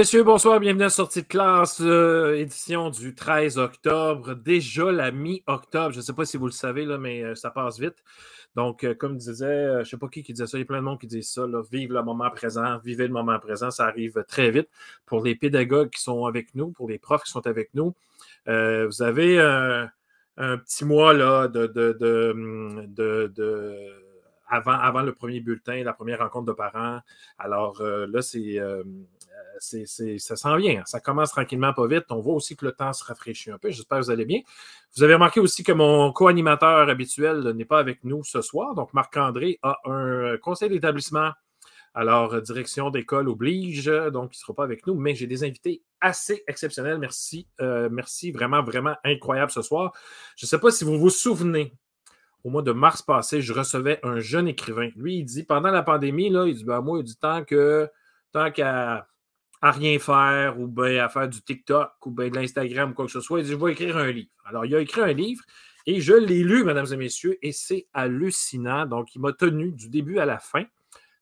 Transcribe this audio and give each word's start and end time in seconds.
messieurs, 0.00 0.24
bonsoir, 0.24 0.60
bienvenue 0.60 0.84
à 0.84 0.88
Sortie 0.88 1.20
de 1.20 1.26
classe, 1.26 1.82
euh, 1.82 2.34
édition 2.38 2.88
du 2.88 3.14
13 3.14 3.58
octobre. 3.58 4.34
Déjà 4.34 4.90
la 4.90 5.10
mi-octobre, 5.10 5.92
je 5.92 5.98
ne 5.98 6.02
sais 6.02 6.14
pas 6.14 6.24
si 6.24 6.38
vous 6.38 6.46
le 6.46 6.52
savez, 6.52 6.86
mais 6.96 7.22
euh, 7.22 7.34
ça 7.34 7.50
passe 7.50 7.78
vite. 7.78 8.02
Donc, 8.56 8.82
euh, 8.82 8.94
comme 8.94 9.18
disait, 9.18 9.74
je 9.74 9.78
ne 9.80 9.84
sais 9.84 9.98
pas 9.98 10.08
qui 10.08 10.22
qui 10.22 10.32
disait 10.32 10.46
ça, 10.46 10.56
il 10.56 10.62
y 10.62 10.64
a 10.64 10.66
plein 10.66 10.78
de 10.78 10.84
monde 10.84 10.98
qui 10.98 11.06
dit 11.06 11.22
ça, 11.22 11.44
vive 11.70 11.92
le 11.92 12.02
moment 12.02 12.30
présent, 12.30 12.78
vivez 12.78 13.06
le 13.08 13.12
moment 13.12 13.38
présent, 13.38 13.70
ça 13.70 13.84
arrive 13.84 14.24
très 14.26 14.50
vite. 14.50 14.70
Pour 15.04 15.22
les 15.22 15.34
pédagogues 15.34 15.90
qui 15.90 16.00
sont 16.00 16.24
avec 16.24 16.54
nous, 16.54 16.70
pour 16.70 16.88
les 16.88 16.98
profs 16.98 17.24
qui 17.24 17.30
sont 17.30 17.46
avec 17.46 17.74
nous, 17.74 17.94
vous 18.46 19.02
avez 19.02 19.38
un 19.38 19.90
petit 20.56 20.86
mois 20.86 21.12
de, 21.12 21.60
avant, 24.48 24.72
avant, 24.72 25.02
le 25.02 25.12
premier 25.12 25.40
bulletin, 25.40 25.84
la 25.84 25.92
première 25.92 26.20
rencontre 26.20 26.46
de 26.46 26.52
parents. 26.52 27.00
Alors 27.38 27.82
là, 27.82 28.22
c'est 28.22 28.58
ça 29.60 30.36
s'en 30.36 30.56
vient. 30.56 30.82
Ça 30.86 31.00
commence 31.00 31.30
tranquillement, 31.30 31.72
pas 31.72 31.86
vite. 31.86 32.04
On 32.10 32.20
voit 32.20 32.34
aussi 32.34 32.56
que 32.56 32.64
le 32.64 32.72
temps 32.72 32.92
se 32.92 33.04
rafraîchit 33.04 33.50
un 33.50 33.58
peu. 33.58 33.70
J'espère 33.70 33.98
que 33.98 34.04
vous 34.04 34.10
allez 34.10 34.24
bien. 34.24 34.40
Vous 34.96 35.02
avez 35.02 35.14
remarqué 35.14 35.40
aussi 35.40 35.62
que 35.62 35.72
mon 35.72 36.12
co-animateur 36.12 36.88
habituel 36.88 37.50
n'est 37.50 37.64
pas 37.64 37.78
avec 37.78 38.04
nous 38.04 38.24
ce 38.24 38.40
soir. 38.40 38.74
Donc, 38.74 38.92
Marc-André 38.94 39.58
a 39.62 39.78
un 39.84 40.36
conseil 40.38 40.68
d'établissement. 40.68 41.30
Alors, 41.92 42.40
direction 42.40 42.90
d'école 42.90 43.28
oblige, 43.28 43.86
donc 43.86 44.34
il 44.34 44.38
ne 44.38 44.40
sera 44.40 44.54
pas 44.54 44.64
avec 44.64 44.86
nous, 44.86 44.94
mais 44.94 45.14
j'ai 45.16 45.26
des 45.26 45.42
invités 45.42 45.82
assez 46.00 46.44
exceptionnels. 46.46 46.98
Merci. 46.98 47.48
Euh, 47.60 47.88
merci, 47.90 48.30
vraiment, 48.30 48.62
vraiment 48.62 48.94
incroyable 49.04 49.50
ce 49.50 49.62
soir. 49.62 49.92
Je 50.36 50.46
ne 50.46 50.48
sais 50.48 50.58
pas 50.58 50.70
si 50.70 50.84
vous 50.84 50.98
vous 50.98 51.10
souvenez, 51.10 51.74
au 52.44 52.50
mois 52.50 52.62
de 52.62 52.72
mars 52.72 53.02
passé, 53.02 53.42
je 53.42 53.52
recevais 53.52 53.98
un 54.04 54.20
jeune 54.20 54.48
écrivain. 54.48 54.90
Lui, 54.96 55.18
il 55.18 55.24
dit, 55.24 55.42
pendant 55.42 55.70
la 55.70 55.82
pandémie, 55.82 56.28
il 56.28 56.54
dit, 56.54 56.64
ben, 56.64 56.80
moi, 56.80 56.98
il 56.98 57.04
dit, 57.04 57.16
tant 57.16 57.44
que 57.44 57.90
tant 58.32 58.50
qu'à 58.50 59.06
à 59.62 59.70
rien 59.72 59.98
faire 59.98 60.58
ou 60.58 60.66
bien 60.66 61.04
à 61.04 61.08
faire 61.08 61.28
du 61.28 61.42
TikTok 61.42 61.90
ou 62.06 62.10
bien 62.10 62.28
de 62.28 62.36
l'Instagram 62.36 62.90
ou 62.90 62.94
quoi 62.94 63.06
que 63.06 63.12
ce 63.12 63.20
soit. 63.20 63.40
Il 63.40 63.44
dit 63.44 63.52
Je 63.52 63.56
vais 63.56 63.72
écrire 63.72 63.96
un 63.96 64.10
livre. 64.10 64.30
Alors, 64.44 64.64
il 64.64 64.74
a 64.74 64.80
écrit 64.80 65.00
un 65.00 65.12
livre 65.12 65.42
et 65.86 66.00
je 66.00 66.14
l'ai 66.14 66.42
lu, 66.42 66.64
mesdames 66.64 66.86
et 66.92 66.96
messieurs, 66.96 67.38
et 67.42 67.52
c'est 67.52 67.86
hallucinant. 67.92 68.86
Donc, 68.86 69.14
il 69.14 69.20
m'a 69.20 69.32
tenu 69.32 69.72
du 69.72 69.88
début 69.88 70.18
à 70.18 70.26
la 70.26 70.38
fin. 70.38 70.64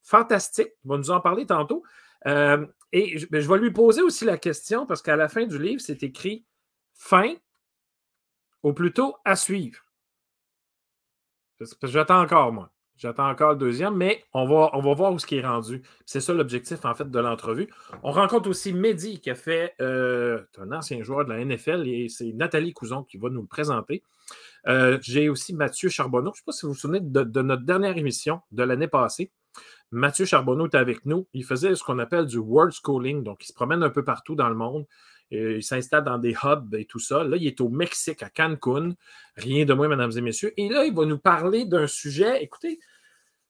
Fantastique. 0.02 0.72
Il 0.84 0.88
va 0.88 0.98
nous 0.98 1.10
en 1.10 1.20
parler 1.20 1.46
tantôt. 1.46 1.82
Euh, 2.26 2.66
et 2.92 3.16
ben, 3.30 3.40
je, 3.40 3.48
vais 3.48 3.58
lui 3.58 3.70
poser 3.70 4.02
aussi 4.02 4.24
la 4.24 4.38
question 4.38 4.86
parce 4.86 5.02
qu'à 5.02 5.16
la 5.16 5.28
fin 5.28 5.46
du 5.46 5.58
livre, 5.58 5.80
c'est 5.80 6.02
écrit 6.02 6.44
fin 6.94 7.34
ou 8.62 8.72
plutôt 8.72 9.16
à 9.24 9.36
suivre. 9.36 9.84
J'attends 11.82 12.20
encore, 12.20 12.52
moi. 12.52 12.72
J'attends 12.98 13.28
encore 13.28 13.50
le 13.50 13.56
deuxième, 13.56 13.94
mais 13.94 14.24
on 14.34 14.44
va, 14.44 14.70
on 14.72 14.80
va 14.80 14.92
voir 14.92 15.12
où 15.12 15.20
ce 15.20 15.26
qui 15.26 15.36
est 15.36 15.46
rendu. 15.46 15.82
C'est 16.04 16.20
ça 16.20 16.34
l'objectif, 16.34 16.84
en 16.84 16.94
fait, 16.94 17.08
de 17.08 17.18
l'entrevue. 17.20 17.68
On 18.02 18.10
rencontre 18.10 18.50
aussi 18.50 18.72
Mehdi, 18.72 19.20
qui 19.20 19.30
a 19.30 19.36
fait 19.36 19.74
euh, 19.80 20.42
un 20.58 20.72
ancien 20.72 21.00
joueur 21.04 21.24
de 21.24 21.32
la 21.32 21.44
NFL, 21.44 21.86
et 21.86 22.08
c'est 22.08 22.32
Nathalie 22.32 22.72
Couson 22.72 23.04
qui 23.04 23.16
va 23.16 23.30
nous 23.30 23.42
le 23.42 23.46
présenter. 23.46 24.02
Euh, 24.66 24.98
j'ai 25.00 25.28
aussi 25.28 25.54
Mathieu 25.54 25.88
Charbonneau. 25.88 26.32
Je 26.34 26.40
ne 26.40 26.42
sais 26.42 26.42
pas 26.44 26.52
si 26.52 26.66
vous 26.66 26.72
vous 26.72 26.78
souvenez 26.78 26.98
de, 27.00 27.42
notre 27.42 27.62
dernière 27.62 27.96
émission 27.96 28.40
de 28.50 28.64
l'année 28.64 28.88
passée. 28.88 29.30
Mathieu 29.92 30.24
Charbonneau 30.24 30.66
est 30.66 30.74
avec 30.74 31.06
nous. 31.06 31.28
Il 31.32 31.44
faisait 31.44 31.76
ce 31.76 31.84
qu'on 31.84 32.00
appelle 32.00 32.26
du 32.26 32.38
world 32.38 32.72
schooling, 32.72 33.22
donc 33.22 33.44
il 33.44 33.46
se 33.46 33.54
promène 33.54 33.84
un 33.84 33.90
peu 33.90 34.02
partout 34.02 34.34
dans 34.34 34.48
le 34.48 34.56
monde. 34.56 34.86
Il 35.30 35.62
s'installe 35.62 36.04
dans 36.04 36.18
des 36.18 36.34
hubs 36.42 36.74
et 36.74 36.86
tout 36.86 36.98
ça. 36.98 37.24
Là, 37.24 37.36
il 37.36 37.46
est 37.46 37.60
au 37.60 37.68
Mexique, 37.68 38.22
à 38.22 38.30
Cancun. 38.30 38.94
Rien 39.36 39.64
de 39.64 39.74
moins, 39.74 39.88
mesdames 39.88 40.12
et 40.16 40.20
messieurs. 40.20 40.52
Et 40.56 40.68
là, 40.68 40.84
il 40.84 40.94
va 40.94 41.04
nous 41.04 41.18
parler 41.18 41.64
d'un 41.64 41.86
sujet. 41.86 42.42
Écoutez, 42.42 42.80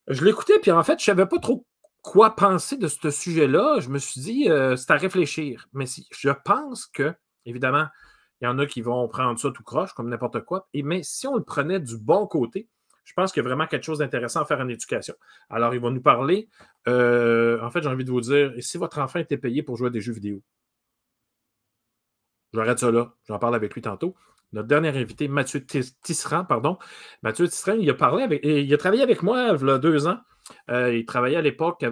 je 0.08 0.24
l'écoutais, 0.24 0.58
puis 0.58 0.70
en 0.70 0.82
fait, 0.82 0.98
je 0.98 1.10
ne 1.10 1.16
savais 1.16 1.26
pas 1.26 1.38
trop 1.38 1.64
quoi 2.02 2.34
penser 2.34 2.76
de 2.76 2.88
ce 2.88 3.10
sujet-là. 3.10 3.80
Je 3.80 3.90
me 3.90 3.98
suis 3.98 4.20
dit, 4.20 4.50
euh, 4.50 4.76
c'est 4.76 4.90
à 4.90 4.96
réfléchir. 4.96 5.68
Mais 5.72 5.86
si, 5.86 6.08
je 6.10 6.30
pense 6.44 6.86
que, 6.86 7.14
évidemment, 7.44 7.86
il 8.40 8.44
y 8.44 8.48
en 8.48 8.58
a 8.58 8.66
qui 8.66 8.82
vont 8.82 9.06
prendre 9.08 9.38
ça 9.38 9.50
tout 9.50 9.62
croche, 9.62 9.92
comme 9.92 10.08
n'importe 10.08 10.40
quoi. 10.44 10.68
Et, 10.72 10.82
mais 10.82 11.02
si 11.02 11.26
on 11.26 11.36
le 11.36 11.44
prenait 11.44 11.80
du 11.80 11.96
bon 11.98 12.26
côté, 12.26 12.68
je 13.04 13.12
pense 13.14 13.32
qu'il 13.32 13.42
y 13.42 13.46
a 13.46 13.48
vraiment 13.48 13.66
quelque 13.66 13.84
chose 13.84 13.98
d'intéressant 13.98 14.42
à 14.42 14.44
faire 14.44 14.60
en 14.60 14.68
éducation. 14.68 15.14
Alors, 15.48 15.74
il 15.74 15.80
va 15.80 15.90
nous 15.90 16.02
parler. 16.02 16.48
Euh, 16.88 17.60
en 17.62 17.70
fait, 17.70 17.82
j'ai 17.82 17.88
envie 17.88 18.04
de 18.04 18.10
vous 18.10 18.20
dire, 18.20 18.52
si 18.60 18.78
votre 18.78 18.98
enfant 18.98 19.18
était 19.18 19.38
payé 19.38 19.62
pour 19.62 19.76
jouer 19.76 19.88
à 19.88 19.90
des 19.90 20.00
jeux 20.00 20.12
vidéo? 20.12 20.42
J'arrête 22.58 22.78
ça 22.78 22.90
là. 22.90 23.12
J'en 23.28 23.38
parle 23.38 23.54
avec 23.54 23.74
lui 23.74 23.82
tantôt 23.82 24.14
notre 24.52 24.68
dernier 24.68 24.88
invité, 24.88 25.28
Mathieu 25.28 25.64
Tisserand, 26.02 26.44
pardon. 26.44 26.78
Mathieu 27.22 27.46
Tisserand, 27.48 27.76
il 27.78 27.88
a 27.90 27.94
parlé 27.94 28.22
avec, 28.22 28.40
il 28.44 28.72
a 28.72 28.78
travaillé 28.78 29.02
avec 29.02 29.22
moi 29.22 29.54
il 29.60 29.66
y 29.66 29.70
a 29.70 29.78
deux 29.78 30.06
ans. 30.06 30.18
Euh, 30.70 30.96
il 30.96 31.04
travaillait 31.04 31.36
à 31.36 31.42
l'époque 31.42 31.84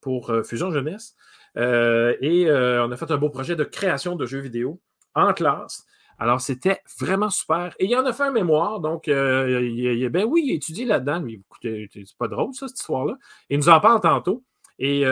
pour 0.00 0.30
euh, 0.30 0.42
Fusion 0.42 0.70
Jeunesse. 0.70 1.16
Euh, 1.56 2.14
et 2.20 2.48
on 2.50 2.90
a 2.90 2.96
fait 2.96 3.10
un 3.10 3.16
beau 3.16 3.30
projet 3.30 3.56
de 3.56 3.64
création 3.64 4.16
de 4.16 4.26
jeux 4.26 4.40
vidéo 4.40 4.80
en 5.14 5.32
classe. 5.32 5.84
Alors, 6.18 6.40
c'était 6.40 6.80
vraiment 7.00 7.30
super. 7.30 7.74
Et 7.80 7.86
il 7.86 7.96
en 7.96 8.06
a 8.06 8.12
fait 8.12 8.22
un 8.22 8.30
mémoire. 8.30 8.78
Donc, 8.78 9.08
il, 9.08 10.08
ben 10.10 10.24
oui, 10.24 10.44
il 10.46 10.52
a 10.52 10.54
étudié 10.54 10.84
là-dedans. 10.84 11.20
Mais 11.20 11.32
écoutez, 11.32 11.88
c'est 11.92 12.16
pas 12.16 12.28
drôle, 12.28 12.54
ça, 12.54 12.68
cette 12.68 12.78
histoire-là. 12.78 13.16
Il 13.50 13.58
nous 13.58 13.68
en 13.68 13.80
parle 13.80 14.00
tantôt. 14.00 14.44
Et 14.78 15.04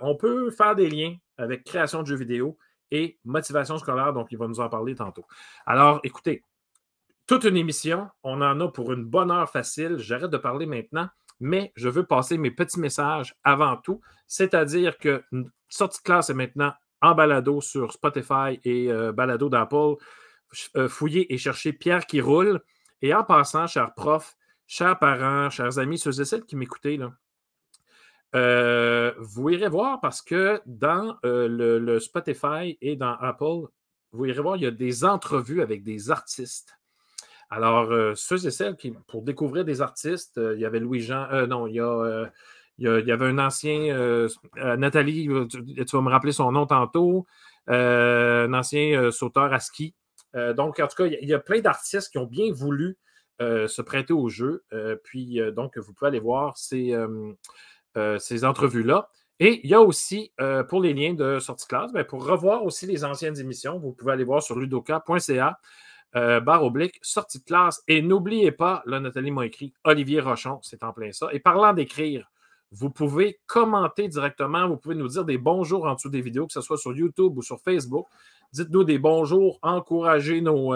on 0.00 0.16
peut 0.16 0.50
faire 0.50 0.74
des 0.74 0.88
liens 0.88 1.14
avec 1.36 1.64
création 1.64 2.02
de 2.02 2.06
jeux 2.06 2.16
vidéo 2.16 2.56
et 2.90 3.18
motivation 3.24 3.78
scolaire. 3.78 4.12
Donc, 4.12 4.28
il 4.30 4.38
va 4.38 4.46
nous 4.46 4.60
en 4.60 4.68
parler 4.68 4.94
tantôt. 4.94 5.26
Alors, 5.66 6.00
écoutez, 6.04 6.42
toute 7.26 7.44
une 7.44 7.56
émission, 7.56 8.08
on 8.22 8.40
en 8.40 8.60
a 8.60 8.68
pour 8.68 8.92
une 8.92 9.04
bonne 9.04 9.30
heure 9.30 9.50
facile. 9.50 9.96
J'arrête 9.98 10.30
de 10.30 10.36
parler 10.36 10.66
maintenant, 10.66 11.08
mais 11.40 11.72
je 11.74 11.88
veux 11.88 12.04
passer 12.04 12.38
mes 12.38 12.50
petits 12.50 12.80
messages 12.80 13.34
avant 13.42 13.76
tout. 13.76 14.00
C'est-à-dire 14.26 14.96
que 14.98 15.24
sortie 15.68 15.98
de 15.98 16.02
classe 16.04 16.30
est 16.30 16.34
maintenant 16.34 16.72
en 17.02 17.14
balado 17.14 17.60
sur 17.60 17.92
Spotify 17.92 18.60
et 18.64 18.90
euh, 18.90 19.12
balado 19.12 19.48
d'Apple. 19.48 19.96
Euh, 20.76 20.88
fouillez 20.88 21.32
et 21.32 21.38
cherchez 21.38 21.72
Pierre 21.72 22.06
qui 22.06 22.20
roule. 22.20 22.60
Et 23.02 23.12
en 23.12 23.24
passant, 23.24 23.66
chers 23.66 23.92
profs, 23.94 24.36
chers 24.66 24.98
parents, 24.98 25.50
chers 25.50 25.78
amis, 25.78 25.98
ceux 25.98 26.20
et 26.20 26.24
celles 26.24 26.44
qui 26.44 26.56
m'écoutez, 26.56 26.98
euh, 28.36 29.12
vous 29.18 29.48
irez 29.48 29.68
voir 29.68 30.00
parce 30.00 30.20
que 30.20 30.60
dans 30.66 31.16
euh, 31.24 31.48
le, 31.48 31.98
Spotify 32.00 32.76
et 32.82 32.94
dans 32.94 33.16
Apple, 33.18 33.68
vous 34.12 34.26
irez 34.26 34.42
voir, 34.42 34.56
il 34.56 34.62
y 34.62 34.66
a 34.66 34.70
des 34.70 35.04
entrevues 35.04 35.62
avec 35.62 35.82
des 35.82 36.10
artistes. 36.10 36.76
Alors, 37.48 37.90
euh, 37.92 38.12
ceux 38.14 38.46
et 38.46 38.50
celles 38.50 38.76
qui, 38.76 38.92
pour 39.06 39.22
découvrir 39.22 39.64
des 39.64 39.80
artistes, 39.80 40.38
il 40.54 40.60
y 40.60 40.66
avait 40.66 40.80
Louis-Jean, 40.80 41.46
non, 41.46 41.66
il 41.66 41.76
y, 41.76 41.82
il 42.78 43.06
y, 43.06 43.12
avait 43.12 43.26
un 43.26 43.38
ancien, 43.38 44.28
Nathalie, 44.76 45.28
tu, 45.48 45.96
vas 45.96 46.02
me 46.02 46.10
rappeler 46.10 46.32
son 46.32 46.52
nom 46.52 46.66
tantôt, 46.66 47.26
un 47.68 48.52
ancien 48.52 49.10
sauteur 49.12 49.52
à 49.52 49.60
ski. 49.60 49.94
donc, 50.34 50.78
en 50.80 50.88
tout 50.88 50.96
cas, 50.96 51.06
il 51.06 51.28
y, 51.28 51.32
a 51.34 51.38
plein 51.38 51.60
d'artistes 51.60 52.10
qui 52.10 52.18
ont 52.18 52.26
bien 52.26 52.52
voulu 52.52 52.98
se 53.40 53.80
prêter 53.80 54.12
au 54.12 54.28
jeu. 54.28 54.64
puis, 55.04 55.40
donc, 55.54 55.78
vous 55.78 55.94
pouvez 55.94 56.08
aller 56.08 56.20
voir, 56.20 56.56
c'est 56.58 56.92
ces 58.18 58.44
entrevues-là. 58.44 59.08
Et 59.38 59.60
il 59.64 59.70
y 59.70 59.74
a 59.74 59.80
aussi, 59.80 60.32
euh, 60.40 60.64
pour 60.64 60.80
les 60.80 60.94
liens 60.94 61.12
de 61.12 61.38
sortie 61.40 61.66
classe, 61.66 61.92
ben, 61.92 62.04
pour 62.04 62.24
revoir 62.26 62.64
aussi 62.64 62.86
les 62.86 63.04
anciennes 63.04 63.38
émissions, 63.38 63.78
vous 63.78 63.92
pouvez 63.92 64.12
aller 64.12 64.24
voir 64.24 64.42
sur 64.42 64.58
ludoka.ca, 64.58 65.58
euh, 66.14 66.40
barre 66.40 66.64
oblique, 66.64 66.98
sortie 67.02 67.40
de 67.40 67.44
classe. 67.44 67.82
Et 67.86 68.00
n'oubliez 68.00 68.50
pas, 68.50 68.82
là, 68.86 68.98
Nathalie 68.98 69.30
m'a 69.30 69.44
écrit, 69.44 69.74
Olivier 69.84 70.20
Rochon, 70.20 70.58
c'est 70.62 70.82
en 70.82 70.92
plein 70.92 71.12
ça. 71.12 71.28
Et 71.32 71.40
parlant 71.40 71.74
d'écrire, 71.74 72.30
vous 72.72 72.88
pouvez 72.88 73.38
commenter 73.46 74.08
directement, 74.08 74.66
vous 74.68 74.78
pouvez 74.78 74.94
nous 74.94 75.08
dire 75.08 75.24
des 75.24 75.38
bonjours 75.38 75.86
en 75.86 75.94
dessous 75.94 76.08
des 76.08 76.22
vidéos, 76.22 76.46
que 76.46 76.54
ce 76.54 76.62
soit 76.62 76.78
sur 76.78 76.94
YouTube 76.94 77.36
ou 77.36 77.42
sur 77.42 77.60
Facebook. 77.60 78.06
Dites-nous 78.52 78.84
des 78.84 78.98
bonjours, 78.98 79.58
encouragez 79.60 80.40
nos, 80.40 80.74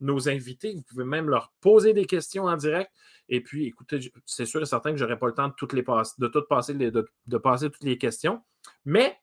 nos 0.00 0.28
invités. 0.28 0.74
Vous 0.74 0.82
pouvez 0.82 1.04
même 1.04 1.28
leur 1.28 1.52
poser 1.60 1.92
des 1.92 2.06
questions 2.06 2.44
en 2.44 2.56
direct. 2.56 2.90
Et 3.28 3.42
puis, 3.42 3.66
écoutez, 3.66 4.00
c'est 4.24 4.46
sûr 4.46 4.62
et 4.62 4.66
certain 4.66 4.92
que 4.92 4.96
je 4.96 5.04
n'aurai 5.04 5.18
pas 5.18 5.26
le 5.26 5.34
temps 5.34 5.48
de, 5.48 5.54
toutes 5.54 5.72
les 5.72 5.82
de 5.82 6.28
tout 6.28 6.42
passer, 6.48 6.74
de, 6.74 7.38
passer 7.38 7.70
toutes 7.70 7.84
les 7.84 7.98
questions. 7.98 8.42
Mais 8.84 9.16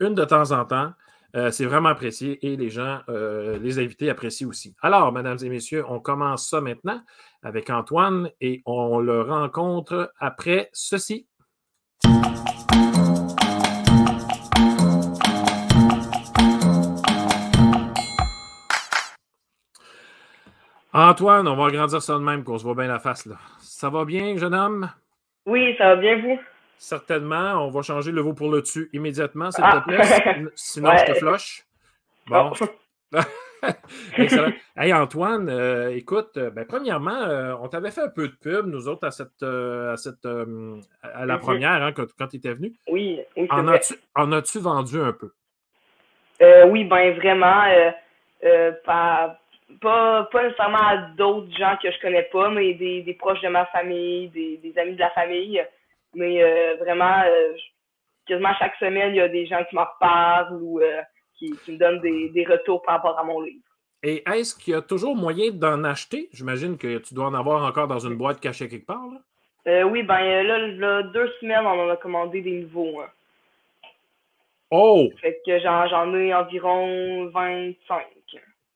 une 0.00 0.14
de 0.14 0.24
temps 0.24 0.50
en 0.50 0.64
temps, 0.64 0.92
euh, 1.36 1.50
c'est 1.50 1.66
vraiment 1.66 1.90
apprécié 1.90 2.44
et 2.46 2.56
les 2.56 2.70
gens, 2.70 3.00
euh, 3.08 3.58
les 3.58 3.78
invités 3.78 4.08
apprécient 4.08 4.48
aussi. 4.48 4.74
Alors, 4.80 5.12
mesdames 5.12 5.38
et 5.42 5.48
messieurs, 5.48 5.84
on 5.88 6.00
commence 6.00 6.48
ça 6.48 6.60
maintenant 6.60 7.02
avec 7.42 7.70
Antoine 7.70 8.30
et 8.40 8.62
on 8.64 8.98
le 8.98 9.22
rencontre 9.22 10.12
après 10.18 10.70
ceci. 10.72 11.27
Antoine, 20.98 21.46
on 21.46 21.54
va 21.54 21.66
agrandir 21.66 22.02
ça 22.02 22.14
de 22.14 22.18
même, 22.18 22.42
qu'on 22.42 22.58
se 22.58 22.64
voit 22.64 22.74
bien 22.74 22.88
la 22.88 22.98
face. 22.98 23.26
Là. 23.26 23.36
Ça 23.60 23.88
va 23.88 24.04
bien, 24.04 24.36
jeune 24.36 24.54
homme? 24.54 24.90
Oui, 25.46 25.74
ça 25.78 25.94
va 25.94 25.96
bien, 25.96 26.20
vous? 26.20 26.40
Certainement. 26.76 27.64
On 27.64 27.70
va 27.70 27.82
changer 27.82 28.10
le 28.10 28.20
veau 28.20 28.32
pour 28.32 28.50
le 28.50 28.62
dessus 28.62 28.90
immédiatement, 28.92 29.52
s'il 29.52 29.62
te 29.62 29.70
ah. 29.70 29.84
plaît. 29.86 30.44
Sinon, 30.56 30.90
je 30.96 31.04
te 31.04 31.14
floche. 31.14 31.64
Bon. 32.26 32.52
Excellent. 34.16 34.52
Hey, 34.76 34.92
Antoine, 34.92 35.48
euh, 35.48 35.94
écoute, 35.94 36.36
euh, 36.36 36.50
ben, 36.50 36.64
premièrement, 36.64 37.22
euh, 37.22 37.54
on 37.60 37.68
t'avait 37.68 37.90
fait 37.90 38.02
un 38.02 38.08
peu 38.08 38.28
de 38.28 38.34
pub, 38.34 38.66
nous 38.66 38.88
autres, 38.88 39.06
à 39.06 39.10
cette, 39.10 39.42
à, 39.42 39.96
cette, 39.96 40.26
à 40.26 41.26
la 41.26 41.34
mhm. 41.34 41.40
première, 41.40 41.82
hein, 41.82 41.92
quand, 41.92 42.28
tu 42.28 42.36
étais 42.36 42.54
venu. 42.54 42.72
Oui, 42.88 43.20
oui 43.36 43.48
En 43.50 44.32
as-tu 44.32 44.58
vendu 44.58 45.00
un 45.00 45.12
peu? 45.12 45.30
oui, 46.66 46.84
ben 46.84 47.14
vraiment, 47.16 47.64
pas, 48.84 49.38
pas, 49.80 50.24
pas 50.24 50.44
nécessairement 50.44 50.78
à 50.78 50.96
d'autres 51.16 51.56
gens 51.56 51.76
que 51.82 51.90
je 51.90 52.00
connais 52.00 52.24
pas, 52.24 52.50
mais 52.50 52.74
des, 52.74 53.02
des 53.02 53.14
proches 53.14 53.40
de 53.40 53.48
ma 53.48 53.66
famille, 53.66 54.28
des, 54.28 54.56
des 54.58 54.78
amis 54.78 54.94
de 54.94 55.00
la 55.00 55.10
famille. 55.10 55.64
Mais 56.14 56.42
vraiment, 56.76 57.22
quasiment 58.26 58.54
chaque 58.58 58.76
semaine, 58.76 59.14
il 59.14 59.18
y 59.18 59.20
a 59.20 59.28
des 59.28 59.46
gens 59.46 59.62
qui 59.68 59.76
m'en 59.76 59.84
reparlent 59.84 60.54
ou 60.54 60.80
qui, 61.38 61.52
qui, 61.64 61.72
me 61.72 61.78
donnent 61.78 62.00
des, 62.00 62.30
des 62.30 62.44
retours 62.44 62.82
par 62.82 62.96
rapport 62.96 63.18
à 63.18 63.24
mon 63.24 63.40
livre. 63.42 63.62
Et 64.02 64.22
est-ce 64.30 64.56
qu'il 64.56 64.74
y 64.74 64.76
a 64.76 64.80
toujours 64.80 65.16
moyen 65.16 65.50
d'en 65.50 65.84
acheter? 65.84 66.28
J'imagine 66.32 66.78
que 66.78 66.98
tu 66.98 67.14
dois 67.14 67.26
en 67.26 67.34
avoir 67.34 67.64
encore 67.64 67.88
dans 67.88 67.98
une 67.98 68.16
boîte 68.16 68.40
cachée 68.40 68.68
quelque 68.68 68.86
part. 68.86 69.06
Là. 69.12 69.20
Euh, 69.66 69.82
oui, 69.82 70.02
ben 70.02 70.46
là, 70.46 70.58
là, 70.58 71.02
deux 71.02 71.30
semaines, 71.40 71.66
on 71.66 71.80
en 71.80 71.90
a 71.90 71.96
commandé 71.96 72.40
des 72.40 72.60
nouveaux. 72.62 73.00
Hein. 73.00 73.08
Oh! 74.70 75.10
Fait 75.20 75.40
que 75.44 75.58
j'en 75.58 76.14
ai 76.14 76.32
environ 76.32 77.26
25. 77.26 78.06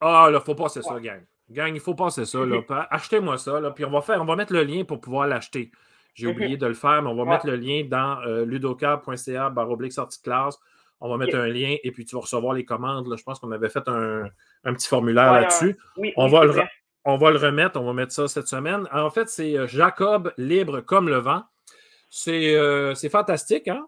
Ah, 0.03 0.29
là, 0.31 0.41
faut 0.41 0.55
passer 0.55 0.83
ça, 0.83 0.99
gang. 0.99 1.23
Gang, 1.49 1.73
il 1.75 1.81
faut 1.81 1.95
passer 1.95 2.25
ça. 2.25 2.45
Là. 2.45 2.61
Achetez-moi 2.91 3.39
ça, 3.39 3.61
là, 3.61 3.71
puis 3.71 3.85
on 3.85 3.91
va 3.91 4.01
faire, 4.01 4.21
on 4.21 4.25
va 4.25 4.37
mettre 4.37 4.53
le 4.53 4.65
lien 4.65 4.85
pour 4.85 5.01
pouvoir 5.01 5.27
l'acheter. 5.29 5.71
J'ai 6.15 6.27
mhm. 6.27 6.33
oublié 6.33 6.57
de 6.57 6.67
le 6.67 6.75
faire, 6.75 7.03
mais 7.03 7.09
on 7.09 7.15
va 7.15 7.25
mettre 7.25 7.47
le 7.47 7.57
lien 7.57 7.85
dans 7.85 8.21
euh, 8.23 8.45
ludoka.ca 8.45 9.51
baroblique 9.51 9.93
sortie 9.93 10.19
de 10.19 10.25
classe. 10.25 10.59
On 11.01 11.09
va 11.09 11.17
mettre 11.17 11.37
un 11.37 11.49
lien 11.49 11.77
et 11.83 11.91
puis 11.91 12.05
tu 12.05 12.15
vas 12.15 12.23
recevoir 12.23 12.53
les 12.55 12.65
commandes. 12.65 13.09
Là. 13.09 13.17
Je 13.17 13.23
pense 13.23 13.39
qu'on 13.41 13.51
avait 13.51 13.69
fait 13.69 13.87
un, 13.89 14.25
un 14.65 14.75
petit 14.75 14.89
formulaire 14.89 15.33
là-dessus. 15.33 15.77
on, 16.17 16.29
va 16.29 16.45
le, 16.45 16.55
on 17.05 17.17
va 17.17 17.31
le 17.31 17.39
remettre, 17.39 17.81
on 17.81 17.85
va 17.85 17.93
mettre 17.93 18.13
ça 18.13 18.29
cette 18.29 18.47
semaine. 18.47 18.87
En 18.93 19.11
fait, 19.11 19.29
c'est 19.29 19.57
euh, 19.57 19.67
Jacob 19.67 20.33
libre 20.37 20.81
comme 20.81 21.09
le 21.09 21.19
vent. 21.19 21.43
C'est 22.09 22.55
euh, 22.55 22.95
fantastique, 23.11 23.69
hein? 23.69 23.87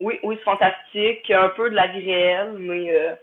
Oui, 0.00 0.18
oui, 0.22 0.36
c'est 0.38 0.44
fantastique. 0.44 1.30
Un 1.30 1.50
peu 1.50 1.70
de 1.70 1.74
la 1.74 1.88
vie 1.88 2.04
réelle, 2.04 2.56
mais 2.58 2.94
euh, 2.94 3.14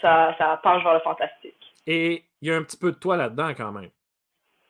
ça, 0.00 0.34
ça 0.38 0.60
penche 0.62 0.82
vers 0.82 0.94
le 0.94 1.00
fantastique. 1.00 1.56
Et 1.86 2.24
il 2.40 2.48
y 2.48 2.52
a 2.52 2.56
un 2.56 2.62
petit 2.62 2.76
peu 2.76 2.92
de 2.92 2.98
toi 2.98 3.16
là-dedans 3.16 3.52
quand 3.56 3.72
même. 3.72 3.90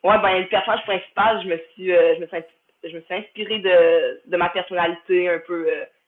Oui, 0.05 0.15
ben 0.23 0.41
le 0.41 0.49
personnage 0.49 0.85
principal, 0.85 1.43
je 1.43 1.49
me 1.49 1.57
suis, 1.73 1.87
je 1.87 2.21
me 2.21 2.27
suis, 2.27 2.45
je 2.85 2.97
me 2.97 3.01
suis 3.03 3.15
inspiré 3.15 3.59
de, 3.59 4.31
de, 4.31 4.37
ma 4.37 4.49
personnalité, 4.51 5.29
un 5.29 5.41
peu 5.41 5.67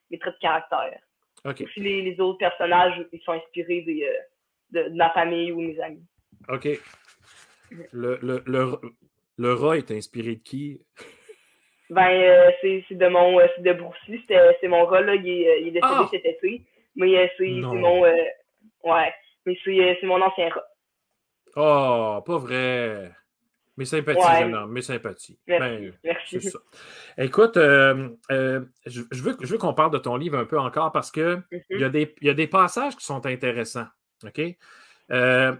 mes 0.09 0.17
traits 0.17 0.35
de 0.35 0.39
caractère. 0.39 0.99
OK. 1.43 1.65
Puis 1.65 1.81
les, 1.81 2.01
les, 2.03 2.19
autres 2.21 2.37
personnages, 2.37 2.93
ils 3.11 3.19
sont 3.21 3.33
inspirés 3.33 3.81
des, 3.81 4.09
de, 4.71 4.89
de, 4.89 4.95
ma 4.95 5.09
famille 5.09 5.51
ou 5.51 5.59
mes 5.59 5.79
amis. 5.81 6.05
OK. 6.47 6.67
Le, 7.91 8.17
le, 8.21 8.41
le, 8.45 8.79
le 9.37 9.53
rat 9.53 9.77
est 9.77 9.91
inspiré 9.91 10.35
de 10.35 10.41
qui? 10.41 10.81
Ben, 11.89 12.09
euh, 12.09 12.51
c'est 12.61 12.95
de 12.95 13.07
mon 13.07 13.39
euh, 13.39 13.47
de 13.59 13.73
Brucey, 13.73 14.23
c'est 14.61 14.67
mon 14.67 14.85
rat, 14.85 15.01
là, 15.01 15.15
il 15.15 15.27
est, 15.27 15.49
euh, 15.49 15.57
il 15.59 15.67
est 15.67 15.71
décédé 15.71 15.81
ah! 15.83 16.07
cet 16.11 16.25
été. 16.25 16.61
Mais 16.95 17.29
c'est 17.37 17.47
mon 17.47 18.05
ouais. 18.83 19.13
Mais 19.45 19.57
c'est 19.63 20.05
mon 20.05 20.21
ancien 20.21 20.49
rat. 20.49 20.63
Oh, 21.55 22.21
pas 22.25 22.37
vrai. 22.37 23.11
Mes 23.77 23.85
sympathies, 23.85 24.19
ouais. 24.19 24.39
jeune 24.41 24.53
homme, 24.55 24.71
mes 24.71 24.81
sympathies. 24.81 25.39
Merci. 25.47 25.79
Ben, 25.79 25.93
Merci. 26.03 26.41
Ça. 26.41 26.59
Écoute, 27.17 27.57
euh, 27.57 28.09
euh, 28.29 28.61
je, 28.85 29.01
je, 29.11 29.23
veux, 29.23 29.37
je 29.39 29.47
veux 29.47 29.57
qu'on 29.57 29.73
parle 29.73 29.91
de 29.91 29.97
ton 29.97 30.17
livre 30.17 30.37
un 30.37 30.45
peu 30.45 30.59
encore 30.59 30.91
parce 30.91 31.09
que 31.09 31.37
mm 31.37 31.43
-hmm. 31.51 31.63
il, 31.69 31.79
y 31.79 31.83
a 31.83 31.89
des, 31.89 32.15
y 32.21 32.29
a 32.29 32.33
des 32.33 32.47
passages 32.47 32.95
qui 32.95 33.05
sont 33.05 33.25
intéressants. 33.25 33.87
OK? 34.23 34.39
Euh, 35.11 35.55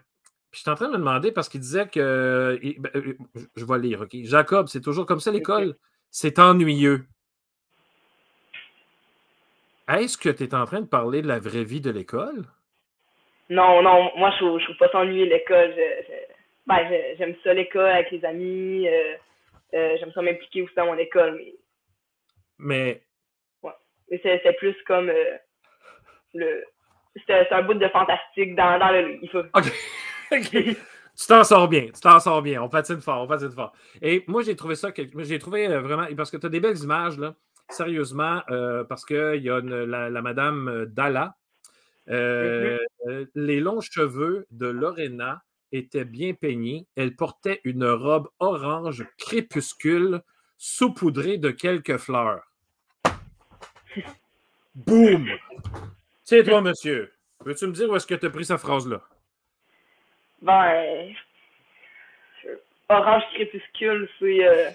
je 0.52 0.60
suis 0.60 0.70
en 0.70 0.76
train 0.76 0.88
de 0.88 0.94
me 0.94 0.98
demander 0.98 1.32
parce 1.32 1.50
qu'il 1.50 1.62
disait 1.62 1.88
que. 1.88 2.60
Ben, 2.80 2.92
euh, 2.96 3.18
je 3.56 3.66
vais 3.66 3.80
lire, 3.80 4.02
OK? 4.02 4.16
Jacob, 4.24 4.68
c'est 4.68 4.82
toujours 4.82 5.06
comme 5.06 5.22
ça 5.22 5.32
l'école? 5.32 5.76
C'est 6.10 6.38
ennuyeux. 6.40 7.08
Est-ce 9.88 10.18
que 10.18 10.30
tu 10.30 10.44
es 10.44 10.54
en 10.54 10.66
train 10.66 10.82
de 10.82 10.88
parler 10.88 11.22
de 11.22 11.28
la 11.28 11.40
vraie 11.40 11.64
vie 11.64 11.82
de 11.82 11.92
l'école? 11.92 12.46
Non, 13.52 13.82
non, 13.82 14.12
moi 14.16 14.32
je 14.40 14.46
ne 14.46 14.64
trouve 14.64 14.78
pas 14.78 14.90
ça 14.90 15.00
ennuyeux 15.00 15.26
l'école. 15.26 15.74
Ben, 16.66 16.78
j'aime 17.18 17.36
ça 17.44 17.54
l'école 17.54 17.90
avec 17.90 18.10
les 18.12 18.24
amis. 18.24 18.88
Euh, 18.88 19.16
euh, 19.74 19.98
j'aime 20.00 20.12
ça 20.14 20.22
m'impliquer 20.22 20.62
aussi 20.62 20.74
dans 20.76 20.86
mon 20.86 20.98
école. 20.98 21.36
Mais. 21.38 21.54
Mais. 22.58 23.04
Ouais. 23.62 23.74
Mais 24.10 24.22
c'est 24.24 24.58
plus 24.58 24.74
comme 24.88 25.10
euh, 25.10 25.36
le, 26.34 26.64
c'est 27.28 27.52
un 27.52 27.64
bout 27.64 27.74
de 27.74 27.90
fantastique 27.90 28.56
dans, 28.56 28.80
dans 28.80 28.92
le 28.92 29.20
livre. 29.20 29.50
OK. 30.32 30.50
tu 30.50 31.28
t'en 31.28 31.44
sors 31.44 31.68
bien, 31.68 31.88
tu 31.88 32.00
t'en 32.00 32.22
sors 32.22 32.42
bien. 32.42 32.64
On 32.64 32.70
patine 32.70 33.02
fort, 33.02 33.24
on 33.24 33.28
patine 33.28 33.52
fort. 33.52 33.74
Et 34.02 34.24
moi, 34.28 34.44
j'ai 34.44 34.56
trouvé 34.56 34.76
ça, 34.76 34.92
j'ai 34.96 35.40
trouvé 35.40 35.68
vraiment, 35.68 36.08
parce 36.16 36.32
que 36.32 36.38
tu 36.38 36.46
as 36.46 36.50
des 36.50 36.62
belles 36.62 36.82
images, 36.82 37.18
là, 37.18 37.36
sérieusement, 37.68 38.44
euh, 38.50 38.86
parce 38.86 39.04
qu'il 39.04 39.44
y 39.44 39.50
a 39.50 39.60
une, 39.60 39.84
la, 39.84 40.10
la, 40.10 40.22
madame 40.22 40.86
Dalla. 40.86 41.36
Euh, 42.10 42.78
mm-hmm. 43.06 43.28
Les 43.36 43.60
longs 43.60 43.82
cheveux 43.82 44.48
de 44.52 44.68
Lorena 44.68 45.44
étaient 45.72 46.06
bien 46.06 46.34
peignés. 46.34 46.88
Elle 46.96 47.16
portait 47.16 47.62
une 47.64 47.86
robe 47.86 48.30
orange 48.40 49.06
crépuscule 49.18 50.22
saupoudrée 50.58 51.38
de 51.38 51.52
quelques 51.52 51.98
fleurs. 51.98 52.44
Boum! 54.76 55.30
C'est 56.24 56.44
toi, 56.44 56.62
monsieur. 56.62 57.12
Veux-tu 57.44 57.68
me 57.68 57.74
dire 57.74 57.90
où 57.90 57.96
est-ce 57.96 58.08
que 58.08 58.16
tu 58.16 58.26
as 58.26 58.30
pris 58.30 58.46
cette 58.46 58.60
phrase-là? 58.60 59.02
Ben. 60.42 61.14
Orange 62.90 63.24
crépuscule, 63.34 64.10
c'est. 64.20 64.48
Euh... 64.48 64.70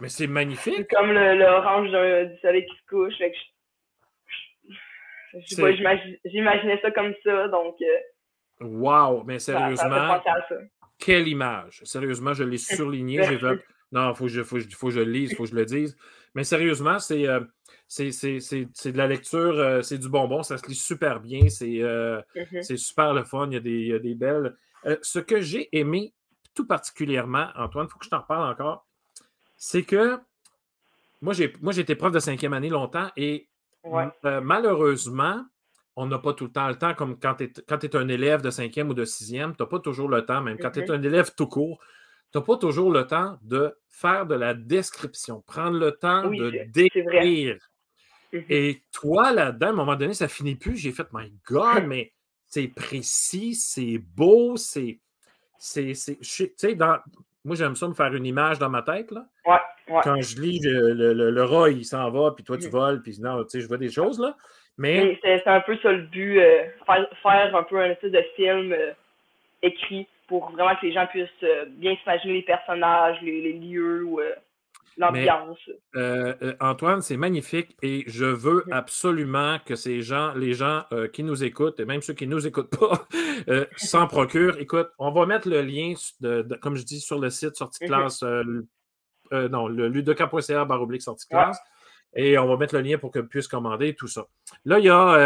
Mais 0.00 0.08
c'est 0.08 0.26
magnifique. 0.26 0.74
C'est 0.76 0.90
comme 0.94 1.12
l'orange 1.12 1.88
du 1.88 2.38
soleil 2.40 2.66
qui 2.66 2.76
se 2.76 2.86
couche. 2.88 3.14
J'imaginais 5.34 6.80
ça 6.82 6.90
comme 6.90 7.14
ça, 7.24 7.48
donc. 7.48 7.76
Euh... 7.82 8.64
Wow! 8.64 9.24
Mais 9.24 9.38
sérieusement. 9.38 10.20
Ça, 10.24 10.46
ça 10.48 10.54
quelle 10.98 11.28
image! 11.28 11.80
Sérieusement, 11.84 12.34
je 12.34 12.44
l'ai 12.44 12.58
surligné. 12.58 13.22
J'ai 13.22 13.38
fait. 13.38 13.64
Non, 13.92 14.10
il 14.10 14.16
faut, 14.16 14.28
faut, 14.44 14.58
faut, 14.60 14.86
que 14.88 14.94
je 14.94 15.00
le 15.00 15.10
lise, 15.10 15.32
il 15.32 15.36
faut 15.36 15.44
que 15.44 15.50
je 15.50 15.54
le 15.54 15.64
dise. 15.64 15.96
Mais 16.34 16.44
sérieusement, 16.44 16.98
c'est. 16.98 17.26
Euh, 17.26 17.40
c'est 17.88 18.12
de 18.12 18.96
la 18.96 19.08
lecture, 19.08 19.58
euh, 19.58 19.82
c'est 19.82 19.98
du 19.98 20.08
bonbon, 20.08 20.44
ça 20.44 20.58
se 20.58 20.66
lit 20.68 20.76
super 20.76 21.18
bien, 21.18 21.48
c'est 21.48 21.82
euh, 21.82 22.22
mm-hmm. 22.36 22.76
super 22.76 23.12
le 23.12 23.24
fun, 23.24 23.48
il 23.48 23.54
y 23.54 23.56
a 23.56 23.60
des, 23.60 23.70
il 23.70 23.88
y 23.88 23.92
a 23.92 23.98
des 23.98 24.14
belles. 24.14 24.54
Ce 25.02 25.18
que 25.18 25.40
j'ai 25.40 25.68
aimé 25.76 26.14
tout 26.54 26.68
particulièrement, 26.68 27.48
Antoine, 27.56 27.86
il 27.88 27.92
faut 27.92 27.98
que 27.98 28.04
je 28.04 28.10
t'en 28.10 28.20
reparle 28.20 28.48
encore, 28.48 28.86
c'est 29.56 29.82
que 29.82 30.20
moi, 31.20 31.34
j'ai 31.34 31.80
été 31.80 31.94
prof 31.94 32.12
de 32.12 32.18
cinquième 32.18 32.54
année 32.54 32.70
longtemps 32.70 33.10
et 33.16 33.48
malheureusement, 34.42 35.44
on 35.96 36.06
n'a 36.06 36.18
pas 36.18 36.32
tout 36.32 36.44
le 36.44 36.52
temps 36.52 36.68
le 36.68 36.76
temps, 36.76 36.94
comme 36.94 37.18
quand 37.18 37.34
tu 37.34 37.44
es, 37.44 37.52
es, 37.68 37.96
un 37.96 38.08
élève 38.08 38.42
de 38.42 38.50
cinquième 38.50 38.90
ou 38.90 38.94
de 38.94 39.04
sixième, 39.04 39.54
tu 39.56 39.62
n'as 39.62 39.68
pas 39.68 39.80
toujours 39.80 40.08
le 40.08 40.24
temps, 40.24 40.40
même 40.40 40.58
quand 40.58 40.70
tu 40.70 40.80
es 40.80 40.84
mm-hmm. 40.84 40.92
un 40.92 41.02
élève 41.02 41.34
tout 41.36 41.46
court, 41.46 41.80
tu 42.32 42.38
n'as 42.38 42.44
pas 42.44 42.56
toujours 42.56 42.90
le 42.90 43.06
temps 43.06 43.38
de 43.42 43.76
faire 43.88 44.26
de 44.26 44.34
la 44.34 44.54
description, 44.54 45.42
prendre 45.42 45.78
le 45.78 45.92
temps 45.92 46.30
de 46.30 46.64
décrire 46.70 47.58
Mhm. 48.32 48.44
Et 48.48 48.82
toi, 48.92 49.32
là-dedans, 49.32 49.68
à 49.68 49.70
un 49.70 49.74
moment 49.74 49.96
donné, 49.96 50.14
ça 50.14 50.28
finit 50.28 50.54
plus. 50.54 50.76
J'ai 50.76 50.92
fait, 50.92 51.06
my 51.12 51.32
God, 51.46 51.84
mais 51.86 52.12
c'est 52.46 52.68
précis, 52.68 53.54
c'est 53.54 53.98
beau, 53.98 54.56
c'est. 54.56 55.00
Tu 55.72 55.94
sais, 55.94 56.78
moi, 57.44 57.56
j'aime 57.56 57.74
ça 57.74 57.88
me 57.88 57.94
faire 57.94 58.14
une 58.14 58.26
image 58.26 58.58
dans 58.58 58.68
ma 58.68 58.82
tête. 58.82 59.10
Là. 59.10 59.24
Ouais, 59.46 59.94
ouais. 59.94 60.00
Quand 60.02 60.20
je 60.20 60.40
lis 60.40 60.60
le, 60.62 60.92
le, 60.92 61.30
le, 61.30 61.44
rat, 61.44 61.70
il 61.70 61.84
s'en 61.84 62.10
va, 62.10 62.32
puis 62.32 62.44
toi, 62.44 62.58
tu 62.58 62.66
mhm. 62.66 62.72
voles, 62.72 63.02
puis 63.02 63.16
non, 63.20 63.42
tu 63.44 63.50
sais, 63.50 63.60
je 63.60 63.68
vois 63.68 63.78
des 63.78 63.90
choses. 63.90 64.20
là. 64.20 64.36
Mais. 64.76 65.18
C'est 65.22 65.46
un 65.46 65.60
peu 65.60 65.76
ça 65.78 65.92
le 65.92 66.02
but, 66.02 66.38
euh, 66.38 66.64
faire, 66.86 67.08
faire, 67.22 67.56
un 67.56 67.62
peu 67.62 67.78
un 67.80 67.90
espèce 67.90 68.12
de 68.12 68.24
film 68.36 68.72
euh, 68.72 68.92
écrit 69.62 70.06
pour 70.26 70.50
vraiment 70.52 70.74
que 70.76 70.86
les 70.86 70.92
gens 70.92 71.06
puissent 71.06 71.28
euh, 71.42 71.64
bien 71.68 71.96
s'imaginer 71.96 72.34
les 72.34 72.42
personnages, 72.42 73.20
les, 73.22 73.40
les 73.40 73.52
lieux. 73.54 74.06
L'ambiance. 75.00 75.58
Euh, 75.96 76.34
euh, 76.42 76.54
Antoine, 76.60 77.00
c'est 77.00 77.16
magnifique 77.16 77.76
et 77.82 78.04
je 78.06 78.26
veux 78.26 78.64
absolument 78.70 79.58
que 79.64 79.74
ces 79.74 80.02
gens, 80.02 80.32
les 80.34 80.52
gens 80.52 80.84
euh, 80.92 81.08
qui 81.08 81.24
nous 81.24 81.42
écoutent, 81.42 81.80
et 81.80 81.84
même 81.84 82.02
ceux 82.02 82.14
qui 82.14 82.26
ne 82.26 82.34
nous 82.34 82.46
écoutent 82.46 82.76
pas, 82.78 83.06
s'en 83.76 84.06
procurent. 84.06 84.58
Écoute, 84.58 84.90
on 84.98 85.10
va 85.10 85.26
mettre 85.26 85.48
le 85.48 85.62
lien, 85.62 85.94
de, 86.20 86.42
de, 86.42 86.54
comme 86.56 86.76
je 86.76 86.84
dis, 86.84 87.00
sur 87.00 87.18
le 87.18 87.30
site 87.30 87.56
sortie 87.56 87.84
mhm. 87.84 87.88
classe, 87.88 88.22
non, 89.32 89.68
le 89.68 89.88
ludoka.ca 89.88 90.64
baroblique 90.64 91.02
sortie 91.02 91.28
classe. 91.28 91.58
Et 92.16 92.36
on 92.38 92.46
va 92.48 92.56
mettre 92.56 92.74
le 92.74 92.80
lien 92.80 92.98
pour 92.98 93.12
que 93.12 93.20
puisse 93.20 93.46
commander 93.46 93.94
tout 93.94 94.08
ça. 94.08 94.26
Là, 94.64 94.80
il 94.80 94.84
y 94.84 94.90
a 94.90 95.16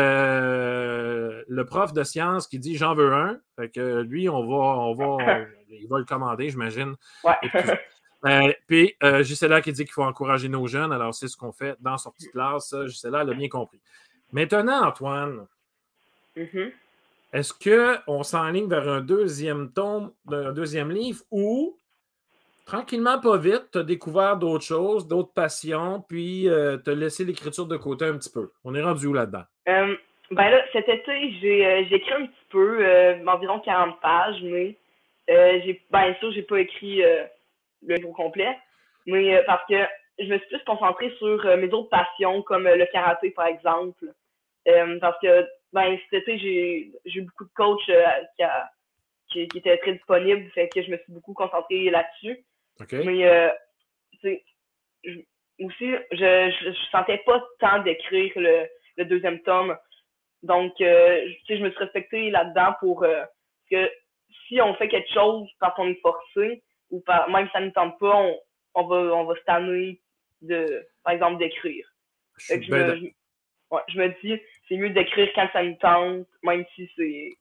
le 1.47 1.65
prof 1.65 1.93
de 1.93 2.05
sciences 2.05 2.47
qui 2.47 2.59
dit 2.59 2.77
j'en 2.77 2.95
veux 2.95 3.13
un. 3.13 3.41
Fait 3.57 3.71
que 3.71 4.03
lui, 4.03 4.29
on 4.29 4.47
va, 4.47 4.57
on 4.57 4.95
va, 4.95 5.17
il 5.71 5.89
va 5.89 5.99
le 5.99 6.05
commander, 6.05 6.51
j'imagine. 6.51 6.95
Ouais. 7.25 7.35
Euh, 8.25 8.53
puis, 8.67 8.95
euh, 9.03 9.23
Gisela 9.23 9.61
qui 9.61 9.73
dit 9.73 9.85
qu'il 9.85 9.93
faut 9.93 10.03
encourager 10.03 10.49
nos 10.49 10.67
jeunes. 10.67 10.93
Alors, 10.93 11.15
c'est 11.15 11.29
ce 11.29 11.37
qu'on 11.37 11.53
fait 11.53 11.77
dans 11.81 11.99
Sortie 11.99 12.27
de 12.27 12.31
classe. 12.31 12.75
Gisela 12.87 13.25
l'a 13.25 13.35
bien 13.35 13.49
compris. 13.49 13.81
Maintenant, 14.33 14.87
Antoine, 14.87 15.47
mm-hmm. 16.37 16.73
est-ce 17.33 17.53
qu'on 18.07 18.23
s'enligne 18.23 18.69
vers 18.69 18.89
un 18.89 19.01
deuxième 19.01 19.73
tome, 19.73 20.13
un 20.31 20.53
deuxième 20.53 20.91
livre 20.91 21.23
ou, 21.31 21.79
tranquillement, 22.67 23.21
pas 23.21 23.37
vite, 23.37 23.69
tu 23.73 23.79
as 23.79 23.83
découvert 23.83 24.37
d'autres 24.37 24.65
choses, 24.65 25.07
d'autres 25.07 25.33
passions, 25.33 26.03
puis 26.09 26.49
euh, 26.49 26.79
tu 26.79 26.91
as 26.91 26.95
laissé 26.95 27.25
l'écriture 27.25 27.67
de 27.67 27.77
côté 27.77 28.07
un 28.07 28.17
petit 28.17 28.33
peu? 28.33 28.51
On 28.65 28.75
est 28.75 28.83
rendu 28.83 29.07
où 29.07 29.13
là-dedans? 29.13 29.45
Euh, 29.69 29.95
Ben 30.31 30.51
là, 30.51 30.65
cet 30.73 30.89
été, 30.89 31.33
j'ai 31.41 31.95
écrit 31.95 32.13
un 32.15 32.27
petit 32.27 32.47
peu, 32.51 32.85
environ 33.27 33.61
40 33.61 34.01
pages, 34.01 34.43
mais 34.43 34.77
euh, 35.31 35.61
j'ai 35.65 35.81
bien 35.93 36.15
sûr, 36.21 36.33
j'ai 36.33 36.43
pas 36.43 36.61
écrit 36.61 37.03
le 37.87 37.97
livre 37.97 38.13
complet. 38.13 38.57
Mais 39.07 39.43
parce 39.45 39.65
que 39.69 39.87
je 40.19 40.27
me 40.27 40.39
suis 40.39 40.49
plus 40.49 40.65
concentrée 40.65 41.13
sur 41.19 41.45
mes 41.57 41.73
autres 41.73 41.91
passions, 41.91 42.43
comme 42.43 42.65
le 42.65 42.87
karaté, 42.93 43.31
par 43.31 43.47
exemple. 43.47 44.07
parce 45.01 45.19
que 45.21 45.47
ben 45.73 45.99
cet 46.11 46.23
été, 46.23 46.39
j'ai 46.39 46.93
j'ai 47.05 47.21
eu 47.21 47.23
beaucoup 47.23 47.45
de 47.45 47.55
coachs 47.55 47.85
qui, 48.37 48.43
a, 48.43 48.71
qui, 49.31 49.43
étaient 49.43 49.77
très 49.79 49.95
disponibles, 49.95 50.49
fait 50.53 50.69
que 50.69 50.83
je 50.83 50.91
me 50.91 50.97
suis 50.99 51.13
beaucoup 51.13 51.35
concentrée 51.35 51.91
là-dessus. 51.91 52.45
Mais 52.93 53.53
aussi, 55.61 55.95
je, 56.13 56.51
je, 56.51 56.73
sentais 56.91 57.19
pas 57.27 57.45
tant 57.61 57.83
d'écrire 57.83 58.33
le, 58.37 58.67
le 58.97 59.05
deuxième 59.05 59.41
tome 59.43 59.77
donc, 60.45 60.79
euh, 60.83 61.27
je 61.49 61.55
me 61.55 61.71
suis 61.71 61.79
respectée 61.79 62.31
là-dedans 62.31 62.75
pour 62.79 63.03
euh, 63.03 63.25
que 63.71 63.91
si 64.47 64.61
on 64.61 64.75
fait 64.75 64.89
quelque 64.89 65.13
chose 65.13 65.49
quand 65.59 65.73
on 65.79 65.89
est 65.89 66.01
forcé, 66.03 66.63
ou 66.95 67.01
par, 67.01 67.29
même 67.29 67.47
si 67.47 67.53
ça 67.53 67.61
ne 67.61 67.71
tente 67.71 67.99
pas, 67.99 68.15
on, 68.15 68.39
on 68.75 68.87
va, 68.87 68.97
on 69.17 69.25
va 69.25 69.35
se 69.35 69.45
tanner 69.45 70.01
de, 70.43 70.87
par 71.03 71.13
exemple, 71.15 71.39
d'écrire. 71.39 71.87
Je, 72.39 72.61
je, 72.61 72.71
me, 72.71 72.97
je, 72.97 73.05
ouais, 73.71 73.83
je 73.89 73.99
me 73.99 74.09
dis, 74.23 74.41
c'est 74.69 74.77
mieux 74.77 74.91
d'écrire 74.91 75.29
quand 75.35 75.49
ça 75.53 75.63
nous 75.63 75.77
tente, 75.81 76.27
même 76.43 76.65
si 76.75 76.89
c'est, 76.97 77.33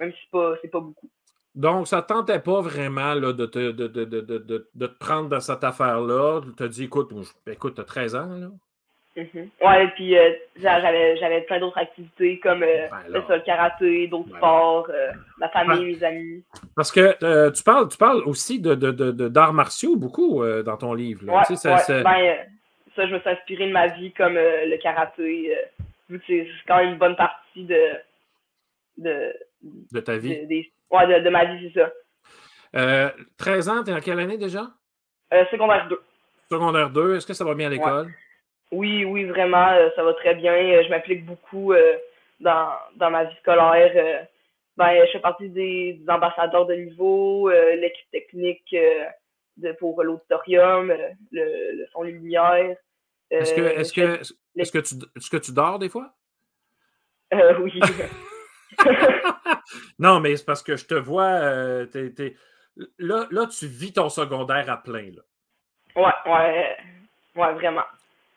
même 0.00 0.12
si 0.12 0.26
pas, 0.30 0.56
c'est 0.60 0.68
pas 0.68 0.80
beaucoup. 0.80 1.08
Donc, 1.54 1.86
ça 1.86 1.98
ne 1.98 2.02
tentait 2.02 2.40
pas 2.40 2.60
vraiment 2.60 3.14
là, 3.14 3.32
de, 3.32 3.46
te, 3.46 3.70
de, 3.70 3.86
de, 3.86 4.04
de, 4.04 4.38
de, 4.74 4.86
te 4.86 4.98
prendre 4.98 5.28
dans 5.28 5.40
cette 5.40 5.62
affaire-là. 5.62 6.40
Tu 6.42 6.54
t'as 6.56 6.66
dit, 6.66 6.84
écoute, 6.84 7.12
écoute, 7.46 7.76
tu 7.76 7.80
as 7.80 7.84
13 7.84 8.14
ans, 8.16 8.34
là. 8.34 8.48
Mhm. 9.16 9.48
Ouais, 9.60 9.88
puis 9.94 10.18
euh, 10.18 10.32
j'avais, 10.56 11.16
j'avais 11.16 11.42
plein 11.42 11.60
d'autres 11.60 11.78
activités 11.78 12.40
comme 12.40 12.64
euh, 12.64 12.88
ben 12.90 13.20
le 13.28 13.40
karaté, 13.44 14.08
d'autres 14.08 14.30
ben 14.30 14.36
sports, 14.38 14.86
euh, 14.90 15.12
ma 15.38 15.48
famille, 15.50 15.94
mes 15.94 16.04
amis. 16.04 16.44
Parce 16.74 16.90
que 16.90 17.50
tu, 17.50 17.62
parles, 17.62 17.88
tu 17.88 17.96
parles 17.96 18.22
aussi 18.26 18.58
de, 18.58 18.74
de, 18.74 18.90
de, 18.90 19.28
d'arts 19.28 19.52
martiaux 19.52 19.94
beaucoup 19.94 20.42
dans 20.64 20.76
ton 20.76 20.94
livre. 20.94 21.24
Là. 21.26 21.38
Ouais, 21.48 21.56
ça, 21.56 22.02
Ben, 22.02 22.38
ça, 22.96 23.06
je 23.06 23.14
me 23.14 23.20
suis 23.20 23.30
inspiré 23.30 23.68
de 23.68 23.72
ma 23.72 23.86
vie 23.88 24.12
comme 24.12 24.34
le 24.34 24.76
karaté, 24.78 25.56
vu 26.08 26.18
que 26.18 26.24
c'est, 26.26 26.48
quand 26.66 26.78
même 26.78 26.94
une 26.94 26.98
bonne 26.98 27.16
partie 27.16 27.64
de. 27.64 27.80
De, 28.96 29.32
de 29.92 30.00
ta 30.00 30.16
vie. 30.16 30.70
ouais, 30.90 31.20
de, 31.20 31.30
ma 31.30 31.44
vie, 31.44 31.72
c'est 31.72 31.80
ça. 32.72 33.14
13 33.38 33.68
ans, 33.68 33.84
t'es 33.84 33.92
en 33.92 34.00
quelle 34.00 34.18
année 34.18 34.38
déjà? 34.38 34.70
secondaire 35.52 35.86
2. 35.88 36.00
Secondaire 36.50 36.90
2, 36.90 37.16
est-ce 37.16 37.26
que 37.26 37.32
ça 37.32 37.44
va 37.44 37.54
bien 37.54 37.68
à 37.68 37.70
l'école? 37.70 38.12
Oui, 38.72 39.04
oui, 39.04 39.24
vraiment, 39.24 39.68
euh, 39.70 39.90
ça 39.96 40.02
va 40.02 40.14
très 40.14 40.34
bien. 40.34 40.52
Euh, 40.52 40.82
je 40.84 40.88
m'applique 40.88 41.24
beaucoup 41.24 41.72
euh, 41.72 41.96
dans, 42.40 42.70
dans 42.96 43.10
ma 43.10 43.24
vie 43.24 43.36
scolaire. 43.40 44.26
Ben, 44.76 45.06
je 45.06 45.12
fais 45.12 45.20
partie 45.20 45.48
des, 45.48 46.00
ambassadeurs 46.08 46.66
de 46.66 46.74
niveau, 46.74 47.48
l'équipe 47.48 48.10
technique 48.10 48.74
de, 49.56 49.72
pour 49.78 50.02
l'auditorium, 50.02 50.88
le, 51.30 51.76
le 51.76 51.86
son 51.92 52.02
lumière. 52.02 52.76
Est-ce 53.30 53.54
que, 53.54 53.60
est-ce 53.60 53.92
que, 53.92 54.20
est-ce 54.56 54.72
que, 54.72 54.78
tu, 54.78 54.94
est-ce 55.16 55.30
que 55.30 55.36
tu 55.36 55.52
dors 55.52 55.78
des 55.78 55.88
fois? 55.88 56.12
oui. 57.32 57.80
non, 60.00 60.18
mais 60.18 60.36
c'est 60.36 60.44
parce 60.44 60.64
que 60.64 60.76
je 60.76 60.86
te 60.86 60.94
vois. 60.94 61.38
Là, 62.98 63.26
là, 63.30 63.46
tu 63.46 63.68
vis 63.68 63.92
ton 63.92 64.08
secondaire 64.08 64.68
à 64.68 64.82
plein. 64.82 65.12
Là. 65.12 65.22
Ouais, 65.94 66.32
ouais. 66.32 66.76
Ouais, 67.36 67.52
vraiment. 67.54 67.84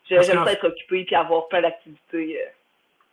J'aime 0.10 0.24
ça 0.24 0.52
être 0.52 0.68
occupé 0.68 1.06
et 1.10 1.16
avoir 1.16 1.48
plein 1.48 1.62
d'activités. 1.62 2.42
Euh, 2.42 2.50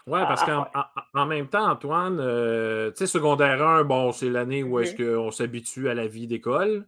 oui, 0.07 0.21
parce 0.29 0.45
qu'en 0.45 1.27
même 1.27 1.49
temps, 1.49 1.71
Antoine, 1.71 2.19
euh, 2.21 2.91
tu 2.91 2.99
sais, 2.99 3.07
secondaire 3.07 3.63
1, 3.63 3.85
bon, 3.85 4.13
c'est 4.13 4.29
l'année 4.29 4.63
où 4.63 4.79
est-ce 4.79 4.95
mm-hmm. 4.95 5.17
qu'on 5.17 5.31
s'habitue 5.31 5.89
à 5.89 5.95
la 5.95 6.07
vie 6.07 6.27
d'école. 6.27 6.85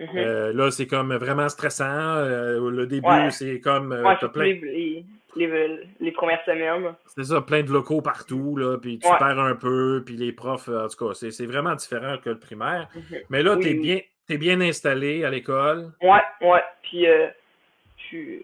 Mm-hmm. 0.00 0.16
Euh, 0.16 0.52
là, 0.54 0.70
c'est 0.70 0.86
comme 0.86 1.14
vraiment 1.14 1.48
stressant. 1.48 2.22
le 2.24 2.86
début, 2.86 3.30
c'est 3.30 3.60
comme. 3.60 3.90
plein... 4.32 4.44
les, 4.44 5.04
les, 5.36 5.80
les, 6.00 6.12
premières 6.12 6.42
semaines. 6.44 6.94
C'est 7.06 7.24
ça, 7.24 7.42
plein 7.42 7.62
de 7.62 7.70
locaux 7.70 8.00
partout, 8.00 8.56
là, 8.56 8.78
puis 8.78 8.98
tu 8.98 9.08
perds 9.18 9.40
un 9.40 9.54
peu, 9.54 10.02
puis 10.04 10.16
les 10.16 10.32
profs, 10.32 10.68
en 10.68 10.88
tout 10.88 11.08
cas, 11.08 11.14
c'est 11.14 11.46
vraiment 11.46 11.74
différent 11.74 12.16
que 12.22 12.30
le 12.30 12.38
primaire. 12.38 12.88
Mm-hmm. 12.96 13.22
Mais 13.28 13.42
là, 13.42 13.56
tu 13.56 13.68
es, 13.68 13.74
bien, 13.74 14.00
es 14.30 14.38
bien 14.38 14.60
installé 14.62 15.24
à 15.24 15.30
l'école. 15.30 15.92
Ouais, 16.00 16.22
ouais. 16.40 16.62
Puis, 16.82 17.06
tu 18.08 18.42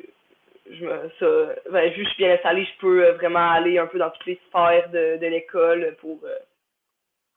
je 0.72 0.84
me, 0.84 1.10
ça, 1.18 1.70
ben, 1.70 1.92
juste 1.94 2.16
bien 2.16 2.34
installé, 2.34 2.64
je 2.64 2.80
peux 2.80 3.04
euh, 3.04 3.12
vraiment 3.14 3.50
aller 3.50 3.78
un 3.78 3.86
peu 3.86 3.98
dans 3.98 4.10
toutes 4.10 4.26
les 4.26 4.40
sphères 4.48 4.90
de, 4.90 5.18
de 5.18 5.26
l'école 5.26 5.96
pour, 6.00 6.20
euh, 6.24 6.38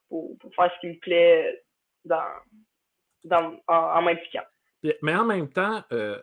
pour, 0.08 0.38
pour, 0.38 0.54
faire 0.54 0.70
ce 0.74 0.80
qui 0.80 0.94
me 0.94 0.98
plaît 0.98 1.62
dans, 2.04 2.22
dans, 3.24 3.60
en, 3.66 3.74
en 3.74 4.02
m'impliquant. 4.02 4.44
Mais 5.02 5.14
en 5.14 5.24
même 5.24 5.48
temps, 5.48 5.82
euh, 5.92 6.20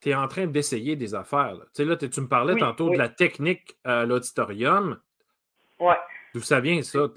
tu 0.00 0.10
es 0.10 0.14
en 0.14 0.28
train 0.28 0.46
d'essayer 0.46 0.96
des 0.96 1.14
affaires. 1.14 1.54
Là. 1.54 1.64
Tu 1.74 1.82
sais, 1.82 1.84
là, 1.84 1.96
tu 1.96 2.20
me 2.20 2.28
parlais 2.28 2.56
tantôt 2.56 2.90
de 2.90 2.98
la 2.98 3.08
technique 3.08 3.76
à 3.84 4.04
l'auditorium. 4.04 5.00
Ouais. 5.78 5.98
D'où 6.34 6.40
ça 6.40 6.60
vient, 6.60 6.82
ça? 6.82 7.08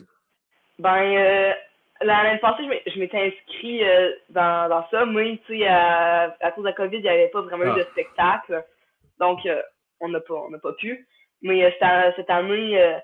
Ben, 0.77 1.55
L'année 2.01 2.39
passée, 2.39 2.63
je 2.87 2.99
m'étais 2.99 3.27
inscrit 3.27 3.83
euh, 3.83 4.13
dans, 4.29 4.69
dans 4.69 4.87
ça. 4.89 5.05
Moi, 5.05 5.37
tu 5.45 5.57
sais, 5.57 5.67
à, 5.67 6.35
à, 6.39 6.51
cause 6.51 6.63
de 6.63 6.69
la 6.69 6.73
COVID, 6.73 6.97
il 6.97 7.03
n'y 7.03 7.09
avait 7.09 7.27
pas 7.27 7.41
vraiment 7.41 7.65
eu 7.65 7.77
de 7.77 7.85
ah. 7.85 7.91
spectacle. 7.91 8.65
Donc, 9.19 9.45
euh, 9.45 9.61
on 9.99 10.07
n'a 10.07 10.21
pas, 10.21 10.35
on 10.35 10.59
pas 10.59 10.73
pu. 10.73 11.07
Mais 11.41 11.65
euh, 11.65 11.71
cette, 11.77 12.15
cette, 12.15 12.29
année, 12.29 12.99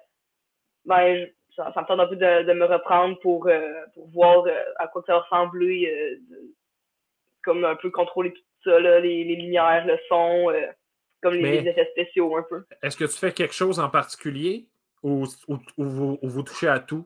ben, 0.86 1.28
ça, 1.58 1.74
ça, 1.74 1.82
me 1.82 1.88
tente 1.88 2.00
un 2.00 2.08
peu 2.08 2.16
de, 2.16 2.44
de 2.44 2.54
me 2.54 2.66
reprendre 2.66 3.20
pour, 3.20 3.50
pour 3.94 4.08
voir 4.12 4.46
à 4.78 4.88
quoi 4.88 5.04
ça 5.06 5.14
va 5.14 5.20
ressembler. 5.20 6.20
comme 7.44 7.66
un 7.66 7.76
peu 7.76 7.90
contrôler 7.90 8.32
tout 8.32 8.42
ça, 8.64 8.80
là, 8.80 9.02
les, 9.02 9.26
les 9.26 9.36
lumières, 9.36 9.86
le 9.86 10.00
son, 10.08 10.54
comme 11.22 11.34
les, 11.34 11.68
effets 11.68 11.90
spéciaux 11.92 12.38
un 12.38 12.44
peu. 12.44 12.64
Est-ce 12.82 12.96
que 12.96 13.06
tu 13.06 13.18
fais 13.18 13.34
quelque 13.34 13.54
chose 13.54 13.80
en 13.80 13.90
particulier? 13.90 14.70
Ou, 15.04 15.26
ou, 15.48 15.58
vous, 15.78 16.18
ou 16.22 16.30
vous 16.30 16.44
touchez 16.44 16.68
à 16.68 16.80
tout? 16.80 17.06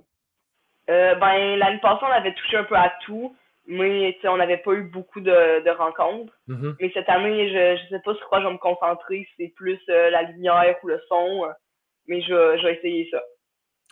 Euh, 0.90 1.16
ben, 1.16 1.58
l'année 1.58 1.80
passée, 1.82 2.04
on 2.04 2.12
avait 2.12 2.34
touché 2.34 2.58
un 2.58 2.64
peu 2.64 2.76
à 2.76 2.92
tout, 3.06 3.36
mais 3.68 4.18
on 4.24 4.38
n'avait 4.38 4.58
pas 4.58 4.74
eu 4.74 4.84
beaucoup 4.84 5.20
de, 5.20 5.64
de 5.64 5.70
rencontres. 5.70 6.34
Mm-hmm. 6.48 6.76
Mais 6.80 6.92
cette 6.94 7.10
année, 7.10 7.50
je 7.50 7.84
ne 7.84 7.90
sais 7.90 8.02
pas 8.04 8.16
sur 8.16 8.28
quoi 8.28 8.42
je 8.42 8.48
vais 8.48 8.54
me 8.54 8.58
concentrer, 8.58 9.28
si 9.30 9.34
c'est 9.38 9.54
plus 9.56 9.80
euh, 9.90 10.10
la 10.10 10.24
lumière 10.24 10.76
ou 10.84 10.88
le 10.88 11.00
son, 11.08 11.46
euh, 11.46 11.52
mais 12.08 12.22
je, 12.22 12.58
je 12.58 12.64
vais 12.64 12.76
essayer 12.76 13.08
ça. 13.12 13.22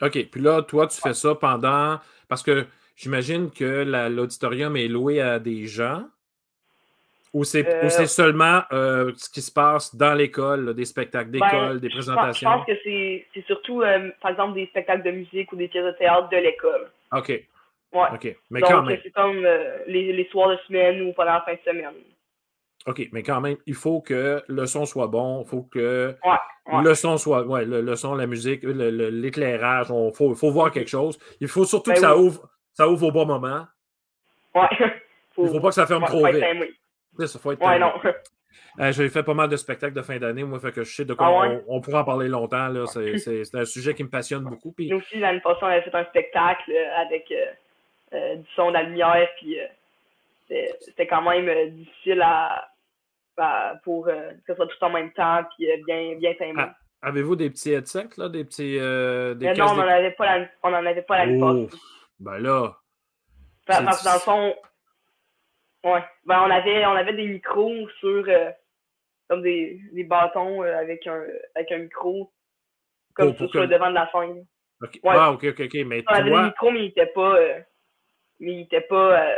OK. 0.01 0.29
Puis 0.31 0.41
là, 0.41 0.61
toi, 0.63 0.87
tu 0.87 0.99
fais 0.99 1.13
ça 1.13 1.35
pendant. 1.35 1.99
Parce 2.27 2.43
que 2.43 2.65
j'imagine 2.95 3.51
que 3.51 3.83
l'auditorium 4.09 4.75
est 4.75 4.87
loué 4.87 5.21
à 5.21 5.39
des 5.39 5.65
gens. 5.67 6.03
Ou 7.33 7.43
c'est 7.43 7.67
euh, 7.67 7.89
seulement 8.05 8.61
euh, 8.71 9.11
ce 9.15 9.29
qui 9.29 9.41
se 9.41 9.51
passe 9.51 9.95
dans 9.95 10.13
l'école, 10.13 10.73
des 10.73 10.85
spectacles 10.85 11.29
ben, 11.29 11.39
d'école, 11.39 11.79
des 11.79 11.89
présentations? 11.89 12.49
Je 12.49 12.55
pense, 12.55 12.65
que 12.65 12.73
c'est 12.83 13.45
surtout, 13.45 13.81
euh, 13.81 14.09
par 14.21 14.31
exemple, 14.31 14.53
des 14.53 14.67
spectacles 14.67 15.03
de 15.03 15.11
musique 15.11 15.51
ou 15.51 15.55
des 15.55 15.67
pièces 15.67 15.85
de 15.85 15.91
théâtre 15.91 16.29
de 16.29 16.37
l'école. 16.37 16.89
OK. 17.11 17.29
Ouais. 17.29 18.07
OK. 18.13 18.35
Mais 18.49 18.61
quand 18.61 18.83
même. 18.83 18.99
C'est 19.03 19.11
comme 19.11 19.45
les, 19.87 20.13
les, 20.13 20.27
soirs 20.29 20.49
de 20.49 20.57
semaine 20.67 21.01
ou 21.01 21.13
pendant 21.13 21.33
la 21.33 21.41
fin 21.41 21.53
de 21.53 21.59
semaine. 21.65 21.93
OK, 22.85 23.09
mais 23.11 23.21
quand 23.21 23.41
même, 23.41 23.57
il 23.65 23.73
faut 23.73 23.99
que 23.99 24.41
le 24.47 24.65
son 24.65 24.85
soit 24.85 25.07
bon, 25.07 25.43
il 25.43 25.49
faut 25.49 25.63
que 25.63 26.15
le 26.81 26.93
son 26.95 27.17
soit. 27.17 27.43
Ouais, 27.43 27.65
le, 27.65 27.95
son, 27.97 28.15
la 28.15 28.27
musique, 28.27 28.63
l'éclairage, 28.63 29.87
il 29.89 30.11
faut, 30.15 30.33
faut, 30.35 30.51
voir 30.51 30.71
quelque 30.71 30.89
chose. 30.89 31.19
Il 31.41 31.49
faut 31.49 31.65
surtout 31.65 31.91
ben 31.91 31.95
que 31.95 32.01
ça, 32.01 32.17
ouvre, 32.17 32.49
ça 32.73 32.87
ouvre 32.87 33.07
au 33.07 33.11
bon 33.11 33.25
moment. 33.25 33.65
Ouais. 34.55 34.67
il 35.37 35.43
ne 35.43 35.49
faut 35.49 35.59
pas 35.59 35.69
que 35.69 35.75
ça 35.75 35.85
ferme 35.85 36.05
trop 36.05 36.25
vite. 36.25 36.43
Ça, 37.25 37.39
faut 37.39 37.51
être 37.51 37.65
ouais, 37.65 37.79
non. 37.79 37.93
Euh, 38.79 38.91
J'ai 38.91 39.09
fait 39.09 39.23
pas 39.23 39.33
mal 39.33 39.49
de 39.49 39.57
spectacles 39.57 39.93
de 39.93 40.01
fin 40.01 40.17
d'année, 40.17 40.43
moi, 40.43 40.59
fait 40.59 40.71
que 40.71 40.83
je 40.83 40.93
sais 40.93 41.05
de 41.05 41.13
quoi 41.13 41.45
ah 41.45 41.59
on, 41.67 41.81
pourra 41.81 42.01
en 42.01 42.03
parler 42.03 42.27
longtemps. 42.27 42.69
C'est 42.85 43.55
un 43.55 43.65
sujet 43.65 43.93
qui 43.93 44.03
me 44.03 44.09
passionne 44.09 44.43
beaucoup. 44.43 44.71
Puis... 44.71 44.89
Nous 44.89 44.97
aussi, 44.97 45.19
l'année 45.19 45.39
passée, 45.39 45.59
on 45.63 45.67
avait 45.67 45.81
fait 45.81 45.95
un 45.95 46.05
spectacle 46.05 46.71
euh, 46.71 47.01
avec 47.01 47.31
euh, 47.31 47.45
euh, 48.13 48.35
du 48.35 48.47
son, 48.55 48.69
de 48.69 48.73
la 48.73 48.83
lumière, 48.83 49.27
puis 49.37 49.57
c'était 50.79 51.07
quand 51.07 51.23
même 51.23 51.71
difficile 51.71 52.21
à, 52.21 52.69
pour 53.83 54.05
que 54.05 54.11
ce 54.47 54.53
soit 54.53 54.67
tout 54.67 54.83
en 54.83 54.91
même 54.91 55.11
temps, 55.11 55.43
puis 55.57 55.67
bien, 55.85 56.15
bien 56.15 56.33
timé. 56.35 56.53
Ah, 56.57 56.75
avez-vous 57.01 57.35
des 57.35 57.49
petits 57.49 57.73
headsets, 57.73 58.15
là, 58.17 58.29
des 58.29 58.45
petits. 58.45 58.77
Des 58.77 59.53
non, 59.57 59.71
on 59.71 59.75
n'en 59.75 59.87
avait 59.87 60.11
pas 61.01 61.17
l'année 61.25 61.39
passée. 61.39 61.67
Ben 62.19 62.37
là. 62.39 62.73
Parce 63.65 63.99
que 63.99 64.05
dans 64.05 64.13
le 64.13 64.19
fond, 64.19 64.55
Ouais. 65.87 66.03
Ben, 66.25 66.41
on 66.41 66.49
avait, 66.49 66.85
on 66.85 66.91
avait 66.91 67.13
des 67.13 67.27
micros 67.27 67.87
sur, 67.99 68.25
euh, 68.27 68.51
comme 69.29 69.41
des, 69.41 69.79
des 69.93 70.03
bâtons 70.03 70.63
euh, 70.63 70.77
avec, 70.77 71.07
un, 71.07 71.23
avec 71.55 71.71
un 71.71 71.77
micro, 71.79 72.31
comme 73.13 73.35
sur, 73.35 73.49
le 73.53 73.67
devant 73.67 73.89
de 73.89 73.95
la 73.95 74.11
scène. 74.11 74.45
Okay. 74.81 74.99
Ouais. 75.03 75.15
Ah, 75.17 75.31
ok, 75.31 75.45
ok, 75.45 75.61
ok. 75.61 75.73
Mais 75.85 76.03
on 76.07 76.13
avait 76.13 76.29
des 76.29 76.41
micros, 76.41 76.71
mais 76.71 76.79
il 76.79 76.85
n'était 76.87 77.07
pas, 77.07 77.35
euh, 77.37 77.59
mais 78.39 78.53
il 78.53 78.61
était 78.61 78.81
pas 78.81 79.37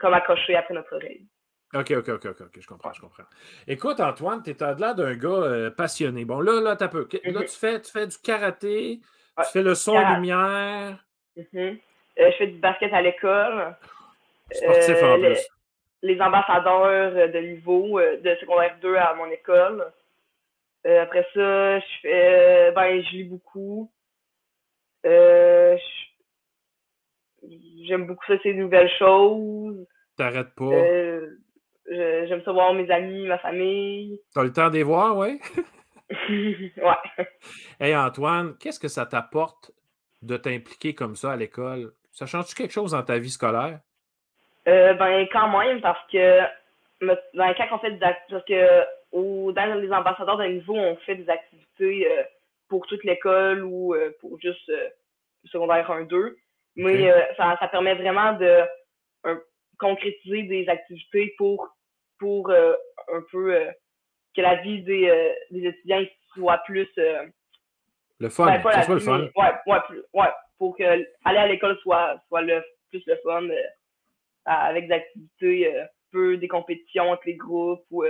comme 0.00 0.14
accroché 0.14 0.56
après 0.56 0.74
notre 0.74 0.94
oreille. 0.94 1.26
OK, 1.74 1.90
OK, 1.90 2.08
OK, 2.08 2.26
OK, 2.26 2.60
je 2.60 2.66
comprends, 2.66 2.92
je 2.92 3.00
comprends. 3.00 3.24
Écoute, 3.66 4.00
Antoine, 4.00 4.42
tu 4.42 4.50
es 4.50 4.56
l'air 4.58 4.94
d'un 4.94 5.14
gars 5.14 5.28
euh, 5.28 5.70
passionné. 5.70 6.24
Bon, 6.24 6.40
là, 6.40 6.60
là, 6.60 6.76
t'as 6.76 6.88
peu. 6.88 7.08
Là, 7.24 7.42
tu 7.42 7.56
fais, 7.56 7.80
tu 7.80 7.90
fais 7.90 8.06
du 8.06 8.16
karaté, 8.18 9.00
tu 9.38 9.50
fais 9.52 9.62
le 9.62 9.74
son 9.74 9.98
lumière. 9.98 11.04
Mm-hmm. 11.36 11.80
Euh, 12.18 12.30
je 12.30 12.36
fais 12.36 12.46
du 12.46 12.58
basket 12.58 12.92
à 12.92 13.02
l'école. 13.02 13.76
Sportif 14.50 15.02
en 15.02 15.18
plus. 15.18 15.48
Les, 16.02 16.20
ambassadeurs 16.20 17.12
de 17.32 17.38
niveau 17.38 18.00
de 18.00 18.36
secondaire 18.40 18.76
2 18.80 18.96
à 18.96 19.14
mon 19.14 19.30
école. 19.30 19.92
après 20.84 21.26
ça, 21.34 21.80
je 21.80 22.00
fais. 22.02 22.72
Ben, 22.72 23.02
je 23.02 23.10
lis 23.16 23.24
beaucoup. 23.24 23.90
J'aime 27.84 28.06
beaucoup 28.06 28.24
ça, 28.26 28.34
ces 28.42 28.54
nouvelles 28.54 28.90
choses. 28.98 29.86
T'arrêtes 30.16 30.54
pas. 30.54 30.70
J'aime 31.88 32.42
ça 32.44 32.52
voir 32.52 32.74
mes 32.74 32.90
amis, 32.90 33.26
ma 33.26 33.38
famille. 33.38 34.20
T'as 34.34 34.42
le 34.42 34.52
temps 34.52 34.68
de 34.70 34.74
les 34.74 34.82
voir, 34.82 35.16
ouais? 35.16 35.38
ouais. 36.28 37.26
Hey 37.80 37.96
Antoine, 37.96 38.56
qu'est-ce 38.58 38.78
que 38.78 38.88
ça 38.88 39.06
t'apporte 39.06 39.72
de 40.22 40.36
t'impliquer 40.36 40.94
comme 40.94 41.16
ça 41.16 41.32
à 41.32 41.36
l'école? 41.36 41.92
Ça 42.12 42.26
change-tu 42.26 42.54
quelque 42.54 42.72
chose 42.72 42.92
dans 42.92 43.02
ta 43.02 43.18
vie 43.18 43.30
scolaire? 43.30 43.80
Euh, 44.68 44.94
ben, 44.94 45.26
quand 45.32 45.58
même, 45.58 45.80
parce 45.80 46.00
que 46.10 46.40
ben, 47.00 47.16
quand 47.34 47.68
on 47.72 47.78
fait 47.78 47.92
des 47.92 48.02
activités, 48.02 48.30
parce 48.30 48.44
que 48.44 48.84
au, 49.12 49.52
dans 49.52 49.74
les 49.74 49.92
ambassadeurs 49.92 50.38
d'un 50.38 50.48
niveau, 50.48 50.74
on 50.74 50.96
fait 50.96 51.14
des 51.14 51.28
activités 51.30 52.10
euh, 52.10 52.22
pour 52.68 52.84
toute 52.86 53.04
l'école 53.04 53.64
ou 53.64 53.94
euh, 53.94 54.10
pour 54.20 54.40
juste 54.40 54.72
secondaire 55.44 55.88
1-2. 55.88 56.34
Mais 56.74 57.10
ça, 57.36 57.56
ça 57.58 57.68
permet 57.68 57.94
vraiment 57.94 58.34
de 58.34 58.62
concrétiser 59.78 60.42
des 60.42 60.68
activités 60.68 61.34
pour 61.38 61.68
pour 62.18 62.50
un 62.50 63.22
peu 63.30 63.54
que 64.34 64.42
la 64.42 64.56
vie 64.56 64.82
des, 64.82 65.34
des, 65.50 65.68
étudiants 65.68 66.04
soit 66.34 66.58
plus. 66.66 66.88
le 68.18 68.28
fun, 68.28 68.46
ben, 68.46 68.60
soit 68.60 68.94
le 68.94 69.00
fun. 69.00 69.20
Ouais, 69.36 69.52
ouais, 69.66 69.78
ouais, 70.12 70.28
pour 70.58 70.76
que 70.76 70.82
aller 70.82 71.38
à 71.38 71.46
l'école 71.46 71.78
soit, 71.78 72.20
soit 72.28 72.42
le, 72.42 72.62
plus 72.90 73.02
le 73.06 73.16
fun 73.24 73.48
avec 74.46 74.88
des 74.88 74.94
activités, 74.94 75.84
peu 76.10 76.36
des 76.36 76.48
compétitions 76.48 77.10
entre 77.10 77.24
les 77.26 77.36
groupes 77.36 77.84
ou. 77.90 78.04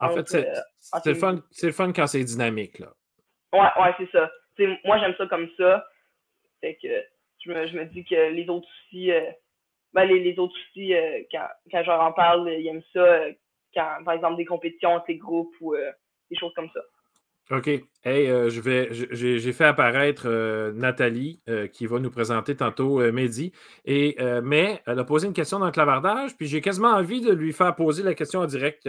en 0.00 0.08
fait, 0.10 0.28
c'est 0.28 0.46
le, 1.04 1.14
fun, 1.14 1.42
le 1.62 1.72
fun 1.72 1.92
quand 1.92 2.06
c'est 2.06 2.24
dynamique. 2.24 2.78
Là. 2.78 2.92
Ouais, 3.52 3.82
ouais, 3.82 3.94
c'est 3.98 4.10
ça. 4.10 4.30
moi, 4.84 4.98
j'aime 4.98 5.14
ça 5.18 5.26
comme 5.26 5.48
ça. 5.56 5.84
Fait 6.60 6.78
que 6.82 6.88
je 7.44 7.50
me, 7.50 7.66
je 7.66 7.76
me 7.76 7.84
dis 7.86 8.04
que 8.04 8.30
les 8.30 8.48
autres 8.48 8.66
aussi, 8.68 9.10
ben, 9.94 10.04
les, 10.04 10.20
les, 10.20 10.38
autres 10.38 10.54
aussi, 10.54 10.94
euh, 10.94 11.22
quand, 11.30 11.46
quand 11.70 11.82
je 11.82 11.88
leur 11.88 12.00
en 12.00 12.12
parle, 12.12 12.50
ils 12.50 12.66
aiment 12.66 12.82
ça, 12.92 13.00
euh, 13.00 13.32
quand, 13.74 14.04
par 14.04 14.14
exemple, 14.14 14.36
des 14.36 14.44
compétitions 14.44 14.94
entre 14.94 15.06
les 15.08 15.16
groupes 15.16 15.54
ou 15.60 15.74
euh, 15.74 15.90
des 16.30 16.36
choses 16.36 16.52
comme 16.54 16.68
ça. 16.74 16.80
OK. 17.56 17.70
Hey, 18.04 18.30
euh, 18.30 18.48
je 18.48 18.60
vais, 18.60 18.88
j'ai 18.92 19.52
fait 19.52 19.64
apparaître 19.64 20.22
euh, 20.26 20.72
Nathalie 20.72 21.40
euh, 21.48 21.66
qui 21.66 21.86
va 21.86 21.98
nous 21.98 22.10
présenter 22.10 22.54
tantôt 22.54 23.00
Mehdi. 23.10 23.52
Et, 23.84 24.16
mais 24.42 24.80
elle 24.86 24.98
a 24.98 25.04
posé 25.04 25.26
une 25.26 25.32
question 25.32 25.58
dans 25.58 25.66
le 25.66 25.72
clavardage, 25.72 26.36
puis 26.36 26.46
j'ai 26.46 26.60
quasiment 26.60 26.88
envie 26.88 27.20
de 27.20 27.32
lui 27.32 27.52
faire 27.52 27.74
poser 27.74 28.02
la 28.02 28.14
question 28.14 28.40
en 28.40 28.46
direct 28.46 28.88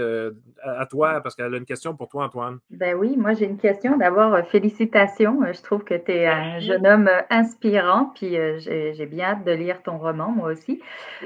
à, 0.61 0.85
toi, 0.85 1.21
parce 1.21 1.35
qu'elle 1.35 1.53
a 1.53 1.57
une 1.57 1.65
question 1.65 1.95
pour 1.95 2.07
toi, 2.09 2.25
Antoine. 2.25 2.59
Ben 2.69 2.95
oui, 2.95 3.15
moi 3.17 3.33
j'ai 3.33 3.45
une 3.45 3.57
question. 3.57 3.97
D'abord, 3.97 4.37
félicitations. 4.47 5.39
Je 5.51 5.61
trouve 5.61 5.83
que 5.83 5.95
tu 5.95 6.11
es 6.11 6.27
un 6.27 6.59
jeune 6.59 6.85
homme 6.85 7.09
inspirant, 7.29 8.11
puis 8.13 8.35
j'ai 8.59 9.05
bien 9.05 9.29
hâte 9.29 9.45
de 9.45 9.51
lire 9.51 9.81
ton 9.83 9.97
roman, 9.97 10.31
moi 10.31 10.51
aussi. 10.51 10.81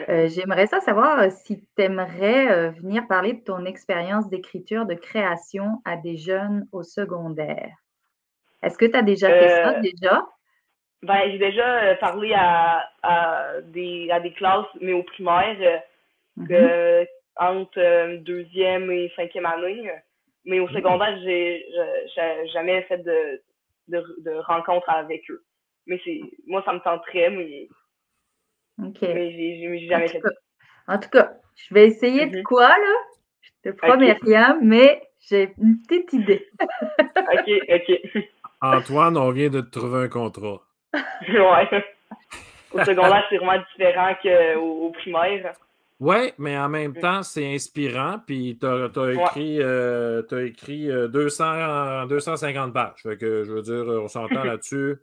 J'aimerais 0.08 0.68
ça 0.68 0.80
savoir 0.82 1.32
si 1.32 1.60
tu 1.76 1.84
aimerais 1.84 2.72
venir 2.72 3.08
parler 3.08 3.34
de 3.34 3.44
ton 3.44 3.66
expérience 3.66 4.30
d'écriture, 4.30 4.86
de 4.86 4.96
création 4.96 5.82
à 5.86 5.98
des 5.98 6.18
jeunes 6.18 6.68
au 6.72 6.84
second 6.84 7.30
est-ce 8.64 8.78
que 8.78 8.86
tu 8.86 8.96
as 8.96 9.02
déjà 9.02 9.30
fait 9.30 9.50
ça 9.50 9.78
euh, 9.78 9.82
déjà? 9.82 10.26
Ben, 11.04 11.30
j'ai 11.32 11.38
déjà 11.38 11.84
euh, 11.84 11.96
parlé 11.96 12.34
à, 12.34 12.90
à, 13.04 13.62
des, 13.62 14.10
à 14.10 14.22
des 14.22 14.32
classes, 14.32 14.66
mais 14.80 14.94
au 14.94 15.04
primaire, 15.04 15.58
euh, 15.60 17.04
mm-hmm. 17.04 17.08
entre 17.36 18.18
deuxième 18.24 18.90
et 18.90 19.12
cinquième 19.16 19.46
année. 19.46 19.92
Mais 20.46 20.62
au 20.62 20.68
mm. 20.68 20.74
secondaire, 20.74 21.20
j'ai 21.24 21.66
jamais 22.54 22.82
fait 22.84 23.00
de, 23.00 23.42
de, 23.90 24.04
de 24.20 24.32
rencontres 24.48 24.90
avec 24.90 25.30
eux. 25.30 25.44
Mais 25.86 26.00
c'est 26.06 26.22
moi, 26.48 26.64
ça 26.66 26.72
me 26.72 26.80
tenterait, 26.80 27.30
mais, 27.30 27.68
OK. 28.82 29.02
mais 29.02 29.32
j'ai 29.32 29.88
jamais 29.90 30.08
fait 30.08 30.22
En 30.88 30.98
tout 30.98 31.10
cas, 31.10 31.34
je 31.56 31.74
vais 31.74 31.88
essayer 31.88 32.28
de 32.28 32.38
mm-hmm. 32.38 32.44
quoi, 32.44 32.70
là? 32.70 32.96
Je 33.42 33.72
te 33.72 33.76
promets 33.76 34.14
rien, 34.22 34.58
mais 34.62 35.02
j'ai 35.30 35.54
une 35.58 35.82
petite 35.82 36.14
idée. 36.14 36.48
OK, 36.62 37.50
OK. 37.70 38.24
Antoine, 38.64 39.18
on 39.18 39.32
vient 39.32 39.50
de 39.50 39.62
te 39.62 39.78
trouver 39.78 40.06
un 40.06 40.08
contrat. 40.08 40.62
ouais. 40.94 41.84
Au 42.72 42.84
secondaire, 42.84 43.24
c'est 43.30 43.38
vraiment 43.38 43.62
différent 43.76 44.16
qu'au 44.24 44.88
au 44.88 44.92
primaire. 44.92 45.54
Oui, 46.00 46.34
mais 46.38 46.58
en 46.58 46.70
même 46.70 46.94
temps, 46.94 47.24
c'est 47.24 47.54
inspirant. 47.54 48.18
Puis 48.26 48.58
tu 48.60 48.66
as, 48.66 49.12
écrit, 49.12 49.58
euh, 49.62 50.22
as 50.32 50.42
écrit 50.42 50.88
200, 50.88 52.08
250 52.08 52.74
pages. 52.74 53.02
Fait 53.04 53.18
que, 53.18 53.44
je 53.44 53.52
veux 53.52 53.62
dire, 53.62 53.86
on 53.88 54.08
s'entend 54.08 54.44
là-dessus. 54.44 54.98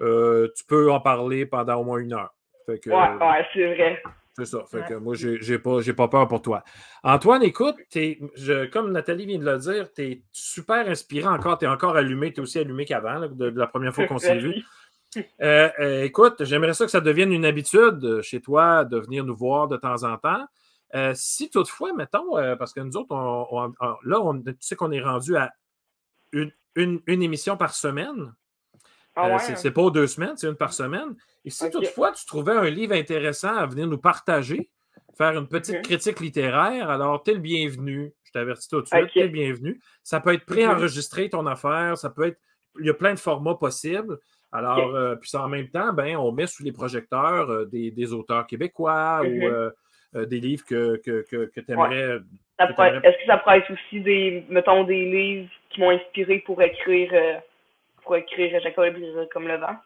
Euh, 0.00 0.48
tu 0.56 0.64
peux 0.64 0.90
en 0.90 1.00
parler 1.00 1.46
pendant 1.46 1.76
au 1.76 1.84
moins 1.84 1.98
une 1.98 2.12
heure. 2.12 2.34
Que, 2.66 2.90
ouais, 2.90 3.26
ouais, 3.26 3.46
c'est 3.52 3.74
vrai. 3.74 4.02
C'est 4.36 4.46
ça. 4.46 4.64
Fait 4.68 4.84
que 4.88 4.94
moi, 4.94 5.14
j'ai 5.14 5.58
pas, 5.58 5.80
pas 5.80 6.08
peur 6.08 6.26
pour 6.26 6.42
toi. 6.42 6.64
Antoine, 7.04 7.44
écoute, 7.44 7.76
je, 7.94 8.66
comme 8.66 8.90
Nathalie 8.90 9.26
vient 9.26 9.38
de 9.38 9.44
le 9.44 9.58
dire, 9.58 9.92
tu 9.92 10.02
es 10.02 10.22
super 10.32 10.88
inspirant 10.88 11.34
encore. 11.34 11.58
Tu 11.58 11.66
es 11.66 11.68
encore 11.68 11.96
allumé. 11.96 12.32
Tu 12.32 12.40
es 12.40 12.42
aussi 12.42 12.58
allumé 12.58 12.84
qu'avant, 12.84 13.28
de, 13.28 13.46
la 13.46 13.68
première 13.68 13.94
fois 13.94 14.06
qu'on 14.06 14.18
s'est 14.18 14.38
vu. 14.38 14.54
Euh, 15.40 15.70
euh, 15.78 16.02
écoute, 16.02 16.42
j'aimerais 16.42 16.74
ça 16.74 16.84
que 16.84 16.90
ça 16.90 17.00
devienne 17.00 17.32
une 17.32 17.44
habitude 17.44 18.20
chez 18.22 18.40
toi 18.40 18.84
de 18.84 18.98
venir 18.98 19.24
nous 19.24 19.36
voir 19.36 19.68
de 19.68 19.76
temps 19.76 20.02
en 20.02 20.18
temps. 20.18 20.44
Euh, 20.96 21.12
si 21.14 21.50
toutefois, 21.50 21.92
mettons, 21.92 22.32
parce 22.58 22.72
que 22.72 22.80
nous 22.80 22.96
autres, 22.96 23.14
là, 24.04 24.20
on, 24.20 24.42
tu 24.42 24.56
sais 24.58 24.74
qu'on 24.74 24.90
est 24.90 25.00
rendu 25.00 25.36
à 25.36 25.52
une, 26.32 26.50
une 26.74 27.22
émission 27.22 27.56
par 27.56 27.74
semaine. 27.74 28.34
Ah 29.16 29.34
euh, 29.34 29.38
c'est 29.38 29.70
pas 29.70 29.90
deux 29.90 30.06
semaines, 30.06 30.36
c'est 30.36 30.48
une 30.48 30.56
par 30.56 30.72
semaine. 30.72 31.14
Et 31.44 31.50
si 31.50 31.70
toutefois 31.70 32.12
tu 32.12 32.26
trouvais 32.26 32.52
un 32.52 32.68
livre 32.68 32.94
intéressant 32.94 33.54
à 33.54 33.66
venir 33.66 33.86
nous 33.86 33.98
partager, 33.98 34.70
faire 35.16 35.38
une 35.38 35.46
petite 35.46 35.82
critique 35.82 36.20
littéraire, 36.20 36.90
alors 36.90 37.22
tu 37.22 37.30
es 37.30 37.34
le 37.34 37.40
bienvenu. 37.40 38.12
Je 38.24 38.32
t'avertis 38.32 38.68
tout 38.68 38.80
de 38.80 38.86
suite, 38.86 39.06
tu 39.12 39.20
es 39.20 39.24
le 39.24 39.28
bienvenu. 39.28 39.80
Ça 40.02 40.20
peut 40.20 40.34
être 40.34 40.44
préenregistré 40.44 41.28
ton 41.28 41.46
affaire, 41.46 41.96
ça 41.96 42.10
peut 42.10 42.28
être. 42.28 42.38
Il 42.80 42.86
y 42.86 42.90
a 42.90 42.94
plein 42.94 43.14
de 43.14 43.20
formats 43.20 43.54
possibles. 43.54 44.18
Alors, 44.50 44.94
euh, 44.96 45.14
puis 45.14 45.30
en 45.34 45.48
même 45.48 45.68
temps, 45.68 45.92
ben, 45.92 46.16
on 46.16 46.32
met 46.32 46.48
sous 46.48 46.64
les 46.64 46.72
projecteurs 46.72 47.50
euh, 47.50 47.64
des, 47.66 48.12
auteurs 48.12 48.46
québécois 48.48 49.20
ou 49.22 49.28
mm-hmm. 49.28 50.26
des 50.26 50.40
livres 50.40 50.64
que, 50.64 51.00
que, 51.04 51.60
tu 51.60 51.72
aimerais. 51.72 52.18
Est-ce 52.58 52.70
que 52.70 53.26
ça 53.26 53.38
pourrait 53.38 53.58
être 53.58 53.72
aussi 53.72 54.00
des, 54.00 54.44
mettons, 54.48 54.82
des 54.82 55.04
livres 55.04 55.50
qui 55.70 55.80
m'ont 55.80 55.90
inspiré 55.90 56.40
pour 56.40 56.60
écrire 56.62 57.12
pour 58.04 58.16
écrire 58.16 58.60
Jacob 58.60 58.94
comme 59.32 59.48
le 59.48 59.56
vent. 59.56 59.76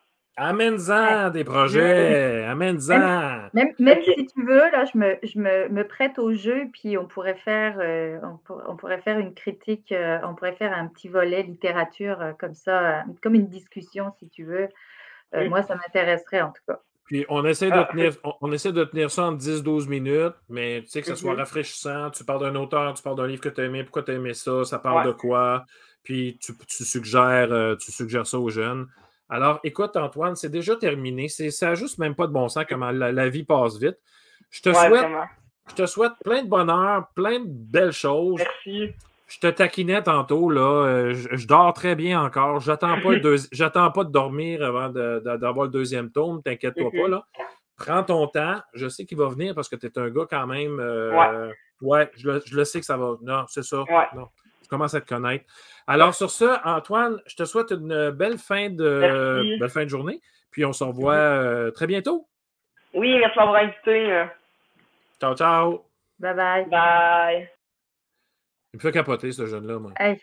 Amène-en 0.40 1.30
des 1.30 1.42
projets, 1.42 2.44
amène-en. 2.44 3.48
Même, 3.52 3.74
même, 3.80 4.02
si 4.04 4.26
tu 4.26 4.46
veux, 4.46 4.70
là, 4.70 4.84
je 4.84 4.96
me, 4.96 5.18
je 5.24 5.36
me, 5.36 5.68
me, 5.68 5.82
prête 5.82 6.16
au 6.20 6.32
jeu, 6.32 6.68
puis 6.72 6.96
on 6.96 7.06
pourrait 7.06 7.34
faire, 7.44 7.76
euh, 7.80 8.20
on, 8.68 8.76
pourrait 8.76 9.00
faire 9.00 9.18
une 9.18 9.34
critique, 9.34 9.90
euh, 9.90 10.18
on 10.22 10.36
pourrait 10.36 10.54
faire 10.54 10.72
un 10.72 10.86
petit 10.86 11.08
volet 11.08 11.42
littérature 11.42 12.20
euh, 12.20 12.32
comme 12.38 12.54
ça, 12.54 13.04
comme 13.20 13.34
une 13.34 13.48
discussion, 13.48 14.12
si 14.20 14.28
tu 14.28 14.44
veux. 14.44 14.68
Moi, 15.34 15.62
ça 15.62 15.74
m'intéresserait 15.74 16.40
en 16.40 16.52
tout 16.52 16.62
cas. 16.68 16.80
Puis 17.04 17.24
on 17.28 17.44
essaie, 17.44 17.70
de 17.70 17.72
ah, 17.72 17.88
tenir, 17.90 18.12
on, 18.42 18.52
essaie 18.52 18.70
de 18.70 18.84
tenir 18.84 19.10
ça 19.10 19.24
en 19.24 19.34
10-12 19.34 19.88
minutes, 19.88 20.34
mais 20.48 20.82
tu 20.82 20.88
sais 20.88 21.00
que 21.00 21.06
ça 21.06 21.16
soit 21.16 21.34
mm-hmm. 21.34 21.38
rafraîchissant. 21.38 22.10
Tu 22.10 22.22
parles 22.22 22.40
d'un 22.40 22.54
auteur, 22.54 22.94
tu 22.94 23.02
parles 23.02 23.16
d'un 23.16 23.26
livre 23.26 23.40
que 23.40 23.48
tu 23.48 23.60
as 23.60 23.64
aimé, 23.64 23.82
pourquoi 23.82 24.02
tu 24.02 24.12
as 24.12 24.14
aimé 24.14 24.34
ça, 24.34 24.64
ça 24.64 24.78
parle 24.78 25.06
de 25.06 25.12
quoi? 25.12 25.64
Puis 26.02 26.38
tu, 26.40 26.84
suggères, 26.84 27.52
euh, 27.52 27.76
tu 27.76 27.92
suggères 27.92 28.26
ça 28.26 28.38
aux 28.38 28.50
jeunes. 28.50 28.88
Alors, 29.28 29.60
écoute, 29.62 29.96
Antoine, 29.96 30.36
c'est 30.36 30.48
déjà 30.48 30.76
terminé. 30.76 31.28
Ça 31.28 31.66
n'a 31.66 31.74
juste 31.74 31.98
même 31.98 32.14
pas 32.14 32.26
de 32.26 32.32
bon 32.32 32.48
sens 32.48 32.64
comment 32.68 32.90
la, 32.90 33.28
vie 33.28 33.44
passe 33.44 33.78
vite. 33.78 33.98
Je 34.50 34.62
te, 34.62 34.72
souhaite, 34.72 35.06
je 35.68 35.74
te 35.74 35.86
souhaite 35.86 36.12
plein 36.24 36.42
de 36.42 36.48
bonheur, 36.48 37.08
plein 37.14 37.40
de 37.40 37.46
belles 37.46 37.92
choses. 37.92 38.38
Merci. 38.38 38.94
Je 39.26 39.38
te 39.40 39.46
taquinais 39.46 40.02
tantôt, 40.02 40.48
là. 40.48 40.86
Euh, 40.86 41.14
je, 41.14 41.46
dors 41.46 41.74
très 41.74 41.94
bien 41.94 42.22
encore. 42.22 42.60
J'attends 42.60 42.96
pas, 43.00 43.90
pas 43.90 44.04
de 44.04 44.10
dormir 44.10 44.64
avant 44.64 44.88
d'avoir 44.88 45.66
le 45.66 45.70
deuxième 45.70 46.10
tome. 46.10 46.42
T'inquiète-toi 46.42 46.90
pas, 46.90 47.08
là. 47.08 47.26
Prends 47.76 48.02
ton 48.02 48.26
temps. 48.26 48.56
Je 48.72 48.88
sais 48.88 49.04
qu'il 49.04 49.18
va 49.18 49.28
venir 49.28 49.54
parce 49.54 49.68
que 49.68 49.76
tu 49.76 49.86
es 49.86 49.98
un 49.98 50.08
gars 50.08 50.26
quand 50.28 50.46
même. 50.46 50.80
Euh, 50.80 51.52
ouais. 51.82 52.10
je, 52.16 52.40
le, 52.56 52.64
sais 52.64 52.80
que 52.80 52.86
ça 52.86 52.96
va. 52.96 53.16
Non, 53.20 53.44
c'est 53.48 53.62
ça. 53.62 53.84
Non. 54.16 54.28
Je 54.68 54.76
commence 54.76 54.92
à 54.92 55.00
te 55.00 55.08
connaître. 55.08 55.46
Alors, 55.86 56.14
sur 56.14 56.30
ça, 56.30 56.60
Antoine, 56.62 57.22
je 57.26 57.36
te 57.36 57.46
souhaite 57.46 57.70
une 57.70 58.10
belle 58.10 58.36
fin 58.36 58.68
de, 58.68 59.56
belle 59.58 59.70
fin 59.70 59.84
de 59.84 59.88
journée. 59.88 60.20
Puis 60.50 60.62
on 60.66 60.74
se 60.74 60.84
revoit 60.84 61.14
euh, 61.14 61.70
très 61.70 61.86
bientôt. 61.86 62.28
Oui, 62.92 63.16
merci 63.18 63.38
d'avoir 63.38 63.62
invité. 63.62 64.26
Ciao, 65.18 65.34
ciao. 65.34 65.84
Bye 66.18 66.34
bye. 66.34 66.64
Bye. 66.68 67.48
Il 68.74 68.76
me 68.76 68.80
fait 68.82 68.92
capoter, 68.92 69.32
ce 69.32 69.46
jeune-là, 69.46 69.78
moi. 69.78 69.92
Hey, 69.98 70.20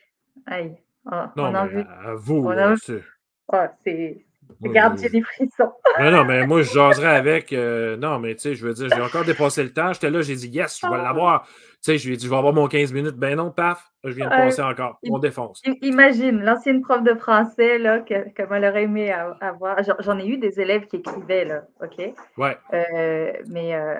hey. 0.51 0.73
Oh, 1.11 1.15
non, 1.35 1.45
on 1.45 1.55
a 1.55 1.63
mais 1.65 1.69
vu. 1.71 1.79
à 2.05 2.13
vous, 2.13 2.45
On 2.45 2.49
là, 2.51 2.69
a- 2.73 2.75
c'est- 2.77 3.03
Oh, 3.51 3.57
c'est. 3.83 4.23
Regarde, 4.61 4.97
j'ai 4.99 5.09
des 5.09 5.21
frissons. 5.21 5.71
Non, 5.99 6.11
non, 6.11 6.25
mais 6.25 6.45
moi, 6.45 6.61
je 6.61 6.71
jaserais 6.73 7.15
avec. 7.15 7.53
euh, 7.53 7.95
non, 7.97 8.19
mais 8.19 8.35
tu 8.35 8.41
sais, 8.41 8.55
je 8.55 8.65
veux 8.67 8.73
dire, 8.73 8.89
j'ai 8.93 9.01
encore 9.01 9.23
dépassé 9.23 9.63
le 9.63 9.71
temps. 9.71 9.93
J'étais 9.93 10.09
là, 10.09 10.21
j'ai 10.21 10.35
dit, 10.35 10.47
yes, 10.49 10.79
je 10.81 10.87
vais 10.87 10.95
Ah. 10.99 11.03
l'avoir. 11.03 11.45
Tu 11.47 11.91
sais, 11.91 11.97
je 11.97 12.07
lui 12.07 12.15
ai 12.15 12.17
dit, 12.17 12.25
je 12.25 12.29
vais 12.29 12.35
avoir 12.35 12.51
mon 12.53 12.67
15 12.67 12.91
minutes. 12.91 13.15
Ben 13.15 13.35
non, 13.37 13.51
paf, 13.51 13.91
je 14.03 14.09
viens 14.11 14.25
de 14.25 14.31
passer 14.31 14.61
encore. 14.61 14.99
On 15.09 15.19
défonce. 15.19 15.61
Imagine, 15.81 16.41
l'ancienne 16.41 16.81
prof 16.81 17.01
de 17.03 17.13
français, 17.13 17.77
là, 17.77 17.99
que, 17.99 18.33
comme 18.35 18.53
elle 18.53 18.65
aurait 18.65 18.83
aimé 18.83 19.11
avoir. 19.39 19.81
J'en- 19.83 19.95
J'en 19.99 20.17
ai 20.19 20.27
eu 20.27 20.37
des 20.37 20.59
élèves 20.59 20.85
qui 20.87 20.97
écrivaient, 20.97 21.45
là, 21.45 21.63
OK? 21.81 22.13
Ouais, 22.37 22.57
Euh, 22.73 23.31
mais 23.49 23.73
euh, 23.75 23.95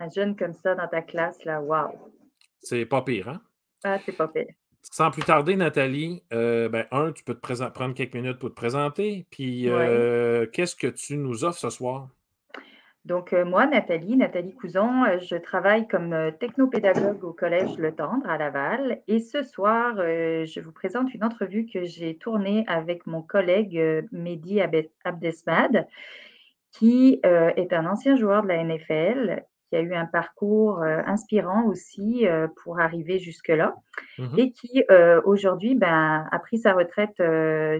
un 0.00 0.08
jeune 0.10 0.36
comme 0.36 0.52
ça 0.52 0.74
dans 0.74 0.88
ta 0.88 1.00
classe, 1.00 1.42
là, 1.46 1.60
waouh. 1.62 1.92
c'est 2.60 2.84
pas 2.84 3.00
pire, 3.02 3.28
hein? 3.30 3.40
Ah, 3.84 3.98
c'est 4.04 4.16
pas 4.16 4.28
pire. 4.28 4.46
Sans 4.90 5.10
plus 5.10 5.22
tarder, 5.22 5.56
Nathalie, 5.56 6.22
euh, 6.32 6.68
ben, 6.68 6.86
un, 6.90 7.12
tu 7.12 7.22
peux 7.22 7.34
te 7.34 7.68
prendre 7.70 7.94
quelques 7.94 8.14
minutes 8.14 8.38
pour 8.38 8.48
te 8.50 8.54
présenter. 8.54 9.26
Puis, 9.30 9.68
euh, 9.68 10.46
qu'est-ce 10.52 10.74
que 10.74 10.86
tu 10.86 11.16
nous 11.16 11.44
offres 11.44 11.58
ce 11.58 11.70
soir? 11.70 12.08
Donc, 13.08 13.32
euh, 13.32 13.46
moi, 13.46 13.66
Nathalie, 13.66 14.18
Nathalie 14.18 14.54
Couson, 14.54 15.04
euh, 15.04 15.18
je 15.18 15.36
travaille 15.36 15.88
comme 15.88 16.12
euh, 16.12 16.30
technopédagogue 16.30 17.24
au 17.24 17.32
Collège 17.32 17.78
Le 17.78 17.94
Tendre 17.94 18.28
à 18.28 18.36
Laval. 18.36 19.00
Et 19.08 19.20
ce 19.20 19.42
soir, 19.42 19.94
je 19.96 20.60
vous 20.60 20.72
présente 20.72 21.14
une 21.14 21.24
entrevue 21.24 21.64
que 21.64 21.84
j'ai 21.84 22.18
tournée 22.18 22.64
avec 22.66 23.06
mon 23.06 23.22
collègue 23.22 24.06
Mehdi 24.12 24.60
Abdesmad, 25.04 25.86
qui 26.72 27.20
est 27.24 27.72
un 27.72 27.86
ancien 27.86 28.14
joueur 28.14 28.42
de 28.42 28.48
la 28.48 28.62
NFL, 28.62 29.42
qui 29.68 29.76
a 29.76 29.80
eu 29.80 29.94
un 29.94 30.06
parcours 30.06 30.82
euh, 30.82 31.00
inspirant 31.06 31.64
aussi 31.66 32.26
euh, 32.26 32.48
pour 32.62 32.80
arriver 32.80 33.18
jusque-là 33.18 33.74
Mhm. 34.18 34.38
et 34.38 34.50
qui 34.52 34.84
euh, 34.90 35.20
aujourd'hui 35.24 35.74
ben, 35.74 36.26
a 36.30 36.38
pris 36.38 36.58
sa 36.58 36.72
retraite 36.72 37.20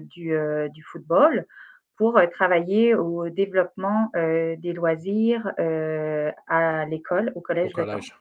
du, 0.08 0.36
du 0.72 0.82
football 0.82 1.46
pour 1.96 2.20
travailler 2.30 2.94
au 2.94 3.28
développement 3.28 4.10
des 4.14 4.72
loisirs 4.72 5.52
à 5.58 6.84
l'école, 6.86 7.32
au 7.34 7.38
Au 7.38 7.42
collège. 7.42 7.70
Le 7.70 7.84
collège. 7.84 8.16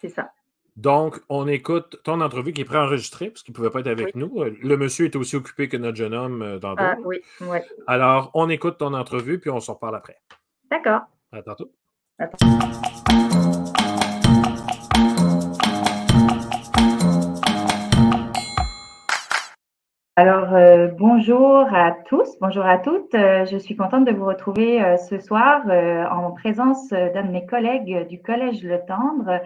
C'est 0.00 0.08
ça. 0.08 0.30
Donc, 0.76 1.20
on 1.28 1.48
écoute 1.48 2.00
ton 2.04 2.20
entrevue 2.20 2.52
qui 2.52 2.60
est 2.60 2.64
préenregistrée 2.64 3.30
parce 3.30 3.42
qu'il 3.42 3.50
ne 3.52 3.56
pouvait 3.56 3.70
pas 3.70 3.80
être 3.80 3.88
avec 3.88 4.14
nous. 4.14 4.44
Le 4.44 4.76
monsieur 4.76 5.06
est 5.06 5.16
aussi 5.16 5.34
occupé 5.34 5.68
que 5.68 5.76
notre 5.76 5.96
jeune 5.96 6.14
homme 6.14 6.58
dans 6.60 6.76
Ah, 6.78 6.96
oui, 7.04 7.20
ouais. 7.40 7.64
Alors, 7.88 8.30
on 8.34 8.48
écoute 8.48 8.78
ton 8.78 8.94
entrevue 8.94 9.40
puis 9.40 9.50
on 9.50 9.58
s'en 9.58 9.74
reparle 9.74 9.96
après. 9.96 10.20
D'accord. 10.70 11.02
À 11.32 11.42
tantôt. 11.42 11.72
Alors, 12.20 12.32
euh, 20.52 20.88
bonjour 20.98 21.72
à 21.72 21.92
tous, 22.08 22.28
bonjour 22.40 22.66
à 22.66 22.78
toutes. 22.78 23.14
Euh, 23.14 23.46
je 23.46 23.56
suis 23.56 23.76
contente 23.76 24.04
de 24.04 24.10
vous 24.10 24.24
retrouver 24.24 24.82
euh, 24.82 24.96
ce 24.96 25.20
soir 25.20 25.62
en 26.10 26.32
présence 26.32 26.88
d'un 26.88 27.22
de 27.22 27.30
mes 27.30 27.46
collègues 27.46 28.08
du 28.08 28.20
Collège 28.20 28.64
Le 28.64 28.80
Tendre, 28.84 29.40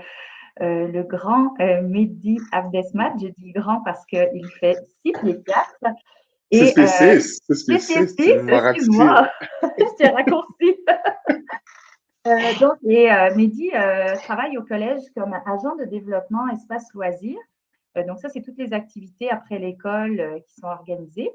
le 0.58 1.02
grand 1.02 1.52
Mehdi 1.58 2.38
Abdesmat. 2.52 3.12
Je 3.20 3.26
dis 3.37 3.52
grand 3.52 3.82
parce 3.85 4.06
qu'il 4.06 4.46
fait 4.61 4.78
6 5.04 5.12
pieds 5.12 5.42
4. 5.44 5.74
6 6.50 6.74
pieds 6.74 6.87
6, 6.87 7.40
6 7.50 7.54
6 7.54 7.66
pieds 7.66 7.76
pieds 7.76 7.80
6, 7.80 8.08
6, 8.08 8.16
tu 8.16 8.42
m'as 8.44 8.61
ratifié. 8.61 8.76
excuse-moi, 8.76 9.28
je 9.78 9.85
t'ai 9.98 10.08
raccourci. 10.08 10.76
Euh, 12.28 12.38
donc, 12.61 12.74
et 12.85 13.12
euh, 13.12 13.35
Mehdi 13.35 13.72
euh, 13.74 14.14
travaille 14.14 14.56
au 14.56 14.62
collège 14.62 15.02
comme 15.16 15.35
agent 15.35 15.74
de 15.76 15.85
développement 15.85 16.48
espace 16.48 16.92
loisirs. 16.94 17.40
Euh, 17.96 18.04
donc, 18.04 18.20
ça, 18.20 18.28
c'est 18.28 18.42
toutes 18.42 18.58
les 18.58 18.72
activités 18.72 19.28
après 19.28 19.58
l'école 19.58 20.20
euh, 20.20 20.38
qui 20.38 20.54
sont 20.54 20.68
organisées. 20.68 21.30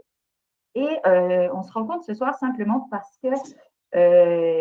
Et 0.75 0.87
euh, 1.05 1.49
on 1.53 1.63
se 1.63 1.71
rend 1.73 1.85
compte 1.85 2.03
ce 2.03 2.13
soir 2.13 2.35
simplement 2.35 2.87
parce 2.89 3.17
que 3.21 3.29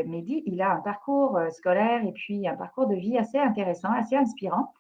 Mehdi, 0.05 0.43
il 0.47 0.63
a 0.63 0.73
un 0.73 0.81
parcours 0.81 1.39
scolaire 1.51 2.05
et 2.05 2.13
puis 2.13 2.49
un 2.49 2.57
parcours 2.57 2.87
de 2.87 2.95
vie 2.95 3.19
assez 3.19 3.39
intéressant, 3.39 3.93
assez 3.93 4.17
inspirant. 4.17 4.73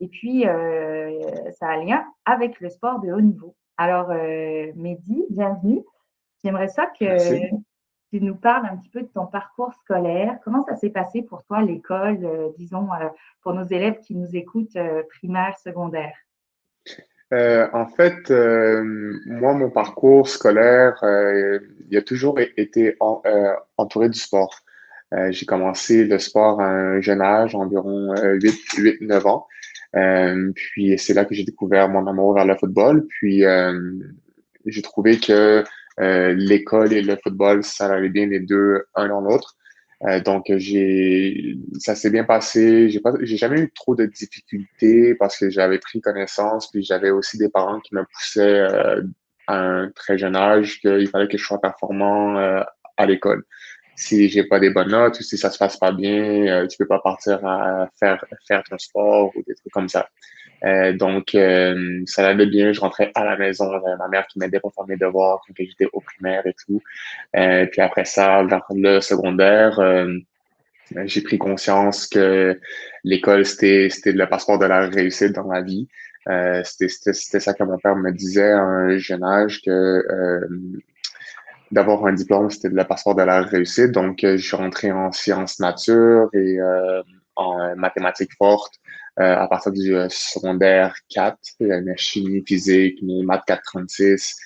Et 0.00 0.08
puis, 0.08 0.42
ça 0.42 1.66
a 1.66 1.72
un 1.72 1.84
lien 1.84 2.04
avec 2.24 2.60
le 2.60 2.68
sport 2.70 3.00
de 3.00 3.12
haut 3.12 3.20
niveau. 3.20 3.56
Alors, 3.76 4.08
Mehdi, 4.76 5.24
bienvenue. 5.30 5.82
J'aimerais 6.44 6.68
ça 6.68 6.86
que. 6.86 7.63
Tu 8.14 8.20
nous 8.20 8.36
parles 8.36 8.66
un 8.66 8.76
petit 8.76 8.90
peu 8.90 9.00
de 9.00 9.08
ton 9.08 9.26
parcours 9.26 9.74
scolaire. 9.82 10.38
Comment 10.44 10.64
ça 10.64 10.76
s'est 10.76 10.90
passé 10.90 11.22
pour 11.22 11.42
toi, 11.42 11.62
l'école, 11.62 12.20
euh, 12.22 12.50
disons, 12.56 12.86
euh, 12.92 13.08
pour 13.42 13.54
nos 13.54 13.64
élèves 13.64 13.98
qui 14.06 14.14
nous 14.14 14.36
écoutent, 14.36 14.76
euh, 14.76 15.02
primaire, 15.08 15.58
secondaire? 15.58 16.14
En 17.32 17.86
fait, 17.88 18.30
moi, 19.26 19.54
mon 19.54 19.68
parcours 19.68 20.28
scolaire, 20.28 20.94
il 21.02 21.96
a 21.96 22.02
toujours 22.02 22.38
été 22.38 22.96
en- 23.00 23.20
entouré 23.76 24.08
du 24.08 24.20
sport. 24.20 24.60
J'ai 25.30 25.44
commencé 25.44 26.04
le 26.04 26.20
sport 26.20 26.60
à 26.60 26.68
un 26.68 27.00
jeune 27.00 27.20
âge, 27.20 27.56
environ 27.56 28.14
euh, 28.16 28.34
8, 28.34 28.54
8, 28.78 29.00
9 29.00 29.26
ans. 29.26 29.48
Puis 30.54 30.96
c'est 30.96 31.14
là 31.14 31.24
que 31.24 31.34
j'ai 31.34 31.42
découvert 31.42 31.88
mon 31.88 32.06
amour 32.06 32.34
vers 32.34 32.44
le 32.44 32.54
football. 32.54 33.04
Puis 33.08 33.42
j'ai 34.66 34.82
trouvé 34.82 35.18
que 35.18 35.64
l'école 35.98 36.92
et 36.92 37.02
le 37.02 37.16
football, 37.22 37.62
ça 37.64 37.86
allait 37.86 38.08
bien 38.08 38.26
les 38.26 38.40
deux, 38.40 38.84
un 38.94 39.08
dans 39.08 39.20
l'autre. 39.20 39.56
Euh, 40.06 40.20
donc 40.20 40.44
j'ai, 40.56 41.56
ça 41.78 41.94
s'est 41.94 42.10
bien 42.10 42.24
passé. 42.24 42.90
J'ai 42.90 43.00
pas, 43.00 43.12
j'ai 43.20 43.36
jamais 43.36 43.60
eu 43.60 43.72
trop 43.72 43.94
de 43.94 44.06
difficultés 44.06 45.14
parce 45.14 45.38
que 45.38 45.50
j'avais 45.50 45.78
pris 45.78 46.00
connaissance. 46.00 46.70
Puis 46.70 46.82
j'avais 46.82 47.10
aussi 47.10 47.38
des 47.38 47.48
parents 47.48 47.80
qui 47.80 47.94
me 47.94 48.04
poussaient 48.04 48.60
euh, 48.60 49.02
à 49.46 49.58
un 49.58 49.90
très 49.90 50.18
jeune 50.18 50.36
âge 50.36 50.80
qu'il 50.80 51.08
fallait 51.08 51.28
que 51.28 51.38
je 51.38 51.44
sois 51.44 51.60
performant 51.60 52.38
euh, 52.38 52.62
à 52.96 53.06
l'école 53.06 53.44
si 53.96 54.28
j'ai 54.28 54.44
pas 54.44 54.58
des 54.58 54.70
bonnes 54.70 54.90
notes 54.90 55.20
ou 55.20 55.22
si 55.22 55.36
ça 55.38 55.50
se 55.50 55.58
passe 55.58 55.76
pas 55.76 55.92
bien, 55.92 56.46
euh, 56.46 56.66
tu 56.66 56.76
peux 56.78 56.86
pas 56.86 56.98
partir 56.98 57.44
à 57.46 57.88
faire 57.98 58.24
faire 58.46 58.62
ton 58.68 58.78
sport 58.78 59.30
ou 59.36 59.42
des 59.46 59.54
trucs 59.54 59.72
comme 59.72 59.88
ça. 59.88 60.08
Euh, 60.64 60.92
donc 60.92 61.34
euh, 61.34 62.02
ça 62.06 62.26
allait 62.26 62.46
bien, 62.46 62.72
je 62.72 62.80
rentrais 62.80 63.10
à 63.14 63.24
la 63.24 63.36
maison, 63.36 63.70
j'avais 63.70 63.96
ma 63.98 64.08
mère 64.08 64.26
qui 64.26 64.38
m'aidait 64.38 64.60
pour 64.60 64.72
faire 64.74 64.86
mes 64.86 64.96
devoirs 64.96 65.42
quand 65.46 65.54
j'étais 65.58 65.88
au 65.92 66.00
primaire 66.00 66.46
et 66.46 66.54
tout. 66.54 66.80
Euh, 67.36 67.66
puis 67.66 67.80
après 67.80 68.04
ça, 68.04 68.42
vers 68.44 68.64
le 68.70 69.00
secondaire, 69.00 69.78
euh, 69.80 70.14
j'ai 71.04 71.22
pris 71.22 71.38
conscience 71.38 72.06
que 72.06 72.58
l'école 73.04 73.44
c'était 73.44 73.88
c'était 73.90 74.12
le 74.12 74.26
passeport 74.28 74.58
de 74.58 74.66
la 74.66 74.88
réussite 74.88 75.32
dans 75.32 75.50
la 75.50 75.62
vie. 75.62 75.88
Euh, 76.28 76.62
c'était 76.64 76.88
c'était 76.88 77.12
c'était 77.12 77.40
ça 77.40 77.52
que 77.54 77.64
mon 77.64 77.78
père 77.78 77.96
me 77.96 78.10
disait 78.12 78.52
à 78.52 78.60
un 78.62 78.96
jeune 78.96 79.24
âge 79.24 79.60
que 79.62 79.70
euh, 79.70 80.46
d'avoir 81.70 82.06
un 82.06 82.12
diplôme, 82.12 82.50
c'était 82.50 82.68
le 82.68 82.84
passeport 82.84 83.14
de 83.16 83.22
la 83.22 83.42
réussite. 83.42 83.90
Donc, 83.90 84.18
je 84.22 84.36
suis 84.36 84.56
rentré 84.56 84.92
en 84.92 85.10
sciences 85.10 85.58
nature 85.58 86.28
et 86.32 86.58
en 87.36 87.76
mathématiques 87.76 88.34
fortes 88.36 88.74
euh, 89.20 89.36
à 89.36 89.46
partir 89.46 89.72
du 89.72 89.94
euh, 89.94 90.08
secondaire 90.10 90.94
4, 91.10 91.38
euh, 91.62 91.82
mes 91.82 91.96
chimie, 91.96 92.42
physique, 92.46 93.00
mes 93.02 93.22
maths 93.22 93.44
436. 93.46 94.36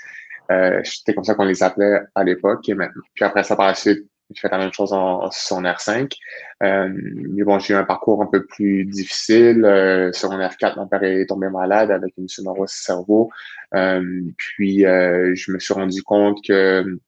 Euh, 0.50 0.80
C'était 0.84 1.14
comme 1.14 1.24
ça 1.24 1.34
qu'on 1.34 1.44
les 1.44 1.62
appelait 1.62 2.00
à 2.14 2.22
l'époque. 2.24 2.64
Puis 3.14 3.24
après 3.24 3.44
ça, 3.44 3.56
par 3.56 3.66
la 3.66 3.74
suite, 3.74 4.06
j'ai 4.30 4.40
fait 4.42 4.50
la 4.50 4.58
même 4.58 4.72
chose 4.72 4.92
en, 4.92 5.30
secondaire 5.30 5.80
5. 5.80 6.14
Euh, 6.62 6.90
mais 6.92 7.44
bon, 7.44 7.58
j'ai 7.58 7.72
eu 7.72 7.76
un 7.78 7.84
parcours 7.84 8.22
un 8.22 8.26
peu 8.26 8.44
plus 8.44 8.84
difficile. 8.84 9.64
Euh, 9.64 10.12
secondaire 10.12 10.54
4, 10.58 10.76
mon 10.76 10.86
père 10.86 11.02
est 11.02 11.24
tombé 11.26 11.48
malade 11.48 11.90
avec 11.90 12.12
une 12.18 12.28
sclérose 12.28 12.70
cerveau. 12.70 13.30
Euh, 13.74 14.02
puis, 14.36 14.84
euh, 14.84 15.34
je 15.34 15.50
me 15.50 15.58
suis 15.58 15.72
rendu 15.72 16.02
compte 16.02 16.44
que 16.46 16.98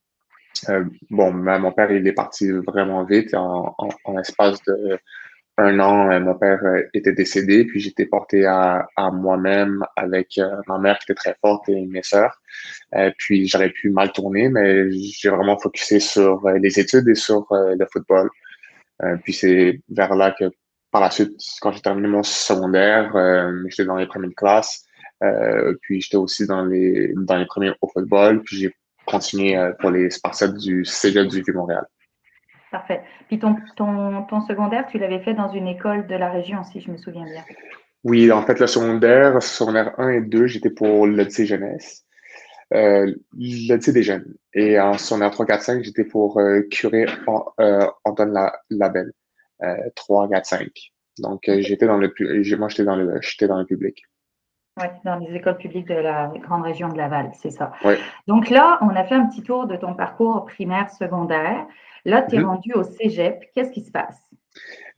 euh, 0.69 0.85
bon, 1.11 1.33
ben, 1.35 1.59
mon 1.59 1.73
père, 1.73 1.90
il 1.93 2.07
est 2.07 2.12
parti 2.12 2.51
vraiment 2.51 3.05
vite. 3.05 3.35
En, 3.35 3.75
en, 3.77 3.88
en 4.05 4.19
espace 4.19 4.62
de 4.64 4.99
un 5.61 5.79
an, 5.81 6.11
euh, 6.11 6.20
mon 6.20 6.35
père 6.35 6.61
euh, 6.64 6.83
était 6.94 7.12
décédé, 7.12 7.64
puis 7.64 7.81
j'étais 7.81 8.07
porté 8.07 8.46
à, 8.46 8.87
moi-même 9.12 9.85
avec 9.96 10.38
euh, 10.38 10.57
ma 10.68 10.79
mère 10.79 10.99
qui 10.99 11.05
était 11.05 11.14
très 11.14 11.37
forte 11.40 11.68
et 11.68 11.87
mes 11.87 12.03
sœurs. 12.03 12.40
Puis 13.18 13.46
j'aurais 13.46 13.70
pu 13.70 13.90
mal 13.90 14.12
tourner, 14.12 14.49
mais 14.49 14.90
j'ai 14.90 15.29
vraiment 15.29 15.59
focusé 15.59 16.01
sur 16.01 16.49
les 16.49 16.81
études 16.81 17.09
et 17.09 17.14
sur 17.14 17.46
le 17.51 17.87
football. 17.92 18.29
Puis 19.23 19.33
c'est 19.33 19.81
vers 19.88 20.14
là 20.14 20.35
que, 20.37 20.51
par 20.90 21.01
la 21.03 21.11
suite, 21.11 21.31
quand 21.61 21.73
j'ai 21.73 21.81
terminé 21.81 22.09
mon 22.09 22.25
secondaire, 22.25 23.12
j'étais 23.68 23.85
dans 23.85 23.96
les 23.96 24.07
premières 24.07 24.35
classes. 24.37 24.85
Puis 25.83 26.01
j'étais 26.01 26.16
aussi 26.16 26.46
dans 26.46 26.64
les 26.64 27.12
dans 27.14 27.37
les 27.37 27.46
premiers 27.46 27.73
au 27.81 27.88
football. 27.88 28.42
Puis 28.42 28.57
j'ai 28.57 28.75
continuer 29.11 29.57
euh, 29.57 29.73
pour 29.81 29.90
les 29.90 30.11
Spartiates 30.11 30.55
du 30.55 30.85
Cégep 30.85 31.27
du 31.27 31.42
Vieux-Montréal. 31.42 31.87
Parfait. 32.70 33.02
Puis 33.26 33.38
ton, 33.38 33.56
ton, 33.76 34.22
ton 34.22 34.40
secondaire, 34.42 34.87
tu 34.87 34.98
l'avais 34.98 35.20
fait 35.20 35.35
dans 35.35 35.48
une 35.48 35.66
école 35.66 36.06
de 36.06 36.14
la 36.14 36.30
région, 36.30 36.62
si 36.62 36.80
je 36.80 36.90
me 36.90 36.96
souviens 36.96 37.24
bien. 37.24 37.42
Oui, 38.04 38.30
en 38.30 38.42
fait, 38.42 38.59
le 38.61 38.66
secondaire, 38.66 39.42
secondaire 39.42 39.98
1 39.98 40.09
et 40.11 40.20
2, 40.20 40.46
j'étais 40.46 40.70
pour 40.70 41.06
l'Odyssée 41.06 41.46
Jeunesse, 41.46 42.06
euh, 42.72 43.12
l'Odyssée 43.37 43.92
des 43.92 44.02
Jeunes. 44.02 44.35
Et 44.54 44.78
en 44.80 44.94
secondaire 44.94 45.33
3, 45.33 45.46
4, 45.46 45.62
5, 45.62 45.85
j'étais 45.85 46.04
pour 46.04 46.38
euh, 46.38 46.62
curé 46.70 47.06
en, 47.26 47.44
euh, 47.61 47.87
Antoine 48.04 48.33
la, 48.33 48.52
Labelle, 48.70 49.12
euh, 49.62 49.76
3, 49.96 50.28
4, 50.28 50.46
5. 50.46 50.68
Donc, 51.18 51.42
j'étais 51.46 51.87
dans 51.87 51.98
le 51.98 52.12
moi, 52.56 52.68
j'étais 52.68 52.85
dans 52.85 52.96
le, 52.96 53.20
j'étais 53.20 53.48
dans 53.48 53.59
le 53.59 53.66
public. 53.66 54.04
Oui, 54.80 54.87
dans 55.04 55.16
les 55.16 55.35
écoles 55.35 55.59
publiques 55.59 55.88
de 55.88 55.94
la 55.94 56.33
grande 56.37 56.62
région 56.62 56.88
de 56.88 56.96
Laval, 56.96 57.33
c'est 57.35 57.50
ça. 57.50 57.72
Oui. 57.85 57.94
Donc 58.26 58.48
là, 58.48 58.78
on 58.80 58.88
a 58.90 59.04
fait 59.04 59.16
un 59.16 59.26
petit 59.26 59.42
tour 59.42 59.66
de 59.66 59.76
ton 59.76 59.94
parcours 59.94 60.46
primaire, 60.46 60.88
secondaire. 60.90 61.66
Là, 62.04 62.22
tu 62.22 62.36
es 62.36 62.38
mm-hmm. 62.38 62.44
rendu 62.44 62.72
au 62.74 62.82
cégep. 62.82 63.44
Qu'est-ce 63.54 63.70
qui 63.70 63.82
se 63.82 63.90
passe? 63.90 64.16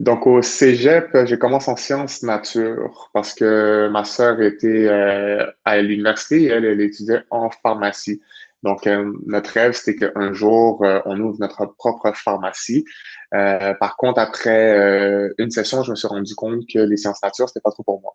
Donc, 0.00 0.26
au 0.26 0.42
cégep, 0.42 1.10
je 1.26 1.34
commence 1.36 1.68
en 1.68 1.76
sciences 1.76 2.22
nature 2.22 3.10
parce 3.12 3.34
que 3.34 3.88
ma 3.88 4.04
sœur 4.04 4.40
était 4.40 4.88
euh, 4.88 5.46
à 5.64 5.80
l'université 5.80 6.42
et 6.42 6.46
elle, 6.48 6.64
elle 6.64 6.80
étudiait 6.80 7.22
en 7.30 7.50
pharmacie. 7.50 8.20
Donc, 8.62 8.86
euh, 8.86 9.12
notre 9.26 9.50
rêve, 9.50 9.72
c'était 9.72 9.96
qu'un 9.96 10.32
jour, 10.32 10.84
euh, 10.84 11.00
on 11.04 11.20
ouvre 11.20 11.36
notre 11.40 11.66
propre 11.66 12.12
pharmacie. 12.14 12.84
par 13.30 13.96
contre, 13.96 14.20
après 14.20 15.30
une 15.38 15.50
session, 15.50 15.82
je 15.82 15.90
me 15.90 15.96
suis 15.96 16.08
rendu 16.08 16.34
compte 16.34 16.66
que 16.66 16.78
les 16.78 16.96
sciences 16.96 17.22
nature, 17.22 17.48
c'était 17.48 17.60
pas 17.60 17.70
trop 17.70 17.82
pour 17.82 18.00
moi. 18.00 18.14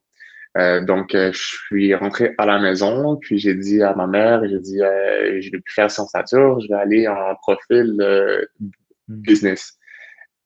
Donc, 0.55 1.09
je 1.13 1.31
suis 1.33 1.93
rentré 1.93 2.33
à 2.37 2.45
la 2.45 2.59
maison, 2.59 3.15
puis 3.17 3.37
j'ai 3.37 3.53
dit 3.53 3.81
à 3.83 3.93
ma 3.93 4.07
mère, 4.07 4.41
j'ai 4.47 4.59
dit, 4.59 4.79
je 4.79 5.51
vais 5.51 5.59
plus 5.59 5.73
faire 5.73 5.91
sciences 5.91 6.13
nature, 6.13 6.59
je 6.59 6.67
vais 6.67 6.79
aller 6.79 7.07
en 7.07 7.35
profil 7.35 8.01
business. 9.07 9.77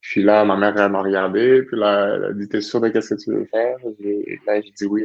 Puis 0.02 0.24
là, 0.24 0.44
ma 0.44 0.58
mère, 0.58 0.76
elle 0.78 0.92
m'a 0.92 1.02
regardé, 1.04 1.62
puis 1.62 1.78
là, 1.78 2.16
elle 2.16 2.26
a 2.26 2.34
dit, 2.34 2.48
t'es 2.50 2.60
sûr 2.60 2.82
de 2.82 2.90
qu'est-ce 2.90 3.14
que 3.14 3.22
tu 3.22 3.32
veux 3.32 3.46
faire? 3.46 3.78
là, 4.48 4.62
j'ai 4.62 4.72
dit 4.72 4.86
oui. 4.86 5.04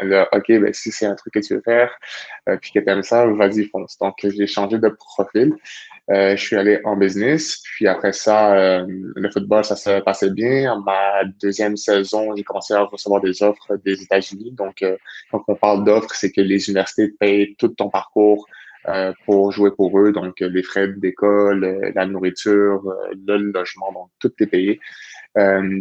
Elle, 0.00 0.08
dit, 0.08 0.14
a, 0.14 0.28
OK, 0.32 0.46
ben 0.48 0.72
si 0.72 0.92
c'est 0.92 1.06
un 1.06 1.16
truc 1.16 1.34
que 1.34 1.40
tu 1.40 1.54
veux 1.54 1.60
faire, 1.60 1.92
euh, 2.48 2.56
puis 2.56 2.70
que 2.70 2.78
t'aimes 2.78 3.02
ça, 3.02 3.26
vas-y, 3.26 3.64
fonce. 3.64 3.98
Donc, 3.98 4.14
j'ai 4.22 4.46
changé 4.46 4.78
de 4.78 4.88
profil. 4.88 5.54
Euh, 6.10 6.36
je 6.36 6.42
suis 6.42 6.56
allé 6.56 6.80
en 6.84 6.96
business, 6.96 7.60
puis 7.62 7.86
après 7.86 8.12
ça, 8.12 8.54
euh, 8.54 8.86
le 8.88 9.30
football, 9.30 9.64
ça 9.64 9.76
se 9.76 10.00
passait 10.00 10.30
bien. 10.30 10.72
En 10.72 10.80
ma 10.80 11.24
deuxième 11.40 11.76
saison, 11.76 12.34
j'ai 12.34 12.44
commencé 12.44 12.72
à 12.72 12.82
recevoir 12.82 13.20
des 13.20 13.42
offres 13.42 13.76
des 13.84 14.02
États-Unis. 14.02 14.52
Donc, 14.52 14.82
quand 15.30 15.44
on 15.48 15.54
parle 15.54 15.84
d'offres, 15.84 16.14
c'est 16.14 16.32
que 16.32 16.40
les 16.40 16.66
universités 16.66 17.12
payent 17.18 17.54
tout 17.58 17.68
ton 17.68 17.90
parcours 17.90 18.46
euh, 18.88 19.12
pour 19.26 19.52
jouer 19.52 19.70
pour 19.70 19.98
eux. 19.98 20.12
Donc, 20.12 20.40
les 20.40 20.62
frais 20.62 20.88
d'école, 20.88 21.64
euh, 21.64 21.92
la 21.94 22.06
nourriture, 22.06 22.82
euh, 22.88 23.14
le 23.26 23.36
logement, 23.52 23.92
donc 23.92 24.10
tout 24.18 24.32
est 24.40 24.46
payé. 24.46 24.80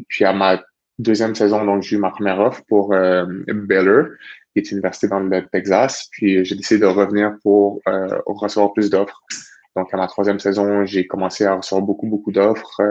puis 0.09 0.25
à 0.25 0.33
ma 0.33 0.61
deuxième 0.99 1.35
saison, 1.35 1.63
donc 1.63 1.83
j'ai 1.83 1.95
eu 1.95 1.99
ma 1.99 2.09
première 2.09 2.39
offre 2.39 2.61
pour 2.67 2.89
Baylor, 2.89 4.07
qui 4.53 4.59
est 4.59 4.71
une 4.71 4.77
université 4.77 5.07
dans 5.07 5.19
le 5.19 5.45
Texas. 5.51 6.09
Puis 6.11 6.43
j'ai 6.43 6.55
décidé 6.55 6.81
de 6.81 6.85
revenir 6.85 7.35
pour 7.43 7.81
recevoir 8.25 8.73
plus 8.73 8.89
d'offres. 8.89 9.21
Donc, 9.77 9.93
à 9.93 9.97
ma 9.97 10.07
troisième 10.07 10.39
saison, 10.39 10.85
j'ai 10.85 11.07
commencé 11.07 11.45
à 11.45 11.55
recevoir 11.55 11.85
beaucoup, 11.85 12.07
beaucoup 12.07 12.31
d'offres. 12.31 12.81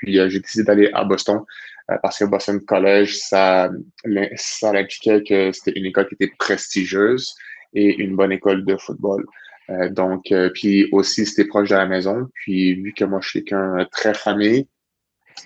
puis, 0.00 0.14
j'ai 0.14 0.40
décidé 0.40 0.64
d'aller 0.64 0.90
à 0.94 1.04
Boston 1.04 1.42
parce 2.02 2.18
que 2.18 2.24
Boston 2.24 2.60
College, 2.60 3.14
ça, 3.14 3.70
ça 4.36 4.70
impliquait 4.70 5.22
que 5.22 5.52
c'était 5.52 5.78
une 5.78 5.86
école 5.86 6.08
qui 6.08 6.14
était 6.14 6.32
prestigieuse 6.38 7.34
et 7.74 8.02
une 8.02 8.16
bonne 8.16 8.32
école 8.32 8.64
de 8.64 8.76
football. 8.76 9.24
Euh, 9.70 9.88
donc, 9.90 10.32
euh, 10.32 10.50
puis 10.52 10.88
aussi, 10.92 11.26
c'était 11.26 11.46
proche 11.46 11.68
de 11.68 11.74
la 11.74 11.86
maison. 11.86 12.28
Puis, 12.34 12.74
vu 12.74 12.92
que 12.92 13.04
moi, 13.04 13.20
je 13.22 13.28
suis 13.28 13.44
quelqu'un 13.44 13.86
très 13.92 14.14
famille, 14.14 14.66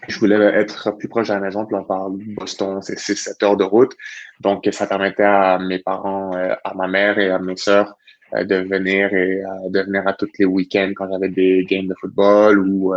je 0.08 0.18
voulais 0.18 0.36
être 0.36 0.96
plus 0.96 1.08
proche 1.08 1.28
de 1.28 1.34
la 1.34 1.40
maison. 1.40 1.66
Puis 1.66 1.76
on 1.76 1.84
parle 1.84 2.16
Boston, 2.36 2.80
c'est 2.82 2.98
6-7 2.98 3.44
heures 3.44 3.56
de 3.56 3.64
route. 3.64 3.92
Donc, 4.40 4.66
ça 4.72 4.86
permettait 4.86 5.24
à 5.24 5.58
mes 5.58 5.80
parents, 5.80 6.34
euh, 6.36 6.54
à 6.64 6.74
ma 6.74 6.88
mère 6.88 7.18
et 7.18 7.30
à 7.30 7.38
mes 7.38 7.56
sœurs 7.56 7.94
de 8.32 8.56
venir 8.56 9.12
et 9.12 9.42
de 9.68 9.80
venir 9.80 10.06
à 10.06 10.14
tous 10.14 10.30
les 10.38 10.44
week-ends 10.46 10.92
quand 10.96 11.08
j'avais 11.10 11.28
des 11.28 11.64
games 11.64 11.86
de 11.86 11.94
football 12.00 12.58
ou 12.58 12.94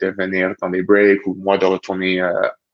de 0.00 0.06
venir 0.08 0.54
dans 0.60 0.70
des 0.70 0.82
breaks 0.82 1.26
ou 1.26 1.34
moi 1.34 1.56
de 1.58 1.64
retourner 1.64 2.22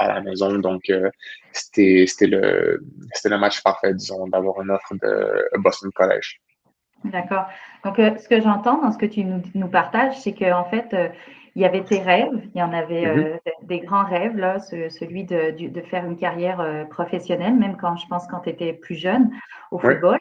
à 0.02 0.14
la 0.14 0.20
maison. 0.20 0.58
Donc, 0.58 0.90
euh, 0.90 1.10
c'était 1.52 2.06
le, 2.26 2.82
le 3.24 3.38
match 3.38 3.62
parfait, 3.62 3.94
disons, 3.94 4.26
d'avoir 4.28 4.60
une 4.62 4.70
offre 4.70 4.94
de 5.00 5.58
Boston 5.58 5.90
College. 5.94 6.40
D'accord. 7.04 7.46
Donc, 7.84 7.98
euh, 7.98 8.16
ce 8.16 8.28
que 8.28 8.40
j'entends 8.40 8.80
dans 8.80 8.92
ce 8.92 8.98
que 8.98 9.06
tu 9.06 9.24
nous, 9.24 9.42
nous 9.54 9.68
partages, 9.68 10.18
c'est 10.20 10.34
qu'en 10.34 10.64
fait, 10.64 10.94
euh, 10.94 11.08
il 11.54 11.62
y 11.62 11.64
avait 11.64 11.82
tes 11.82 11.98
rêves, 11.98 12.40
il 12.54 12.58
y 12.58 12.62
en 12.62 12.72
avait 12.72 13.04
mm-hmm. 13.04 13.38
des 13.64 13.80
grands 13.80 14.04
rêves, 14.04 14.36
là, 14.36 14.58
celui 14.58 15.24
de, 15.24 15.50
de, 15.68 15.80
faire 15.82 16.06
une 16.06 16.16
carrière 16.16 16.86
professionnelle, 16.88 17.54
même 17.54 17.76
quand 17.76 17.94
je 17.96 18.06
pense 18.06 18.26
quand 18.26 18.40
tu 18.40 18.48
étais 18.48 18.72
plus 18.72 18.94
jeune 18.94 19.30
au 19.70 19.78
football. 19.78 20.18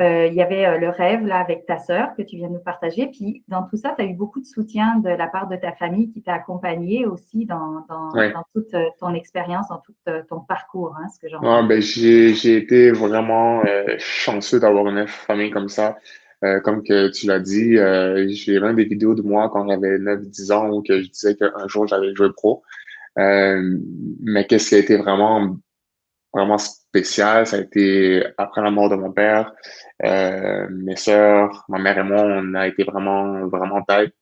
Euh, 0.00 0.26
il 0.26 0.34
y 0.34 0.42
avait 0.42 0.64
euh, 0.64 0.78
le 0.78 0.90
rêve 0.90 1.26
là 1.26 1.38
avec 1.38 1.66
ta 1.66 1.78
sœur 1.78 2.14
que 2.16 2.22
tu 2.22 2.36
viens 2.36 2.48
de 2.48 2.52
nous 2.52 2.60
partager. 2.60 3.08
Puis 3.08 3.42
dans 3.48 3.64
tout 3.64 3.76
ça, 3.76 3.94
tu 3.96 4.04
as 4.04 4.06
eu 4.06 4.14
beaucoup 4.14 4.40
de 4.40 4.46
soutien 4.46 4.96
de 4.98 5.08
la 5.08 5.26
part 5.26 5.48
de 5.48 5.56
ta 5.56 5.72
famille 5.72 6.08
qui 6.12 6.22
t'a 6.22 6.34
accompagné 6.34 7.04
aussi 7.04 7.46
dans, 7.46 7.84
dans, 7.88 8.12
toute 8.54 8.72
euh, 8.74 8.84
ton 9.00 9.12
expérience, 9.12 9.66
dans 9.68 9.78
tout 9.78 9.94
ton 10.28 10.40
parcours, 10.40 10.94
hein, 10.96 11.08
ce 11.12 11.18
que 11.18 11.34
ah, 11.42 11.62
ben, 11.68 11.82
j'ai, 11.82 12.56
été 12.56 12.92
vraiment 12.92 13.62
chanceux 13.98 14.60
d'avoir 14.60 14.86
une 14.86 15.06
famille 15.08 15.50
comme 15.50 15.68
ça. 15.68 15.98
comme 16.62 16.84
que 16.84 17.10
tu 17.10 17.26
l'as 17.26 17.40
dit, 17.40 17.76
j'ai 18.28 18.60
même 18.60 18.76
des 18.76 18.84
vidéos 18.84 19.14
de 19.14 19.22
moi 19.22 19.50
quand 19.52 19.68
j'avais 19.68 19.98
9-10 19.98 20.52
ans 20.52 20.70
où 20.70 20.82
que 20.82 21.02
je 21.02 21.10
disais 21.10 21.34
qu'un 21.34 21.66
jour 21.66 21.86
j'allais 21.86 22.14
jouer 22.14 22.30
pro. 22.34 22.62
mais 23.16 24.46
qu'est-ce 24.48 24.68
qui 24.70 24.74
a 24.76 24.78
été 24.78 24.96
vraiment 24.96 25.58
vraiment 26.38 26.58
spécial, 26.58 27.46
ça 27.46 27.56
a 27.56 27.60
été 27.60 28.24
après 28.38 28.62
la 28.62 28.70
mort 28.70 28.88
de 28.88 28.96
mon 28.96 29.12
père. 29.12 29.52
Euh, 30.04 30.66
mes 30.70 30.96
sœurs, 30.96 31.64
ma 31.68 31.78
mère 31.78 31.98
et 31.98 32.02
moi, 32.02 32.22
on 32.22 32.54
a 32.54 32.68
été 32.68 32.84
vraiment, 32.84 33.46
vraiment 33.48 33.82
tête. 33.82 34.14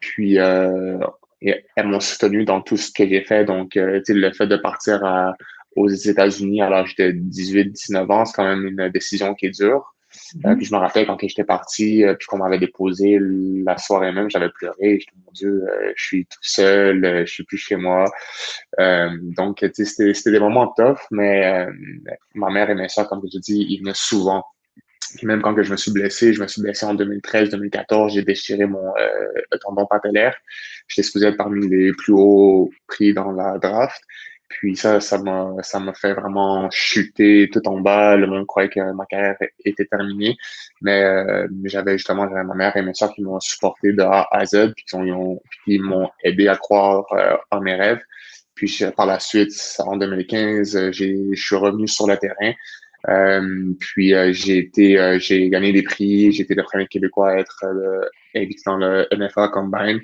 Puis, 0.00 0.38
euh, 0.38 0.98
elles 1.40 1.86
m'ont 1.86 2.00
soutenu 2.00 2.44
dans 2.44 2.60
tout 2.60 2.76
ce 2.76 2.92
que 2.92 3.08
j'ai 3.08 3.22
fait. 3.22 3.44
Donc, 3.44 3.76
euh, 3.76 4.00
le 4.08 4.32
fait 4.32 4.46
de 4.46 4.56
partir 4.56 5.02
aux 5.76 5.88
États-Unis 5.88 6.62
à 6.62 6.68
l'âge 6.68 6.94
de 6.96 7.10
18-19 7.10 8.10
ans, 8.10 8.24
c'est 8.24 8.34
quand 8.34 8.44
même 8.44 8.66
une 8.66 8.88
décision 8.90 9.34
qui 9.34 9.46
est 9.46 9.58
dure. 9.58 9.94
Euh, 10.44 10.54
puis 10.54 10.64
je 10.64 10.74
me 10.74 10.78
rappelle 10.78 11.06
quand 11.06 11.18
j'étais 11.20 11.44
parti, 11.44 12.04
euh, 12.04 12.14
puis 12.14 12.26
qu'on 12.26 12.38
m'avait 12.38 12.58
déposé 12.58 13.18
la 13.20 13.76
soirée 13.78 14.12
même, 14.12 14.30
j'avais 14.30 14.48
pleuré. 14.50 15.00
J'étais 15.00 15.12
mon 15.24 15.32
Dieu, 15.32 15.64
euh, 15.68 15.92
je 15.96 16.02
suis 16.02 16.26
tout 16.26 16.38
seul, 16.42 17.24
je 17.26 17.32
suis 17.32 17.44
plus 17.44 17.58
chez 17.58 17.76
moi. 17.76 18.10
donc 18.78 19.64
c'était 19.74 20.30
des 20.30 20.40
moments 20.40 20.72
tough, 20.76 20.98
mais 21.10 21.66
ma 22.34 22.50
mère 22.50 22.70
et 22.70 22.74
mes 22.74 22.88
soeurs, 22.88 23.08
comme 23.08 23.20
je 23.24 23.38
te 23.38 23.42
dis, 23.42 23.66
ils 23.68 23.78
venaient 23.80 23.92
souvent. 23.94 24.44
même 25.22 25.42
quand 25.42 25.54
que 25.54 25.62
je 25.62 25.70
me 25.72 25.76
suis 25.76 25.92
blessé, 25.92 26.32
je 26.32 26.40
me 26.42 26.46
suis 26.46 26.62
blessé 26.62 26.86
en 26.86 26.94
2013-2014, 26.94 28.10
j'ai 28.14 28.22
déchiré 28.22 28.66
mon 28.66 28.92
tendon 29.60 29.86
patellaire. 29.86 30.36
J'étais 30.88 31.02
supposé 31.02 31.26
être 31.28 31.36
parmi 31.36 31.68
les 31.68 31.92
plus 31.92 32.12
hauts 32.12 32.70
prix 32.86 33.12
dans 33.14 33.32
la 33.32 33.58
draft. 33.58 34.02
Puis 34.48 34.76
ça, 34.76 34.98
ça 35.00 35.18
m'a, 35.18 35.52
ça 35.62 35.78
m'a 35.78 35.92
fait 35.92 36.14
vraiment 36.14 36.70
chuter 36.70 37.50
tout 37.52 37.66
en 37.68 37.80
bas. 37.80 38.16
Le 38.16 38.26
monde 38.26 38.46
croyait 38.46 38.70
que 38.70 38.80
ma 38.92 39.04
carrière 39.04 39.36
était 39.64 39.84
terminée. 39.84 40.36
Mais 40.80 41.02
euh, 41.02 41.46
j'avais 41.64 41.98
justement 41.98 42.28
j'avais 42.28 42.44
ma 42.44 42.54
mère 42.54 42.76
et 42.76 42.82
mes 42.82 42.94
soeurs 42.94 43.12
qui 43.12 43.22
m'ont 43.22 43.40
supporté 43.40 43.92
de 43.92 44.02
A 44.02 44.26
à 44.30 44.46
Z, 44.46 44.72
puis 44.74 44.84
qui, 45.64 45.78
m'ont 45.78 46.10
aidé 46.24 46.48
à 46.48 46.56
croire 46.56 47.04
euh, 47.12 47.36
en 47.50 47.60
mes 47.60 47.74
rêves. 47.74 48.00
Puis 48.54 48.82
par 48.96 49.06
la 49.06 49.20
suite, 49.20 49.52
en 49.80 49.96
2015, 49.96 50.90
j'ai, 50.92 51.16
je 51.32 51.40
suis 51.40 51.56
revenu 51.56 51.86
sur 51.86 52.08
le 52.08 52.16
terrain. 52.16 52.52
Euh, 53.08 53.72
puis 53.78 54.14
j'ai 54.32 54.58
été, 54.58 55.18
j'ai 55.20 55.48
gagné 55.50 55.72
des 55.72 55.82
prix. 55.82 56.26
Été 56.28 56.54
le 56.54 56.62
premier 56.64 56.86
Québécois 56.86 57.32
à 57.32 57.36
être 57.36 57.64
invité 58.34 58.62
dans 58.66 58.78
le 58.78 59.06
NFA 59.12 59.48
Combine. 59.48 60.00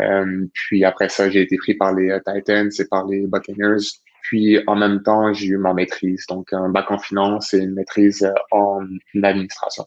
Euh, 0.00 0.46
puis 0.52 0.84
après 0.84 1.08
ça, 1.08 1.30
j'ai 1.30 1.42
été 1.42 1.56
pris 1.56 1.74
par 1.74 1.94
les 1.94 2.10
euh, 2.10 2.20
Titans 2.26 2.70
et 2.78 2.84
par 2.86 3.06
les 3.06 3.26
Buccaneers. 3.26 3.84
Puis 4.22 4.58
en 4.66 4.76
même 4.76 5.02
temps, 5.02 5.32
j'ai 5.32 5.48
eu 5.48 5.58
ma 5.58 5.74
maîtrise, 5.74 6.26
donc 6.28 6.52
un 6.52 6.70
bac 6.70 6.90
en 6.90 6.98
finance 6.98 7.52
et 7.54 7.58
une 7.58 7.74
maîtrise 7.74 8.22
euh, 8.22 8.32
en 8.50 8.86
administration. 9.22 9.84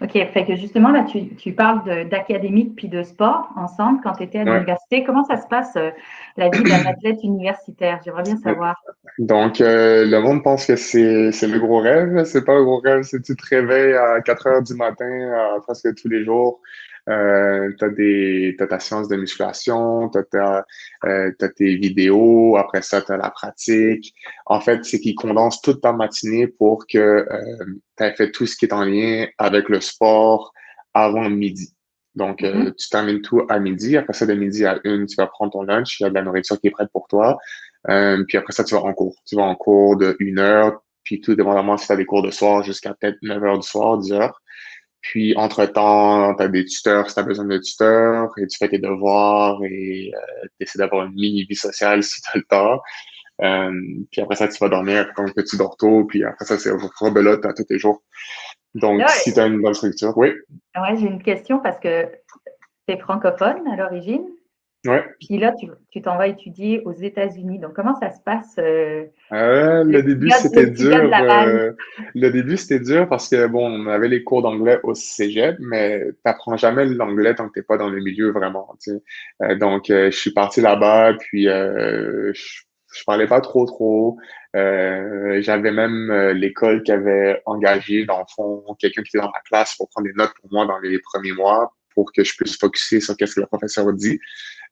OK, 0.00 0.12
fait 0.12 0.46
que 0.46 0.54
justement, 0.54 0.90
là, 0.90 1.02
tu, 1.02 1.34
tu 1.34 1.52
parles 1.52 2.08
d'académique 2.08 2.76
puis 2.76 2.88
de 2.88 3.02
sport 3.02 3.48
ensemble 3.56 3.98
quand 4.00 4.12
tu 4.12 4.22
étais 4.22 4.38
à 4.38 4.44
l'université. 4.44 5.02
Comment 5.02 5.24
ça 5.24 5.38
se 5.38 5.48
passe, 5.48 5.74
la 6.36 6.48
vie 6.48 6.62
d'un 6.62 6.86
athlète 6.86 7.18
universitaire? 7.24 8.00
J'aimerais 8.04 8.22
bien 8.22 8.36
savoir. 8.36 8.76
Donc, 9.18 9.58
le 9.58 10.18
monde 10.20 10.44
pense 10.44 10.66
que 10.66 10.76
c'est 10.76 11.48
le 11.48 11.58
gros 11.58 11.80
rêve. 11.80 12.22
C'est 12.26 12.44
pas 12.44 12.54
le 12.54 12.64
gros 12.64 12.78
rêve, 12.78 13.02
c'est 13.02 13.22
tu 13.22 13.34
te 13.34 13.46
réveilles 13.48 13.94
à 13.94 14.20
4 14.20 14.46
heures 14.46 14.62
du 14.62 14.74
matin 14.74 15.58
presque 15.66 15.96
tous 15.96 16.08
les 16.08 16.24
jours. 16.24 16.60
Euh, 17.10 17.72
tu 17.78 18.56
as, 18.60 18.66
ta 18.66 18.78
séance 18.78 19.08
de 19.08 19.16
musculation, 19.16 20.10
tu 20.10 20.38
as, 20.38 20.64
euh, 21.04 21.32
tes 21.56 21.74
vidéos, 21.76 22.56
après 22.56 22.82
ça, 22.82 23.02
tu 23.02 23.12
as 23.12 23.16
la 23.16 23.30
pratique. 23.30 24.14
En 24.46 24.60
fait, 24.60 24.84
c'est 24.84 25.00
qu'ils 25.00 25.16
condensent 25.16 25.60
toute 25.60 25.80
ta 25.80 25.92
matinée 25.92 26.46
pour 26.46 26.86
que 26.86 26.98
euh, 26.98 27.64
tu 27.96 28.04
aies 28.04 28.14
fait 28.14 28.30
tout 28.30 28.46
ce 28.46 28.56
qui 28.56 28.66
est 28.66 28.72
en 28.72 28.84
lien 28.84 29.26
avec 29.38 29.68
le 29.68 29.80
sport 29.80 30.52
avant 30.94 31.28
midi. 31.28 31.74
Donc, 32.14 32.42
euh, 32.42 32.52
mm-hmm. 32.52 32.74
tu 32.76 32.88
termines 32.88 33.22
tout 33.22 33.42
à 33.48 33.58
midi. 33.58 33.96
Après 33.96 34.12
ça, 34.12 34.26
de 34.26 34.34
midi 34.34 34.64
à 34.64 34.78
une, 34.84 35.06
tu 35.06 35.16
vas 35.16 35.26
prendre 35.26 35.52
ton 35.52 35.62
lunch. 35.62 35.98
Il 35.98 36.04
y 36.04 36.06
a 36.06 36.10
de 36.10 36.14
la 36.14 36.22
nourriture 36.22 36.60
qui 36.60 36.68
est 36.68 36.70
prête 36.70 36.90
pour 36.92 37.08
toi. 37.08 37.38
Puis 37.86 38.36
après 38.36 38.52
ça, 38.52 38.62
tu 38.62 38.74
vas 38.74 38.82
en 38.82 38.92
cours. 38.92 39.16
Tu 39.26 39.36
vas 39.36 39.42
en 39.42 39.54
cours 39.54 39.96
de 39.96 40.16
une 40.20 40.38
heure. 40.38 40.80
Puis 41.02 41.20
tout 41.20 41.34
dépendamment 41.34 41.76
si 41.76 41.86
tu 41.86 41.92
as 41.92 41.96
des 41.96 42.04
cours 42.04 42.22
de 42.22 42.30
soir 42.30 42.62
jusqu'à 42.62 42.94
peut-être 42.94 43.16
9 43.22 43.42
heures 43.42 43.58
du 43.58 43.66
soir, 43.66 43.98
10 43.98 44.12
heures. 44.12 44.40
Puis, 45.00 45.34
entre-temps, 45.36 46.34
tu 46.34 46.42
as 46.42 46.48
des 46.48 46.64
tuteurs 46.64 47.08
si 47.08 47.14
tu 47.14 47.20
as 47.20 47.22
besoin 47.22 47.46
de 47.46 47.58
tuteurs, 47.58 48.30
et 48.38 48.46
tu 48.46 48.58
fais 48.58 48.68
tes 48.68 48.78
devoirs 48.78 49.58
et 49.64 50.12
euh, 50.14 50.46
tu 50.58 50.64
essaies 50.64 50.78
d'avoir 50.78 51.06
une 51.06 51.14
mini-vie 51.14 51.56
sociale 51.56 52.02
si 52.02 52.20
tu 52.20 52.28
as 52.32 52.36
le 52.36 52.44
temps. 52.44 52.80
puis 54.10 54.20
après 54.20 54.36
ça, 54.36 54.48
tu 54.48 54.58
vas 54.58 54.68
dormir 54.68 55.12
comme 55.14 55.26
un 55.26 55.32
petit 55.32 55.56
dorto, 55.56 56.04
puis 56.04 56.24
après 56.24 56.44
ça, 56.44 56.58
c'est 56.58 56.70
rebelote 56.98 57.44
à 57.46 57.54
tous 57.54 57.66
les 57.70 57.78
jours. 57.78 58.02
Donc, 58.74 59.02
si 59.08 59.32
tu 59.32 59.40
as 59.40 59.46
une 59.46 59.60
bonne 59.60 59.74
structure, 59.74 60.16
oui. 60.16 60.32
Ouais, 60.76 60.96
j'ai 60.96 61.06
une 61.06 61.22
question 61.22 61.58
parce 61.60 61.78
que 61.80 62.04
tu 62.86 62.94
es 62.94 62.98
francophone 62.98 63.66
à 63.72 63.76
l'origine? 63.76 64.26
Ouais. 64.86 65.04
Puis 65.20 65.36
là, 65.36 65.52
tu 65.90 66.00
t'en 66.00 66.16
vas 66.16 66.28
étudier 66.28 66.80
aux 66.86 66.92
États-Unis. 66.92 67.58
Donc, 67.58 67.74
comment 67.74 67.94
ça 68.00 68.10
se 68.12 68.20
passe? 68.22 68.54
Euh, 68.58 69.04
euh 69.32 69.84
le, 69.84 70.02
début, 70.02 70.30
c'était 70.30 70.70
dur. 70.70 70.96
Euh, 70.96 71.72
le 72.14 72.30
début, 72.30 72.56
c'était 72.56 72.80
dur 72.80 73.06
parce 73.06 73.28
que, 73.28 73.46
bon, 73.46 73.70
on 73.70 73.86
avait 73.88 74.08
les 74.08 74.24
cours 74.24 74.40
d'anglais 74.40 74.80
au 74.82 74.94
cégep, 74.94 75.56
mais 75.58 76.06
tu 76.06 76.16
n'apprends 76.24 76.56
jamais 76.56 76.86
l'anglais 76.86 77.34
tant 77.34 77.48
que 77.48 77.52
tu 77.52 77.58
n'es 77.58 77.64
pas 77.64 77.76
dans 77.76 77.90
le 77.90 78.00
milieu 78.00 78.30
vraiment. 78.30 78.74
Euh, 79.42 79.54
donc, 79.56 79.84
je 79.88 80.10
suis 80.10 80.32
parti 80.32 80.62
là-bas, 80.62 81.12
puis 81.18 81.44
je, 81.44 82.32
je 82.32 83.04
parlais 83.04 83.26
pas 83.26 83.42
trop, 83.42 83.66
trop. 83.66 84.16
J'avais 84.54 85.72
même 85.72 86.30
l'école 86.32 86.82
qui 86.84 86.92
avait 86.92 87.42
engagé, 87.44 88.06
dans 88.06 88.20
le 88.20 88.24
fond, 88.34 88.64
quelqu'un 88.78 89.02
qui 89.02 89.14
était 89.14 89.22
dans 89.22 89.30
ma 89.30 89.40
classe 89.40 89.76
pour 89.76 89.90
prendre 89.90 90.08
des 90.08 90.14
notes 90.14 90.32
pour 90.40 90.50
moi 90.50 90.64
dans 90.64 90.78
les 90.78 90.98
premiers 91.00 91.32
mois 91.32 91.70
pour 91.94 92.12
que 92.12 92.24
je 92.24 92.34
puisse 92.36 92.56
focuser 92.56 93.00
sur 93.00 93.14
ce 93.18 93.34
que 93.34 93.40
le 93.40 93.46
professeur 93.46 93.92
dit. 93.92 94.18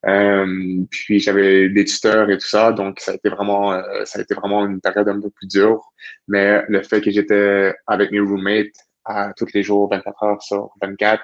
Euh, 0.07 0.85
puis 0.91 1.19
j'avais 1.19 1.69
des 1.69 1.85
tuteurs 1.85 2.31
et 2.31 2.39
tout 2.39 2.47
ça, 2.47 2.73
donc 2.73 3.01
ça 3.01 3.13
a 3.13 3.15
été 3.15 3.29
vraiment, 3.29 3.73
euh, 3.73 4.05
ça 4.05 4.21
a 4.21 4.23
été 4.23 4.35
vraiment 4.35 4.65
une 4.65 4.81
période 4.81 5.09
un 5.09 5.21
peu 5.21 5.31
plus 5.31 5.49
dure. 5.49 5.83
Mais 6.29 6.63
le 6.69 6.83
fait 6.83 7.01
que 7.01 7.11
j'étais 7.11 7.75
avec 7.87 8.13
mes 8.13 8.21
roommates 8.21 8.67
à 9.05 9.33
tous 9.37 9.49
les 9.55 9.63
jours, 9.63 9.89
24 9.91 10.23
heures 10.23 10.43
sur 10.43 10.71
24, 10.83 11.23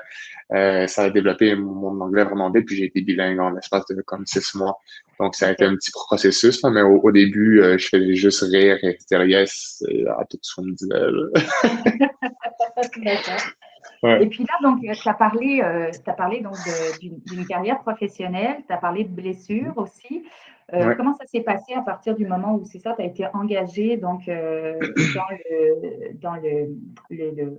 euh, 0.54 0.86
ça 0.86 1.04
a 1.04 1.10
développé 1.10 1.54
mon 1.54 2.00
anglais 2.00 2.24
vraiment 2.24 2.50
vite. 2.50 2.66
Puis 2.66 2.76
j'ai 2.76 2.86
été 2.86 3.02
bilingue 3.02 3.38
en 3.38 3.50
l'espace 3.50 3.86
de 3.86 4.02
comme 4.02 4.26
six 4.26 4.54
mois. 4.54 4.76
Donc 5.20 5.36
ça 5.36 5.48
a 5.48 5.52
été 5.52 5.64
un 5.64 5.76
petit 5.76 5.92
processus, 5.92 6.64
mais 6.64 6.82
au, 6.82 7.12
début, 7.12 7.62
je 7.78 7.88
faisais 7.88 8.14
juste 8.14 8.42
rire 8.42 8.78
et 8.82 8.98
dire 9.08 9.24
yes 9.24 9.84
à 10.18 10.24
tout 10.24 10.38
ce 10.42 10.54
qu'on 10.54 10.62
me 10.62 10.72
disait. 10.72 10.94
Et 14.04 14.26
puis 14.26 14.44
là, 14.44 14.54
donc, 14.62 14.80
tu 14.80 15.08
as 15.08 15.14
parlé, 15.14 15.62
euh, 15.62 15.90
as 16.06 16.12
parlé 16.12 16.40
donc 16.40 16.56
d'une 17.00 17.46
carrière 17.46 17.80
professionnelle, 17.80 18.56
tu 18.66 18.72
as 18.72 18.76
parlé 18.76 19.04
de 19.04 19.14
blessures 19.14 19.72
aussi. 19.76 20.24
Euh, 20.72 20.94
comment 20.96 21.14
ça 21.14 21.26
s'est 21.26 21.42
passé 21.42 21.74
à 21.74 21.82
partir 21.82 22.14
du 22.14 22.26
moment 22.26 22.54
où 22.54 22.64
c'est 22.64 22.78
ça, 22.78 22.94
tu 22.96 23.02
as 23.02 23.04
été 23.04 23.26
engagé 23.34 23.96
donc, 23.98 24.28
euh, 24.28 24.78
dans 25.14 25.28
le, 25.30 26.14
dans 26.14 26.34
le, 26.36 26.74
le, 27.10 27.58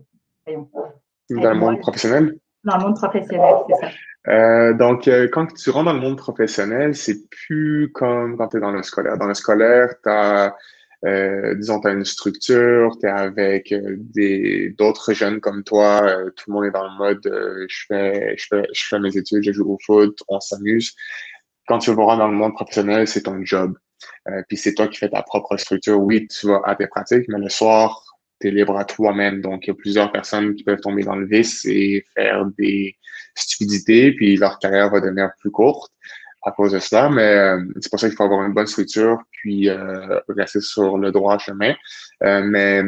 dans 1.29 1.49
le 1.51 1.60
monde 1.60 1.79
professionnel? 1.79 2.38
Dans 2.63 2.77
le 2.77 2.84
monde 2.84 2.95
professionnel, 2.95 3.55
c'est 3.69 3.88
ça. 4.25 4.73
donc, 4.73 5.08
quand 5.31 5.47
tu 5.53 5.69
rentres 5.69 5.86
dans 5.86 5.93
le 5.93 5.99
monde 5.99 6.17
professionnel, 6.17 6.95
c'est 6.95 7.29
plus 7.29 7.91
comme 7.93 8.38
quand 8.38 8.49
tu 8.49 8.58
es 8.58 8.60
dans 8.60 8.71
le 8.71 8.81
scolaire. 8.81 9.17
Dans 9.17 9.27
le 9.27 9.36
scolaire, 9.36 9.93
tu 10.01 10.10
as 10.10 10.55
euh, 11.06 11.54
disons, 11.56 11.82
tu 11.82 11.88
as 11.88 11.91
une 11.91 12.06
structure, 12.06 12.98
tu 13.00 13.08
es 13.08 13.10
avec 13.10 13.72
euh, 13.72 13.96
des 14.00 14.70
d'autres 14.78 15.13
jeunes 15.13 15.39
comme 15.39 15.63
toi, 15.63 16.02
euh, 16.04 16.32
tout 16.32 16.50
le 16.50 16.54
monde 16.54 16.65
est 16.65 16.72
dans 16.72 16.84
le 16.84 16.98
mode 16.98 17.68
je, 17.70 17.86
fais, 17.88 18.36
je, 18.38 18.48
fais, 18.50 18.68
je 18.74 18.88
fais 18.88 19.00
mes 19.00 19.15
études, 19.15 19.44
je 19.44 19.52
joue 19.52 19.72
au 19.72 19.78
foot, 19.86 20.18
on 20.28 20.39
s'amuse. 20.39 20.94
Quand 21.68 21.80
tu 21.80 21.91
vas 21.91 22.15
dans 22.15 22.28
le 22.28 22.36
monde 22.36 22.54
professionnel, 22.54 23.08
c'est 23.08 23.24
ton 23.24 23.44
job. 23.44 23.78
puis 24.48 24.58
c'est 24.58 24.74
toi 24.74 24.88
qui 24.88 24.98
fais 24.98 25.10
ta 25.10 25.24
propre 25.24 25.58
structure. 25.58 26.00
Oui, 26.00 26.28
tu 26.28 26.48
vas 26.48 26.62
à 26.65 26.76
tes 26.76 26.88
pratiques, 26.88 27.28
mais 27.28 27.39
le 27.39 27.50
soir, 27.50 28.04
tu 28.39 28.48
es 28.48 28.52
libre 28.52 28.78
à 28.78 28.86
toi-même. 28.86 29.41
Donc, 29.41 29.65
il 29.65 29.70
y 29.70 29.72
a 29.72 29.76
plusieurs 29.76 30.12
personnes 30.12 30.56
qui 30.56 30.63
peuvent 30.63 30.82
tomber 30.82 31.04
dans 31.04 31.15
le 31.15 31.28
vice 31.28 31.65
et 31.65 32.06
faire 32.15 32.46
des 32.58 32.98
stupidités, 33.36 34.12
puis 34.13 34.38
leur 34.38 34.60
carrière 34.60 34.91
va 34.91 35.02
devenir 35.02 35.32
plus 35.39 35.52
courte 35.52 35.91
à 36.45 36.51
cause 36.51 36.73
de 36.73 36.79
cela, 36.79 37.10
mais 37.10 37.23
euh, 37.23 37.60
c'est 37.81 37.89
pour 37.89 37.99
ça 37.99 38.08
qu'il 38.08 38.15
faut 38.15 38.23
avoir 38.23 38.45
une 38.45 38.53
bonne 38.53 38.67
structure, 38.67 39.17
puis 39.31 39.67
euh, 39.67 40.19
rester 40.29 40.62
sur 40.62 40.97
le 40.97 41.12
droit 41.12 41.39
chemin. 41.39 41.73
Euh, 42.23 42.43
mais 42.43 42.84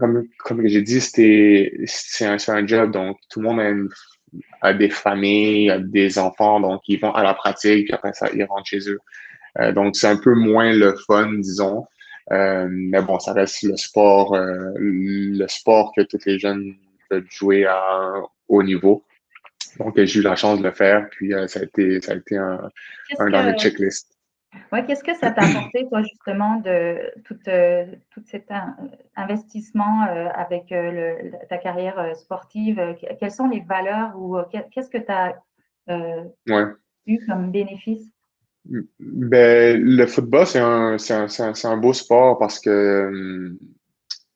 comme, 0.00 0.24
comme 0.38 0.66
j'ai 0.66 0.80
dit, 0.80 1.00
c'est 1.00 2.24
un, 2.24 2.36
un, 2.48 2.66
job, 2.66 2.90
donc 2.90 3.18
tout 3.28 3.42
le 3.42 3.48
monde 3.50 3.90
a, 4.62 4.72
des 4.72 4.88
familles, 4.88 5.70
a 5.70 5.78
des 5.78 6.18
enfants, 6.18 6.58
donc 6.58 6.80
ils 6.88 6.98
vont 6.98 7.12
à 7.12 7.22
la 7.22 7.34
pratique, 7.34 7.84
puis 7.84 7.94
après 7.94 8.14
ça, 8.14 8.28
ils 8.34 8.44
rentrent 8.44 8.66
chez 8.66 8.88
eux. 8.88 8.98
donc 9.74 9.94
c'est 9.94 10.08
un 10.08 10.16
peu 10.16 10.34
moins 10.34 10.72
le 10.72 10.96
fun, 11.06 11.34
disons. 11.34 11.84
mais 12.30 13.02
bon, 13.02 13.18
ça 13.18 13.34
reste 13.34 13.62
le 13.62 13.76
sport, 13.76 14.34
le 14.38 15.46
sport 15.48 15.92
que 15.94 16.00
tous 16.00 16.24
les 16.24 16.38
jeunes 16.38 16.76
peuvent 17.10 17.26
jouer 17.28 17.66
à 17.66 18.14
haut 18.48 18.62
niveau. 18.62 19.04
Donc, 19.78 19.94
j'ai 19.96 20.20
eu 20.20 20.22
la 20.22 20.36
chance 20.36 20.58
de 20.58 20.64
le 20.64 20.72
faire, 20.72 21.08
puis 21.10 21.32
euh, 21.32 21.46
ça, 21.46 21.60
a 21.60 21.62
été, 21.62 22.00
ça 22.00 22.12
a 22.12 22.16
été 22.16 22.36
un, 22.36 22.70
un 23.18 23.30
dans 23.30 23.42
le 23.42 23.54
checklist. 23.54 24.16
Ouais, 24.70 24.84
qu'est-ce 24.84 25.02
que 25.02 25.14
ça 25.14 25.30
t'a 25.30 25.42
apporté, 25.42 25.86
toi, 25.88 26.02
justement, 26.02 26.56
de 26.60 26.98
tout, 27.24 27.38
euh, 27.48 27.86
tout 28.10 28.22
cet 28.26 28.50
investissement 29.16 30.06
euh, 30.08 30.28
avec 30.34 30.74
ta 31.48 31.56
carrière 31.56 32.14
sportive? 32.16 32.96
Quelles 33.18 33.30
sont 33.30 33.48
les 33.48 33.60
valeurs 33.60 34.12
ou 34.16 34.36
qu'est-ce 34.50 34.90
que 34.90 34.98
tu 34.98 35.10
as 35.10 35.36
eu 37.06 37.26
comme 37.26 37.50
bénéfice? 37.50 38.12
Ben, 39.00 39.82
le 39.82 40.06
football, 40.06 40.46
c'est 40.46 40.60
un, 40.60 40.96
un, 40.96 41.52
un, 41.64 41.76
beau 41.78 41.92
sport 41.92 42.38
parce 42.38 42.60
que 42.60 43.56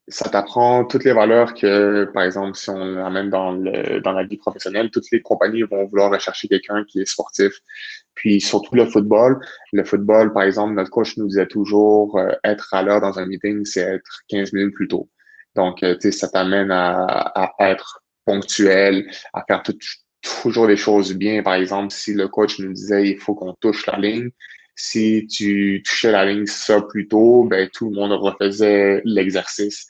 ça 0.09 0.29
t'apprend 0.29 0.85
toutes 0.85 1.05
les 1.05 1.13
valeurs 1.13 1.55
que, 1.55 2.05
par 2.15 2.23
exemple, 2.23 2.57
si 2.57 2.71
on 2.71 2.85
l'amène 2.85 3.29
dans, 3.29 3.53
dans 3.53 4.13
la 4.13 4.25
vie 4.25 4.37
professionnelle, 4.37 4.91
toutes 4.91 5.11
les 5.11 5.21
compagnies 5.21 5.63
vont 5.63 5.85
vouloir 5.87 6.13
rechercher 6.13 6.47
quelqu'un 6.47 6.85
qui 6.85 7.01
est 7.01 7.11
sportif. 7.11 7.61
Puis 8.15 8.41
surtout 8.41 8.75
le 8.77 8.87
football. 8.87 9.41
Le 9.73 9.85
football, 9.85 10.33
par 10.33 10.45
exemple, 10.45 10.75
notre 10.75 10.91
coach 10.91 11.17
nous 11.17 11.27
disait 11.27 11.47
toujours 11.47 12.19
euh, 12.19 12.31
être 12.45 12.73
à 12.73 12.83
l'heure 12.83 13.01
dans 13.01 13.19
un 13.19 13.27
meeting, 13.27 13.65
c'est 13.65 13.81
être 13.81 14.23
15 14.29 14.53
minutes 14.53 14.75
plus 14.75 14.89
tôt. 14.89 15.11
Donc, 15.57 15.83
euh, 15.83 15.95
tu 15.95 16.13
sais, 16.13 16.13
ça 16.13 16.29
t'amène 16.29 16.71
à, 16.71 17.05
à, 17.05 17.71
être 17.71 18.05
ponctuel, 18.25 19.11
à 19.33 19.45
faire 19.47 19.63
toujours 20.23 20.67
des 20.69 20.77
choses 20.77 21.15
bien. 21.15 21.43
Par 21.43 21.55
exemple, 21.55 21.93
si 21.93 22.15
le 22.15 22.29
coach 22.29 22.59
nous 22.61 22.73
disait 22.73 23.09
il 23.09 23.19
faut 23.19 23.35
qu'on 23.35 23.55
touche 23.55 23.87
la 23.87 23.99
ligne, 23.99 24.31
si 24.77 25.27
tu 25.27 25.83
touchais 25.85 26.13
la 26.13 26.25
ligne 26.27 26.47
ça 26.47 26.81
plus 26.83 27.09
tôt, 27.09 27.45
ben 27.45 27.69
tout 27.73 27.91
le 27.91 27.97
monde 27.97 28.13
refaisait 28.13 29.01
l'exercice. 29.05 29.89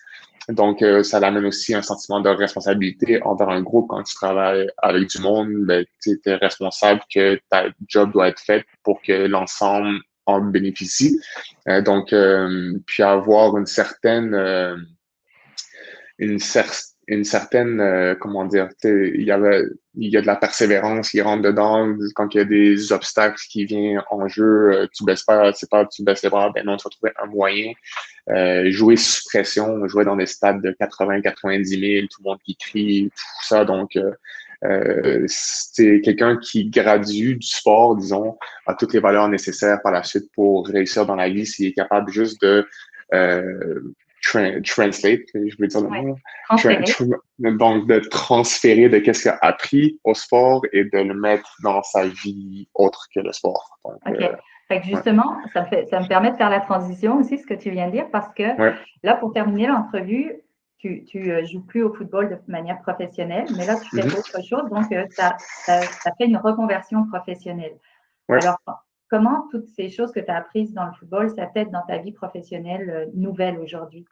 Donc, 0.48 0.82
euh, 0.82 1.02
ça 1.02 1.18
amène 1.18 1.44
aussi 1.44 1.74
un 1.74 1.82
sentiment 1.82 2.20
de 2.20 2.28
responsabilité 2.28 3.20
envers 3.22 3.48
un 3.48 3.62
groupe. 3.62 3.88
Quand 3.88 4.02
tu 4.02 4.14
travailles 4.14 4.68
avec 4.78 5.08
du 5.08 5.20
monde, 5.20 5.48
ben, 5.66 5.84
tu 6.00 6.20
es 6.24 6.34
responsable 6.34 7.00
que 7.12 7.40
ta 7.50 7.66
job 7.88 8.12
doit 8.12 8.28
être 8.28 8.40
faite 8.40 8.64
pour 8.82 9.02
que 9.02 9.12
l'ensemble 9.12 10.00
en 10.26 10.40
bénéficie. 10.40 11.20
Euh, 11.68 11.82
donc, 11.82 12.12
euh, 12.12 12.78
puis 12.86 13.02
avoir 13.02 13.56
une 13.56 13.66
certaine 13.66 14.34
une, 16.18 16.38
certaine 16.38 16.95
une 17.08 17.24
certaine, 17.24 17.80
euh, 17.80 18.14
comment 18.18 18.44
dire, 18.44 18.68
il 18.84 19.22
y 19.22 19.30
avait, 19.30 19.62
il 19.94 20.10
y 20.10 20.16
a 20.16 20.20
de 20.20 20.26
la 20.26 20.36
persévérance 20.36 21.10
qui 21.10 21.20
rentre 21.20 21.42
dedans. 21.42 21.94
Quand 22.14 22.34
il 22.34 22.38
y 22.38 22.40
a 22.40 22.44
des 22.44 22.92
obstacles 22.92 23.40
qui 23.48 23.64
viennent 23.64 24.02
en 24.10 24.26
jeu, 24.26 24.72
euh, 24.72 24.86
tu 24.92 25.04
baisses 25.04 25.22
pas, 25.22 25.52
c'est 25.52 25.70
pas, 25.70 25.86
tu 25.86 26.02
baisses 26.02 26.22
les 26.22 26.30
bras, 26.30 26.50
ben 26.52 26.64
non, 26.64 26.76
tu 26.76 26.84
vas 26.84 26.90
trouver 26.90 27.12
un 27.22 27.26
moyen. 27.26 27.72
Euh, 28.30 28.70
jouer 28.72 28.96
sous 28.96 29.22
pression, 29.28 29.86
jouer 29.86 30.04
dans 30.04 30.16
des 30.16 30.26
stades 30.26 30.60
de 30.62 30.72
80, 30.72 31.20
90 31.20 31.68
000, 31.68 32.06
tout 32.10 32.22
le 32.24 32.30
monde 32.30 32.38
qui 32.44 32.56
crie, 32.56 33.10
tout 33.14 33.46
ça. 33.46 33.64
Donc, 33.64 33.96
euh, 34.64 35.24
c'est 35.28 36.00
quelqu'un 36.00 36.38
qui 36.38 36.68
gradue 36.70 37.36
du 37.36 37.46
sport, 37.46 37.96
disons, 37.96 38.38
a 38.66 38.74
toutes 38.74 38.94
les 38.94 39.00
valeurs 39.00 39.28
nécessaires 39.28 39.80
par 39.82 39.92
la 39.92 40.02
suite 40.02 40.30
pour 40.32 40.66
réussir 40.66 41.06
dans 41.06 41.14
la 41.14 41.28
vie 41.28 41.46
s'il 41.46 41.66
est 41.66 41.72
capable 41.72 42.10
juste 42.10 42.40
de 42.42 42.66
euh, 43.14 43.80
translate, 44.64 45.20
je 45.34 45.56
veux 45.58 45.66
dire 45.66 45.80
le 45.80 46.02
mot. 46.02 47.56
donc, 47.58 47.86
de 47.86 47.98
transférer 48.08 48.88
de 48.88 48.98
qu'est-ce 48.98 49.22
qu'il 49.22 49.30
a 49.30 49.38
appris 49.42 50.00
au 50.04 50.14
sport 50.14 50.62
et 50.72 50.84
de 50.84 50.98
le 50.98 51.14
mettre 51.14 51.56
dans 51.62 51.82
sa 51.82 52.06
vie 52.06 52.68
autre 52.74 53.06
que 53.14 53.20
le 53.20 53.32
sport. 53.32 53.78
OK. 53.84 54.00
Euh, 54.72 54.80
justement, 54.82 55.36
ça, 55.52 55.62
me 55.62 55.66
fait, 55.66 55.86
ça 55.86 56.00
me 56.00 56.08
permet 56.08 56.32
de 56.32 56.36
faire 56.36 56.50
la 56.50 56.60
transition 56.60 57.18
aussi, 57.18 57.38
ce 57.38 57.46
que 57.46 57.54
tu 57.54 57.70
viens 57.70 57.86
de 57.86 57.92
dire, 57.92 58.10
parce 58.10 58.32
que 58.34 58.42
là, 59.02 59.14
pour 59.14 59.32
terminer 59.32 59.68
l'entrevue, 59.68 60.32
tu 60.78 61.04
ne 61.14 61.30
euh, 61.30 61.44
joues 61.44 61.64
plus 61.64 61.82
au 61.82 61.92
football 61.92 62.28
de 62.28 62.38
manière 62.52 62.80
professionnelle, 62.82 63.46
mais 63.56 63.66
là, 63.66 63.76
tu 63.76 63.96
fais 63.96 64.06
mm-hmm. 64.06 64.18
autre 64.18 64.44
chose, 64.44 64.70
donc 64.70 64.88
tu 64.88 65.20
as, 65.20 65.36
fait 65.66 66.26
une 66.26 66.36
reconversion 66.36 67.06
professionnelle. 67.06 67.76
Alors, 68.28 68.58
Comment 69.08 69.46
toutes 69.50 69.68
ces 69.68 69.88
choses 69.88 70.10
que 70.12 70.20
tu 70.20 70.30
as 70.30 70.36
apprises 70.36 70.72
dans 70.72 70.86
le 70.86 70.92
football, 70.92 71.30
ça 71.30 71.46
dans 71.70 71.82
ta 71.86 71.98
vie 71.98 72.12
professionnelle 72.12 72.90
euh, 72.90 73.06
nouvelle 73.14 73.58
aujourd'hui? 73.58 74.04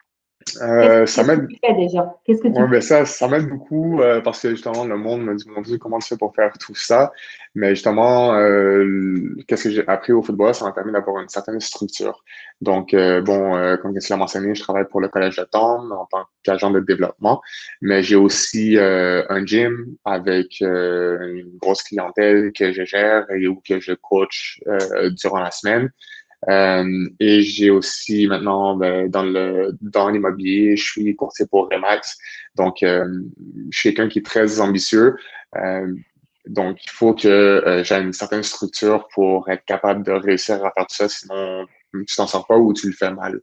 Euh, 0.63 1.07
ça 1.07 1.25
m'aide. 1.25 1.47
déjà? 1.77 2.15
Qu'est-ce 2.25 2.43
que 2.43 2.49
tu 2.49 2.55
ouais, 2.55 2.69
ben 2.69 2.81
ça, 2.81 3.05
ça 3.05 3.29
m'aide 3.29 3.49
beaucoup 3.49 4.01
euh, 4.01 4.21
parce 4.21 4.41
que 4.41 4.51
justement, 4.51 4.85
le 4.85 4.97
monde 4.97 5.23
me 5.23 5.35
dit 5.35 5.49
Mon 5.49 5.63
Dieu, 5.63 5.79
comment 5.79 5.99
tu 5.99 6.09
fais 6.09 6.17
pour 6.17 6.35
faire 6.35 6.53
tout 6.59 6.75
ça? 6.75 7.13
Mais 7.55 7.71
justement, 7.71 8.35
euh, 8.35 9.37
qu'est-ce 9.47 9.65
que 9.65 9.71
j'ai 9.71 9.89
appris 9.89 10.13
au 10.13 10.23
football? 10.23 10.55
Ça 10.55 10.65
m'a 10.65 10.73
permis 10.73 10.93
d'avoir 10.93 11.23
une 11.23 11.29
certaine 11.29 11.61
structure. 11.61 12.25
Donc, 12.61 12.95
euh, 12.95 13.21
bon, 13.21 13.57
euh, 13.57 13.77
comme 13.77 13.97
tu 13.97 14.11
l'as 14.11 14.17
mentionné, 14.17 14.55
je 14.55 14.63
travaille 14.63 14.87
pour 14.89 15.01
le 15.01 15.09
Collège 15.09 15.37
de 15.37 15.45
Tom 15.45 15.93
en 15.93 16.07
tant 16.07 16.25
qu'agent 16.43 16.71
de 16.71 16.81
développement, 16.81 17.41
mais 17.81 18.03
j'ai 18.03 18.17
aussi 18.17 18.77
un 18.79 19.47
gym 19.47 19.97
avec 20.05 20.61
une 20.61 21.59
grosse 21.61 21.83
clientèle 21.83 22.53
que 22.53 22.73
je 22.73 22.85
gère 22.85 23.31
et 23.31 23.47
où 23.47 23.61
que 23.67 23.81
je 23.81 23.93
coach 23.93 24.61
durant 25.17 25.41
la 25.41 25.51
semaine. 25.51 25.91
Et 26.49 27.41
j'ai 27.43 27.71
aussi 27.71 28.27
maintenant 28.27 28.77
ben, 28.77 29.09
dans 29.09 29.23
le 29.23 29.77
dans 29.81 30.11
l'immobilier, 30.11 30.77
je 30.77 30.85
suis 30.85 31.17
courtier 31.17 31.47
pour 31.47 31.69
Remax. 31.71 32.17
Donc, 32.55 32.79
je 32.81 33.23
suis 33.71 33.95
quelqu'un 33.95 34.09
qui 34.09 34.19
est 34.21 34.23
très 34.23 34.61
ambitieux. 34.61 35.17
donc, 36.47 36.85
il 36.85 36.91
faut 36.91 37.15
que 37.15 37.83
j'ai 37.85 37.95
une 37.97 38.13
certaine 38.13 38.43
structure 38.43 39.09
pour 39.15 39.49
être 39.49 39.65
capable 39.65 40.05
de 40.05 40.13
réussir 40.13 40.57
à 40.57 40.71
faire 40.73 40.87
tout 40.87 40.95
ça, 40.95 41.09
sinon 41.09 41.67
tu 42.03 42.17
t'en 42.17 42.27
sors 42.27 42.47
pas 42.47 42.57
ou 42.57 42.73
tu 42.73 42.89
le 42.89 42.93
fais 42.93 43.11
mal. 43.11 43.41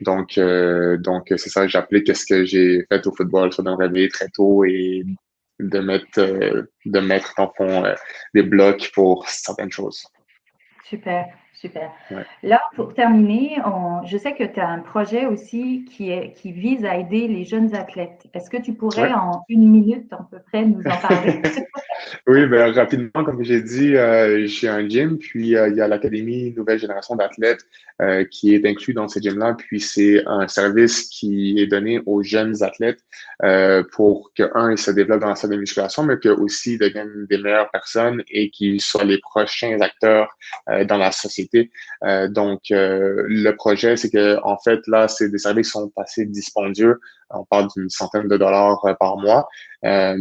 Donc, 0.00 0.38
euh, 0.38 0.96
donc 0.98 1.26
c'est 1.36 1.48
ça, 1.48 1.66
j'applique 1.66 2.14
ce 2.14 2.26
que 2.26 2.44
j'ai 2.44 2.84
fait 2.88 3.06
au 3.06 3.14
football, 3.14 3.52
ça 3.52 3.62
de 3.62 3.70
me 3.70 3.74
réveiller 3.74 4.08
très 4.08 4.28
tôt 4.28 4.64
et 4.64 5.04
de 5.58 5.78
mettre, 5.80 6.18
euh, 6.18 6.70
de 6.84 7.00
mettre 7.00 7.34
en 7.38 7.50
fond 7.56 7.84
euh, 7.84 7.94
des 8.34 8.42
blocs 8.42 8.90
pour 8.94 9.26
certaines 9.28 9.72
choses. 9.72 10.04
Super. 10.84 11.26
Super. 11.66 11.90
Là, 12.42 12.60
pour 12.74 12.94
terminer, 12.94 13.58
je 14.04 14.16
sais 14.16 14.34
que 14.34 14.44
tu 14.44 14.60
as 14.60 14.68
un 14.68 14.80
projet 14.80 15.26
aussi 15.26 15.84
qui, 15.84 16.10
est, 16.10 16.32
qui 16.32 16.52
vise 16.52 16.84
à 16.84 16.96
aider 16.96 17.28
les 17.28 17.44
jeunes 17.44 17.74
athlètes. 17.74 18.26
Est-ce 18.34 18.50
que 18.50 18.56
tu 18.56 18.74
pourrais 18.74 19.12
en 19.12 19.44
une 19.48 19.68
minute 19.68 20.12
à 20.12 20.26
peu 20.30 20.38
près 20.40 20.64
nous 20.64 20.80
en 20.80 20.96
parler? 20.96 21.42
oui, 22.26 22.46
bien, 22.46 22.72
rapidement, 22.72 23.24
comme 23.24 23.42
j'ai 23.42 23.62
dit, 23.62 23.96
euh, 23.96 24.46
j'ai 24.46 24.68
un 24.68 24.88
gym, 24.88 25.18
puis 25.18 25.56
euh, 25.56 25.68
il 25.68 25.76
y 25.76 25.80
a 25.80 25.88
l'Académie 25.88 26.52
Nouvelle 26.56 26.78
Génération 26.78 27.16
d'athlètes 27.16 27.64
euh, 28.02 28.24
qui 28.24 28.54
est 28.54 28.66
inclus 28.66 28.94
dans 28.94 29.08
ce 29.08 29.18
gym-là. 29.20 29.54
Puis 29.58 29.80
c'est 29.80 30.22
un 30.26 30.48
service 30.48 31.08
qui 31.08 31.58
est 31.58 31.66
donné 31.66 32.00
aux 32.06 32.22
jeunes 32.22 32.62
athlètes 32.62 33.00
pour 33.92 34.30
que, 34.36 34.44
un, 34.54 34.72
ils 34.72 34.78
se 34.78 34.90
développent 34.90 35.20
dans 35.20 35.28
la 35.28 35.34
salle 35.34 35.50
de 35.50 35.56
musculation, 35.56 36.02
mais 36.02 36.18
que 36.18 36.28
aussi 36.28 36.78
deviennent 36.78 37.26
des 37.28 37.38
meilleures 37.38 37.70
personnes 37.70 38.22
et 38.30 38.50
qu'ils 38.50 38.80
soient 38.80 39.04
les 39.04 39.18
prochains 39.18 39.78
acteurs 39.80 40.36
dans 40.66 40.96
la 40.96 41.12
société 41.12 41.70
euh, 42.04 42.28
donc, 42.28 42.70
euh, 42.70 43.24
le 43.28 43.50
projet, 43.52 43.96
c'est 43.96 44.10
que 44.10 44.38
en 44.42 44.56
fait, 44.58 44.86
là, 44.86 45.08
c'est 45.08 45.28
des 45.28 45.38
services 45.38 45.68
qui 45.68 45.72
sont 45.72 45.92
assez 45.96 46.24
dispendieux. 46.26 47.00
On 47.30 47.44
parle 47.44 47.68
d'une 47.74 47.88
centaine 47.90 48.28
de 48.28 48.36
dollars 48.36 48.84
euh, 48.84 48.94
par 48.94 49.16
mois. 49.16 49.48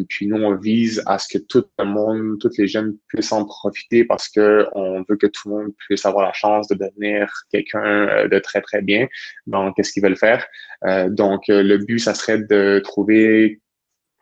puis 0.10 0.28
nous, 0.28 0.38
on 0.38 0.56
vise 0.56 1.04
à 1.06 1.18
ce 1.20 1.38
que 1.38 1.44
tout 1.44 1.66
le 1.80 1.86
monde, 1.86 2.38
toutes 2.40 2.58
les 2.58 2.68
jeunes 2.68 2.96
puissent 3.08 3.32
en 3.32 3.46
profiter 3.46 4.04
parce 4.06 4.30
que 4.30 4.68
on 4.74 5.04
veut 5.08 5.18
que 5.18 5.28
tout 5.28 5.50
le 5.50 5.56
monde 5.56 5.72
puisse 5.78 6.06
avoir 6.06 6.26
la 6.26 6.34
chance 6.34 6.68
de 6.68 6.76
devenir 6.76 7.32
quelqu'un 7.52 8.28
de 8.28 8.40
très, 8.40 8.62
très 8.62 8.82
bien 8.82 9.08
dans 9.48 9.72
qu'est-ce 9.74 9.92
qu'ils 9.92 10.04
veulent 10.04 10.18
faire. 10.18 10.46
donc, 11.10 11.44
le 11.48 11.78
but, 11.78 12.00
ça 12.00 12.14
serait 12.14 12.40
de 12.40 12.80
trouver 12.84 13.60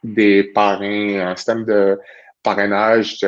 des 0.04 0.44
parrains, 0.44 1.32
un 1.32 1.36
système 1.36 1.66
de 1.66 2.00
parrainage 2.44 3.20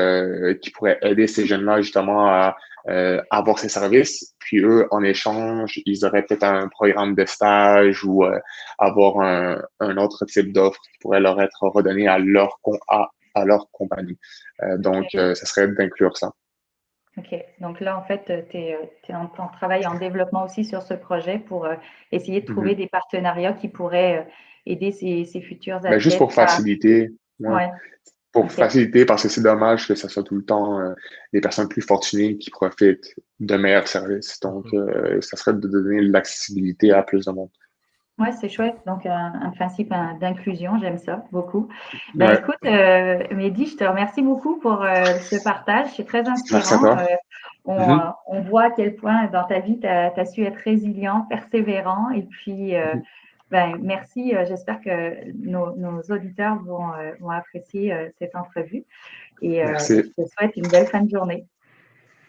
qui 0.62 0.70
pourrait 0.72 1.00
aider 1.02 1.28
ces 1.28 1.46
jeunes-là 1.46 1.82
justement 1.82 2.28
à 2.28 2.56
euh, 2.88 3.20
avoir 3.32 3.58
ces 3.58 3.70
services. 3.70 4.36
Puis 4.38 4.60
eux, 4.60 4.88
en 4.92 5.02
échange, 5.02 5.82
ils 5.88 6.06
auraient 6.06 6.22
peut-être 6.22 6.44
un 6.44 6.68
programme 6.68 7.16
de 7.16 7.26
stage 7.26 8.06
ou 8.06 8.24
euh, 8.24 8.40
avoir 8.78 9.22
un, 9.22 9.60
un, 9.80 9.98
autre 9.98 10.24
type 10.26 10.54
d'offre 10.54 10.80
qui 10.82 11.00
pourrait 11.02 11.20
leur 11.20 11.42
être 11.42 11.64
redonné 11.64 12.08
à 12.08 12.20
leur, 12.20 12.60
à, 12.88 13.10
à 13.34 13.44
leur 13.44 13.72
compagnie. 13.72 14.20
Euh, 14.62 14.78
donc, 14.78 15.08
ça 15.14 15.34
serait 15.34 15.68
d'inclure 15.70 16.16
ça. 16.16 16.32
OK. 17.18 17.36
Donc 17.60 17.80
là, 17.80 17.98
en 17.98 18.04
fait, 18.04 18.46
tu 18.52 18.58
es, 18.58 18.78
en, 19.10 19.48
travail 19.48 19.88
en 19.88 19.98
développement 19.98 20.46
aussi 20.46 20.64
sur 20.64 20.84
ce 20.84 20.94
projet 20.94 21.40
pour 21.40 21.68
essayer 22.12 22.42
de 22.42 22.46
trouver 22.46 22.74
mm-hmm. 22.74 22.78
des 22.78 22.88
partenariats 22.88 23.54
qui 23.54 23.68
pourraient 23.68 24.28
aider 24.68 24.92
ces, 24.92 25.26
ces 25.26 25.42
futurs 25.42 25.80
ben, 25.80 25.88
athlètes. 25.88 26.02
juste 26.02 26.20
pour 26.20 26.34
faciliter. 26.34 27.10
Ouais 27.40 27.72
pour 28.36 28.52
faciliter, 28.52 29.06
parce 29.06 29.24
que 29.24 29.30
c'est 29.30 29.42
dommage 29.42 29.88
que 29.88 29.96
ce 29.96 30.10
soit 30.10 30.24
tout 30.24 30.36
le 30.36 30.44
temps 30.44 30.78
euh, 30.78 30.94
les 31.32 31.40
personnes 31.40 31.70
plus 31.70 31.82
fortunées 31.82 32.38
qui 32.38 32.50
profitent 32.50 33.16
de 33.40 33.56
meilleurs 33.56 33.88
services. 33.88 34.42
Donc, 34.42 34.66
mm. 34.74 34.78
euh, 34.78 35.22
ça 35.22 35.38
serait 35.38 35.54
de 35.54 35.66
donner 35.66 36.02
l'accessibilité 36.02 36.92
à 36.92 37.02
plus 37.02 37.24
de 37.24 37.32
monde. 37.32 37.50
Oui, 38.20 38.28
c'est 38.40 38.50
chouette. 38.50 38.76
Donc, 38.86 39.06
un, 39.06 39.52
principe 39.56 39.94
d'inclusion, 40.20 40.78
j'aime 40.80 40.98
ça 40.98 41.24
beaucoup. 41.32 41.70
Ben, 42.14 42.34
Écoute, 42.34 42.56
euh, 42.66 43.24
Mehdi, 43.32 43.68
je 43.68 43.78
te 43.78 43.84
remercie 43.86 44.22
beaucoup 44.22 44.58
pour 44.60 44.84
ce 44.84 45.42
partage. 45.44 45.88
C'est 45.96 46.06
très 46.06 46.28
inspirant. 46.28 46.98
On, 47.66 47.80
mm-hmm. 47.80 48.14
on, 48.28 48.42
voit 48.42 48.66
à 48.66 48.72
quel 48.72 48.96
point 48.96 49.28
dans 49.28 49.44
ta 49.46 49.60
vie, 49.60 49.80
tu 49.80 49.88
as, 49.88 50.26
su 50.26 50.44
être 50.44 50.60
résilient, 50.64 51.26
persévérant 51.30 52.10
et 52.12 52.22
puis 52.22 52.74
mm-hmm. 52.74 53.02
Ben, 53.56 53.78
merci. 53.82 54.36
Euh, 54.36 54.44
j'espère 54.46 54.82
que 54.82 55.32
nos, 55.32 56.02
auditeurs 56.10 56.62
vont, 56.64 56.92
euh, 56.94 57.30
apprécier 57.30 57.94
euh, 57.94 58.10
cette 58.20 58.36
entrevue. 58.36 58.84
Et 59.42 59.62
je 59.64 60.02
te 60.02 60.28
souhaite 60.28 60.58
une 60.58 60.68
belle 60.68 60.88
fin 60.88 61.02
de 61.04 61.10
journée. 61.10 61.46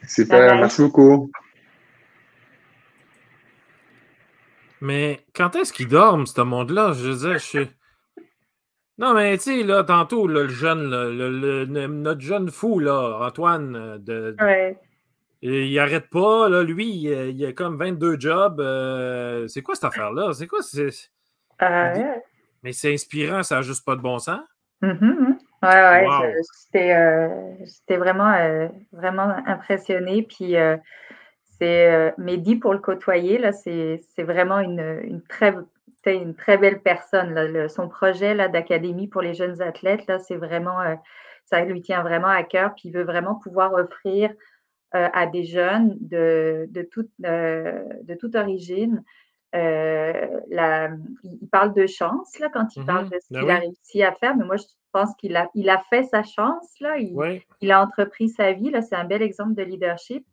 Super, 0.07 0.55
merci 0.55 0.83
beaucoup. 0.83 1.33
Mais 4.81 5.19
quand 5.35 5.57
est-ce 5.57 5.73
qu'ils 5.73 5.89
dorment, 5.89 6.27
ce 6.27 6.43
monde-là? 6.43 6.93
Je 6.93 7.11
veux 7.11 7.29
dire, 7.29 7.39
je 7.39 7.67
Non, 8.97 9.13
mais 9.13 9.37
tu 9.39 9.43
sais, 9.43 9.63
là, 9.65 9.83
tantôt, 9.83 10.29
le 10.29 10.47
jeune, 10.47 10.91
le, 10.91 11.65
notre 11.89 12.21
jeune 12.21 12.53
fou, 12.53 12.79
là, 12.79 13.19
Antoine, 13.21 13.99
de, 13.99 14.37
il 15.43 15.75
n'arrête 15.75 16.09
pas, 16.09 16.49
là, 16.49 16.63
lui, 16.63 16.89
il, 16.89 17.45
a 17.45 17.53
comme 17.53 17.77
22 17.77 18.19
jobs. 18.19 18.61
Euh, 18.61 19.47
c'est 19.49 19.63
quoi 19.63 19.75
cette 19.75 19.85
affaire-là? 19.85 20.33
C'est 20.33 20.47
quoi? 20.47 20.63
C'est... 20.63 20.91
Euh, 21.63 22.15
mais 22.63 22.73
c'est 22.73 22.93
inspirant, 22.93 23.43
ça 23.43 23.57
n'a 23.57 23.63
juste 23.63 23.85
pas 23.85 23.97
de 23.97 24.01
bon 24.01 24.19
sens. 24.19 24.41
Mm-hmm. 24.83 25.39
Ouais, 25.63 26.07
ouais, 26.07 26.35
j'étais, 26.65 26.95
euh, 26.95 27.99
vraiment, 27.99 28.69
vraiment 28.93 29.35
impressionné. 29.47 30.23
Puis 30.23 30.55
c'est 31.59 32.15
Mehdi 32.19 32.57
pour 32.57 32.73
le 32.73 32.79
côtoyer, 32.79 33.39
là, 33.39 33.53
c'est, 33.53 34.01
vraiment 34.19 34.61
une, 34.61 35.23
très, 35.29 35.55
une 36.07 36.35
très 36.35 36.59
belle 36.59 36.81
personne. 36.83 37.69
son 37.69 37.89
projet 37.89 38.35
là, 38.35 38.49
d'académie 38.49 39.09
pour 39.09 39.23
les 39.23 39.35
jeunes 39.35 39.63
athlètes, 39.63 40.07
là, 40.07 40.19
c'est 40.19 40.37
vraiment, 40.37 40.79
ça 41.47 41.65
lui 41.65 41.81
tient 41.81 42.03
vraiment 42.03 42.29
à 42.29 42.43
cœur. 42.43 42.75
Puis 42.75 42.91
il 42.91 42.93
veut 42.93 43.05
vraiment 43.05 43.37
pouvoir 43.37 43.73
offrir 43.73 44.31
euh, 44.95 45.09
à 45.13 45.27
des 45.27 45.45
jeunes 45.45 45.97
de, 46.01 46.69
de, 46.71 46.83
toute, 46.83 47.11
euh, 47.25 47.83
de 48.05 48.15
toute 48.15 48.37
origine. 48.37 49.03
Euh, 49.57 50.41
la, 50.49 50.91
il 51.25 51.49
parle 51.51 51.73
de 51.73 51.87
chance 51.87 52.39
là, 52.39 52.49
quand 52.53 52.77
il 52.77 52.85
parle 52.85 53.07
mmh 53.07 53.11
de 53.11 53.19
ce 53.21 53.33
ben 53.33 53.41
qu'il 53.41 53.51
a 53.51 53.59
réussi 53.59 54.03
à 54.03 54.13
faire, 54.13 54.37
mais 54.37 54.45
moi 54.45 54.57
je 54.57 54.65
pense 54.93 55.15
qu'il 55.17 55.37
a, 55.37 55.49
il 55.55 55.71
a 55.71 55.83
fait 55.91 56.05
sa 56.05 56.23
chance, 56.23 56.75
là, 56.81 56.99
il, 56.99 57.17
il 57.61 57.73
a 57.73 57.83
entrepris 57.83 58.29
sa 58.29 58.53
vie, 58.53 58.71
là, 58.71 58.83
c'est 58.83 58.97
un 58.97 59.05
bel 59.05 59.23
exemple 59.23 59.55
de 59.55 59.63
leadership. 59.63 60.27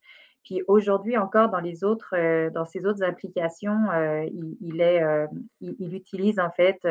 Puis 0.43 0.61
aujourd'hui 0.67 1.17
encore 1.17 1.49
dans 1.49 1.61
les 1.61 1.85
autres, 1.85 2.13
dans 2.49 2.65
ses 2.65 2.85
autres 2.85 3.01
applications, 3.03 3.77
il, 4.25 4.57
il, 4.59 4.81
est, 4.81 5.01
il, 5.61 5.75
il, 5.79 5.95
utilise 5.95 6.37
en 6.37 6.51
fait 6.51 6.85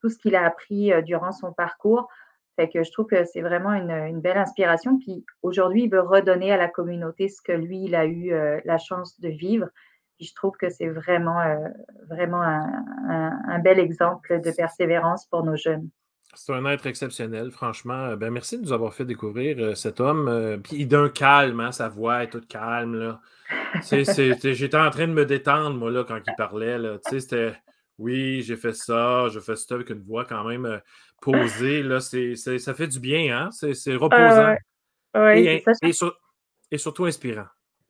tout 0.00 0.08
ce 0.08 0.16
qu'il 0.16 0.34
a 0.34 0.46
appris 0.46 0.90
durant 1.02 1.32
son 1.32 1.52
parcours 1.52 2.08
fait 2.56 2.70
que 2.70 2.82
je 2.82 2.90
trouve 2.90 3.06
que 3.06 3.24
c'est 3.24 3.42
vraiment 3.42 3.74
une, 3.74 4.20
belle 4.20 4.38
inspiration. 4.38 4.98
Puis 4.98 5.24
aujourd'hui, 5.42 5.84
il 5.84 5.90
veut 5.90 6.00
redonner 6.00 6.52
à 6.52 6.56
la 6.56 6.68
communauté 6.68 7.28
ce 7.28 7.40
que 7.42 7.52
lui, 7.52 7.84
il 7.84 7.94
a 7.94 8.06
eu 8.06 8.32
euh, 8.32 8.60
la 8.64 8.78
chance 8.78 9.20
de 9.20 9.28
vivre. 9.28 9.68
Puis 10.16 10.26
je 10.26 10.34
trouve 10.34 10.56
que 10.56 10.70
c'est 10.70 10.88
vraiment, 10.88 11.40
euh, 11.40 11.68
vraiment 12.08 12.42
un, 12.42 13.58
bel 13.58 13.78
exemple 13.78 14.40
de 14.40 14.50
persévérance 14.50 15.26
pour 15.26 15.44
nos 15.44 15.56
jeunes. 15.56 15.88
C'est 16.34 16.52
un 16.52 16.64
être 16.66 16.86
exceptionnel, 16.86 17.50
franchement. 17.50 18.14
Ben, 18.16 18.30
merci 18.30 18.58
de 18.58 18.62
nous 18.62 18.72
avoir 18.72 18.92
fait 18.92 19.04
découvrir 19.04 19.58
euh, 19.58 19.74
cet 19.74 20.00
homme. 20.00 20.60
puis 20.62 20.86
d'un 20.86 21.08
calme, 21.08 21.60
hein, 21.60 21.72
sa 21.72 21.88
voix 21.88 22.24
est 22.24 22.30
toute 22.30 22.48
calme. 22.48 23.18
J'étais 23.82 24.76
en 24.76 24.90
train 24.90 25.08
de 25.08 25.12
me 25.12 25.24
détendre, 25.24 25.76
moi, 25.76 25.90
là, 25.90 26.04
quand 26.04 26.18
il 26.26 26.34
parlait. 26.36 26.78
C'était 27.08 27.54
oui, 27.98 28.42
j'ai 28.42 28.56
fait 28.56 28.74
ça, 28.74 29.28
je 29.28 29.40
fais 29.40 29.56
ça 29.56 29.74
avec 29.74 29.88
une 29.90 30.02
voix 30.02 30.24
quand 30.24 30.44
même 30.44 30.80
posé, 31.20 31.82
là, 31.82 32.00
c'est, 32.00 32.36
ça 32.36 32.74
fait 32.74 32.88
du 32.88 33.00
bien, 33.00 33.36
hein? 33.36 33.50
C'est, 33.50 33.94
reposant. 33.94 34.54
et, 35.34 35.64
et, 36.70 36.78
surtout 36.78 37.06
inspirant. 37.06 37.46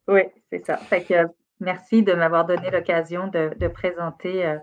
Oui, 0.07 0.23
c'est 0.51 0.65
ça. 0.65 0.77
Fait 0.77 1.03
que, 1.03 1.15
merci 1.61 2.03
de 2.03 2.13
m'avoir 2.13 2.45
donné 2.47 2.71
l'occasion 2.71 3.29
de, 3.29 3.69
présenter 3.69 4.47
euh, 4.47 4.59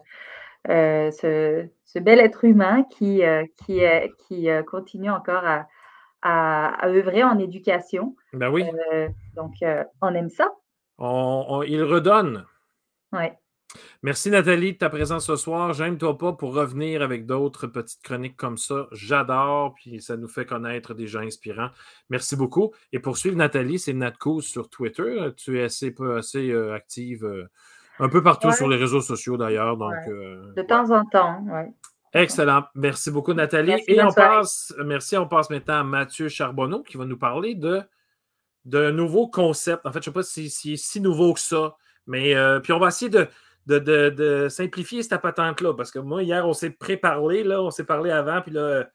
euh, 0.69 1.11
ce, 1.11 1.99
bel 1.99 2.19
être 2.19 2.43
humain 2.43 2.83
qui, 2.89 3.23
euh, 3.23 3.45
qui, 3.57 3.81
qui 4.27 4.47
continue 4.67 5.09
encore 5.09 5.45
à, 5.45 5.67
à, 6.21 6.87
œuvrer 6.87 7.23
en 7.23 7.37
éducation. 7.39 8.15
Ben 8.33 8.49
oui. 8.49 8.65
donc, 9.35 9.53
on 10.01 10.15
aime 10.15 10.29
ça. 10.29 10.51
il 10.99 11.83
redonne. 11.83 12.45
Oui. 13.11 13.27
Merci 14.01 14.29
Nathalie 14.29 14.73
de 14.73 14.77
ta 14.77 14.89
présence 14.89 15.25
ce 15.25 15.35
soir. 15.35 15.73
J'aime-toi 15.73 16.17
pas 16.17 16.33
pour 16.33 16.53
revenir 16.53 17.01
avec 17.01 17.25
d'autres 17.25 17.67
petites 17.67 18.01
chroniques 18.03 18.35
comme 18.35 18.57
ça. 18.57 18.87
J'adore, 18.91 19.73
puis 19.75 20.01
ça 20.01 20.17
nous 20.17 20.27
fait 20.27 20.45
connaître 20.45 20.93
des 20.93 21.07
gens 21.07 21.21
inspirants. 21.21 21.69
Merci 22.09 22.35
beaucoup. 22.35 22.73
Et 22.91 22.99
pour 22.99 23.17
suivre 23.17 23.37
Nathalie, 23.37 23.79
c'est 23.79 23.93
Natco 23.93 24.41
sur 24.41 24.69
Twitter. 24.69 25.29
Tu 25.37 25.59
es 25.59 25.63
assez, 25.63 25.95
assez 26.17 26.51
euh, 26.51 26.73
active 26.73 27.25
euh, 27.25 27.49
un 27.99 28.09
peu 28.09 28.21
partout 28.21 28.51
sur 28.51 28.67
les 28.67 28.77
réseaux 28.77 29.01
sociaux 29.01 29.37
d'ailleurs. 29.37 29.77
Donc, 29.77 29.93
euh, 30.07 30.53
de 30.53 30.61
temps 30.63 30.91
en 30.91 31.05
temps, 31.05 31.43
oui. 31.47 31.71
Excellent. 32.13 32.65
Merci 32.75 33.09
beaucoup, 33.09 33.33
Nathalie. 33.33 33.81
Et 33.87 34.03
on 34.03 34.11
passe, 34.11 34.73
merci, 34.85 35.17
on 35.17 35.27
passe 35.27 35.49
maintenant 35.49 35.79
à 35.79 35.83
Mathieu 35.83 36.29
Charbonneau 36.29 36.83
qui 36.83 36.97
va 36.97 37.05
nous 37.05 37.17
parler 37.17 37.55
de 37.55 37.81
d'un 38.65 38.91
nouveau 38.91 39.27
concept. 39.27 39.85
En 39.85 39.91
fait, 39.91 40.01
je 40.03 40.09
ne 40.09 40.13
sais 40.13 40.19
pas 40.19 40.23
si 40.23 40.49
c'est 40.49 40.77
si 40.77 41.01
nouveau 41.01 41.33
que 41.33 41.39
ça 41.39 41.75
Mais 42.05 42.33
puis 42.61 42.71
on 42.71 42.79
va 42.79 42.89
essayer 42.89 43.09
de, 43.09 43.27
de, 43.65 44.47
simplifier 44.49 45.03
cette 45.03 45.21
patente-là. 45.21 45.73
Parce 45.73 45.91
que 45.91 45.99
moi, 45.99 46.23
hier, 46.23 46.47
on 46.47 46.53
s'est 46.53 46.71
préparé, 46.71 47.43
là, 47.43 47.61
on 47.61 47.71
s'est 47.71 47.85
parlé 47.85 48.11
avant, 48.11 48.41
puis 48.41 48.51
là, 48.51 48.89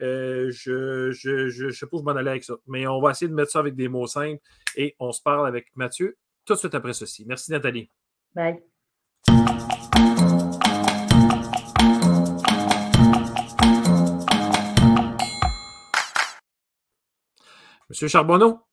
je, 0.00 1.10
je, 1.10 1.48
je, 1.48 1.70
sais 1.70 1.86
pas 1.86 1.96
où 1.96 2.00
je 2.00 2.04
m'en 2.04 2.16
allais 2.16 2.30
avec 2.30 2.44
ça. 2.44 2.54
Mais 2.66 2.86
on 2.86 3.00
va 3.00 3.10
essayer 3.10 3.28
de 3.28 3.34
mettre 3.34 3.50
ça 3.50 3.60
avec 3.60 3.74
des 3.74 3.88
mots 3.88 4.06
simples 4.06 4.40
et 4.76 4.94
on 4.98 5.12
se 5.12 5.22
parle 5.22 5.46
avec 5.46 5.68
Mathieu 5.74 6.16
tout 6.46 6.54
de 6.54 6.58
suite 6.58 6.74
après 6.74 6.94
ceci. 6.94 7.24
Merci, 7.26 7.50
Nathalie. 7.50 7.90
Bye. 8.34 8.62
Monsieur 17.88 18.08
Charbonneau? 18.08 18.65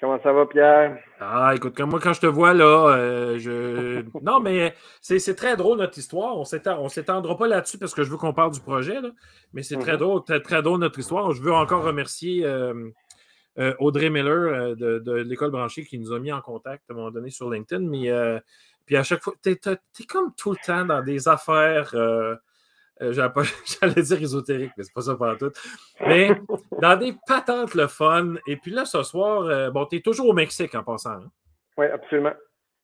Comment 0.00 0.18
ça 0.22 0.32
va, 0.32 0.46
Pierre? 0.46 0.98
Ah, 1.20 1.52
écoute, 1.54 1.76
comme 1.76 1.90
moi, 1.90 2.00
quand 2.00 2.14
je 2.14 2.22
te 2.22 2.26
vois 2.26 2.54
là, 2.54 2.88
euh, 2.96 3.38
je. 3.38 4.02
Non, 4.22 4.40
mais 4.40 4.74
c'est 5.02 5.34
très 5.34 5.56
drôle 5.56 5.76
notre 5.76 5.98
histoire. 5.98 6.38
On 6.38 6.44
ne 6.84 6.88
s'étendra 6.88 7.36
pas 7.36 7.46
là-dessus 7.46 7.76
parce 7.76 7.94
que 7.94 8.02
je 8.02 8.10
veux 8.10 8.16
qu'on 8.16 8.32
parle 8.32 8.52
du 8.52 8.60
projet, 8.60 8.96
mais 9.52 9.62
c'est 9.62 9.76
très 9.76 9.92
mhm. 9.92 9.98
drôle, 9.98 10.24
très, 10.24 10.40
très, 10.40 10.62
drôle 10.62 10.80
notre 10.80 10.98
histoire. 10.98 11.32
Je 11.32 11.42
veux 11.42 11.52
encore 11.52 11.84
remercier 11.84 12.46
euh, 12.46 12.90
euh, 13.58 13.74
Audrey 13.78 14.08
Miller 14.08 14.74
de, 14.74 15.12
l'école 15.12 15.50
branchée 15.50 15.84
qui 15.84 15.98
nous 15.98 16.12
a 16.14 16.18
mis 16.18 16.32
en 16.32 16.40
contact 16.40 16.84
à 16.88 16.94
un 16.94 16.96
moment 16.96 17.10
donné 17.10 17.28
sur 17.28 17.50
LinkedIn. 17.50 17.86
Mais 17.86 18.10
puis 18.86 18.96
à 18.96 19.02
chaque 19.02 19.22
fois, 19.22 19.34
tu 19.42 19.50
es, 19.50 20.06
comme 20.06 20.32
tout 20.34 20.52
le 20.52 20.58
temps 20.64 20.86
dans 20.86 21.02
des 21.02 21.28
affaires. 21.28 21.94
J'allais 23.80 24.02
dire 24.02 24.22
ésotérique, 24.22 24.72
mais 24.76 24.84
c'est 24.84 24.92
pas 24.92 25.00
ça 25.00 25.14
pour 25.14 25.36
tout. 25.38 25.52
Mais 26.06 26.30
dans 26.80 26.96
des 26.98 27.14
patentes 27.26 27.74
le 27.74 27.86
fun. 27.86 28.34
Et 28.46 28.56
puis 28.56 28.70
là, 28.70 28.84
ce 28.84 29.02
soir, 29.02 29.42
euh, 29.42 29.70
bon, 29.70 29.86
tu 29.86 29.96
es 29.96 30.00
toujours 30.00 30.28
au 30.28 30.32
Mexique 30.32 30.74
en 30.74 30.82
passant. 30.82 31.12
Hein? 31.12 31.30
Oui, 31.78 31.86
absolument. 31.86 32.32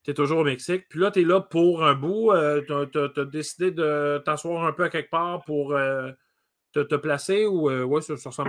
Tu 0.05 0.13
es 0.13 0.15
toujours 0.15 0.39
au 0.39 0.45
Mexique. 0.45 0.87
Puis 0.89 1.01
là, 1.01 1.11
tu 1.11 1.21
es 1.21 1.25
là 1.25 1.41
pour 1.41 1.85
un 1.85 1.95
bout. 1.95 2.33
Euh, 2.33 2.63
tu 2.63 3.21
as, 3.21 3.25
décidé 3.25 3.71
de 3.71 4.23
t'asseoir 4.25 4.65
un 4.65 4.73
peu 4.73 4.85
à 4.85 4.89
quelque 4.89 5.11
part 5.11 5.45
pour 5.45 5.75
euh, 5.75 6.11
te, 6.73 6.97
placer 6.97 7.45
ou 7.47 7.71
ouais, 7.71 8.01
sur, 8.01 8.19
sur 8.19 8.33
ça? 8.33 8.45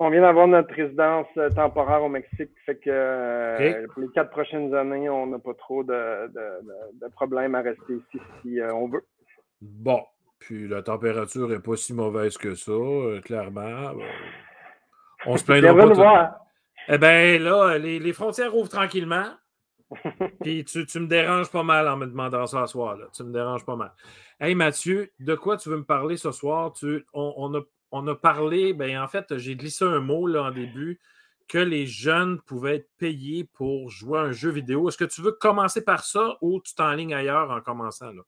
On 0.00 0.10
vient 0.10 0.20
d'avoir 0.20 0.46
notre 0.46 0.72
résidence 0.72 1.26
temporaire 1.56 2.04
au 2.04 2.08
Mexique. 2.08 2.52
Fait 2.64 2.76
que 2.76 3.86
pour 3.88 4.02
les 4.02 4.08
quatre 4.14 4.30
prochaines 4.30 4.72
années, 4.72 5.10
on 5.10 5.26
n'a 5.26 5.40
pas 5.40 5.54
trop 5.54 5.82
de, 5.82 6.28
de 6.28 7.08
problèmes 7.12 7.56
à 7.56 7.62
rester 7.62 7.94
ici 7.94 8.22
si 8.40 8.60
on 8.72 8.88
veut. 8.88 9.04
Bon, 9.60 10.04
puis 10.38 10.68
la 10.68 10.82
température 10.82 11.48
n'est 11.48 11.58
pas 11.58 11.76
si 11.76 11.92
mauvaise 11.92 12.36
que 12.38 12.54
ça, 12.54 12.72
euh, 12.72 13.20
clairement. 13.20 13.92
On 15.26 15.36
se 15.36 15.44
plaindra 15.44 15.74
pas. 15.74 16.38
Eh 16.88 16.98
bien, 16.98 17.38
là, 17.38 17.76
les, 17.78 18.12
frontières 18.12 18.56
ouvrent 18.56 18.70
tranquillement. 18.70 19.26
Puis 20.42 20.64
tu, 20.64 20.78
me 21.00 21.06
déranges 21.06 21.50
pas 21.50 21.62
mal 21.62 21.88
en 21.88 21.96
me 21.96 22.06
demandant 22.06 22.46
ça 22.46 22.66
ce 22.66 22.72
soir. 22.72 22.96
Là. 22.96 23.06
Tu 23.14 23.24
me 23.24 23.32
déranges 23.32 23.64
pas 23.64 23.76
mal. 23.76 23.92
Hey 24.40 24.54
Mathieu, 24.54 25.10
de 25.18 25.34
quoi 25.34 25.56
tu 25.56 25.68
veux 25.68 25.78
me 25.78 25.84
parler 25.84 26.16
ce 26.16 26.30
soir? 26.30 26.72
Tu, 26.72 27.06
on, 27.12 27.54
a, 27.54 27.60
on, 27.90 28.06
a, 28.06 28.14
parlé, 28.14 28.72
ben 28.72 28.98
en 28.98 29.08
fait, 29.08 29.36
j'ai 29.36 29.56
glissé 29.56 29.84
un 29.84 30.00
mot 30.00 30.26
là, 30.26 30.44
en 30.44 30.50
début, 30.50 31.00
que 31.48 31.58
les 31.58 31.86
jeunes 31.86 32.40
pouvaient 32.42 32.76
être 32.76 32.90
payés 32.98 33.44
pour 33.44 33.90
jouer 33.90 34.18
à 34.18 34.22
un 34.22 34.32
jeu 34.32 34.50
vidéo. 34.50 34.88
Est-ce 34.88 34.98
que 34.98 35.04
tu 35.04 35.22
veux 35.22 35.32
commencer 35.32 35.82
par 35.82 36.04
ça 36.04 36.36
ou 36.42 36.60
tu 36.60 36.74
t'enlignes 36.74 37.14
ailleurs 37.14 37.50
en 37.50 37.60
commençant? 37.60 38.12
Là? 38.12 38.22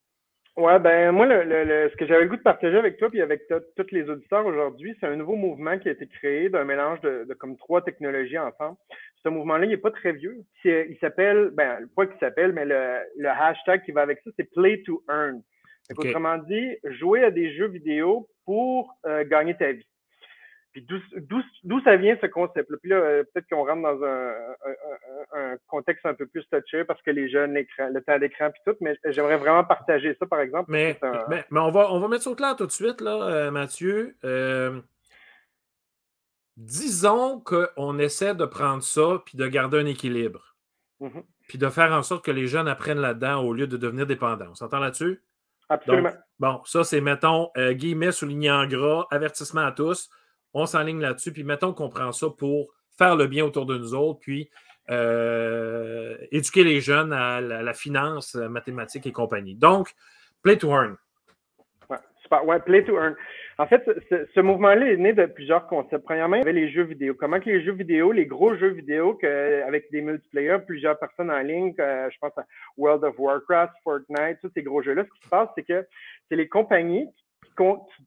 Ouais, 0.57 0.79
ben 0.81 1.13
moi, 1.13 1.27
le, 1.27 1.89
ce 1.91 1.97
que 1.97 2.07
j'avais 2.07 2.25
le 2.25 2.29
goût 2.29 2.37
de 2.37 2.43
partager 2.43 2.77
avec 2.77 2.99
toi 2.99 3.09
puis 3.09 3.23
avec 3.23 3.43
tous 3.49 3.87
les 3.93 4.11
auditeurs 4.11 4.45
aujourd'hui, 4.45 4.97
c'est 4.99 5.07
un 5.07 5.17
nouveau 5.17 5.37
mouvement 5.37 5.79
qui 5.79 5.89
a 5.89 5.93
été 5.93 6.07
créé 6.07 6.49
d'un 6.49 6.65
mélange 6.65 7.01
de, 7.03 7.27
comme 7.39 7.57
trois 7.57 7.83
technologies 7.83 8.39
ensemble. 8.39 8.77
Ce 9.23 9.29
mouvement-là, 9.29 9.67
il 9.67 9.71
n'est 9.71 9.77
pas 9.77 9.93
très 9.93 10.13
vieux. 10.13 10.39
Il 10.65 10.97
s'appelle, 11.01 11.51
ben, 11.53 11.87
pas 11.95 12.07
qu'il 12.07 12.19
s'appelle, 12.19 12.53
mais 12.53 12.65
le, 12.65 13.29
hashtag 13.29 13.85
qui 13.85 13.93
va 13.93 14.03
avec 14.03 14.21
ça, 14.25 14.31
c'est 14.37 14.51
Play 14.53 14.83
to 14.85 15.03
Earn. 15.09 15.41
Autrement 15.97 16.39
dit, 16.39 16.77
jouer 16.85 17.25
à 17.25 17.31
des 17.31 17.55
jeux 17.57 17.69
vidéo 17.69 18.29
pour 18.45 18.95
euh, 19.07 19.25
gagner 19.25 19.57
ta 19.57 19.73
vie. 19.73 19.87
Puis 20.73 20.87
d'où 20.87 21.81
ça 21.81 21.97
vient 21.97 22.17
ce 22.21 22.27
concept-là? 22.27 22.77
Puis 22.81 22.91
là, 22.91 22.97
euh, 22.97 23.25
peut-être 23.25 23.49
qu'on 23.49 23.65
rentre 23.65 23.83
dans 23.83 24.05
un, 24.05 24.35
un, 25.33 25.57
contexte 25.67 26.07
un 26.07 26.15
peu 26.15 26.27
plus 26.27 26.45
touché 26.49 26.85
parce 26.85 27.03
que 27.03 27.11
les 27.11 27.29
jeunes, 27.29 27.55
le 27.55 28.01
temps 28.01 28.19
d'écran 28.19 28.51
puis 28.51 28.61
tout, 28.65 28.77
mais 28.81 28.97
j'aimerais 29.07 29.37
vraiment 29.37 29.65
partager 29.65 30.17
ça, 30.19 30.27
par 30.27 30.41
exemple. 30.41 30.71
Mais, 30.71 30.99
mais, 31.29 31.45
on, 31.51 31.73
va, 31.73 31.93
on 31.93 31.99
va 31.99 32.09
mettre 32.09 32.23
ça 32.23 32.31
au 32.31 32.37
clair 32.37 32.55
tout 32.55 32.67
de 32.67 32.73
suite, 32.73 33.01
là, 33.01 33.21
euh, 33.23 33.51
Mathieu. 33.51 34.17
Euh, 34.25 34.81
disons 36.57 37.41
qu'on 37.41 37.99
essaie 37.99 38.35
de 38.35 38.45
prendre 38.45 38.85
ça 38.85 39.21
puis 39.27 39.37
de 39.37 39.49
garder 39.49 39.81
un 39.81 39.87
équilibre. 39.87 40.55
Mm-hmm. 41.01 41.25
Puis 41.49 41.59
de 41.59 41.69
faire 41.69 41.93
en 41.93 42.05
sorte 42.05 42.25
que 42.25 42.31
les 42.31 42.47
jeunes 42.47 42.69
apprennent 42.69 43.01
là-dedans 43.01 43.43
au 43.43 43.53
lieu 43.53 43.67
de 43.67 43.77
devenir 43.77 44.07
dépendants. 44.07 44.51
On 44.51 44.55
s'entend 44.55 44.79
là-dessus? 44.79 45.21
Absolument. 45.69 46.13
bon, 46.39 46.61
ça, 46.65 46.85
c'est, 46.85 47.01
mettons, 47.01 47.51
guillemets 47.57 48.13
souligné 48.13 48.51
en 48.51 48.67
gras, 48.67 49.07
avertissement 49.11 49.67
à 49.67 49.73
tous 49.73 50.11
on 50.55 50.67
s'enligne 50.67 51.01
là-dessus, 51.01 51.33
puis 51.33 51.45
mettons 51.45 51.73
qu'on 51.73 51.89
prend 51.89 52.13
ça 52.13 52.29
pour 52.37 52.73
faire 52.97 53.17
le 53.17 53.27
bien 53.27 53.45
autour 53.45 53.67
de 53.67 53.79
nous 53.79 53.95
autres, 53.95 54.21
puis 54.21 54.51
euh, 54.91 56.17
éduquer 56.33 56.65
les 56.65 56.81
jeunes 56.81 57.13
à 57.13 57.41
la, 57.41 57.73
finance, 57.73 58.35
la 58.35 58.49
mathématiques 58.49 59.07
et 59.07 59.13
compagnie. 59.13 59.55
Donc, 59.55 59.93
Play 60.43 60.57
to 60.57 60.69
Earn. 60.71 60.97
Ouais, 61.89 61.99
super. 62.23 62.45
Ouais, 62.45 62.59
Play 62.61 62.85
to 62.85 62.97
Earn. 62.97 63.15
En 63.59 63.67
fait, 63.67 63.85
ce, 64.35 64.41
mouvement-là 64.41 64.91
est 64.91 64.97
né 64.97 65.13
de 65.13 65.27
plusieurs 65.27 65.67
concepts. 65.67 66.03
Premièrement, 66.05 66.37
il 66.37 66.39
y 66.39 66.43
avait 66.43 66.55
les 66.55 66.71
jeux 66.71 66.85
vidéo. 66.85 67.15
Comment 67.15 67.39
que 67.39 67.51
les 67.51 67.63
jeux 67.63 67.73
vidéo, 67.73 68.11
les 68.11 68.25
gros 68.25 68.57
jeux 68.57 68.71
vidéo 68.71 69.19
avec 69.23 69.91
des 69.93 70.01
multiplayers, 70.01 70.59
plusieurs 70.67 70.99
personnes 70.99 71.31
en 71.31 71.41
ligne, 71.41 71.75
je 71.77 72.19
pense 72.21 72.37
à 72.39 72.47
World 72.79 73.05
of 73.05 73.19
Warcraft, 73.19 73.75
Fortnite, 73.85 74.39
tous 74.41 74.51
ces 74.55 74.63
gros 74.63 74.83
jeux-là, 74.83 75.05
ce 75.05 75.11
qui 75.11 75.25
se 75.25 75.29
passe, 75.29 75.51
c'est 75.55 75.63
que 75.63 75.87
c'est 76.29 76.37
les 76.37 76.49
compagnies 76.49 77.07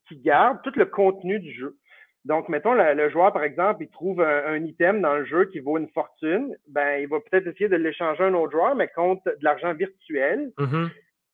qui 0.07 0.17
gardent 0.17 0.61
tout 0.63 0.73
le 0.75 0.85
contenu 0.85 1.39
du 1.39 1.53
jeu. 1.53 1.77
Donc, 2.25 2.47
mettons, 2.47 2.73
le, 2.73 3.09
joueur, 3.09 3.33
par 3.33 3.43
exemple, 3.43 3.83
il 3.83 3.89
trouve 3.89 4.21
un, 4.21 4.63
item 4.63 5.01
dans 5.01 5.15
le 5.15 5.25
jeu 5.25 5.45
qui 5.45 5.59
vaut 5.59 5.77
une 5.77 5.89
fortune, 5.89 6.55
ben, 6.69 6.99
il 7.01 7.07
va 7.07 7.19
peut-être 7.19 7.47
essayer 7.47 7.67
de 7.67 7.75
l'échanger 7.75 8.23
à 8.23 8.27
un 8.27 8.33
autre 8.33 8.53
joueur, 8.53 8.75
mais 8.75 8.87
contre 8.87 9.25
de 9.25 9.43
l'argent 9.43 9.73
virtuel. 9.73 10.51
Mm-hmm. 10.57 10.89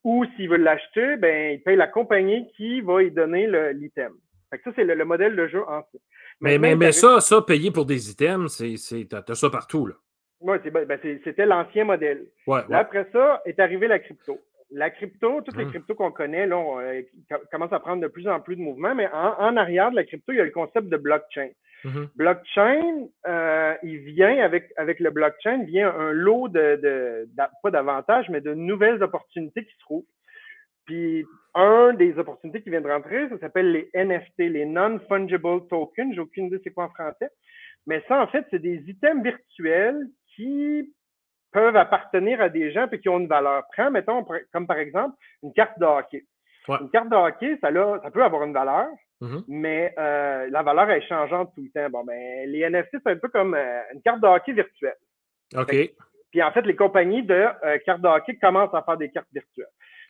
Ou 0.06 0.26
s'il 0.36 0.50
veut 0.50 0.58
l'acheter, 0.58 1.18
ben, 1.18 1.54
il 1.54 1.62
paye 1.62 1.76
la 1.76 1.88
compagnie 1.88 2.48
qui 2.56 2.82
va 2.82 3.02
lui 3.02 3.12
donner 3.12 3.48
l'item. 3.74 4.14
ça, 4.52 4.72
c'est 4.76 4.84
le, 4.84 5.06
modèle 5.06 5.36
de 5.36 5.48
jeu 5.48 5.62
en 5.68 5.84
Mais, 6.42 6.58
mais, 6.58 6.76
mais 6.76 6.92
ça, 6.92 7.20
ça, 7.20 7.42
payer 7.42 7.70
pour 7.70 7.86
des 7.86 8.10
items, 8.10 8.52
c'est, 8.52 9.08
t'as, 9.08 9.36
ça 9.36 9.50
partout, 9.50 9.86
là. 9.86 9.96
Oui, 10.42 10.58
ben, 10.72 11.00
c'était 11.24 11.46
l'ancien 11.46 11.84
modèle. 11.84 12.26
après 12.72 13.08
ça, 13.12 13.42
est 13.46 13.60
arrivé 13.60 13.88
la 13.88 14.00
crypto 14.00 14.40
la 14.72 14.90
crypto, 14.90 15.42
toutes 15.42 15.58
les 15.58 15.66
mmh. 15.66 15.70
cryptos 15.70 15.96
qu'on 15.96 16.12
connaît, 16.12 16.46
là, 16.46 16.58
on, 16.58 16.80
euh, 16.80 17.02
commencent 17.52 17.74
à 17.74 17.80
prendre 17.80 18.02
de 18.02 18.08
plus 18.08 18.28
en 18.28 18.40
plus 18.40 18.56
de 18.56 18.62
mouvements, 18.62 18.94
mais 18.96 19.08
en, 19.12 19.58
arrière 19.58 19.92
de 19.92 19.96
la 19.96 20.04
crypto, 20.04 20.32
il 20.32 20.38
y 20.38 20.42
a 20.42 20.46
le 20.46 20.52
concept 20.52 20.88
de 20.90 20.98
blockchain. 20.98 21.50
Mmh 21.86 22.06
blockchain, 22.16 23.08
euh, 23.28 23.74
il 23.84 24.00
vient 24.00 24.44
avec, 24.44 24.72
avec 24.76 25.00
le 25.00 25.12
blockchain, 25.12 25.64
vient 25.64 25.90
un 25.90 26.12
lot 26.12 26.50
de, 26.50 26.76
de, 26.84 27.30
pas 27.64 27.72
d'avantages, 27.72 28.30
mais 28.30 28.42
de 28.42 28.54
nouvelles 28.54 29.02
opportunités 29.02 29.64
qui 29.64 29.74
se 29.74 29.80
trouvent. 29.80 30.06
Puis, 30.86 31.26
un 31.56 31.94
des 31.94 32.18
opportunités 32.18 32.62
qui 32.62 32.70
vient 32.70 32.82
de 32.82 32.90
rentrer, 32.90 33.30
ça 33.30 33.38
s'appelle 33.40 33.72
les 33.72 33.90
NFT, 33.94 34.40
les 34.40 34.66
Non-Fungible 34.66 35.68
Tokens. 35.70 36.14
J'ai 36.14 36.20
aucune 36.20 36.48
idée 36.48 36.60
c'est 36.64 36.72
quoi 36.72 36.86
en 36.86 36.90
français. 36.90 37.30
Mais 37.88 38.04
ça, 38.08 38.22
en 38.22 38.28
fait, 38.28 38.46
c'est 38.52 38.62
des 38.62 38.84
items 38.88 39.24
virtuels 39.24 40.10
qui 40.36 40.94
peuvent 41.52 41.76
appartenir 41.76 42.42
à 42.42 42.50
des 42.50 42.72
gens 42.72 42.88
et 42.92 43.00
qui 43.00 43.10
ont 43.10 43.20
une 43.20 43.28
valeur. 43.28 43.64
Prends, 43.74 43.92
mettons, 43.92 44.26
comme 44.54 44.68
par 44.68 44.78
exemple, 44.78 45.16
une 45.44 45.54
carte 45.54 45.80
de 45.80 45.86
hockey. 45.86 46.26
Une 46.68 46.90
carte 46.92 47.10
de 47.10 47.16
hockey, 47.16 47.58
ça, 47.62 47.70
ça 48.04 48.12
peut 48.12 48.24
avoir 48.24 48.44
une 48.44 48.54
valeur, 48.54 48.88
mm-hmm. 49.22 49.44
mais 49.48 49.94
euh, 49.98 50.48
la 50.52 50.62
valeur 50.62 50.90
est 50.92 51.08
changeante 51.08 51.52
tout 51.56 51.62
le 51.62 51.70
temps. 51.72 51.90
Bon, 51.90 52.04
ben, 52.04 52.48
les 52.48 52.70
NFT, 52.70 52.98
c'est 53.04 53.12
un 53.12 53.18
peu 53.18 53.30
comme 53.30 53.56
euh, 53.56 53.82
une 53.94 54.02
carte 54.02 54.22
de 54.22 54.28
hockey 54.28 54.54
virtuelle. 54.54 54.98
OK. 55.56 55.74
puis 56.30 56.44
en 56.44 56.52
fait, 56.52 56.62
les 56.62 56.76
compagnies 56.76 57.24
de 57.24 57.34
euh, 57.34 57.80
cartes 57.86 58.02
de 58.02 58.08
hockey 58.08 58.38
commencent 58.38 58.74
à 58.74 58.84
faire 58.84 58.98
des 58.98 59.10
cartes 59.10 59.30
virtuelles. 59.34 59.66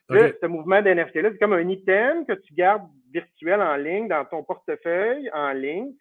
Là, 0.10 0.32
ce 0.42 0.48
mouvement 0.48 0.82
d'NFT-là, 0.82 1.30
c'est 1.32 1.38
comme 1.38 1.54
un 1.54 1.70
item 1.70 2.26
que 2.26 2.34
tu 2.34 2.54
gardes 2.56 2.88
virtuel 3.14 3.62
en 3.62 3.76
ligne 3.76 4.08
dans 4.08 4.26
ton 4.26 4.44
portefeuille 4.44 5.30
en 5.34 5.52
ligne 5.52 5.92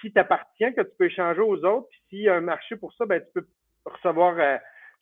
qui 0.00 0.12
t'appartient, 0.12 0.74
que 0.74 0.82
tu 0.82 0.90
peux 0.98 1.06
échanger 1.06 1.40
aux 1.40 1.64
autres. 1.64 1.86
Puis 1.90 2.02
s'il 2.08 2.22
y 2.22 2.28
a 2.28 2.34
un 2.34 2.40
marché 2.40 2.74
pour 2.74 2.92
ça, 2.94 3.06
ben, 3.06 3.20
tu 3.20 3.40
peux 3.40 3.46
recevoir 3.84 4.34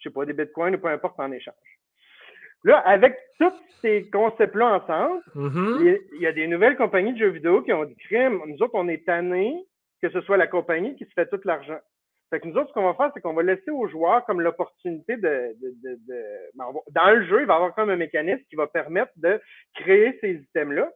je 0.01 0.09
sais 0.09 0.13
pas, 0.13 0.25
des 0.25 0.33
bitcoins 0.33 0.75
ou 0.75 0.79
peu 0.79 0.89
importe 0.89 1.19
en 1.21 1.31
échange. 1.31 1.55
Là, 2.65 2.79
avec 2.81 3.17
tous 3.39 3.53
ces 3.81 4.11
concepts-là 4.11 4.83
ensemble, 4.83 5.23
mm-hmm. 5.35 5.99
il 6.17 6.21
y 6.21 6.27
a 6.27 6.33
des 6.33 6.47
nouvelles 6.47 6.77
compagnies 6.77 7.15
de 7.15 7.19
jeux 7.19 7.31
vidéo 7.31 7.63
qui 7.63 7.73
ont 7.73 7.85
dit 7.85 7.97
nous 8.47 8.63
autres, 8.63 8.75
on 8.75 8.89
est 8.89 9.07
tannés 9.07 9.57
que 10.03 10.11
ce 10.11 10.21
soit 10.23 10.37
la 10.37 10.47
compagnie 10.47 10.97
qui 10.97 11.05
se 11.05 11.13
fait 11.13 11.29
tout 11.29 11.41
l'argent. 11.45 11.79
Fait 12.31 12.41
que 12.41 12.47
nous 12.47 12.57
autres, 12.57 12.69
ce 12.69 12.75
qu'on 12.75 12.85
va 12.85 12.95
faire, 12.95 13.11
c'est 13.13 13.21
qu'on 13.21 13.35
va 13.35 13.43
laisser 13.43 13.71
aux 13.71 13.89
joueurs 13.89 14.25
comme 14.25 14.41
l'opportunité 14.41 15.17
de, 15.17 15.57
ben, 16.55 16.67
dans 16.93 17.11
le 17.11 17.27
jeu, 17.27 17.41
il 17.41 17.47
va 17.47 17.55
y 17.55 17.57
avoir 17.57 17.75
comme 17.75 17.91
un 17.91 17.97
mécanisme 17.97 18.45
qui 18.49 18.57
va 18.57 18.69
permettre 18.69 19.13
de 19.17 19.41
créer 19.75 20.17
ces 20.21 20.35
items-là. 20.35 20.91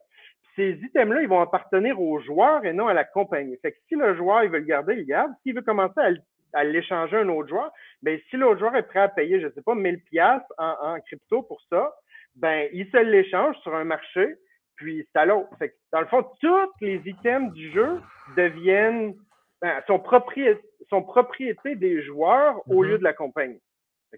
Ces 0.55 0.79
items-là, 0.81 1.21
ils 1.21 1.27
vont 1.27 1.41
appartenir 1.41 1.99
aux 1.99 2.19
joueurs 2.19 2.63
et 2.63 2.71
non 2.71 2.87
à 2.87 2.93
la 2.93 3.03
compagnie. 3.03 3.57
Fait 3.61 3.73
que 3.73 3.77
si 3.89 3.95
le 3.95 4.15
joueur, 4.15 4.45
il 4.45 4.49
veut 4.49 4.59
le 4.59 4.65
garder, 4.65 4.93
il 4.93 4.99
le 4.99 5.05
garde. 5.05 5.31
S'il 5.43 5.53
veut 5.53 5.61
commencer 5.61 5.99
à 5.99 6.11
à 6.55 6.63
l'échanger 6.63 7.17
à 7.17 7.19
un 7.19 7.29
autre 7.29 7.49
joueur, 7.49 7.71
ben 8.01 8.19
si 8.29 8.37
l'autre 8.37 8.59
joueur 8.59 8.75
est 8.75 8.87
prêt 8.87 9.01
à 9.01 9.09
payer, 9.09 9.41
je 9.41 9.49
sais 9.49 9.61
pas, 9.61 9.75
1000 9.75 10.01
pièces 10.03 10.41
en, 10.57 10.97
crypto 11.05 11.43
pour 11.43 11.61
ça, 11.69 11.93
ben 12.35 12.67
il 12.73 12.89
se 12.89 12.97
l'échange 12.97 13.55
sur 13.57 13.75
un 13.75 13.83
marché, 13.83 14.35
puis 14.75 15.07
c'est 15.11 15.19
à 15.19 15.25
l'autre. 15.25 15.49
Dans 15.91 16.01
le 16.01 16.07
fond, 16.07 16.25
tous 16.41 16.71
les 16.81 17.01
items 17.05 17.53
du 17.53 17.71
jeu 17.71 18.01
deviennent 18.35 19.15
ben, 19.61 19.81
sont, 19.87 19.99
propriété, 19.99 20.61
sont 20.89 21.03
propriété 21.03 21.75
des 21.75 22.03
joueurs 22.03 22.61
au 22.67 22.83
mm-hmm. 22.83 22.87
lieu 22.87 22.97
de 22.97 23.03
la 23.03 23.13
compagnie. 23.13 23.61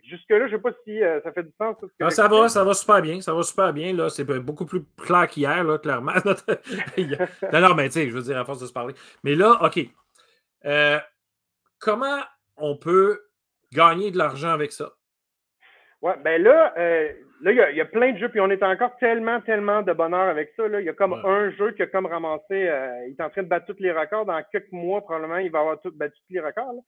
Jusque-là, 0.03 0.47
je 0.47 0.53
ne 0.53 0.57
sais 0.57 0.61
pas 0.61 0.71
si 0.83 1.01
euh, 1.01 1.19
ça 1.21 1.31
fait 1.31 1.43
du 1.43 1.51
sens. 1.57 1.75
Ça 2.09 2.27
va, 2.27 2.49
ça 2.49 2.63
va 2.63 2.73
super 2.73 3.01
bien. 3.01 3.21
Ça 3.21 3.33
va 3.33 3.43
super 3.43 3.73
bien. 3.73 3.93
Là. 3.93 4.09
C'est 4.09 4.25
beaucoup 4.25 4.65
plus 4.65 4.83
clair 4.97 5.27
qu'hier, 5.27 5.63
là, 5.63 5.77
clairement. 5.79 6.13
non, 7.53 7.61
non, 7.61 7.75
mais 7.75 7.87
tu 7.87 7.93
sais, 7.93 8.09
je 8.09 8.13
veux 8.13 8.21
dire, 8.21 8.37
à 8.37 8.45
force 8.45 8.59
de 8.59 8.67
se 8.67 8.73
parler. 8.73 8.93
Mais 9.23 9.35
là, 9.35 9.57
OK. 9.63 9.79
Euh, 10.65 10.99
comment 11.79 12.19
on 12.57 12.77
peut 12.77 13.19
gagner 13.73 14.11
de 14.11 14.17
l'argent 14.17 14.49
avec 14.49 14.71
ça? 14.71 14.91
Ouais, 16.01 16.13
ben 16.23 16.41
là, 16.41 16.73
euh, 16.77 17.11
là, 17.41 17.51
il 17.71 17.75
y, 17.75 17.81
a 17.81 17.85
plein 17.85 18.13
de 18.13 18.19
jeux, 18.19 18.29
puis 18.29 18.39
on 18.39 18.51
est 18.51 18.61
encore 18.61 18.95
tellement, 18.97 19.41
tellement 19.41 19.81
de 19.81 19.93
bonheur 19.93 20.29
avec 20.29 20.53
ça. 20.55 20.67
Il 20.67 20.85
y 20.85 20.89
a 20.89 20.93
comme 20.93 21.13
un 21.13 21.49
jeu 21.51 21.71
qui 21.71 21.81
a 21.81 21.87
comme 21.87 22.05
ramassé, 22.05 22.43
il 23.07 23.15
est 23.17 23.23
en 23.23 23.29
train 23.31 23.43
de 23.43 23.47
battre 23.47 23.65
tous 23.65 23.81
les 23.81 23.91
records. 23.91 24.25
Dans 24.25 24.41
quelques 24.51 24.71
mois, 24.71 25.01
probablement, 25.01 25.37
il 25.37 25.49
va 25.49 25.59
avoir 25.59 25.81
tout, 25.81 25.91
battu 25.95 26.15
tous 26.27 26.33
les 26.33 26.39
records. 26.39 26.83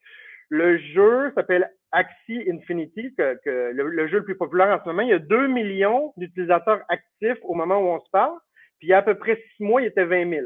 Le 0.50 0.80
jeu 0.80 1.32
s'appelle 1.36 1.72
Axie 1.92 2.44
Infinity, 2.52 3.14
que, 3.16 3.72
le, 3.72 4.08
jeu 4.08 4.18
le 4.18 4.24
plus 4.24 4.38
populaire 4.38 4.76
en 4.76 4.84
ce 4.84 4.90
moment. 4.90 5.04
Il 5.04 5.10
y 5.10 5.14
a 5.14 5.20
2 5.20 5.48
millions 5.48 6.12
d'utilisateurs 6.18 6.82
actifs 6.90 7.38
au 7.44 7.54
moment 7.54 7.78
où 7.78 7.88
on 7.88 8.00
se 8.00 8.10
parle. 8.12 8.36
Puis 8.80 8.88
il 8.88 8.92
y 8.92 8.94
a 8.94 9.00
à 9.00 9.02
peu 9.04 9.16
près 9.16 9.42
6 9.58 9.64
mois, 9.64 9.82
il 9.82 9.88
était 9.88 10.06
20 10.06 10.30
000. 10.30 10.46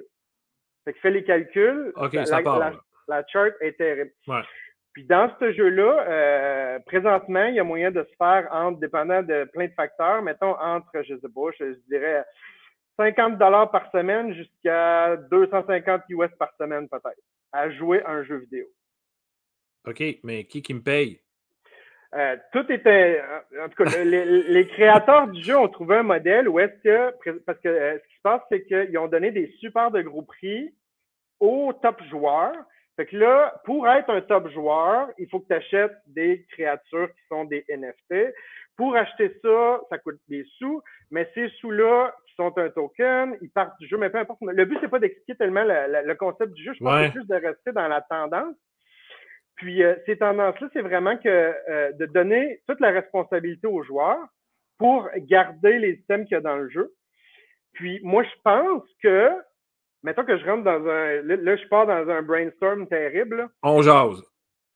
Fait 0.84 0.94
que 0.94 1.00
fait 1.00 1.12
les 1.12 1.24
calculs. 1.24 1.94
la, 1.96 2.74
chart 3.32 3.51
est 3.62 3.78
terrible. 3.78 4.12
Puis 4.93 5.06
dans 5.06 5.32
ce 5.39 5.51
jeu-là, 5.54 6.06
euh, 6.08 6.80
présentement, 6.86 7.45
il 7.45 7.56
y 7.56 7.60
a 7.60 7.64
moyen 7.64 7.89
de 7.89 8.04
se 8.04 8.16
faire 8.16 8.47
entre, 8.51 8.80
dépendant 8.80 9.24
de 9.24 9.45
plein 9.45 9.66
de 9.66 9.74
facteurs, 9.74 10.22
mettons 10.22 10.56
entre, 10.60 10.91
je 11.01 11.16
sais 11.16 11.30
pas, 11.34 11.49
je, 11.60 11.76
dirais 11.89 12.24
50 12.97 13.39
dollars 13.39 13.72
par 13.72 13.89
semaine 13.91 14.34
jusqu'à 14.34 15.18
250 15.32 16.01
US 16.10 16.30
par 16.38 16.54
semaine 16.60 16.88
peut-être, 16.88 17.22
à 17.51 17.72
jouer 17.72 18.04
un 18.06 18.24
jeu 18.24 18.38
vidéo. 18.38 18.68
OK, 19.86 20.01
mais 20.24 20.45
qui 20.45 20.62
qui 20.62 20.76
me 20.76 20.82
paye? 20.82 21.20
Euh, 22.16 22.38
tout 22.51 22.72
était. 22.72 23.22
En 23.60 23.70
tout 23.70 23.84
cas, 23.84 24.04
les, 24.04 24.68
créateurs 24.68 25.28
du 25.30 25.41
jeu 25.41 25.58
ont 25.58 25.68
trouvé 25.68 25.97
un 25.97 26.04
modèle 26.04 26.47
où 26.47 26.60
est-ce 26.60 26.80
que. 26.84 27.39
Parce 27.39 27.60
que 27.60 27.70
euh, 27.70 27.97
ce 27.97 28.08
qui 28.08 28.16
se 28.16 28.22
passe, 28.22 28.41
c'est 28.49 28.64
qu'ils 28.66 28.97
ont 28.99 29.08
donné 29.08 29.32
des 29.32 29.47
super 29.60 29.89
de 29.89 30.01
gros 30.01 30.22
prix 30.22 30.74
aux 31.39 31.74
top 31.74 32.01
joueurs. 32.10 32.56
Fait 32.96 33.06
que 33.08 33.18
là, 33.18 33.54
pour 33.66 33.88
être 33.88 34.10
un 34.10 34.22
top 34.22 34.50
joueur, 34.50 35.10
il 35.18 35.28
faut 35.30 35.39
que 35.39 35.48
tu 35.48 35.54
achètes 35.54 35.98
des 36.08 36.46
créatures 36.52 37.10
qui 37.14 37.28
sont 37.28 37.46
des 37.46 37.66
NFT. 37.70 38.34
Pour 38.78 38.96
acheter 38.96 39.32
ça, 39.41 39.82
ça 39.89 39.98
coûte 39.98 40.20
des 40.28 40.46
sous, 40.58 40.82
mais 41.12 41.30
ces 41.34 41.50
sous-là, 41.60 42.14
qui 42.28 42.36
sont 42.36 42.56
un 42.58 42.70
token, 42.70 43.38
ils 43.41 43.50
partent 43.50 43.80
du 43.80 43.88
jeu, 43.88 43.98
mais 43.98 44.10
peu 44.10 44.20
importe. 44.20 44.39
Le 44.41 44.66
but, 44.66 44.78
c'est 44.82 44.89
pas 44.89 45.00
d'expliquer 45.00 45.36
tellement 45.36 45.64
le 45.64 46.14
concept 46.16 46.54
du 46.54 46.64
jeu, 46.64 46.74
je 46.74 46.84
pense 46.84 47.00
que 47.00 47.08
c'est 47.08 47.14
juste 47.14 47.30
de 47.30 47.36
rester 47.36 47.72
dans 47.72 47.88
la 47.88 48.02
tendance. 48.02 48.56
Puis 49.56 49.84
euh, 49.84 49.96
ces 50.06 50.18
tendances-là, 50.18 50.68
c'est 50.74 50.82
vraiment 50.82 51.18
que 51.18 51.28
euh, 51.70 51.91
de 51.94 52.06
donner 52.08 52.62
toute 52.68 52.80
la 52.80 52.91
responsabilité 52.91 53.68
aux 53.68 53.84
joueurs 53.84 54.26
pour 54.78 55.08
garder 55.18 55.80
les 55.80 55.98
systèmes 55.98 56.26
qu'il 56.26 56.36
y 56.36 56.38
a 56.38 56.41
dans 56.41 56.58
le 56.58 56.70
jeu. 56.70 56.91
Puis 57.74 58.00
moi, 58.04 58.24
je 58.24 58.41
pense 58.44 58.84
que, 59.02 59.32
mettons 60.04 60.26
que 60.26 60.38
je 60.38 60.45
rentre 60.45 60.64
dans 60.64 60.88
un, 60.88 61.22
là, 61.22 61.56
je 61.56 61.68
pars 61.68 61.88
dans 61.88 62.10
un 62.10 62.22
brainstorm 62.22 62.88
terrible. 62.88 63.49
On 63.64 63.82
jase. 63.82 64.24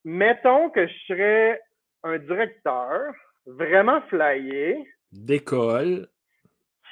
Mettons 0.04 0.70
que 0.70 0.88
je 0.88 0.94
serais 1.08 1.62
un 2.04 2.18
directeur 2.18 3.14
vraiment 3.46 4.02
flyé. 4.10 4.78
D'école. 5.12 6.08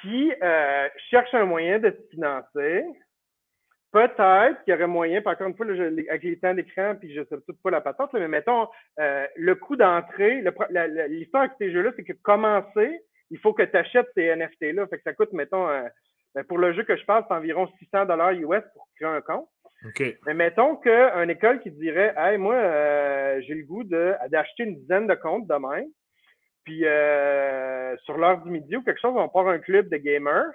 Qui 0.02 0.32
euh, 0.42 0.88
cherche 1.10 1.32
un 1.34 1.46
moyen 1.46 1.78
de 1.78 1.90
se 1.90 2.10
financer 2.10 2.84
Peut-être 3.92 4.62
qu'il 4.64 4.74
y 4.74 4.76
aurait 4.76 4.86
moyen, 4.86 5.22
par 5.22 5.38
contre, 5.38 5.62
une 5.62 5.74
fois, 5.74 5.86
avec 6.10 6.22
les 6.22 6.38
temps 6.38 6.52
d'écran, 6.52 6.96
puis 7.00 7.14
je 7.14 7.20
ne 7.20 7.24
sais 7.24 7.52
pas 7.62 7.70
la 7.70 7.80
patente, 7.80 8.12
mais 8.12 8.28
mettons, 8.28 8.68
euh, 9.00 9.26
le 9.36 9.54
coût 9.54 9.74
d'entrée, 9.74 10.44
l'histoire 11.08 11.44
avec 11.44 11.54
ces 11.58 11.72
jeux-là, 11.72 11.92
c'est 11.96 12.04
que 12.04 12.12
commencer, 12.12 13.00
il 13.30 13.38
faut 13.38 13.54
que 13.54 13.62
tu 13.62 13.74
achètes 13.74 14.08
ces 14.14 14.36
NFT-là. 14.36 14.86
Fait 14.88 14.98
que 14.98 15.02
ça 15.02 15.14
coûte, 15.14 15.32
mettons, 15.32 15.66
euh, 15.68 15.88
ben, 16.36 16.44
pour 16.44 16.58
le 16.58 16.72
jeu 16.72 16.84
que 16.84 16.96
je 16.96 17.04
parle, 17.04 17.24
c'est 17.26 17.34
environ 17.34 17.66
600 17.78 18.06
dollars 18.06 18.32
US 18.32 18.62
pour 18.72 18.88
créer 18.94 19.08
un 19.08 19.20
compte. 19.20 19.48
Mais 20.26 20.34
mettons 20.34 20.76
qu'une 20.76 21.30
école 21.30 21.60
qui 21.60 21.70
dirait, 21.70 22.14
hey, 22.16 22.38
moi, 22.38 22.54
euh, 22.54 23.40
j'ai 23.46 23.54
le 23.54 23.64
goût 23.64 23.84
d'acheter 23.84 24.64
une 24.64 24.76
dizaine 24.76 25.06
de 25.06 25.14
comptes 25.14 25.46
demain, 25.46 25.82
puis 26.64 26.80
sur 28.04 28.18
l'heure 28.18 28.42
du 28.42 28.50
midi 28.50 28.76
ou 28.76 28.82
quelque 28.82 29.00
chose, 29.00 29.14
on 29.16 29.28
part 29.28 29.48
un 29.48 29.58
club 29.58 29.88
de 29.88 29.96
gamers 29.96 30.52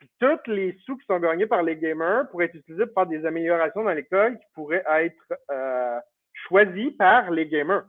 puis 0.00 0.10
tous 0.18 0.50
les 0.50 0.76
sous 0.86 0.96
qui 0.96 1.04
sont 1.04 1.20
gagnés 1.20 1.46
par 1.46 1.62
les 1.62 1.76
gamers 1.76 2.28
pourraient 2.30 2.46
être 2.46 2.54
utilisés 2.54 2.86
pour 2.86 2.94
faire 2.94 3.06
des 3.06 3.24
améliorations 3.26 3.84
dans 3.84 3.92
l'école 3.92 4.38
qui 4.38 4.46
pourraient 4.54 4.84
être 4.88 5.34
euh, 5.50 5.98
choisies 6.48 6.92
par 6.92 7.30
les 7.30 7.46
gamers. 7.46 7.84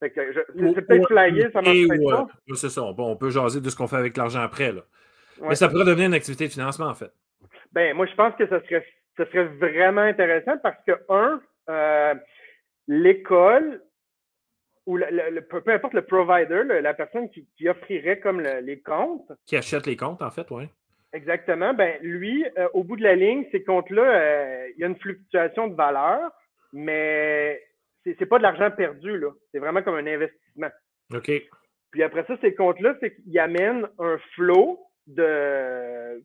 c'est 0.00 0.10
peut-être 0.12 1.08
flyé, 1.08 1.50
ça 1.50 1.62
marche 1.62 1.88
pas. 1.88 2.28
C'est 2.54 2.68
ça. 2.68 2.82
on 2.82 3.16
peut 3.16 3.30
jaser 3.30 3.62
de 3.62 3.70
ce 3.70 3.76
qu'on 3.76 3.88
fait 3.88 3.96
avec 3.96 4.18
l'argent 4.18 4.40
après. 4.40 4.70
Là. 4.70 4.82
Mais 5.42 5.54
ça 5.54 5.68
pourrait 5.68 5.84
devenir 5.84 6.06
une 6.06 6.14
activité 6.14 6.46
de 6.46 6.52
financement, 6.52 6.86
en 6.86 6.94
fait. 6.94 7.10
Ben, 7.72 7.94
moi, 7.94 8.06
je 8.06 8.14
pense 8.14 8.34
que 8.36 8.46
ça 8.48 8.60
serait, 8.62 8.84
serait 9.16 9.44
vraiment 9.44 10.02
intéressant 10.02 10.56
parce 10.62 10.82
que, 10.86 10.92
un, 11.08 11.40
euh, 11.68 12.14
l'école 12.86 13.82
ou 14.86 14.96
le, 14.96 15.40
peu 15.40 15.70
importe 15.70 15.92
le 15.92 16.06
provider, 16.06 16.62
la 16.80 16.94
personne 16.94 17.28
qui, 17.30 17.68
offrirait 17.68 18.20
comme 18.20 18.40
les 18.40 18.80
comptes. 18.80 19.30
Qui 19.44 19.56
achète 19.56 19.86
les 19.86 19.96
comptes, 19.96 20.22
en 20.22 20.30
fait, 20.30 20.50
oui. 20.50 20.64
Exactement. 21.12 21.74
Ben, 21.74 21.98
lui, 22.00 22.44
euh, 22.56 22.68
au 22.72 22.84
bout 22.84 22.96
de 22.96 23.02
la 23.02 23.14
ligne, 23.14 23.44
ces 23.52 23.62
comptes-là, 23.62 24.02
euh, 24.02 24.68
il 24.74 24.80
y 24.80 24.84
a 24.84 24.86
une 24.86 24.98
fluctuation 24.98 25.68
de 25.68 25.74
valeur, 25.74 26.30
mais 26.72 27.62
c'est, 28.02 28.18
n'est 28.18 28.26
pas 28.26 28.38
de 28.38 28.42
l'argent 28.42 28.70
perdu, 28.70 29.18
là. 29.18 29.30
C'est 29.52 29.58
vraiment 29.58 29.82
comme 29.82 29.96
un 29.96 30.06
investissement. 30.06 30.70
OK. 31.14 31.30
Puis 31.90 32.02
après 32.02 32.24
ça, 32.26 32.36
ces 32.40 32.54
comptes-là, 32.54 32.96
c'est 33.00 33.14
qu'ils 33.14 33.38
amènent 33.38 33.86
un 33.98 34.18
flow 34.34 34.78
de, 35.08 36.22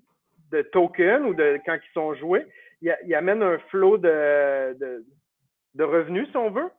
de 0.52 0.62
tokens 0.62 1.26
ou 1.26 1.34
de 1.34 1.60
quand 1.66 1.76
ils 1.76 1.94
sont 1.94 2.14
joués. 2.16 2.46
Ils, 2.82 3.16
amènent 3.16 3.44
un 3.44 3.58
flow 3.70 3.98
de, 3.98 5.04
de, 5.76 5.84
revenus, 5.84 6.30
si 6.30 6.38
on 6.38 6.52
veut, 6.52 6.70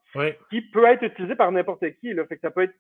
qui 0.51 0.61
peut 0.61 0.85
être 0.85 1.03
utilisé 1.03 1.35
par 1.35 1.51
n'importe 1.51 1.85
qui. 2.01 2.13
Là. 2.13 2.27
Fait 2.27 2.37
que 2.37 2.43
ça 2.43 2.51
peut 2.51 2.63
être 2.63 2.75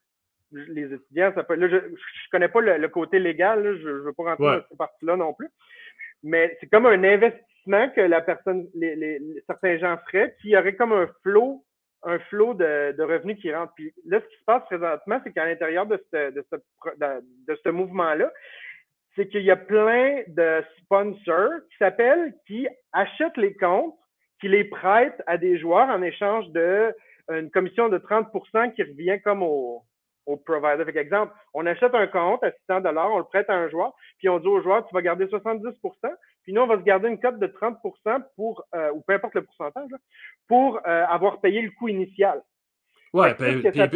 les 0.53 0.93
étudiants, 0.93 1.33
ça 1.35 1.43
peut, 1.43 1.55
là, 1.55 1.69
je, 1.69 1.77
je 1.77 2.31
connais 2.31 2.49
pas 2.49 2.61
le, 2.61 2.89
côté 2.89 3.19
légal, 3.19 3.79
je 3.83 3.89
ne 3.89 3.99
veux 4.01 4.13
pas 4.13 4.25
rentrer 4.25 4.45
dans 4.45 4.69
cette 4.69 4.79
partie-là 4.79 5.17
non 5.17 5.33
plus. 5.33 5.49
Mais 6.23 6.57
c'est 6.61 6.69
comme 6.69 6.87
un 6.87 7.03
investissement 7.03 7.89
que 7.91 8.01
la 8.03 8.21
personne, 8.21 8.69
les, 8.75 9.21
certains 9.47 9.79
gens 9.79 9.99
feraient, 10.07 10.35
puis 10.39 10.51
il 10.51 10.53
y 10.53 10.57
aurait 10.57 10.77
comme 10.77 10.93
un 10.93 11.09
flot, 11.23 11.65
un 12.03 12.19
flot 12.19 12.55
de, 12.55 13.03
revenus 13.03 13.39
qui 13.41 13.53
rentrent. 13.53 13.75
Puis 13.75 13.93
là, 14.07 14.21
ce 14.21 14.27
qui 14.27 14.39
se 14.39 14.45
passe 14.45 14.65
présentement, 14.67 15.21
c'est 15.25 15.33
qu'à 15.33 15.47
l'intérieur 15.47 15.87
de 15.87 16.03
ce, 16.13 16.31
de 16.31 16.45
de 17.49 17.59
ce 17.63 17.69
mouvement-là, 17.71 18.31
c'est 19.17 19.29
qu'il 19.29 19.43
y 19.43 19.51
a 19.51 19.57
plein 19.57 20.23
de 20.29 20.63
sponsors 20.79 21.61
qui 21.71 21.77
s'appellent, 21.79 22.35
qui 22.47 22.67
achètent 22.93 23.37
les 23.37 23.55
comptes, 23.55 23.95
qui 24.41 24.49
les 24.49 24.65
prêtent 24.65 25.23
à 25.27 25.39
des 25.39 25.59
joueurs 25.59 25.89
en 25.89 26.03
échange 26.03 26.49
de 26.51 26.95
une 27.31 27.51
commission 27.51 27.89
de 27.89 27.97
30% 27.97 28.75
qui 28.75 28.83
revient 28.83 29.19
comme 29.23 29.43
au, 29.43 29.83
au 30.27 30.37
provider. 30.37 30.85
Par 30.85 30.97
exemple, 30.97 31.33
on 31.55 31.65
achète 31.65 31.95
un 31.95 32.07
compte 32.07 32.45
à 32.45 32.51
600 32.69 32.83
on 32.85 33.19
le 33.19 33.25
prête 33.25 33.49
à 33.49 33.55
un 33.55 33.71
joueur, 33.71 33.95
puis 34.19 34.29
on 34.29 34.39
dit 34.39 34.49
au 34.49 34.61
joueur, 34.61 34.87
tu 34.87 34.95
vas 34.95 35.01
garder 35.01 35.25
70% 35.25 35.73
puis 36.45 36.53
nous, 36.53 36.61
on 36.61 36.67
va 36.67 36.77
se 36.77 36.83
garder 36.83 37.09
une 37.09 37.19
cote 37.19 37.39
de 37.39 37.47
30% 37.47 38.23
pour, 38.37 38.63
euh, 38.75 38.93
ou 38.93 39.01
peu 39.01 39.15
importe 39.15 39.35
le 39.35 39.43
pourcentage, 39.43 39.89
pour 40.47 40.77
euh, 40.87 41.07
avoir 41.07 41.41
payé 41.41 41.63
le 41.63 41.71
coût 41.71 41.89
initial. 41.89 42.43
Oui, 43.15 43.29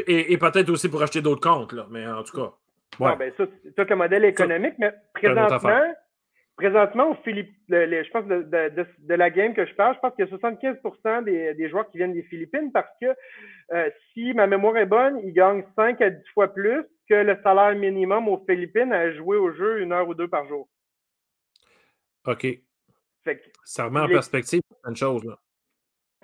et, 0.06 0.38
peut-être 0.38 0.70
aussi 0.70 0.88
pour 0.88 1.02
acheter 1.02 1.20
d'autres 1.20 1.46
comptes, 1.46 1.72
là, 1.72 1.86
mais 1.90 2.06
en 2.06 2.22
tout 2.22 2.36
cas. 2.36 2.52
Ouais. 2.98 3.16
ben 3.16 3.32
ça, 3.36 3.44
c'est 3.62 3.74
tout 3.74 3.86
le 3.88 3.96
modèle 3.96 4.24
économique, 4.24 4.74
mais 4.78 4.92
présentement, 5.14 5.94
présentement, 6.58 7.16
je 7.24 8.10
pense 8.10 8.26
de, 8.26 8.42
de, 8.42 9.14
la 9.14 9.30
game 9.30 9.54
que 9.54 9.64
je 9.64 9.74
parle, 9.74 9.94
je 9.94 10.00
pense 10.00 10.14
qu'il 10.14 10.24
y 10.24 10.28
a 10.28 10.30
75 10.30 11.24
des, 11.24 11.54
des, 11.54 11.68
joueurs 11.70 11.88
qui 11.88 11.98
viennent 11.98 12.12
des 12.12 12.24
Philippines 12.24 12.72
parce 12.72 12.90
que 13.00 13.06
euh, 13.72 13.90
si 14.12 14.34
ma 14.34 14.48
mémoire 14.48 14.76
est 14.76 14.86
bonne, 14.86 15.20
ils 15.22 15.32
gagnent 15.32 15.64
5 15.76 16.00
à 16.00 16.10
10 16.10 16.20
fois 16.34 16.52
plus 16.52 16.84
que 17.08 17.14
le 17.14 17.38
salaire 17.44 17.76
minimum 17.76 18.28
aux 18.28 18.44
Philippines 18.44 18.92
à 18.92 19.12
jouer 19.12 19.36
au 19.36 19.52
jeu 19.52 19.80
une 19.80 19.92
heure 19.92 20.08
ou 20.08 20.14
deux 20.14 20.28
par 20.28 20.46
jour. 20.48 20.68
OK. 22.26 22.46
ça 23.64 23.84
remet 23.84 24.00
en 24.00 24.08
perspective 24.08 24.60
une 24.86 24.96
chose. 24.96 25.24
Là. 25.24 25.38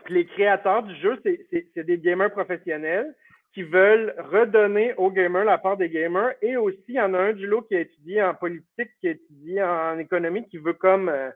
Les 0.09 0.27
créateurs 0.27 0.83
du 0.83 0.95
jeu, 0.97 1.19
c'est 1.23 1.85
des 1.85 1.99
gamers 1.99 2.33
professionnels 2.33 3.15
qui 3.55 3.63
veulent 3.63 4.15
redonner 4.33 4.95
aux 4.95 5.11
gamers 5.11 5.45
la 5.45 5.59
part 5.59 5.77
des 5.77 5.89
gamers. 5.89 6.35
Et 6.43 6.57
aussi, 6.57 6.85
il 6.89 6.97
y 6.97 7.01
en 7.01 7.15
a 7.15 7.19
un 7.19 7.33
du 7.33 7.47
lot 7.47 7.63
qui 7.63 7.77
a 7.77 7.81
étudié 7.81 8.21
en 8.21 8.35
politique, 8.35 8.91
qui 9.01 9.09
a 9.09 9.13
étudié 9.13 9.63
en 9.63 9.99
économie, 9.99 10.47
qui 10.49 10.59
veut 10.59 10.73
comme, 10.73 11.09
euh, 11.09 11.31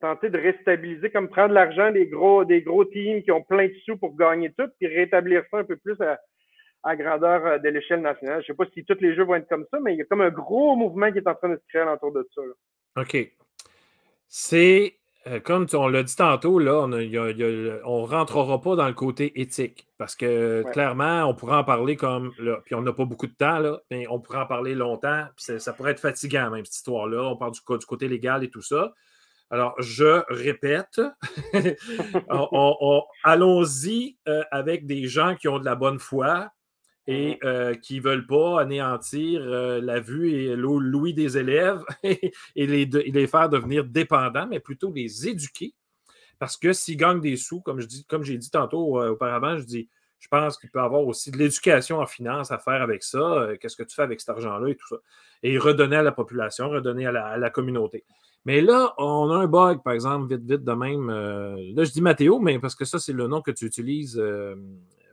tenter 0.00 0.30
de 0.30 0.38
restabiliser, 0.38 1.10
comme 1.10 1.28
prendre 1.28 1.52
l'argent 1.52 1.90
des 1.92 2.06
gros, 2.06 2.44
des 2.46 2.62
gros 2.62 2.86
teams 2.86 3.22
qui 3.22 3.30
ont 3.30 3.42
plein 3.42 3.68
de 3.68 3.74
sous 3.84 3.98
pour 3.98 4.16
gagner 4.16 4.52
tout, 4.56 4.68
puis 4.78 4.88
rétablir 4.88 5.44
ça 5.50 5.58
un 5.58 5.64
peu 5.64 5.76
plus 5.76 5.96
à, 6.00 6.96
grandeur 6.96 7.46
euh, 7.46 7.58
de 7.58 7.68
l'échelle 7.68 8.00
nationale. 8.00 8.40
Je 8.40 8.46
sais 8.46 8.54
pas 8.54 8.66
si 8.72 8.84
tous 8.84 9.00
les 9.00 9.14
jeux 9.14 9.24
vont 9.24 9.34
être 9.34 9.48
comme 9.48 9.66
ça, 9.70 9.78
mais 9.80 9.94
il 9.94 9.98
y 9.98 10.02
a 10.02 10.06
comme 10.06 10.22
un 10.22 10.30
gros 10.30 10.76
mouvement 10.76 11.12
qui 11.12 11.18
est 11.18 11.28
en 11.28 11.34
train 11.34 11.50
de 11.50 11.56
se 11.56 11.66
créer 11.68 11.82
autour 11.82 12.12
de 12.12 12.26
ça. 12.34 12.42
OK. 12.96 13.16
C'est 14.28 14.94
comme 15.44 15.66
on 15.72 15.88
l'a 15.88 16.02
dit 16.02 16.16
tantôt, 16.16 16.58
là, 16.58 16.80
on 16.82 16.88
ne 16.88 18.06
rentrera 18.06 18.60
pas 18.60 18.76
dans 18.76 18.86
le 18.86 18.94
côté 18.94 19.40
éthique 19.40 19.88
parce 19.96 20.16
que 20.16 20.64
clairement, 20.72 21.24
on 21.24 21.34
pourrait 21.34 21.56
en 21.56 21.64
parler 21.64 21.96
comme. 21.96 22.32
puis 22.64 22.74
on 22.74 22.82
n'a 22.82 22.92
pas 22.92 23.04
beaucoup 23.04 23.26
de 23.26 23.34
temps, 23.34 23.58
là, 23.58 23.80
mais 23.90 24.06
on 24.08 24.20
pourrait 24.20 24.40
en 24.40 24.46
parler 24.46 24.74
longtemps. 24.74 25.24
Puis 25.36 25.60
ça 25.60 25.72
pourrait 25.72 25.92
être 25.92 26.00
fatigant, 26.00 26.50
même 26.50 26.64
cette 26.64 26.76
histoire-là. 26.76 27.22
On 27.22 27.36
parle 27.36 27.52
du, 27.52 27.60
du, 27.60 27.86
côté 27.86 28.08
légal 28.08 28.44
et 28.44 28.50
tout 28.50 28.62
ça. 28.62 28.92
Alors, 29.50 29.74
je 29.78 30.24
répète, 30.28 31.00
allons-y 33.24 34.18
euh, 34.26 34.42
avec 34.50 34.86
des 34.86 35.06
gens 35.06 35.36
qui 35.36 35.48
ont 35.48 35.58
de 35.58 35.64
la 35.64 35.74
bonne 35.74 35.98
foi, 35.98 36.50
et 37.06 37.34
mmh 37.34 37.38
euh, 37.44 37.74
qui 37.74 37.96
ne 37.96 38.02
veulent 38.02 38.26
pas 38.26 38.60
anéantir 38.60 39.42
euh, 39.42 39.80
la 39.80 40.00
vue 40.00 40.32
et 40.32 40.56
l'ouïe 40.56 41.12
des 41.12 41.36
élèves 41.36 41.84
et, 42.02 42.32
les, 42.56 42.86
les, 42.86 43.26
faire 43.26 43.48
devenir 43.48 43.84
dépendants, 43.84 44.46
mais 44.46 44.60
plutôt 44.60 44.92
les 44.92 45.28
éduquer. 45.28 45.74
Parce 46.38 46.56
que 46.56 46.72
s'ils 46.72 46.96
gagnent 46.96 47.20
des 47.20 47.36
sous, 47.36 47.60
comme 47.60 47.80
je 47.80 47.86
dis, 47.86 48.04
comme 48.06 48.22
j'ai 48.22 48.38
dit 48.38 48.50
tantôt 48.50 49.00
euh, 49.00 49.10
auparavant, 49.10 49.56
je 49.58 49.64
dis, 49.64 49.88
je 50.18 50.28
pense 50.28 50.56
qu'il 50.56 50.70
peut 50.70 50.78
y 50.78 50.82
avoir 50.82 51.02
aussi 51.02 51.30
de 51.30 51.36
l'éducation 51.36 51.98
en 51.98 52.06
finance 52.06 52.50
à 52.50 52.58
faire 52.58 52.80
avec 52.80 53.02
ça. 53.02 53.48
Qu'est-ce 53.60 53.76
que 53.76 53.82
tu 53.82 53.94
fais 53.94 54.02
avec 54.02 54.20
cet 54.20 54.30
argent-là 54.30 54.70
et 54.70 54.74
tout 54.74 54.88
ça. 54.88 54.96
Et 55.42 55.58
redonner 55.58 55.96
à 55.96 56.02
la 56.02 56.12
population, 56.12 56.70
redonner 56.70 57.06
à 57.06 57.36
la, 57.36 57.50
communauté. 57.50 58.04
Mais 58.46 58.62
là, 58.62 58.94
on 58.96 59.30
a 59.30 59.36
un 59.36 59.46
bug, 59.46 59.82
par 59.82 59.92
exemple, 59.92 60.34
vite, 60.34 60.50
vite 60.50 60.64
de 60.64 60.72
même. 60.72 61.10
là, 61.10 61.84
je 61.84 61.92
dis 61.92 62.00
Mathéo, 62.00 62.38
mais 62.38 62.58
parce 62.58 62.74
que 62.74 62.86
ça, 62.86 62.98
c'est 62.98 63.12
le 63.12 63.26
nom 63.26 63.42
que 63.42 63.50
tu 63.50 63.66
utilises 63.66 64.18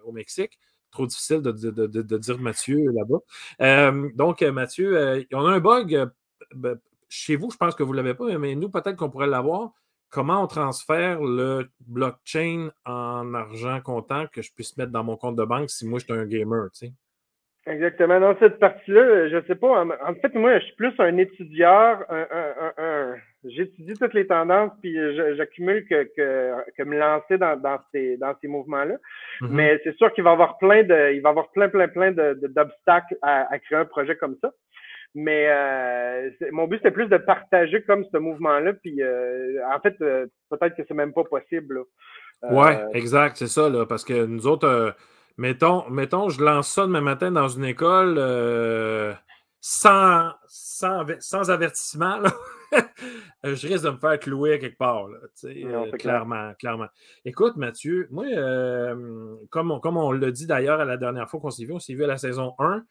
au 0.05 0.13
Mexique 0.13 0.57
trop 0.91 1.07
difficile 1.07 1.41
de, 1.41 2.17
dire 2.17 2.39
Mathieu 2.39 2.91
là-bas. 2.91 3.19
Euh, 3.61 4.09
donc, 4.15 4.41
euh, 4.41 4.51
Mathieu, 4.51 4.97
euh, 4.97 5.23
on 5.33 5.45
a 5.45 5.51
un 5.51 5.59
bug 5.59 6.09
ben, 6.53 6.77
chez 7.09 7.35
vous, 7.35 7.49
je 7.51 7.57
pense 7.57 7.75
que 7.75 7.83
vous 7.83 7.91
ne 7.91 7.97
l'avez 7.97 8.13
pas, 8.13 8.37
mais 8.37 8.55
nous, 8.55 8.69
peut-être 8.69 8.95
qu'on 8.95 9.09
pourrait 9.09 9.27
l'avoir. 9.27 9.71
Comment 10.09 10.43
on 10.43 10.47
transfère 10.47 11.21
le 11.21 11.69
blockchain 11.87 12.69
en 12.85 13.33
argent 13.33 13.79
comptant 13.81 14.25
que 14.27 14.41
je 14.41 14.51
puisse 14.53 14.77
mettre 14.77 14.91
dans 14.91 15.03
mon 15.05 15.15
compte 15.15 15.37
de 15.37 15.45
banque 15.45 15.69
si 15.69 15.87
moi, 15.87 15.99
je 15.99 16.03
suis 16.03 16.13
un 16.13 16.25
gamer, 16.25 16.69
tu 16.71 16.87
sais? 16.87 16.93
Exactement. 17.65 18.19
Dans 18.19 18.37
cette 18.39 18.59
partie-là, 18.59 19.29
je 19.29 19.35
ne 19.35 19.41
sais 19.43 19.55
pas. 19.55 19.85
En 19.85 20.15
fait, 20.15 20.33
moi, 20.33 20.59
je 20.59 20.65
suis 20.65 20.75
plus 20.75 20.93
un 20.99 21.15
étudiant, 21.17 21.99
un, 22.09 23.15
j'étudie 23.43 23.93
toutes 23.93 24.13
les 24.13 24.27
tendances, 24.27 24.71
puis 24.81 24.95
j'accumule 25.35 25.85
que, 25.87 26.03
que, 26.77 26.83
me 26.83 26.97
lancer 26.97 27.37
dans, 27.37 27.59
dans 27.59 27.79
ces, 27.91 28.17
dans 28.17 28.35
ces 28.41 28.47
mouvements-là. 28.47 28.95
Mm-hmm. 29.41 29.47
Mais 29.49 29.79
c'est 29.83 29.95
sûr 29.97 30.13
qu'il 30.13 30.23
va 30.23 30.31
y 30.31 30.33
avoir 30.33 30.57
plein 30.57 30.83
de, 30.83 31.13
il 31.13 31.21
va 31.21 31.29
y 31.29 31.31
avoir 31.31 31.49
plein, 31.51 31.69
plein, 31.69 31.87
plein 31.87 32.11
de, 32.11 32.39
d'obstacles 32.41 33.17
à, 33.21 33.57
créer 33.59 33.79
un 33.79 33.85
projet 33.85 34.15
comme 34.15 34.35
ça. 34.41 34.51
Mais 35.13 35.47
euh, 35.49 36.29
mon 36.51 36.67
but, 36.67 36.79
c'est 36.83 36.91
plus 36.91 37.07
de 37.07 37.17
partager 37.17 37.81
comme 37.83 38.05
ce 38.11 38.17
mouvement-là. 38.17 38.73
Puis 38.73 39.01
euh, 39.01 39.59
en 39.73 39.79
fait, 39.81 39.95
euh, 40.01 40.25
peut-être 40.49 40.75
que 40.75 40.83
c'est 40.87 40.93
même 40.93 41.13
pas 41.13 41.25
possible. 41.25 41.83
Là. 42.43 42.53
ouais, 42.53 42.85
exact, 42.93 43.35
c'est 43.37 43.47
ça, 43.47 43.69
là, 43.69 43.85
parce 43.85 44.05
que 44.05 44.25
nous 44.25 44.47
autres 44.47 44.95
Mettons, 45.37 45.89
mettons, 45.89 46.29
je 46.29 46.43
lance 46.43 46.67
ça 46.67 46.83
demain 46.83 47.01
matin 47.01 47.31
dans 47.31 47.47
une 47.47 47.65
école 47.65 48.19
euh, 49.61 50.29
sans, 50.47 51.05
sans, 51.19 51.51
avertissement. 51.51 52.19
je 53.43 53.67
risque 53.67 53.83
de 53.83 53.91
me 53.91 53.97
faire 53.97 54.19
clouer 54.19 54.57
quelque 54.57 54.77
part. 54.77 55.07
Euh, 55.43 55.91
clairement, 55.91 56.53
clairement. 56.55 56.87
Écoute, 57.25 57.57
Mathieu, 57.57 58.07
moi, 58.09 58.25
euh, 58.25 59.35
comme 59.49 59.71
on, 59.71 59.79
comme 59.79 59.97
on 59.97 60.11
l'a 60.11 60.31
dit 60.31 60.47
d'ailleurs 60.47 60.79
à 60.79 60.85
la 60.85 60.97
dernière 60.97 61.29
fois 61.29 61.39
qu'on 61.39 61.51
s'est 61.51 61.65
vu, 61.65 61.73
on 61.73 61.79
s'est 61.79 61.93
vu 61.93 62.03
à 62.03 62.07
la 62.07 62.17
saison 62.17 62.55
1. 62.57 62.83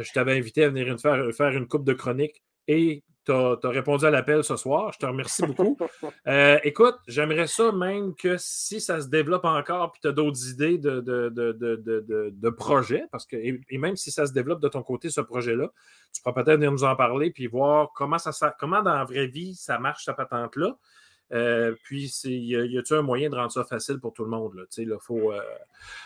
je 0.00 0.12
t'avais 0.12 0.36
invité 0.36 0.64
à 0.64 0.68
venir 0.68 0.98
faire, 0.98 1.32
faire 1.32 1.50
une 1.50 1.68
coupe 1.68 1.84
de 1.84 1.92
chronique 1.92 2.42
et 2.66 3.04
tu 3.26 3.32
as, 3.32 3.70
répondu 3.70 4.04
à 4.06 4.10
l'appel 4.10 4.44
ce 4.44 4.56
soir. 4.56 4.92
Je 4.92 4.98
te 4.98 5.06
remercie 5.06 5.42
beaucoup. 5.46 5.76
Euh, 6.26 6.58
écoute, 6.64 6.96
j'aimerais 7.06 7.46
ça 7.46 7.70
même 7.72 8.14
que 8.14 8.36
si 8.36 8.80
ça 8.80 9.00
se 9.00 9.08
développe 9.08 9.44
encore 9.44 9.92
puis 9.92 10.00
tu 10.00 10.08
as 10.08 10.12
d'autres 10.12 10.48
idées 10.48 10.76
de, 10.76 11.00
de, 11.00 12.50
projets, 12.50 13.04
parce 13.12 13.26
que, 13.26 13.36
et, 13.36 13.78
même 13.78 13.96
si 13.96 14.10
ça 14.10 14.26
se 14.26 14.32
développe 14.32 14.60
de 14.60 14.68
ton 14.68 14.82
côté, 14.82 15.08
ce 15.08 15.20
projet-là, 15.20 15.70
tu 16.12 16.22
pourras 16.22 16.42
peut-être 16.42 16.56
venir 16.56 16.72
nous 16.72 16.84
en 16.84 16.96
parler 16.96 17.30
puis 17.30 17.46
voir 17.46 17.92
comment, 17.94 18.18
ça, 18.18 18.56
comment 18.58 18.82
dans 18.82 18.94
la 18.94 19.04
vraie 19.04 19.28
vie 19.28 19.54
ça 19.54 19.78
marche, 19.78 20.04
cette 20.04 20.16
patente-là. 20.16 20.76
Euh, 21.32 21.74
puis, 21.84 22.12
y 22.24 22.56
a-t-il 22.56 22.96
un 22.96 23.02
moyen 23.02 23.30
de 23.30 23.36
rendre 23.36 23.52
ça 23.52 23.64
facile 23.64 23.98
pour 23.98 24.12
tout 24.12 24.24
le 24.24 24.30
monde? 24.30 24.66
Il 24.76 24.96
faut, 25.00 25.32
euh, 25.32 25.40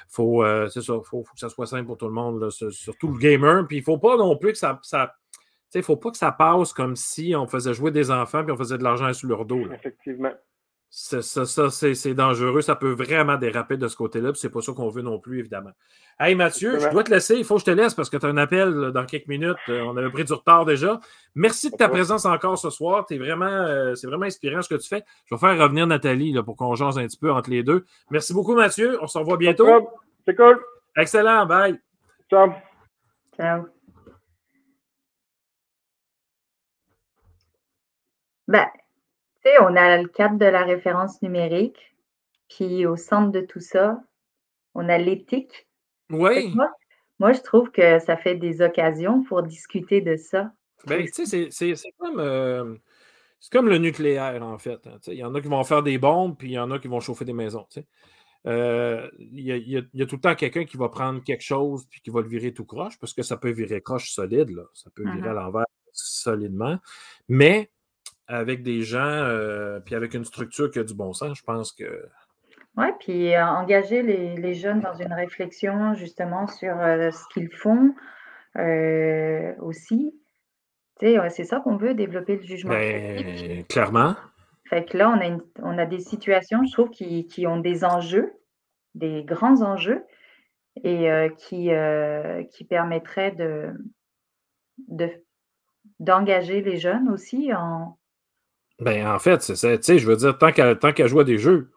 faut, 0.09 1.03
faut, 1.03 1.23
que 1.23 1.41
ça 1.41 1.49
soit 1.49 1.67
simple 1.67 1.87
pour 1.87 1.99
tout 1.99 2.09
le 2.09 2.13
monde, 2.13 2.51
surtout 2.51 3.09
le 3.09 3.19
gamer. 3.19 3.67
Puis, 3.67 3.79
il 3.79 3.81
ne 3.81 3.85
faut 3.85 3.99
pas 3.99 4.17
non 4.17 4.37
plus 4.37 4.53
que 4.53 4.59
ça 4.59 4.81
il 5.75 5.79
ne 5.79 5.83
faut 5.83 5.97
pas 5.97 6.11
que 6.11 6.17
ça 6.17 6.33
passe 6.33 6.73
comme 6.73 6.97
si 6.97 7.35
on 7.37 7.47
faisait 7.47 7.75
jouer 7.75 7.91
des 7.91 8.11
enfants 8.11 8.47
et 8.47 8.51
on 8.51 8.57
faisait 8.57 8.79
de 8.79 8.85
l'argent 8.85 9.13
sur 9.13 9.29
leur 9.29 9.45
dos. 9.45 9.71
Effectivement. 9.73 10.33
Ça, 10.93 11.23
ça, 11.23 11.71
c'est 11.71 12.15
dangereux. 12.15 12.63
Ça 12.63 12.75
peut 12.75 12.91
vraiment 12.91 13.37
déraper 13.37 13.77
de 13.77 13.87
ce 13.87 13.95
côté-là. 13.95 14.33
C'est 14.35 14.51
pas 14.51 14.61
ça 14.61 14.73
qu'on 14.73 14.89
veut 14.89 15.03
non 15.03 15.21
plus, 15.21 15.39
évidemment. 15.39 15.71
Hey 16.19 16.35
Mathieu, 16.35 16.81
je 16.81 16.89
dois 16.89 17.05
te 17.05 17.11
laisser. 17.11 17.37
Il 17.37 17.45
faut 17.45 17.55
que 17.55 17.61
je 17.61 17.67
te 17.67 17.71
laisse 17.71 17.95
parce 17.95 18.11
que 18.11 18.17
tu 18.17 18.27
as 18.27 18.29
un 18.29 18.37
appel 18.37 18.91
dans 18.93 19.07
quelques 19.07 19.29
minutes. 19.29 19.57
Euh, 19.69 19.83
on 19.83 19.97
avait 19.97 20.11
pris 20.11 20.25
du 20.25 20.33
retard 20.33 20.65
déjà. 20.65 20.99
Merci 21.37 21.71
de 21.71 21.77
ta 21.77 21.89
présence 21.89 22.27
encore 22.27 22.59
ce 22.59 22.71
soir. 22.71 23.07
Es 23.09 23.19
vraiment, 23.19 23.47
euh, 23.47 23.95
c'est 23.95 24.09
vraiment 24.09 24.27
inspirant 24.27 24.63
ce 24.63 24.69
que 24.69 24.81
tu 24.81 24.89
fais. 24.89 25.05
Je 25.27 25.35
vais 25.37 25.39
faire 25.39 25.57
revenir 25.57 25.87
Nathalie 25.87 26.33
là, 26.33 26.43
pour 26.43 26.57
qu'on 26.57 26.75
jase 26.75 26.99
un 26.99 27.07
petit 27.07 27.19
peu 27.19 27.31
entre 27.31 27.51
les 27.51 27.63
deux. 27.63 27.85
Merci 28.11 28.35
beaucoup, 28.35 28.57
Mathieu. 28.57 28.99
On 29.01 29.07
se 29.07 29.17
revoit 29.17 29.37
bientôt. 29.37 29.93
C'est 30.27 30.35
cool. 30.35 30.61
Excellent. 30.97 31.47
Bye. 31.47 31.81
Ciao. 32.29 32.53
Ciao. 33.37 33.80
Ben, 38.51 38.67
tu 39.45 39.49
sais, 39.49 39.61
on 39.61 39.77
a 39.77 39.97
le 39.97 40.09
cadre 40.09 40.37
de 40.37 40.45
la 40.45 40.65
référence 40.65 41.23
numérique, 41.23 41.95
puis 42.49 42.85
au 42.85 42.97
centre 42.97 43.31
de 43.31 43.43
tout 43.43 43.61
ça, 43.61 44.03
on 44.75 44.89
a 44.89 44.99
l'éthique. 44.99 45.69
Oui. 46.11 46.53
Moi, 47.21 47.33
je 47.33 47.41
trouve 47.43 47.71
que 47.71 48.01
ça 48.01 48.17
fait 48.17 48.35
des 48.35 48.61
occasions 48.61 49.23
pour 49.23 49.45
discuter 49.45 50.01
de 50.01 50.17
ça. 50.17 50.51
Ben, 50.85 51.07
tu 51.09 51.27
sais, 51.27 51.51
c'est 51.53 51.93
comme, 51.97 52.19
euh, 52.19 52.75
comme 53.53 53.69
le 53.69 53.79
nucléaire, 53.79 54.43
en 54.43 54.59
fait. 54.59 54.85
Hein, 54.89 54.99
il 55.07 55.15
y 55.15 55.25
en 55.25 55.33
a 55.37 55.41
qui 55.41 55.47
vont 55.47 55.63
faire 55.63 55.85
des 55.85 55.99
bombes, 55.99 56.37
puis 56.37 56.49
il 56.49 56.55
y 56.55 56.59
en 56.59 56.73
a 56.73 56.81
qui 56.81 56.89
vont 56.89 56.99
chauffer 56.99 57.25
des 57.25 57.33
maisons. 57.33 57.69
Euh, 58.47 59.09
il 59.21 59.43
y, 59.43 59.77
a, 59.77 60.07
tout 60.07 60.17
le 60.17 60.21
temps 60.21 60.35
quelqu'un 60.35 60.65
qui 60.65 60.77
va 60.77 60.89
prendre 60.89 61.23
quelque 61.23 61.45
chose 61.45 61.87
puis 61.89 62.01
qui 62.01 62.11
va 62.11 62.21
le 62.21 62.29
virer 62.29 62.53
tout 62.53 62.65
croche, 62.65 62.99
parce 62.99 63.15
que 63.15 63.23
ça 63.23 63.37
peut 63.37 63.53
virer 63.53 63.81
croche 63.81 64.11
solide, 64.11 64.51
là. 64.51 64.65
ça 64.75 64.91
peut 64.93 65.05
virer 65.05 65.29
à 65.29 65.33
mm-hmm. 65.33 65.35
l'envers 65.37 65.67
solidement. 65.93 66.79
Mais 67.29 67.71
avec 68.31 68.63
des 68.63 68.83
gens, 68.83 69.01
euh, 69.01 69.81
puis 69.81 69.95
avec 69.97 70.15
une 70.15 70.25
structure 70.25 70.71
qui 70.71 70.79
a 70.79 70.85
du 70.85 70.95
bon 70.95 71.13
sens, 71.13 71.37
je 71.37 71.43
pense 71.43 71.73
que. 71.73 72.09
Oui, 72.77 72.87
puis 73.01 73.35
euh, 73.35 73.45
engager 73.45 74.03
les, 74.03 74.55
jeunes 74.55 74.81
dans 74.81 74.95
une 74.95 75.13
réflexion 75.13 75.95
justement 75.95 76.47
sur 76.47 76.79
euh, 76.79 77.11
ce 77.11 77.25
qu'ils 77.33 77.51
font 77.51 77.95
aussi. 79.61 80.15
c'est 81.01 81.45
ça 81.45 81.61
qu'on 81.61 81.77
veut, 81.77 81.95
développer 81.95 82.37
le 82.37 82.43
jugement. 82.43 82.71
Ben, 82.71 83.65
clairement. 83.65 84.15
Fait 84.69 84.85
que 84.85 84.97
là, 84.97 85.11
on 85.11 85.21
a, 85.21 85.39
on 85.63 85.79
a 85.79 85.87
des 85.87 85.99
situations, 85.99 86.65
je 86.65 86.73
trouve, 86.73 86.91
qui, 86.91 87.27
qui, 87.27 87.49
ont 87.49 87.59
des 87.59 87.85
enjeux, 87.85 88.33
des 88.95 89.25
grands 89.25 89.63
enjeux, 89.63 90.05
et 90.85 91.09
qui, 91.39 91.71
qui 92.53 92.65
permettraient 92.65 93.33
de, 93.33 93.73
de, 94.89 95.11
d'engager 95.99 96.63
les 96.63 96.79
jeunes 96.79 97.09
aussi 97.09 97.53
en, 97.53 97.99
ben, 98.81 99.07
en 99.07 99.19
fait, 99.19 99.43
c'est 99.43 99.57
ça. 99.57 99.77
Tu 99.77 99.85
sais, 99.85 99.99
je 99.99 100.07
veux 100.07 100.17
dire, 100.17 100.39
tant 100.39 100.53
qu'à 100.53 101.07
jouer 101.07 101.21
à 101.21 101.25
des 101.25 101.39
jeux, 101.39 101.71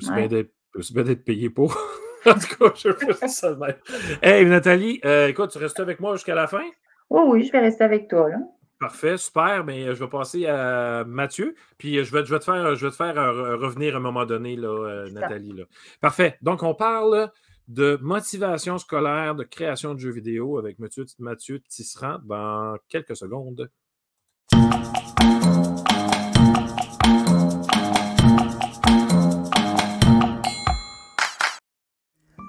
c'est 0.00 0.12
bien 0.12 1.04
d'être 1.04 1.24
payé 1.24 1.50
pour? 1.50 1.76
en 2.26 2.34
tout 2.34 2.56
cas, 2.56 2.72
je 2.74 2.92
fais 2.92 3.28
ça 3.28 3.54
même. 3.54 3.76
Hey, 4.22 4.44
Nathalie, 4.44 5.00
euh, 5.04 5.28
écoute, 5.28 5.50
tu 5.50 5.58
restes 5.58 5.80
avec 5.80 6.00
moi 6.00 6.14
jusqu'à 6.14 6.34
la 6.34 6.46
fin? 6.46 6.64
Oui, 7.10 7.22
oui, 7.26 7.44
je 7.44 7.52
vais 7.52 7.60
rester 7.60 7.84
avec 7.84 8.08
toi. 8.08 8.28
Là. 8.28 8.36
Parfait, 8.80 9.16
super. 9.16 9.64
Mais 9.64 9.84
euh, 9.84 9.94
je 9.94 10.02
vais 10.02 10.10
passer 10.10 10.46
à 10.46 11.04
Mathieu. 11.04 11.54
Puis 11.78 11.98
euh, 11.98 12.04
je 12.04 12.12
vais, 12.12 12.24
je 12.24 12.32
vais 12.32 12.38
te 12.38 12.44
faire, 12.44 12.74
je 12.74 12.86
vais 12.86 12.90
te 12.90 12.96
faire 12.96 13.14
revenir 13.14 13.94
à 13.94 13.98
un 13.98 14.00
moment 14.00 14.24
donné, 14.24 14.56
là, 14.56 15.06
Nathalie. 15.10 15.52
Là. 15.52 15.64
Parfait. 16.00 16.38
Donc, 16.42 16.62
on 16.62 16.74
parle 16.74 17.30
de 17.68 17.98
motivation 18.02 18.78
scolaire, 18.78 19.34
de 19.34 19.44
création 19.44 19.94
de 19.94 19.98
jeux 19.98 20.10
vidéo 20.10 20.58
avec 20.58 20.78
Mathieu, 20.78 21.04
Mathieu 21.18 21.60
Tisserand 21.60 22.18
dans 22.24 22.76
quelques 22.88 23.16
secondes. 23.16 23.70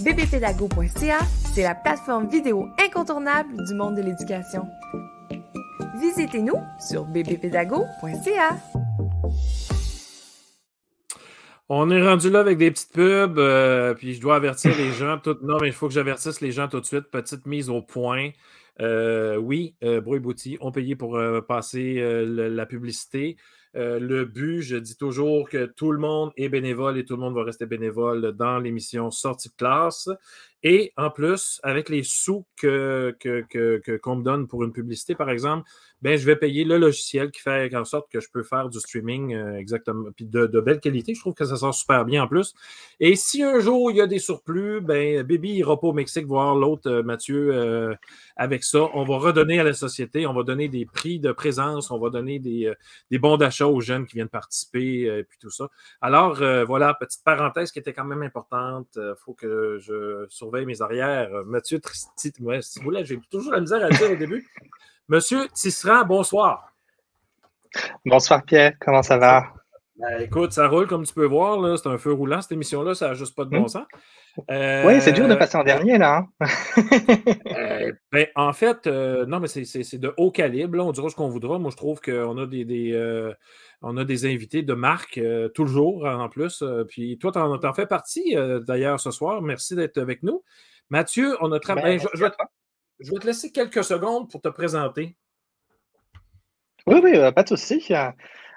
bbpédago.ca, 0.00 1.18
c'est 1.54 1.62
la 1.62 1.74
plateforme 1.74 2.28
vidéo 2.28 2.68
incontournable 2.82 3.64
du 3.66 3.74
monde 3.74 3.96
de 3.96 4.02
l'éducation. 4.02 4.66
Visitez-nous 6.00 6.60
sur 6.78 7.04
bbpédago.ca. 7.04 8.56
On 11.68 11.90
est 11.90 12.02
rendu 12.02 12.30
là 12.30 12.40
avec 12.40 12.58
des 12.58 12.70
petites 12.70 12.92
pubs, 12.92 13.38
euh, 13.38 13.94
puis 13.94 14.14
je 14.14 14.20
dois 14.20 14.36
avertir 14.36 14.76
les 14.76 14.92
gens. 14.92 15.18
Tout... 15.18 15.36
Non, 15.42 15.58
mais 15.60 15.68
il 15.68 15.72
faut 15.72 15.88
que 15.88 15.94
j'avertisse 15.94 16.40
les 16.40 16.52
gens 16.52 16.68
tout 16.68 16.80
de 16.80 16.86
suite. 16.86 17.10
Petite 17.10 17.46
mise 17.46 17.70
au 17.70 17.82
point. 17.82 18.30
Euh, 18.80 19.36
oui, 19.36 19.74
euh, 19.82 20.00
Brouille 20.00 20.58
ont 20.60 20.70
payé 20.70 20.96
pour 20.96 21.16
euh, 21.16 21.40
passer 21.40 22.00
la 22.24 22.66
publicité. 22.66 23.36
Le 23.76 24.24
but, 24.24 24.62
je 24.62 24.76
dis 24.76 24.96
toujours 24.96 25.48
que 25.48 25.66
tout 25.66 25.92
le 25.92 25.98
monde 25.98 26.32
est 26.36 26.48
bénévole 26.48 26.98
et 26.98 27.04
tout 27.04 27.14
le 27.14 27.20
monde 27.20 27.34
va 27.34 27.44
rester 27.44 27.66
bénévole 27.66 28.32
dans 28.32 28.58
l'émission 28.58 29.10
Sortie 29.10 29.50
de 29.50 29.54
classe. 29.54 30.08
Et 30.68 30.92
en 30.96 31.10
plus, 31.10 31.60
avec 31.62 31.88
les 31.88 32.02
sous 32.02 32.44
que, 32.56 33.16
qu'on 34.02 34.16
me 34.16 34.24
donne 34.24 34.48
pour 34.48 34.64
une 34.64 34.72
publicité, 34.72 35.14
par 35.14 35.30
exemple, 35.30 35.70
ben, 36.02 36.18
je 36.18 36.26
vais 36.26 36.34
payer 36.34 36.64
le 36.64 36.76
logiciel 36.76 37.30
qui 37.30 37.40
fait 37.40 37.74
en 37.76 37.84
sorte 37.84 38.10
que 38.10 38.18
je 38.18 38.28
peux 38.30 38.42
faire 38.42 38.68
du 38.68 38.80
streaming 38.80 39.32
euh, 39.32 39.56
exactement, 39.56 40.10
puis 40.14 40.26
de, 40.26 40.46
belle 40.60 40.80
qualité. 40.80 41.14
Je 41.14 41.20
trouve 41.20 41.34
que 41.34 41.44
ça 41.44 41.56
sort 41.56 41.72
super 41.72 42.04
bien 42.04 42.24
en 42.24 42.28
plus. 42.28 42.52
Et 42.98 43.14
si 43.14 43.44
un 43.44 43.60
jour 43.60 43.92
il 43.92 43.98
y 43.98 44.00
a 44.00 44.08
des 44.08 44.18
surplus, 44.18 44.80
ben, 44.80 45.22
Baby 45.22 45.52
ira 45.52 45.78
pas 45.78 45.86
au 45.86 45.92
Mexique 45.92 46.26
voir 46.26 46.56
l'autre 46.56 46.90
euh, 46.90 47.02
Mathieu 47.04 47.54
euh, 47.54 47.94
avec 48.36 48.64
ça. 48.64 48.90
On 48.92 49.04
va 49.04 49.18
redonner 49.18 49.60
à 49.60 49.64
la 49.64 49.72
société, 49.72 50.26
on 50.26 50.34
va 50.34 50.42
donner 50.42 50.68
des 50.68 50.84
prix 50.84 51.20
de 51.20 51.30
présence, 51.30 51.92
on 51.92 51.98
va 52.00 52.10
donner 52.10 52.40
des, 52.40 52.72
des 53.12 53.18
bons 53.18 53.36
d'achat 53.36 53.68
aux 53.68 53.80
jeunes 53.80 54.06
qui 54.06 54.16
viennent 54.16 54.28
participer, 54.28 55.02
et 55.02 55.22
puis 55.22 55.38
tout 55.40 55.50
ça. 55.50 55.68
Alors, 56.00 56.36
voilà, 56.66 56.94
petite 56.94 57.22
parenthèse 57.24 57.72
qui 57.72 57.78
était 57.78 57.92
quand 57.92 58.04
même 58.04 58.22
importante. 58.22 58.88
Il 58.96 59.14
faut 59.24 59.34
que 59.34 59.78
je 59.78 60.26
surveille 60.28 60.55
mes 60.64 60.80
arrières. 60.80 61.28
Mathieu 61.44 61.80
Tristi, 61.80 62.32
ouais, 62.40 62.62
si 62.62 62.78
vous 62.78 62.86
voulez, 62.86 63.04
j'ai 63.04 63.20
toujours 63.30 63.52
la 63.52 63.60
misère 63.60 63.84
à 63.84 63.88
le 63.88 63.96
dire 63.96 64.10
au 64.10 64.16
début. 64.16 64.48
Monsieur 65.08 65.48
Tisserand, 65.48 66.04
bonsoir. 66.04 66.72
Bonsoir 68.04 68.42
Pierre, 68.44 68.74
comment 68.80 69.02
ça 69.02 69.18
va? 69.18 69.52
Ben, 69.98 70.20
écoute, 70.20 70.52
ça 70.52 70.68
roule 70.68 70.86
comme 70.86 71.04
tu 71.04 71.14
peux 71.14 71.24
voir. 71.24 71.78
C'est 71.78 71.88
un 71.88 71.96
feu 71.96 72.12
roulant, 72.12 72.42
cette 72.42 72.52
émission-là, 72.52 72.94
ça 72.94 73.08
n'a 73.08 73.14
juste 73.14 73.34
pas 73.34 73.44
de 73.44 73.50
bon 73.50 73.64
hmm. 73.64 73.68
sens. 73.68 73.86
oui, 74.48 75.00
c'est 75.00 75.12
dur 75.12 75.26
de 75.26 75.32
euh, 75.32 75.36
passer 75.36 75.56
en 75.56 75.64
dernier, 75.64 75.96
là. 75.98 76.26
Hein. 76.40 76.46
Euh, 77.56 77.92
ben, 78.12 78.26
en 78.34 78.52
fait, 78.52 78.86
euh, 78.86 79.24
non, 79.26 79.40
mais 79.40 79.48
c'est 79.48 79.98
de 79.98 80.12
haut 80.18 80.30
calibre. 80.30 80.78
On 80.84 80.92
dira 80.92 81.08
ce 81.08 81.14
qu'on 81.14 81.28
voudra. 81.28 81.58
Moi, 81.58 81.70
je 81.70 81.76
trouve 81.76 82.00
qu'on 82.00 82.36
a 82.36 82.46
des, 82.46 83.34
on 83.80 83.96
a 83.96 84.04
des 84.04 84.26
invités 84.26 84.62
de 84.62 84.74
marque 84.74 85.20
toujours 85.54 86.06
en 86.06 86.28
plus. 86.28 86.62
puis 86.88 87.18
toi, 87.18 87.32
tu 87.32 87.38
en, 87.38 87.72
fais 87.72 87.86
partie 87.86 88.36
d'ailleurs 88.66 89.00
ce 89.00 89.10
soir. 89.10 89.40
Merci 89.40 89.74
d'être 89.74 89.98
avec 89.98 90.22
nous. 90.22 90.42
Mathieu, 90.90 91.36
on 91.40 91.50
a 91.52 91.60
travaillé. 91.60 91.98
Ben, 91.98 92.30
je 93.00 93.10
vais 93.10 93.18
te 93.18 93.26
laisser 93.26 93.52
quelques 93.52 93.84
secondes 93.84 94.30
pour 94.30 94.40
te 94.40 94.48
présenter. 94.48 95.16
Oui, 96.86 97.00
oui, 97.02 97.12
pas 97.34 97.42
de 97.42 97.48
souci. 97.48 97.86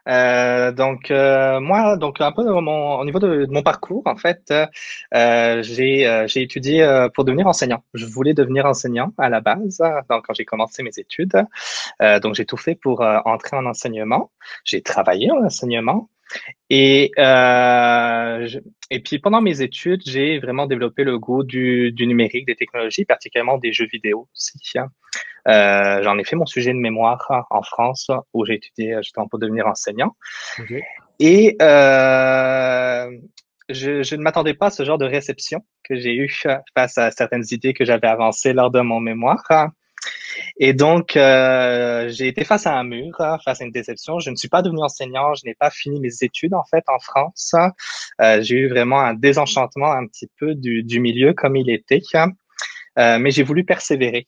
Euh, 0.09 0.71
donc 0.71 1.11
euh, 1.11 1.59
moi, 1.59 1.95
donc 1.97 2.19
un 2.19 2.31
peu 2.31 2.41
au 2.49 3.05
niveau 3.05 3.19
de, 3.19 3.45
mon 3.49 3.61
parcours, 3.61 4.03
en 4.05 4.15
fait, 4.15 4.53
j'ai 5.13 6.41
étudié 6.41 7.07
pour 7.13 7.25
devenir 7.25 7.47
enseignant. 7.47 7.83
Je 7.93 8.05
voulais 8.05 8.33
devenir 8.33 8.65
enseignant 8.65 9.13
à 9.17 9.29
la 9.29 9.41
base, 9.41 9.81
donc 10.09 10.25
quand 10.25 10.33
j'ai 10.33 10.45
commencé 10.45 10.83
mes 10.83 10.97
études. 10.97 11.45
donc 12.21 12.35
j'ai 12.35 12.45
tout 12.45 12.57
fait 12.57 12.75
pour 12.75 13.01
entrer 13.01 13.57
en 13.57 13.65
enseignement. 13.65 14.31
J'ai 14.65 14.81
travaillé 14.81 15.31
en 15.31 15.43
enseignement. 15.45 16.09
Et, 16.69 17.11
euh, 17.17 18.47
et 18.89 18.99
puis 19.01 19.19
pendant 19.19 19.41
mes 19.41 19.61
études, 19.61 20.01
j'ai 20.05 20.39
vraiment 20.39 20.67
développé 20.67 21.03
le 21.03 21.17
goût 21.17 21.43
du, 21.43 21.91
du, 21.91 22.07
numérique, 22.07 22.45
des 22.45 22.55
technologies, 22.55 23.05
particulièrement 23.05 23.57
des 23.57 23.73
jeux 23.73 23.87
vidéo 23.91 24.27
aussi. 24.33 24.77
Hein. 24.77 24.87
Euh, 25.47 26.03
J'en 26.03 26.17
ai 26.17 26.23
fait 26.23 26.35
mon 26.35 26.45
sujet 26.45 26.73
de 26.73 26.77
mémoire 26.79 27.47
en 27.49 27.63
France, 27.63 28.11
où 28.33 28.45
j'ai 28.45 28.55
étudié 28.55 28.97
justement 28.97 29.27
pour 29.27 29.39
devenir 29.39 29.67
enseignant. 29.67 30.15
Et 31.19 31.57
euh, 31.61 33.09
je, 33.67 34.03
je, 34.03 34.15
ne 34.15 34.21
m'attendais 34.21 34.53
pas 34.53 34.67
à 34.67 34.71
ce 34.71 34.83
genre 34.83 34.97
de 34.97 35.05
réception 35.05 35.61
que 35.83 35.95
j'ai 35.95 36.15
eu 36.15 36.31
face 36.75 36.97
à 36.97 37.11
certaines 37.11 37.45
idées 37.51 37.73
que 37.73 37.85
j'avais 37.85 38.07
avancées 38.07 38.53
lors 38.53 38.71
de 38.71 38.81
mon 38.81 38.99
mémoire. 38.99 39.43
Et 40.61 40.73
donc, 40.73 41.15
euh, 41.15 42.09
j'ai 42.09 42.27
été 42.27 42.43
face 42.43 42.67
à 42.67 42.77
un 42.77 42.83
mur, 42.83 43.15
hein, 43.19 43.37
face 43.45 43.61
à 43.61 43.65
une 43.65 43.71
déception. 43.71 44.19
Je 44.19 44.29
ne 44.29 44.35
suis 44.35 44.49
pas 44.49 44.61
devenu 44.61 44.81
enseignant, 44.81 45.33
je 45.33 45.45
n'ai 45.45 45.55
pas 45.55 45.69
fini 45.69 46.01
mes 46.01 46.11
études 46.21 46.53
en 46.53 46.65
fait 46.65 46.83
en 46.87 46.99
France. 46.99 47.55
Euh, 48.21 48.41
j'ai 48.41 48.55
eu 48.57 48.69
vraiment 48.69 48.99
un 48.99 49.13
désenchantement 49.13 49.91
un 49.91 50.05
petit 50.05 50.29
peu 50.37 50.55
du, 50.55 50.83
du 50.83 50.99
milieu 50.99 51.33
comme 51.33 51.55
il 51.55 51.69
était. 51.69 52.01
Euh, 52.97 53.17
mais 53.19 53.31
j'ai 53.31 53.43
voulu 53.43 53.63
persévérer 53.63 54.27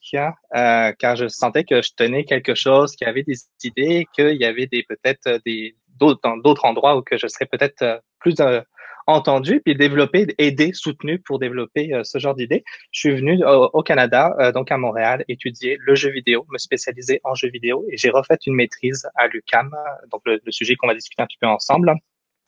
euh, 0.56 0.94
car 0.98 1.16
je 1.18 1.28
sentais 1.28 1.66
que 1.66 1.82
je 1.82 1.92
tenais 1.96 2.24
quelque 2.24 2.56
chose, 2.56 2.96
qu'il 2.96 3.06
y 3.06 3.10
avait 3.10 3.24
des 3.24 3.40
idées, 3.64 4.08
qu'il 4.14 4.38
y 4.38 4.46
avait 4.46 4.68
des 4.68 4.84
peut-être 4.84 5.42
des 5.46 5.76
d'autres 6.00 6.66
endroits 6.66 6.98
où 6.98 7.02
que 7.02 7.18
je 7.18 7.28
serais 7.28 7.46
peut-être 7.46 7.82
euh, 7.82 7.98
plus 8.20 8.36
euh, 8.40 8.62
entendu, 9.08 9.62
puis 9.62 9.76
développer, 9.76 10.28
aider, 10.38 10.72
soutenu 10.74 11.20
pour 11.20 11.40
développer 11.40 11.94
euh, 11.94 12.04
ce 12.04 12.18
genre 12.18 12.36
d'idées. 12.36 12.64
Je 12.92 13.00
suis 13.00 13.16
venu 13.16 13.44
au, 13.46 13.84
Canada, 13.84 14.52
donc 14.54 14.72
à 14.72 14.78
Montréal, 14.78 15.26
étudier 15.28 15.78
le 15.80 15.96
jeu 15.96 16.10
vidéo, 16.10 16.46
me 16.50 16.58
spécialiser 16.58 17.20
en 17.24 17.36
jeu 17.36 17.50
vidéo, 17.50 17.86
et 17.90 17.98
j'ai 17.98 18.10
refait 18.10 18.38
une 18.46 18.56
maîtrise 18.56 19.08
à 19.16 19.28
l'UCAM, 19.28 19.72
donc 20.12 20.22
le, 20.26 20.40
sujet 20.50 20.76
qu'on 20.76 20.88
va 20.88 20.94
discuter 20.94 21.24
un 21.24 21.26
petit 21.26 21.38
peu 21.40 21.48
ensemble, 21.48 21.96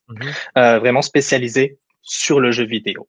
mm-hmm. 0.10 0.80
vraiment 0.80 1.02
spécialisé 1.02 1.80
sur 2.02 2.40
le 2.40 2.52
jeu 2.52 2.66
vidéo. 2.66 3.08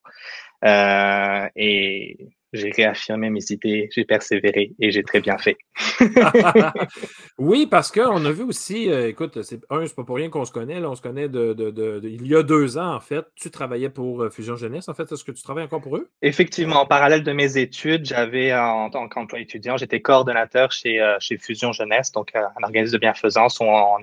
et 0.65 2.17
j'ai 2.55 2.71
réaffirmé 2.71 3.31
mes 3.31 3.41
idées, 3.51 3.89
j'ai 3.93 4.05
persévéré 4.05 4.73
et 4.81 4.91
j'ai 4.91 5.03
très 5.03 5.21
bien 5.21 5.37
fait. 5.39 5.57
oui, 7.39 7.67
parce 7.67 7.91
qu'on 7.91 8.25
a 8.25 8.31
vu 8.31 8.45
aussi, 8.45 8.91
euh, 8.91 9.09
écoute, 9.09 9.43
c'est 9.43 9.61
un, 9.71 9.87
c'est 9.87 9.95
pas 9.95 10.05
pour 10.05 10.17
rien 10.17 10.31
qu'on 10.31 10.45
se 10.45 10.53
connaît, 10.53 10.81
là, 10.81 10.89
on 10.89 10.95
se 10.95 11.03
connaît 11.03 11.29
de, 11.29 12.01
il 12.05 12.27
y 12.27 12.37
a 12.37 12.43
deux 12.43 12.79
ans, 12.79 12.95
en 12.95 13.01
fait. 13.01 13.25
Tu 13.35 13.51
travaillais 13.51 13.91
pour 13.91 14.23
euh, 14.23 14.31
Fusion 14.31 14.57
Jeunesse, 14.57 14.89
en 14.89 14.95
fait. 14.95 15.11
Est-ce 15.11 15.25
que 15.25 15.33
tu 15.33 15.43
travailles 15.43 15.65
encore 15.65 15.81
pour 15.81 15.97
eux? 15.97 16.09
Effectivement, 16.23 16.81
en 16.81 16.87
parallèle 16.87 17.25
de 17.25 17.33
mes 17.33 17.59
études, 17.59 18.07
j'avais, 18.07 18.53
euh, 18.53 18.63
en 18.63 18.91
tant 18.91 19.09
qu'emploi 19.09 19.41
étudiant, 19.41 19.77
j'étais 19.77 20.01
coordonnateur 20.01 20.71
chez, 20.73 21.01
chez 21.19 21.39
Fusion 21.39 21.73
Jeunesse, 21.73 22.13
donc 22.13 22.31
un 22.35 22.63
organisme 22.63 22.93
de 22.93 22.99
bienfaisance 22.99 23.59
où 23.61 23.65
on, 23.65 23.99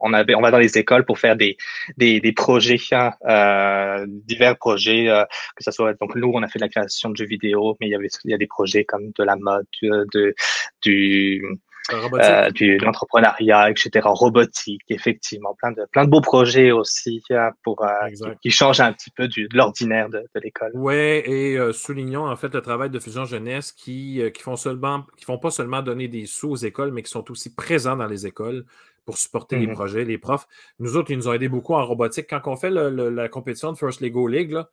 on, 0.00 0.12
avait, 0.12 0.34
on 0.34 0.40
va 0.40 0.50
dans 0.50 0.58
les 0.58 0.76
écoles 0.78 1.04
pour 1.04 1.18
faire 1.18 1.36
des, 1.36 1.56
des, 1.96 2.20
des 2.20 2.32
projets, 2.32 2.76
divers 2.76 4.56
projets, 4.56 5.24
que 5.56 5.64
ce 5.64 5.70
soit, 5.70 5.94
donc 5.94 6.14
nous, 6.14 6.30
on 6.32 6.42
a 6.42 6.48
fait 6.48 6.58
de 6.58 6.64
la 6.64 6.68
création 6.68 7.10
de 7.10 7.16
jeux 7.16 7.26
vidéo, 7.26 7.69
mais 7.80 7.86
il 7.88 7.90
y 7.90 7.94
avait 7.94 8.08
il 8.24 8.30
y 8.30 8.34
a 8.34 8.38
des 8.38 8.46
projets 8.46 8.84
comme 8.84 9.10
de 9.12 9.24
la 9.24 9.36
mode, 9.36 9.66
de, 9.82 10.34
du 10.82 11.42
euh, 11.92 12.50
du 12.50 12.78
l'entrepreneuriat, 12.78 13.70
etc., 13.70 13.90
robotique, 14.04 14.82
effectivement, 14.88 15.54
plein 15.54 15.72
de 15.72 15.86
plein 15.90 16.04
de 16.04 16.10
beaux 16.10 16.20
projets 16.20 16.70
aussi 16.70 17.22
euh, 17.30 17.50
pour 17.64 17.82
euh, 17.84 18.34
qui, 18.42 18.50
changent 18.50 18.80
un 18.80 18.92
petit 18.92 19.10
peu 19.10 19.26
du, 19.28 19.48
de 19.48 19.56
l'ordinaire 19.56 20.08
de, 20.08 20.18
de 20.18 20.40
l'école. 20.40 20.70
Oui, 20.74 20.94
et 20.94 21.58
soulignons 21.72 22.26
en 22.26 22.36
fait 22.36 22.54
le 22.54 22.60
travail 22.60 22.90
de 22.90 22.98
Fusion 22.98 23.24
Jeunesse 23.24 23.72
qui 23.72 24.22
qui 24.32 24.42
font 24.42 24.56
seulement 24.56 25.04
qui 25.16 25.24
font 25.24 25.38
pas 25.38 25.50
seulement 25.50 25.82
donner 25.82 26.08
des 26.08 26.26
sous 26.26 26.50
aux 26.50 26.56
écoles, 26.56 26.92
mais 26.92 27.02
qui 27.02 27.10
sont 27.10 27.28
aussi 27.30 27.54
présents 27.54 27.96
dans 27.96 28.06
les 28.06 28.26
écoles 28.26 28.64
pour 29.04 29.18
supporter 29.18 29.56
les 29.56 29.66
mm-hmm. 29.66 29.72
projets, 29.72 30.04
les 30.04 30.18
profs. 30.18 30.46
Nous 30.78 30.96
autres, 30.96 31.10
ils 31.10 31.16
nous 31.16 31.28
ont 31.28 31.32
aidé 31.32 31.48
beaucoup 31.48 31.74
en 31.74 31.84
robotique. 31.84 32.26
Quand 32.28 32.40
on 32.46 32.56
fait 32.56 32.70
la 32.70 33.28
compétition 33.28 33.72
de 33.72 33.78
First 33.78 34.00
Lego 34.00 34.28
League, 34.28 34.52
là, 34.52 34.68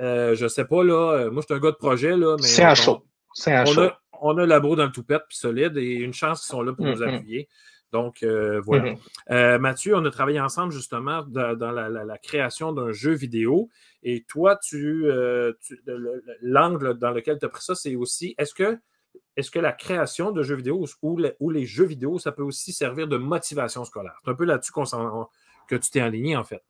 euh, 0.00 0.34
je 0.34 0.46
sais 0.46 0.64
pas, 0.64 0.84
là. 0.84 1.12
Euh, 1.12 1.30
moi, 1.30 1.42
je 1.42 1.46
suis 1.46 1.54
un 1.54 1.62
gars 1.62 1.72
de 1.72 1.76
projet, 1.76 2.16
là. 2.16 2.36
C'est 2.40 2.64
un 2.64 2.74
show. 2.74 3.04
C'est 3.34 3.52
un 3.52 3.62
on 3.62 3.72
show. 3.72 3.80
A, 3.82 4.00
on 4.20 4.38
a 4.38 4.46
la 4.46 4.60
dans 4.60 4.74
le 4.74 4.92
toupette, 4.92 5.22
puis 5.28 5.38
solide, 5.38 5.76
et 5.76 5.94
une 5.94 6.12
chance 6.12 6.40
qu'ils 6.40 6.50
sont 6.50 6.62
là 6.62 6.72
pour 6.72 6.86
nous 6.86 6.92
mm-hmm. 6.92 7.16
appuyer. 7.16 7.48
Donc, 7.92 8.22
euh, 8.22 8.60
voilà. 8.60 8.94
Mm-hmm. 9.30 9.58
Mathieu, 9.58 9.96
on 9.96 10.04
a 10.04 10.10
travaillé 10.10 10.40
ensemble 10.40 10.72
justement 10.72 11.22
dans, 11.22 11.72
la, 11.72 12.18
création 12.18 12.72
d'un 12.72 12.92
jeu 12.92 13.12
vidéo. 13.12 13.70
Et 14.02 14.24
toi, 14.28 14.56
tu, 14.56 15.10
l'angle 16.42 16.98
dans 16.98 17.10
lequel 17.10 17.38
tu 17.38 17.46
as 17.46 17.48
pris 17.48 17.62
ça, 17.62 17.74
c'est 17.74 17.96
aussi 17.96 18.34
est-ce 18.38 18.54
que, 18.54 18.78
est 19.36 19.50
que 19.50 19.58
la 19.58 19.72
création 19.72 20.32
de 20.32 20.42
jeux 20.42 20.56
vidéo 20.56 20.84
ou, 21.02 21.18
ou, 21.40 21.50
les 21.50 21.64
jeux 21.64 21.86
vidéo, 21.86 22.18
ça 22.18 22.30
peut 22.30 22.42
aussi 22.42 22.72
servir 22.72 23.08
de 23.08 23.16
motivation 23.16 23.84
scolaire? 23.84 24.18
C'est 24.24 24.30
un 24.30 24.34
peu 24.34 24.44
là-dessus 24.44 24.72
que 24.72 25.76
tu 25.76 25.90
t'es 25.90 26.00
aligné, 26.00 26.36
en 26.36 26.44
fait. 26.44 26.62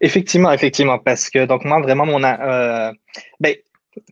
Effectivement, 0.00 0.52
effectivement, 0.52 0.98
parce 0.98 1.30
que 1.30 1.44
donc 1.44 1.64
moi 1.64 1.80
vraiment 1.80 2.06
mon 2.06 2.22
euh, 2.22 2.92
ben 3.40 3.54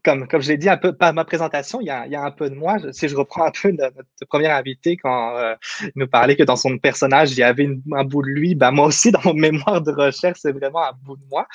comme, 0.05 0.29
comme 0.29 0.43
je 0.43 0.49
l'ai 0.49 0.59
dit 0.59 0.69
un 0.69 0.77
peu 0.77 0.95
par 0.95 1.13
ma 1.15 1.25
présentation, 1.25 1.81
il 1.81 1.87
y 1.87 1.91
a, 1.91 2.07
il 2.07 2.13
y 2.13 2.17
a 2.17 2.23
un 2.23 2.31
peu 2.31 2.51
de 2.51 2.55
moi. 2.55 2.77
Si 2.93 3.09
je 3.09 3.17
reprends 3.17 3.47
un 3.47 3.51
peu 3.51 3.71
notre 3.71 3.95
premier 4.29 4.49
invité 4.49 4.97
quand 4.97 5.37
euh, 5.37 5.55
il 5.83 5.93
nous 5.97 6.07
parlait 6.07 6.37
que 6.37 6.43
dans 6.43 6.57
son 6.57 6.77
personnage, 6.79 7.33
il 7.33 7.39
y 7.39 7.43
avait 7.43 7.69
un 7.93 8.05
bout 8.05 8.23
de 8.23 8.29
lui, 8.29 8.55
ben 8.55 8.71
moi 8.73 8.87
aussi, 8.87 9.11
dans 9.11 9.21
mon 9.25 9.35
mémoire 9.35 9.81
de 9.81 9.93
recherche, 9.93 10.41
c'est 10.43 10.53
vraiment 10.53 10.85
un 10.85 10.93
bout 11.03 11.17
de 11.17 11.25
moi. 11.31 11.47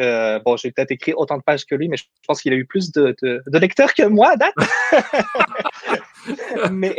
Euh, 0.00 0.38
bon, 0.44 0.56
j'ai 0.56 0.70
peut-être 0.70 0.92
écrit 0.92 1.12
autant 1.14 1.36
de 1.36 1.42
pages 1.42 1.66
que 1.66 1.74
lui, 1.74 1.88
mais 1.88 1.96
je 1.96 2.04
pense 2.26 2.40
qu'il 2.40 2.52
a 2.52 2.56
eu 2.56 2.64
plus 2.64 2.92
de, 2.92 3.14
de, 3.22 3.42
de 3.46 3.58
lecteurs 3.58 3.92
que 3.92 4.04
moi 4.04 4.36
date. 4.36 4.54
mais 6.70 6.96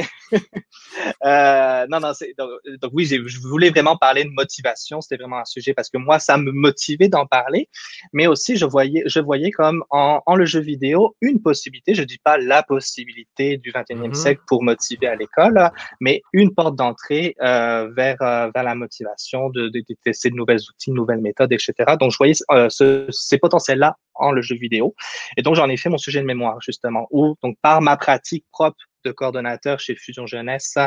non, 1.89 1.99
non, 1.99 2.11
donc, 2.37 2.49
donc, 2.81 2.91
oui, 2.93 3.05
je 3.05 3.39
voulais 3.39 3.69
vraiment 3.71 3.97
parler 3.97 4.23
de 4.23 4.29
motivation. 4.29 5.01
C'était 5.01 5.17
vraiment 5.17 5.39
un 5.39 5.45
sujet 5.45 5.73
parce 5.73 5.89
que 5.89 5.97
moi, 5.97 6.19
ça 6.19 6.37
me 6.37 6.51
motivait 6.51 7.09
d'en 7.09 7.25
parler, 7.25 7.67
mais 8.13 8.27
aussi 8.27 8.55
je 8.55 8.65
voyais, 8.65 9.03
je 9.05 9.19
voyais 9.19 9.51
comme 9.51 9.83
en, 9.89 10.21
en, 10.25 10.35
le 10.35 10.45
jeu 10.45 10.59
vidéo 10.59 11.15
une 11.21 11.41
possibilité. 11.41 11.95
Je 11.95 12.03
dis 12.03 12.19
pas 12.23 12.37
la 12.37 12.63
possibilité 12.63 13.57
du 13.57 13.71
21e 13.71 13.85
mm-hmm. 13.95 14.13
siècle 14.13 14.41
pour 14.47 14.63
motiver 14.63 15.07
à 15.07 15.15
l'école, 15.15 15.71
mais 15.99 16.21
une 16.33 16.53
porte 16.53 16.75
d'entrée 16.75 17.35
euh, 17.41 17.89
vers 17.95 18.21
euh, 18.21 18.51
vers 18.53 18.63
la 18.63 18.75
motivation 18.75 19.49
de, 19.49 19.69
de, 19.69 19.79
de, 19.79 19.95
tester 20.03 20.29
de 20.29 20.35
nouvelles 20.35 20.61
outils, 20.69 20.91
de 20.91 20.95
nouvelles 20.95 21.21
méthodes, 21.21 21.51
etc. 21.51 21.73
Donc 21.99 22.11
je 22.11 22.17
voyais 22.17 22.35
euh, 22.51 22.69
ce, 22.69 23.07
ces 23.09 23.37
potentiels-là 23.37 23.97
en 24.15 24.31
le 24.31 24.41
jeu 24.41 24.55
vidéo, 24.55 24.95
et 25.37 25.41
donc 25.41 25.55
j'en 25.55 25.69
ai 25.69 25.77
fait 25.77 25.89
mon 25.89 25.97
sujet 25.97 26.19
de 26.19 26.25
mémoire 26.25 26.59
justement, 26.61 27.07
où 27.11 27.35
donc 27.41 27.57
par 27.61 27.81
ma 27.81 27.95
pratique 27.95 28.45
propre 28.51 28.77
de 29.05 29.11
coordonnateur 29.11 29.79
chez 29.79 29.95
Fusion 29.95 30.25
Jeunesse 30.25 30.77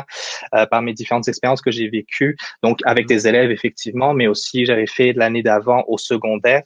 euh, 0.55 0.67
par 0.67 0.83
mes 0.83 0.93
différentes 0.93 1.29
expériences 1.29 1.63
que 1.63 1.71
j'ai 1.71 1.89
vécues, 1.89 2.37
donc 2.63 2.81
avec 2.85 3.07
des 3.07 3.27
élèves 3.27 3.51
effectivement, 3.51 4.15
mais 4.15 4.27
aussi 4.27 4.67
j'avais 4.67 4.87
fait 4.87 5.13
l'année 5.15 5.43
d'avant 5.43 5.85
au 5.89 5.99
secondaire 5.99 6.63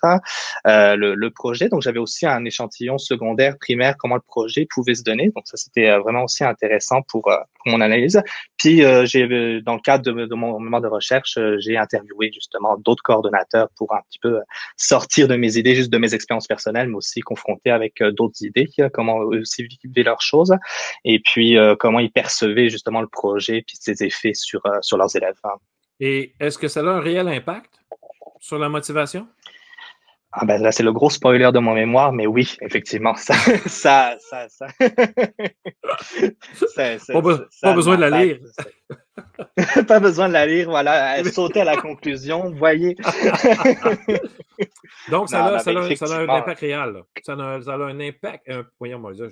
euh, 0.66 0.96
le, 0.96 1.14
le, 1.14 1.30
projet, 1.30 1.68
donc 1.68 1.82
j'avais 1.82 1.98
aussi 1.98 2.26
un 2.26 2.44
échantillon 2.44 2.98
secondaire, 2.98 3.56
primaire, 3.58 3.96
comment 3.98 4.14
le 4.14 4.22
projet 4.26 4.66
pouvait 4.68 4.94
se 4.94 5.02
donner, 5.02 5.30
donc 5.34 5.46
ça 5.46 5.56
c'était 5.56 5.88
euh, 5.88 6.00
vraiment 6.00 6.24
aussi 6.24 6.44
intéressant 6.44 7.02
pour, 7.02 7.28
euh, 7.28 7.36
pour 7.58 7.72
mon 7.72 7.80
analyse. 7.80 8.20
Puis 8.56 8.84
euh, 8.84 9.04
j'ai 9.04 9.26
dans 9.62 9.74
le 9.74 9.80
cadre 9.80 10.04
de, 10.04 10.34
mon 10.34 10.58
moment 10.60 10.80
de 10.80 10.88
recherche, 10.88 11.38
j'ai 11.58 11.76
interviewé 11.76 12.30
justement 12.32 12.76
d'autres 12.78 13.02
coordonnateurs 13.02 13.68
pour 13.76 13.94
un 13.94 14.00
petit 14.08 14.18
peu 14.18 14.40
sortir 14.76 15.28
de 15.28 15.36
mes 15.36 15.56
idées, 15.56 15.74
juste 15.74 15.92
de 15.92 15.98
mes 15.98 16.14
expériences 16.14 16.46
personnelles, 16.46 16.88
mais 16.88 16.96
aussi 16.96 17.20
confronter 17.20 17.70
avec 17.70 18.02
d'autres 18.02 18.42
idées, 18.42 18.68
comment 18.92 19.16
aussi 19.16 19.64
vivre 19.64 20.06
leurs 20.06 20.22
choses, 20.22 20.54
et 21.04 21.20
puis 21.20 21.35
puis 21.36 21.58
euh, 21.58 21.76
comment 21.76 21.98
ils 21.98 22.10
percevaient 22.10 22.70
justement 22.70 23.02
le 23.02 23.08
projet, 23.08 23.60
puis 23.60 23.76
ses 23.78 24.02
effets 24.02 24.32
sur, 24.32 24.64
euh, 24.64 24.78
sur 24.80 24.96
leurs 24.96 25.14
élèves. 25.14 25.34
Et 26.00 26.32
est-ce 26.40 26.56
que 26.56 26.66
ça 26.66 26.80
a 26.80 26.84
un 26.84 26.98
réel 26.98 27.28
impact 27.28 27.78
sur 28.40 28.58
la 28.58 28.70
motivation? 28.70 29.28
Ah 30.38 30.44
ben 30.44 30.60
là, 30.60 30.70
c'est 30.70 30.82
le 30.82 30.92
gros 30.92 31.08
spoiler 31.08 31.50
de 31.50 31.58
mon 31.58 31.72
mémoire, 31.72 32.12
mais 32.12 32.26
oui, 32.26 32.58
effectivement, 32.60 33.14
ça, 33.14 33.32
ça, 33.66 34.18
ça, 34.20 34.46
ça, 34.50 34.68
pas, 37.62 37.72
besoin 37.72 37.96
de 37.96 38.02
la 38.02 38.10
lire. 38.10 38.40
pas 39.88 39.98
besoin 39.98 40.28
de 40.28 40.34
la 40.34 40.44
lire, 40.44 40.68
voilà, 40.68 41.24
sauter 41.24 41.62
à 41.62 41.64
la 41.64 41.78
conclusion, 41.78 42.50
vous 42.50 42.56
voyez. 42.58 42.94
Donc, 45.10 45.30
ça, 45.30 45.46
a, 45.46 45.58
ça, 45.58 45.70
a, 45.70 45.96
ça, 45.96 46.04
a, 46.04 46.18
un 46.20 46.28
impact 46.28 46.60
réel. 46.60 47.02
Ça 47.22 47.32
a, 47.32 47.62
ça 47.62 47.72
a, 47.72 47.78
un 47.78 47.98
impact, 47.98 48.46
un, 48.50 48.66
voyons, 48.78 48.98
moi, 48.98 49.14
je, 49.14 49.24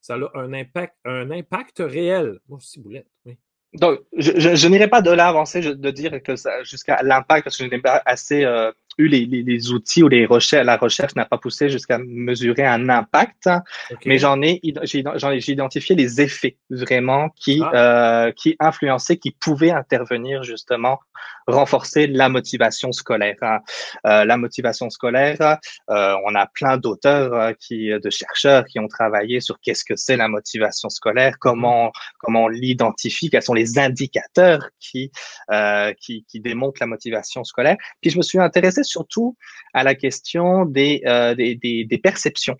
ça 0.00 0.14
a 0.14 0.38
un 0.38 0.52
impact, 0.52 0.94
un 1.04 1.32
impact 1.32 1.78
réel. 1.80 2.38
Moi 2.48 2.58
aussi, 2.58 2.78
boulette, 2.78 3.08
oui. 3.24 3.36
Donc, 3.72 3.98
je, 4.16 4.30
je, 4.36 4.54
je 4.54 4.68
n'irai 4.68 4.86
pas 4.88 5.02
de 5.02 5.10
là 5.10 5.26
avancer 5.26 5.60
de 5.60 5.90
dire 5.90 6.22
que 6.22 6.34
jusqu'à 6.62 7.02
l'impact 7.02 7.44
parce 7.44 7.56
que 7.56 7.64
je 7.64 7.68
n'ai 7.68 7.80
pas 7.80 8.00
assez 8.06 8.44
euh, 8.44 8.70
eu 8.98 9.08
les, 9.08 9.26
les, 9.26 9.42
les, 9.42 9.72
outils 9.72 10.02
ou 10.02 10.08
les 10.08 10.26
recherches, 10.26 10.64
la 10.64 10.76
recherche 10.76 11.14
n'a 11.14 11.24
pas 11.24 11.38
poussé 11.38 11.68
jusqu'à 11.68 11.98
mesurer 11.98 12.64
un 12.64 12.88
impact, 12.88 13.48
okay. 13.90 14.08
mais 14.08 14.18
j'en 14.18 14.40
ai, 14.42 14.60
j'ai 14.84 15.52
identifié 15.52 15.94
les 15.94 16.20
effets 16.20 16.56
vraiment 16.70 17.28
qui, 17.30 17.62
ah. 17.62 18.26
euh, 18.26 18.32
qui 18.32 18.56
influençaient, 18.58 19.18
qui 19.18 19.32
pouvaient 19.32 19.70
intervenir 19.70 20.42
justement, 20.42 20.98
renforcer 21.46 22.06
la 22.06 22.28
motivation 22.28 22.92
scolaire. 22.92 23.36
Hein. 23.42 23.60
Euh, 24.06 24.24
la 24.24 24.36
motivation 24.36 24.90
scolaire, 24.90 25.58
euh, 25.90 26.14
on 26.26 26.34
a 26.34 26.46
plein 26.46 26.76
d'auteurs 26.76 27.32
euh, 27.34 27.52
qui, 27.58 27.88
de 27.88 28.10
chercheurs 28.10 28.64
qui 28.64 28.78
ont 28.78 28.88
travaillé 28.88 29.40
sur 29.40 29.60
qu'est-ce 29.60 29.84
que 29.84 29.96
c'est 29.96 30.16
la 30.16 30.28
motivation 30.28 30.88
scolaire, 30.88 31.38
comment, 31.38 31.92
comment 32.18 32.44
on 32.44 32.48
l'identifie, 32.48 33.30
quels 33.30 33.42
sont 33.42 33.54
les 33.54 33.78
indicateurs 33.78 34.68
qui, 34.80 35.10
euh, 35.50 35.92
qui, 36.00 36.24
qui 36.28 36.40
démontrent 36.40 36.80
la 36.80 36.86
motivation 36.86 37.44
scolaire. 37.44 37.76
Puis 38.00 38.10
je 38.10 38.18
me 38.18 38.22
suis 38.22 38.38
intéressé 38.38 38.82
surtout 38.82 39.36
à 39.74 39.84
la 39.84 39.94
question 39.94 40.64
des, 40.64 41.02
euh, 41.06 41.34
des, 41.34 41.54
des, 41.54 41.84
des, 41.84 41.98
perceptions. 41.98 42.56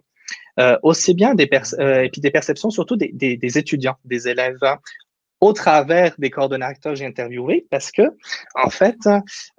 Euh, 0.59 0.79
aussi 0.83 1.13
bien 1.13 1.35
des, 1.35 1.49
euh, 1.79 2.03
et 2.03 2.09
puis 2.09 2.23
des 2.23 2.31
perceptions 2.31 2.71
surtout 2.71 2.97
des, 2.97 3.11
des, 3.13 3.59
étudiants, 3.59 3.97
des 4.05 4.27
élèves 4.27 4.59
au 5.41 5.53
travers 5.53 6.15
des 6.19 6.31
coordonnateurs 6.31 6.93
que 6.93 6.99
j'ai 6.99 7.07
interviewés 7.07 7.67
parce 7.71 7.91
que, 7.91 8.03
en 8.55 8.71
fait, 8.71 8.97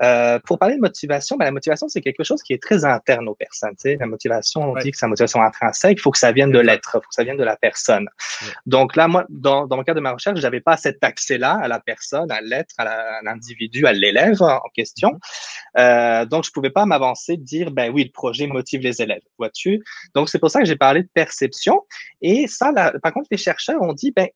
euh, 0.01 0.39
pour 0.45 0.57
parler 0.57 0.75
de 0.75 0.81
motivation, 0.81 1.37
ben, 1.37 1.45
la 1.45 1.51
motivation, 1.51 1.87
c'est 1.87 2.01
quelque 2.01 2.23
chose 2.23 2.41
qui 2.41 2.53
est 2.53 2.61
très 2.61 2.83
interne 2.83 3.27
aux 3.27 3.35
personnes. 3.35 3.75
Tu 3.75 3.91
sais. 3.91 3.97
La 3.99 4.07
motivation, 4.07 4.61
on 4.61 4.73
ouais. 4.73 4.81
dit 4.81 4.91
que 4.91 4.97
c'est 4.97 5.05
la 5.05 5.09
motivation 5.09 5.41
intrinsèque, 5.41 5.99
il 5.99 6.01
faut 6.01 6.11
que 6.11 6.17
ça 6.17 6.31
vienne 6.31 6.51
de 6.51 6.59
l'être, 6.59 6.89
il 6.95 6.97
faut 6.97 7.09
que 7.09 7.13
ça 7.13 7.23
vienne 7.23 7.37
de 7.37 7.43
la 7.43 7.57
personne. 7.57 8.07
Ouais. 8.41 8.47
Donc 8.65 8.95
là, 8.95 9.07
moi, 9.07 9.25
dans, 9.29 9.67
dans 9.67 9.77
le 9.77 9.83
cadre 9.83 9.97
de 9.97 10.03
ma 10.03 10.13
recherche, 10.13 10.39
j'avais 10.39 10.61
pas 10.61 10.77
cet 10.77 11.03
accès-là 11.03 11.59
à 11.61 11.67
la 11.67 11.79
personne, 11.79 12.31
à 12.31 12.41
l'être, 12.41 12.73
à 12.77 13.21
l'individu, 13.23 13.85
à 13.85 13.93
l'élève 13.93 14.41
en 14.41 14.69
question. 14.73 15.11
Mm-hmm. 15.11 16.21
Euh, 16.21 16.25
donc, 16.25 16.43
je 16.45 16.51
pouvais 16.51 16.71
pas 16.71 16.85
m'avancer, 16.85 17.37
dire, 17.37 17.71
ben 17.71 17.91
oui, 17.93 18.03
le 18.03 18.11
projet 18.11 18.47
motive 18.47 18.81
les 18.81 19.01
élèves, 19.01 19.21
vois-tu? 19.37 19.83
Donc, 20.15 20.29
c'est 20.29 20.39
pour 20.39 20.49
ça 20.49 20.59
que 20.59 20.65
j'ai 20.65 20.75
parlé 20.75 21.03
de 21.03 21.09
perception. 21.13 21.83
Et 22.21 22.47
ça, 22.47 22.71
là, 22.71 22.93
par 23.01 23.13
contre, 23.13 23.27
les 23.31 23.37
chercheurs 23.37 23.81
ont 23.81 23.93
dit, 23.93 24.11
ben, 24.11 24.27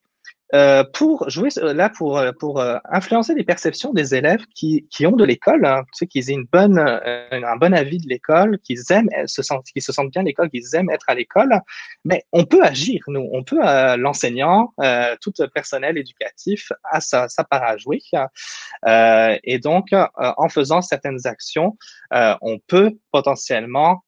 euh, 0.54 0.84
pour 0.94 1.30
jouer 1.30 1.50
là 1.62 1.90
pour 1.90 2.18
euh, 2.18 2.32
pour 2.38 2.60
euh, 2.60 2.78
influencer 2.90 3.34
les 3.36 3.44
perceptions 3.44 3.94
des 3.94 4.16
élèves 4.16 4.46
qui, 4.54 4.86
qui 4.90 5.06
ont 5.06 5.16
de 5.16 5.24
l'école, 5.24 5.66
hein, 5.66 5.84
tu 5.94 6.00
sais, 6.00 6.08
qu'ils 6.08 6.30
aient 6.30 6.34
une 6.34 6.48
bonne 6.52 6.78
euh, 6.78 7.30
un 7.32 7.56
bon 7.56 7.74
avis 7.74 8.00
de 8.00 8.08
l'école, 8.10 8.60
qu'ils 8.60 8.82
aiment 8.90 9.10
se 9.26 9.42
sentent 9.42 9.66
qu'ils 9.72 9.82
se 9.82 9.92
sentent 9.92 10.12
bien 10.12 10.24
l'école, 10.24 10.50
qu'ils 10.50 10.76
aiment 10.76 10.90
être 10.90 11.06
à 11.08 11.16
l'école, 11.16 11.62
mais 12.04 12.26
on 12.34 12.46
peut 12.46 12.64
agir 12.64 13.02
nous, 13.08 13.30
on 13.32 13.44
peut 13.44 13.62
l'enseignant, 13.98 14.74
tout 15.22 15.34
personnel 15.54 15.98
éducatif 15.98 16.72
a 16.92 17.02
sa, 17.02 17.30
sa 17.30 17.44
part 17.44 17.64
à 17.64 17.78
jouer. 17.78 18.00
Et 18.88 19.60
donc 19.60 19.88
en 20.18 20.50
faisant 20.50 20.82
certaines 20.82 21.26
actions, 21.26 21.78
on 22.12 22.60
peut 22.68 22.92
potentiellement 23.12 24.04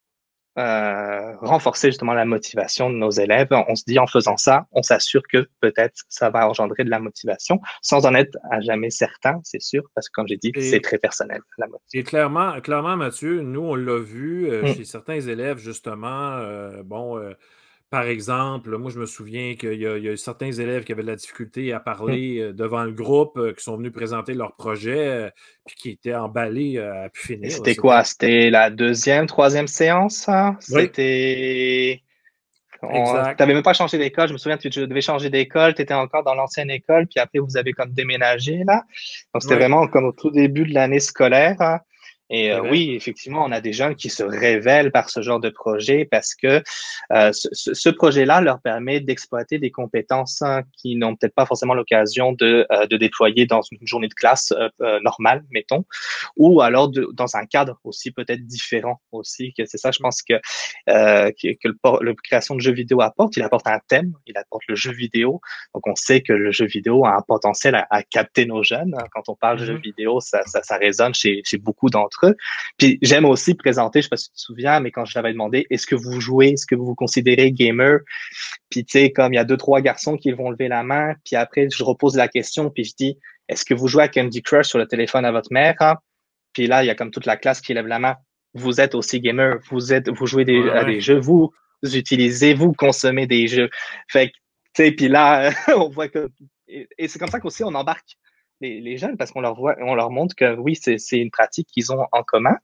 euh, 0.58 1.36
renforcer 1.38 1.90
justement 1.90 2.14
la 2.14 2.26
motivation 2.26 2.90
de 2.90 2.96
nos 2.96 3.10
élèves. 3.10 3.48
On 3.52 3.76
se 3.76 3.84
dit 3.88 3.98
en 4.00 4.08
faisant 4.08 4.38
ça, 4.38 4.68
on 4.72 4.84
s'assure 4.84 5.24
que 5.32 5.48
peut-être 5.62 6.04
ça 6.10 6.30
va 6.30 6.48
engendrer 6.48 6.84
de 6.84 6.90
la 6.90 7.00
motivation, 7.00 7.60
sans 7.82 8.06
en 8.06 8.14
être 8.14 8.38
à 8.52 8.62
jamais 8.62 8.90
certain, 8.90 9.40
c'est 9.44 9.62
sûr, 9.62 9.84
parce 9.96 10.10
que 10.10 10.14
comme 10.14 10.28
j'ai 10.28 10.38
dit, 10.38 10.52
c'est 10.60 10.82
très 10.82 10.98
personnel. 10.98 11.42
La 11.58 11.68
motivation. 11.68 12.00
Et 12.00 12.04
clairement, 12.04 12.62
clairement, 12.62 12.96
Mathieu, 12.98 13.42
nous 13.42 13.62
on 13.62 13.76
l'a 13.76 14.00
vu 14.00 14.50
euh, 14.50 14.64
mm. 14.64 14.76
chez 14.76 14.86
certains 14.86 15.20
élèves 15.20 15.58
justement. 15.58 16.38
Euh, 16.38 16.84
bon 16.84 17.18
euh, 17.18 17.34
par 17.94 18.08
exemple, 18.08 18.76
moi, 18.80 18.90
je 18.90 18.98
me 18.98 19.06
souviens 19.06 19.54
qu'il 19.54 19.74
y, 19.74 19.84
y, 19.84 20.10
a 20.10 20.18
certains 20.18 20.52
élèves 20.52 20.84
qui 20.84 20.92
avaient 20.94 21.04
de 21.04 21.08
la 21.10 21.16
difficulté 21.16 21.74
à 21.74 21.78
mmh. 21.78 21.84
parler 21.84 22.42
mmh. 22.42 22.54
devant 22.54 22.84
le 22.86 22.92
groupe, 22.92 23.38
euh, 23.38 23.54
qui 23.54 23.64
sont 23.64 23.78
venus 23.78 23.92
présenter 23.92 24.34
leur 24.34 24.56
projet, 24.56 24.98
euh, 24.98 25.30
puis 25.68 25.76
qui 25.76 25.90
étaient 25.92 26.16
emballés 26.16 26.80
à 26.80 27.10
pu 27.10 27.28
finir. 27.28 27.52
C'était 27.52 27.76
quoi? 27.76 28.04
C'était 28.04 28.50
la 28.50 28.72
deuxième, 28.72 29.28
troisième 29.28 29.68
séance? 29.68 30.28
Hein? 30.28 30.58
C'était. 30.60 32.02
Tu 32.82 32.88
n'avais 32.88 33.54
même 33.54 33.62
pas 33.62 33.74
changé 33.74 34.00
d'école. 34.00 34.28
Je 34.28 34.34
me 34.34 34.40
souviens, 34.40 34.58
tu 34.58 34.70
devais 34.72 35.02
changer 35.02 35.30
d'école. 35.30 35.76
Tu 35.76 35.84
étais 35.84 35.94
encore 35.94 36.24
dans 36.24 36.34
l'ancienne 36.34 36.72
école, 36.72 37.06
puis 37.06 37.20
après, 37.20 37.38
vous 37.38 37.58
avez 37.58 37.74
comme 37.74 37.92
déménagé 37.92 38.64
là. 38.66 38.86
Donc, 39.36 39.44
c'était 39.44 39.54
oui. 39.54 39.60
vraiment 39.60 39.88
comme 39.88 40.06
au 40.06 40.14
tout 40.14 40.32
début 40.32 40.66
de 40.66 40.74
l'année 40.74 41.00
scolaire. 41.00 41.62
Hein? 41.62 41.80
Et 42.30 42.52
euh, 42.52 42.62
oui, 42.62 42.94
effectivement, 42.96 43.44
on 43.46 43.52
a 43.52 43.62
des 43.62 43.74
jeunes 43.74 43.96
qui 43.96 44.10
se 44.10 44.24
révèlent 44.24 44.92
par 44.92 45.10
ce 45.10 45.22
genre 45.22 45.40
de 45.40 45.50
projet 45.50 46.06
parce 46.10 46.36
que 46.36 46.64
euh, 47.12 47.32
ce, 47.34 47.74
ce 47.74 47.90
projet-là 47.90 48.42
leur 48.42 48.62
permet 48.62 49.02
d'exploiter 49.02 49.60
des 49.60 49.72
compétences 49.72 50.42
hein, 50.42 50.64
qui 50.78 50.96
n'ont 50.96 51.16
peut-être 51.16 51.36
pas 51.36 51.46
forcément 51.46 51.74
l'occasion 51.74 52.32
de, 52.32 52.66
euh, 52.72 52.88
de 52.88 52.98
déployer 52.98 53.46
dans 53.46 53.62
une 53.72 53.86
journée 53.86 54.08
de 54.08 54.14
classe 54.14 54.54
euh, 54.54 54.70
euh, 54.82 55.00
normale, 55.02 55.44
mettons, 55.52 55.86
ou 56.38 56.62
alors 56.62 56.90
de, 56.90 57.10
dans 57.14 57.36
un 57.36 57.46
cadre 57.46 57.80
aussi 57.84 58.12
peut-être 58.12 58.46
différent 58.46 59.02
aussi. 59.12 59.54
Que 59.54 59.66
c'est 59.66 59.78
ça, 59.78 59.92
je 59.92 60.00
pense 60.00 60.22
que 60.22 60.36
que, 60.88 61.54
que 61.54 61.68
le, 61.68 61.76
le, 62.02 62.14
création 62.14 62.56
de 62.56 62.62
jeux 62.62 62.74
vidéo 62.74 63.02
apporte. 63.02 63.36
Il 63.38 63.44
apporte 63.44 63.68
un 63.68 63.80
thème, 63.88 64.14
il 64.26 64.38
apporte 64.38 64.64
le 64.68 64.76
jeu 64.76 64.92
vidéo. 64.92 65.42
Donc 65.74 65.88
on 65.88 65.96
sait 65.96 66.22
que 66.22 66.34
le 66.34 66.52
jeu 66.52 66.66
vidéo 66.66 67.06
a 67.06 67.16
un 67.16 67.22
potentiel 67.22 67.76
à, 67.76 67.88
à 67.90 68.04
capter 68.04 68.46
nos 68.46 68.64
jeunes. 68.64 68.96
Quand 69.12 69.30
on 69.30 69.36
parle 69.36 69.60
de 69.60 69.66
jeux 69.66 69.78
mm-hmm. 69.78 69.82
vidéo, 69.82 70.20
ça, 70.20 70.44
ça, 70.46 70.64
ça 70.64 70.78
résonne 70.78 71.14
chez, 71.14 71.42
chez 71.44 71.58
beaucoup 71.58 71.90
d'entre 71.90 72.13
Puis 72.78 73.00
j'aime 73.02 73.26
aussi 73.26 73.56
présenter, 73.56 74.00
je 74.00 74.04
sais 74.04 74.10
pas 74.10 74.18
si 74.18 74.30
tu 74.30 74.36
te 74.36 74.40
souviens, 74.40 74.80
mais 74.80 74.92
quand 74.92 75.06
je 75.06 75.14
t'avais 75.14 75.32
demandé, 75.32 75.66
est-ce 75.70 75.88
que 75.88 75.96
vous 75.96 76.20
jouez, 76.20 76.50
est-ce 76.50 76.66
que 76.66 76.76
vous 76.76 76.86
vous 76.86 76.96
considérez 76.96 77.52
gamer? 77.52 78.00
Puis 78.70 78.86
tu 78.86 79.00
sais, 79.00 79.12
comme 79.12 79.34
il 79.34 79.38
y 79.38 79.40
a 79.40 79.44
deux, 79.44 79.58
trois 79.58 79.82
garçons 79.82 80.18
qui 80.18 80.32
vont 80.32 80.50
lever 80.50 80.68
la 80.68 80.84
main, 80.84 81.14
puis 81.26 81.36
après, 81.36 81.68
je 81.70 81.84
repose 81.84 82.16
la 82.16 82.28
question, 82.28 82.70
puis 82.70 82.84
je 82.84 82.94
dis, 82.98 83.18
est-ce 83.50 83.66
que 83.66 83.74
vous 83.74 83.88
jouez 83.88 84.04
à 84.04 84.08
Candy 84.08 84.42
Crush 84.42 84.68
sur 84.68 84.80
le 84.80 84.88
téléphone 84.88 85.26
à 85.26 85.32
votre 85.32 85.52
mère? 85.52 85.76
Hein? 85.80 85.96
Puis 86.54 86.68
là, 86.68 86.84
il 86.84 86.88
y 86.88 86.90
a 86.90 86.96
comme 86.96 87.12
toute 87.12 87.26
la 87.26 87.38
classe 87.38 87.62
qui 87.62 87.74
lève 87.74 87.88
la 87.88 88.00
main. 88.00 88.16
Vous 88.54 88.80
êtes 88.80 88.96
aussi 88.96 89.20
gamer, 89.20 89.58
vous 89.70 89.94
êtes, 89.94 90.10
vous 90.10 90.28
jouez 90.28 90.46
des, 90.46 90.60
ouais, 90.60 90.72
à 90.72 90.84
des 90.84 91.02
jeux, 91.02 91.20
vous, 91.20 91.52
utilisez, 91.84 92.54
vous 92.54 92.74
consommez 92.74 93.26
des 93.28 93.48
jeux. 93.48 93.70
Fait 94.08 94.30
que, 94.30 94.34
tu 94.76 94.84
sais, 94.84 94.92
puis 94.92 95.08
là, 95.08 95.50
on 95.76 95.90
voit 95.90 96.08
que. 96.08 96.30
Et, 96.68 97.08
c'est 97.08 97.20
comme 97.20 97.30
ça 97.30 97.40
qu'aussi 97.40 97.64
on 97.64 97.74
embarque 97.74 98.18
les, 98.64 98.98
jeunes 98.98 99.18
parce 99.18 99.32
qu'on 99.32 99.42
leur 99.42 99.56
voit, 99.56 99.76
on 99.82 99.96
leur 99.96 100.12
montre 100.12 100.36
que 100.36 100.56
oui, 100.56 100.76
c'est 100.76 100.98
une 101.12 101.32
pratique 101.32 101.68
qu'ils 101.72 101.92
ont 101.92 102.06
en 102.12 102.24
commun. 102.24 102.56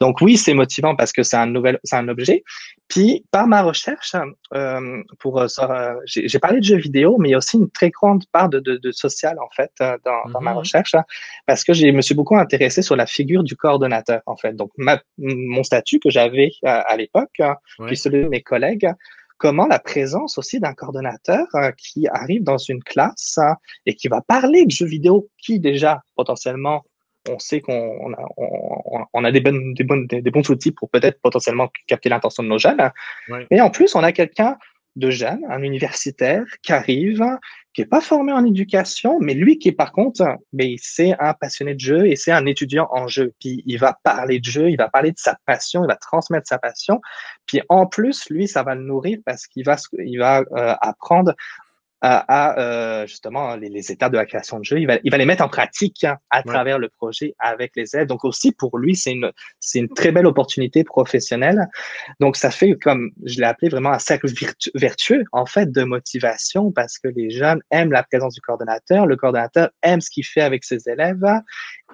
Donc 0.00 0.20
oui, 0.20 0.36
c'est 0.36 0.54
motivant 0.54 0.94
parce 0.94 1.12
que 1.12 1.22
c'est 1.22 1.36
un 1.36 1.46
nouvel, 1.46 1.78
c'est 1.84 1.96
un 1.96 2.08
objet. 2.08 2.44
Puis 2.88 3.24
par 3.30 3.46
ma 3.46 3.62
recherche, 3.62 4.14
euh, 4.54 5.02
pour 5.18 5.40
euh, 5.40 5.46
j'ai 6.06 6.38
parlé 6.38 6.60
de 6.60 6.64
jeux 6.64 6.78
vidéo, 6.78 7.16
mais 7.18 7.28
il 7.28 7.32
y 7.32 7.34
a 7.34 7.38
aussi 7.38 7.56
une 7.56 7.70
très 7.70 7.90
grande 7.90 8.24
part 8.32 8.48
de, 8.48 8.60
de, 8.60 8.92
social 8.92 9.38
en 9.38 9.48
fait 9.54 9.70
euh, 9.80 9.96
dans, 10.04 10.40
ma 10.40 10.52
mhm. 10.52 10.58
recherche 10.58 10.94
hein, 10.94 11.04
parce 11.46 11.64
que 11.64 11.72
je 11.72 11.86
me 11.88 12.00
suis 12.00 12.14
beaucoup 12.14 12.36
intéressé 12.36 12.80
sur 12.82 12.96
la 12.96 13.06
figure 13.06 13.42
du 13.42 13.56
coordonnateur 13.56 14.22
en 14.26 14.36
fait. 14.36 14.54
Donc 14.54 14.70
ma, 14.76 15.00
mon 15.18 15.62
statut 15.62 15.98
que 15.98 16.10
j'avais 16.10 16.52
à, 16.64 16.96
l'époque, 16.96 17.40
hein, 17.40 17.56
puis 17.86 17.96
celui 17.96 18.22
de 18.22 18.28
mes 18.28 18.42
collègues, 18.42 18.90
comment 19.38 19.66
la 19.66 19.78
présence 19.78 20.36
aussi 20.36 20.60
d'un 20.60 20.74
coordonnateur 20.74 21.46
euh, 21.54 21.70
qui 21.72 22.06
arrive 22.08 22.42
dans 22.42 22.58
une 22.58 22.82
classe 22.82 23.38
hein, 23.38 23.56
et 23.86 23.94
qui 23.94 24.08
va 24.08 24.20
parler 24.20 24.66
de 24.66 24.70
jeux 24.70 24.86
vidéo 24.86 25.28
qui 25.38 25.60
déjà 25.60 26.02
potentiellement 26.16 26.84
on 27.28 27.38
sait 27.38 27.60
qu'on 27.60 28.12
a, 28.12 29.06
on, 29.12 29.24
a 29.24 29.32
des, 29.32 29.40
bonnes, 29.40 29.74
des, 29.74 29.84
bonnes, 29.84 30.06
des, 30.06 30.30
bons 30.30 30.48
outils 30.48 30.72
pour 30.72 30.88
peut-être 30.88 31.20
potentiellement 31.20 31.68
capter 31.86 32.08
l'intention 32.08 32.42
de 32.42 32.48
nos 32.48 32.58
jeunes. 32.58 32.90
Mais 33.50 33.60
en 33.60 33.68
plus, 33.68 33.94
on 33.94 34.02
a 34.02 34.12
quelqu'un 34.12 34.56
de 34.96 35.10
jeunes, 35.10 35.44
un 35.48 35.62
universitaire 35.62 36.44
qui 36.62 36.72
arrive, 36.72 37.24
qui 37.72 37.82
n'est 37.82 37.86
pas 37.86 38.00
formé 38.00 38.32
en 38.32 38.44
éducation, 38.44 39.18
mais 39.20 39.34
lui 39.34 39.58
qui 39.58 39.68
est 39.68 39.72
par 39.72 39.92
contre, 39.92 40.24
mais 40.52 40.74
c'est 40.78 41.14
un 41.20 41.34
passionné 41.34 41.74
de 41.74 41.80
jeu 41.80 42.06
et 42.06 42.16
c'est 42.16 42.32
un 42.32 42.46
étudiant 42.46 42.88
en 42.90 43.06
jeu. 43.06 43.32
Puis 43.40 43.62
il 43.66 43.78
va 43.78 43.98
parler 44.02 44.40
de 44.40 44.44
jeu, 44.44 44.70
il 44.70 44.76
va 44.76 44.88
parler 44.88 45.12
de 45.12 45.18
sa 45.18 45.36
passion, 45.46 45.84
il 45.84 45.86
va 45.86 45.96
transmettre 45.96 46.48
sa 46.48 46.58
passion. 46.58 47.00
Puis 47.46 47.60
en 47.68 47.86
plus, 47.86 48.28
lui, 48.30 48.48
ça 48.48 48.62
va 48.62 48.74
le 48.74 48.82
nourrir 48.82 49.18
parce 49.24 49.46
qu'il 49.46 49.64
va, 49.64 49.76
il 49.98 50.18
va 50.18 50.40
euh, 50.40 50.74
apprendre 50.80 51.34
à, 52.00 52.58
euh, 52.58 53.06
justement 53.06 53.56
les, 53.56 53.68
les, 53.68 53.90
étapes 53.90 54.12
de 54.12 54.18
la 54.18 54.26
création 54.26 54.58
de 54.60 54.64
jeu. 54.64 54.78
Il 54.78 54.86
va, 54.86 54.98
il 55.02 55.10
va 55.10 55.18
les 55.18 55.24
mettre 55.24 55.42
en 55.42 55.48
pratique 55.48 56.04
hein, 56.04 56.18
à 56.30 56.42
travers 56.42 56.78
le 56.78 56.88
projet 56.88 57.34
avec 57.38 57.72
les 57.74 57.94
élèves. 57.94 58.06
Donc 58.06 58.24
aussi 58.24 58.52
pour 58.52 58.78
lui, 58.78 58.94
c'est 58.94 59.12
une, 59.12 59.32
c'est 59.58 59.80
une 59.80 59.88
très 59.88 60.12
belle 60.12 60.26
opportunité 60.26 60.84
professionnelle. 60.84 61.68
Donc 62.20 62.36
ça 62.36 62.50
fait 62.50 62.74
comme 62.74 63.10
je 63.24 63.38
l'ai 63.38 63.46
appelé 63.46 63.68
vraiment 63.68 63.90
un 63.90 63.98
cercle 63.98 64.28
vertueux 64.74 65.24
en 65.32 65.46
fait 65.46 65.72
de 65.72 65.82
motivation 65.82 66.70
parce 66.70 66.98
que 66.98 67.08
les 67.08 67.30
jeunes 67.30 67.60
aiment 67.70 67.92
la 67.92 68.04
présence 68.04 68.34
du 68.34 68.40
coordonnateur, 68.40 69.06
le 69.06 69.16
coordonnateur 69.16 69.70
aime 69.82 70.00
ce 70.00 70.10
qu'il 70.10 70.24
fait 70.24 70.42
avec 70.42 70.64
ses 70.64 70.88
élèves 70.88 71.24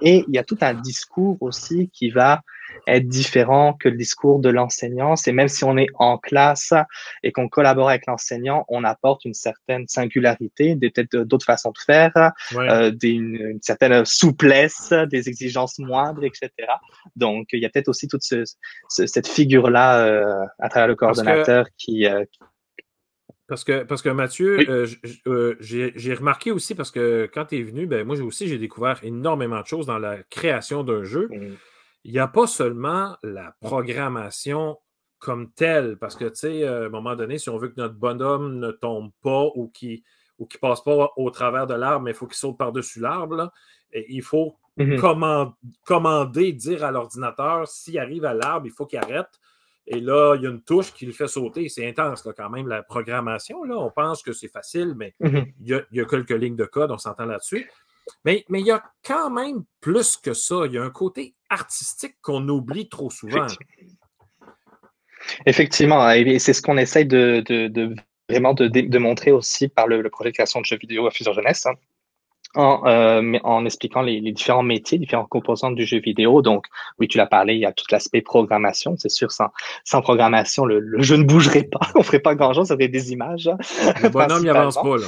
et 0.01 0.23
il 0.27 0.35
y 0.35 0.37
a 0.37 0.43
tout 0.43 0.57
un 0.61 0.73
discours 0.73 1.37
aussi 1.41 1.89
qui 1.93 2.09
va 2.09 2.41
être 2.87 3.07
différent 3.07 3.73
que 3.73 3.89
le 3.89 3.97
discours 3.97 4.39
de 4.39 4.49
l'enseignant. 4.49 5.15
C'est 5.15 5.31
même 5.31 5.47
si 5.47 5.63
on 5.63 5.77
est 5.77 5.87
en 5.95 6.17
classe 6.17 6.73
et 7.23 7.31
qu'on 7.31 7.49
collabore 7.49 7.89
avec 7.89 8.05
l'enseignant, 8.07 8.65
on 8.67 8.83
apporte 8.83 9.25
une 9.25 9.33
certaine 9.33 9.87
singularité, 9.87 10.75
peut-être 10.75 11.17
d'autres 11.17 11.45
façons 11.45 11.71
de 11.71 11.77
faire, 11.77 12.31
euh, 12.55 12.91
des, 12.91 13.11
une, 13.11 13.59
certaine 13.61 14.05
souplesse, 14.05 14.93
des 15.09 15.29
exigences 15.29 15.79
moindres, 15.79 16.23
etc. 16.23 16.49
Donc, 17.15 17.47
il 17.53 17.59
y 17.59 17.65
a 17.65 17.69
peut-être 17.69 17.89
aussi 17.89 18.07
toute 18.07 18.23
ce, 18.23 18.43
cette 18.89 19.27
figure-là 19.27 20.05
euh, 20.05 20.45
à 20.59 20.69
travers 20.69 20.87
le 20.87 20.95
coordonnateur 20.95 21.65
qui, 21.77 22.05
euh, 22.05 22.23
parce 23.47 23.63
que, 23.63 23.83
parce 23.83 24.01
que 24.01 24.09
Mathieu, 24.09 24.87
j'ai 25.59 26.13
remarqué 26.15 26.51
aussi, 26.51 26.73
parce 26.73 26.89
que 26.89 27.29
quand 27.31 27.45
tu 27.45 27.59
es 27.59 27.61
venu, 27.61 27.85
ben, 27.85 28.03
moi 28.03 28.19
aussi, 28.21 28.47
j'ai 28.47 28.57
découvert 28.57 28.99
énormément 29.03 29.61
de 29.61 29.67
choses 29.67 29.85
dans 29.85 29.99
la 29.99 30.17
création 30.31 30.83
d'un 30.83 31.03
jeu. 31.03 31.29
Mmh 31.31 31.53
il 32.05 32.11
n'y 32.11 32.19
a 32.19 32.27
pas 32.27 32.45
seulement 32.45 33.17
la 33.23 33.55
programmation 33.61 34.77
comme 35.17 35.51
telle, 35.51 35.97
parce 35.97 36.15
que, 36.15 36.25
tu 36.25 36.35
sais, 36.35 36.63
euh, 36.63 36.83
à 36.83 36.85
un 36.85 36.89
moment 36.89 37.15
donné, 37.15 37.39
si 37.39 37.49
on 37.49 37.57
veut 37.57 37.69
que 37.69 37.81
notre 37.81 37.95
bonhomme 37.95 38.59
ne 38.59 38.69
tombe 38.69 39.11
pas 39.23 39.49
ou 39.55 39.69
qu'il 39.69 40.03
ou 40.37 40.45
qui 40.45 40.57
passe 40.57 40.83
pas 40.83 41.09
au 41.15 41.29
travers 41.31 41.65
de 41.65 41.73
l'arbre, 41.73 42.03
mais 42.03 42.11
il 42.11 42.13
faut 42.13 42.27
qu'il 42.27 42.35
saute 42.35 42.57
par-dessus 42.57 42.99
l'arbre, 42.99 43.51
il 43.93 44.21
faut 44.21 44.57
mmh 44.77 44.97
commander, 45.85 46.51
dire 46.51 46.83
à 46.83 46.91
l'ordinateur, 46.91 47.67
s'il 47.67 47.97
arrive 47.97 48.25
à 48.25 48.33
l'arbre, 48.33 48.67
il 48.67 48.71
faut 48.71 48.85
qu'il 48.85 48.99
arrête. 48.99 49.29
Et 49.87 49.99
là, 50.01 50.35
il 50.35 50.43
y 50.43 50.47
a 50.47 50.49
une 50.49 50.61
touche 50.61 50.93
qui 50.93 51.05
le 51.05 51.13
fait 51.13 51.27
sauter. 51.27 51.69
C'est 51.69 51.87
intense 51.87 52.27
quand 52.35 52.49
même, 52.49 52.67
la 52.67 52.83
programmation. 52.83 53.63
Là. 53.63 53.77
On 53.77 53.89
pense 53.89 54.21
que 54.21 54.33
c'est 54.33 54.49
facile, 54.49 54.93
mais 54.97 55.15
y 55.21 55.73
a, 55.73 55.81
il, 55.91 55.97
y 55.97 56.01
a, 56.01 56.05
quelques 56.05 56.31
lignes 56.31 56.57
de 56.57 56.65
code, 56.65 56.91
on 56.91 56.97
s'entend 56.97 57.25
là-dessus. 57.25 57.69
Mais, 58.23 58.45
mais 58.49 58.59
il 58.59 58.67
y 58.67 58.71
a 58.71 58.83
quand 59.05 59.29
même 59.29 59.63
plus 59.81 60.17
que 60.17 60.33
ça. 60.33 60.65
Il 60.65 60.73
y 60.73 60.77
a 60.77 60.83
un 60.83 60.89
côté 60.89 61.35
artistique 61.49 62.15
qu'on 62.21 62.47
oublie 62.49 62.89
trop 62.89 63.09
souvent. 63.09 63.47
Effectivement, 65.45 66.09
et 66.11 66.39
c'est 66.39 66.53
ce 66.53 66.61
qu'on 66.61 66.77
essaye 66.77 67.05
de, 67.05 67.43
vraiment 68.29 68.53
de, 68.53 68.97
montrer 68.97 69.31
aussi 69.31 69.67
par 69.67 69.87
le, 69.87 70.07
projet 70.09 70.31
de 70.31 70.35
création 70.35 70.61
de 70.61 70.65
jeux 70.65 70.77
vidéo 70.77 71.07
à 71.07 71.11
Fusion 71.11 71.33
Jeunesse. 71.33 71.65
Hein. 71.65 71.73
En, 72.53 72.87
euh, 72.87 73.37
en, 73.43 73.65
expliquant 73.65 74.01
les, 74.01 74.21
différents 74.31 74.63
métiers, 74.63 74.97
différentes 74.97 75.27
composantes 75.27 75.75
du 75.75 75.85
jeu 75.85 75.99
vidéo. 75.99 76.41
Donc, 76.41 76.67
oui, 76.99 77.07
tu 77.09 77.17
l'as 77.17 77.25
parlé, 77.25 77.55
il 77.55 77.59
y 77.59 77.65
a 77.65 77.73
tout 77.73 77.85
l'aspect 77.91 78.21
programmation. 78.21 78.95
C'est 78.97 79.09
sûr, 79.09 79.29
sans, 79.31 79.49
sans 79.83 80.01
programmation, 80.01 80.63
le, 80.63 81.01
jeu 81.01 81.17
ne 81.17 81.23
bougerait 81.23 81.63
pas. 81.69 81.81
On 81.95 82.03
ferait 82.03 82.19
pas 82.19 82.33
grand-chose, 82.35 82.67
ça 82.67 82.75
ferait 82.75 82.87
des 82.87 83.11
images. 83.11 83.51
Le 84.01 84.07
bonhomme 84.07 84.43
n'y 84.43 84.49
avance 84.49 84.75
pas, 84.75 84.97
là. 84.97 85.07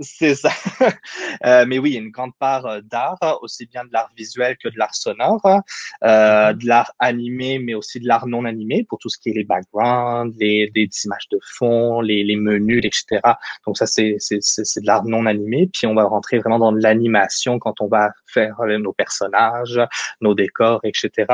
C'est 0.00 0.34
ça. 0.34 0.50
Euh, 1.44 1.64
mais 1.68 1.78
oui, 1.78 1.90
il 1.90 1.94
y 1.94 1.96
a 1.98 2.00
une 2.00 2.10
grande 2.10 2.34
part 2.38 2.66
euh, 2.66 2.80
d'art, 2.82 3.18
aussi 3.42 3.66
bien 3.66 3.84
de 3.84 3.90
l'art 3.92 4.10
visuel 4.16 4.56
que 4.56 4.68
de 4.68 4.76
l'art 4.76 4.94
sonore, 4.94 5.40
euh, 5.46 5.58
mm-hmm. 6.02 6.58
de 6.58 6.66
l'art 6.66 6.92
animé, 6.98 7.58
mais 7.58 7.74
aussi 7.74 8.00
de 8.00 8.08
l'art 8.08 8.26
non 8.26 8.44
animé 8.44 8.84
pour 8.88 8.98
tout 8.98 9.08
ce 9.08 9.18
qui 9.18 9.30
est 9.30 9.34
les 9.34 9.44
backgrounds, 9.44 10.34
les, 10.40 10.70
les 10.74 10.88
images 11.04 11.28
de 11.30 11.38
fond, 11.56 12.00
les, 12.00 12.24
les 12.24 12.34
menus, 12.34 12.82
etc. 12.84 13.20
Donc 13.66 13.78
ça, 13.78 13.86
c'est 13.86 14.16
de 14.16 14.86
l'art 14.86 15.04
non 15.04 15.26
animé. 15.26 15.68
Puis 15.72 15.86
on 15.86 15.94
va 15.94 16.04
rentrer 16.04 16.38
vraiment 16.38 16.58
dans 16.58 16.72
l'animation 16.72 17.58
quand 17.58 17.80
on 17.80 17.86
va 17.86 18.10
faire 18.26 18.56
nos 18.80 18.92
personnages, 18.92 19.80
nos 20.20 20.34
décors, 20.34 20.80
etc. 20.82 21.26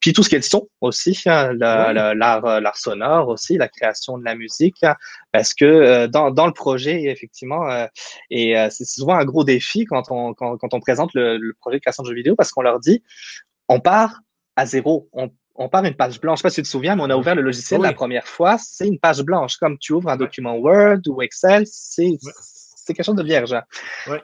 Puis 0.00 0.12
tout 0.12 0.22
ce 0.22 0.30
qui 0.30 0.34
est 0.34 0.38
le 0.38 0.42
son 0.42 0.68
aussi, 0.80 1.20
hein, 1.26 1.52
l'art 1.52 2.76
sonore 2.76 3.28
aussi, 3.28 3.56
la 3.56 3.68
création 3.68 4.18
de 4.18 4.24
la 4.24 4.34
musique, 4.34 4.84
parce 5.38 5.54
que 5.54 6.06
dans, 6.06 6.32
dans 6.32 6.48
le 6.48 6.52
projet, 6.52 7.04
effectivement, 7.04 7.62
et 8.28 8.58
euh, 8.58 8.70
c'est 8.70 8.84
souvent 8.84 9.14
un 9.14 9.24
gros 9.24 9.44
défi 9.44 9.84
quand 9.84 10.10
on, 10.10 10.34
quand, 10.34 10.58
quand 10.58 10.74
on 10.74 10.80
présente 10.80 11.14
le, 11.14 11.36
le, 11.36 11.54
projet 11.54 11.76
de 11.76 11.80
création 11.80 12.02
de 12.02 12.08
jeux 12.08 12.16
vidéo 12.16 12.34
parce 12.34 12.50
qu'on 12.50 12.62
leur 12.62 12.80
dit, 12.80 13.04
on 13.68 13.78
part 13.78 14.18
à 14.56 14.66
zéro. 14.66 15.08
On, 15.12 15.30
on 15.54 15.68
part 15.68 15.84
une 15.84 15.94
page 15.94 16.20
blanche. 16.20 16.38
Je 16.38 16.42
sais 16.42 16.46
pas 16.46 16.50
si 16.50 16.56
tu 16.56 16.62
te 16.62 16.66
souviens, 16.66 16.96
mais 16.96 17.02
on 17.04 17.10
a 17.10 17.16
ouvert 17.16 17.36
le 17.36 17.42
logiciel 17.42 17.80
la 17.82 17.92
première 17.92 18.26
fois. 18.26 18.58
C'est 18.58 18.88
une 18.88 18.98
page 18.98 19.22
blanche. 19.22 19.58
Comme 19.58 19.78
tu 19.78 19.92
ouvres 19.92 20.08
un 20.08 20.16
document 20.16 20.56
Word 20.56 21.02
ou 21.06 21.22
Excel, 21.22 21.62
c'est 21.66 22.18
c'est 22.20 22.94
quelque 22.94 23.06
chose 23.06 23.14
de 23.14 23.22
vierge. 23.22 23.54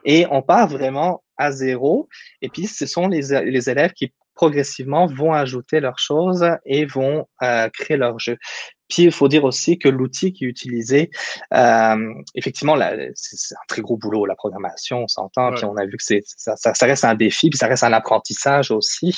Et 0.04 0.26
on 0.32 0.42
part 0.42 0.66
vraiment 0.66 1.22
à 1.36 1.52
zéro. 1.52 2.08
Et 2.42 2.48
puis, 2.48 2.66
ce 2.66 2.86
sont 2.86 3.06
les, 3.06 3.40
les 3.44 3.70
élèves 3.70 3.92
qui 3.92 4.12
progressivement 4.34 5.06
vont 5.06 5.32
ajouter 5.32 5.80
leurs 5.80 5.98
choses 5.98 6.46
et 6.64 6.84
vont 6.84 7.26
euh, 7.42 7.68
créer 7.70 7.96
leur 7.96 8.18
jeu. 8.18 8.36
Puis 8.88 9.04
il 9.04 9.12
faut 9.12 9.28
dire 9.28 9.44
aussi 9.44 9.78
que 9.78 9.88
l'outil 9.88 10.32
qui 10.32 10.44
est 10.44 10.48
utilisé, 10.48 11.10
euh, 11.54 12.14
effectivement, 12.34 12.76
c'est 13.14 13.54
un 13.54 13.66
très 13.66 13.80
gros 13.80 13.96
boulot, 13.96 14.26
la 14.26 14.34
programmation, 14.34 15.04
on 15.04 15.08
s'entend, 15.08 15.52
puis 15.54 15.64
on 15.64 15.76
a 15.76 15.86
vu 15.86 15.96
que 15.96 16.02
c'est 16.02 16.22
ça, 16.24 16.54
ça, 16.56 16.86
reste 16.86 17.04
un 17.04 17.14
défi, 17.14 17.48
puis 17.48 17.58
ça 17.58 17.66
reste 17.66 17.82
un 17.82 17.92
apprentissage 17.92 18.70
aussi. 18.70 19.16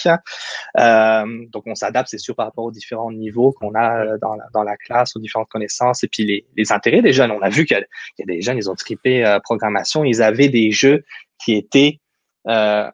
Euh, 0.78 1.47
donc 1.51 1.64
on 1.66 1.74
s'adapte, 1.74 2.09
c'est 2.09 2.18
sûr, 2.18 2.36
par 2.36 2.47
rapport 2.47 2.64
aux 2.64 2.70
différents 2.70 3.10
niveaux 3.10 3.52
qu'on 3.52 3.74
a 3.74 4.05
euh, 4.05 4.18
dans 4.18 4.36
la, 4.36 4.44
dans 4.55 4.62
la 4.62 4.76
classe, 4.76 5.16
aux 5.16 5.20
différentes 5.20 5.48
connaissances, 5.48 6.05
et 6.05 6.09
puis 6.09 6.24
les, 6.24 6.47
les 6.56 6.72
intérêts 6.72 7.02
des 7.02 7.12
jeunes. 7.12 7.32
On 7.32 7.43
a 7.43 7.48
vu 7.48 7.66
qu'il 7.66 7.76
y, 8.18 8.22
a 8.22 8.26
des 8.26 8.43
jeunes, 8.43 8.59
ils 8.59 8.70
ont 8.70 8.76
trippé 8.76 9.26
euh, 9.26 9.40
programmation, 9.40 10.05
ils 10.05 10.22
avaient 10.22 10.48
des 10.48 10.70
jeux 10.70 11.05
qui 11.44 11.55
étaient 11.55 12.01
euh, 12.48 12.88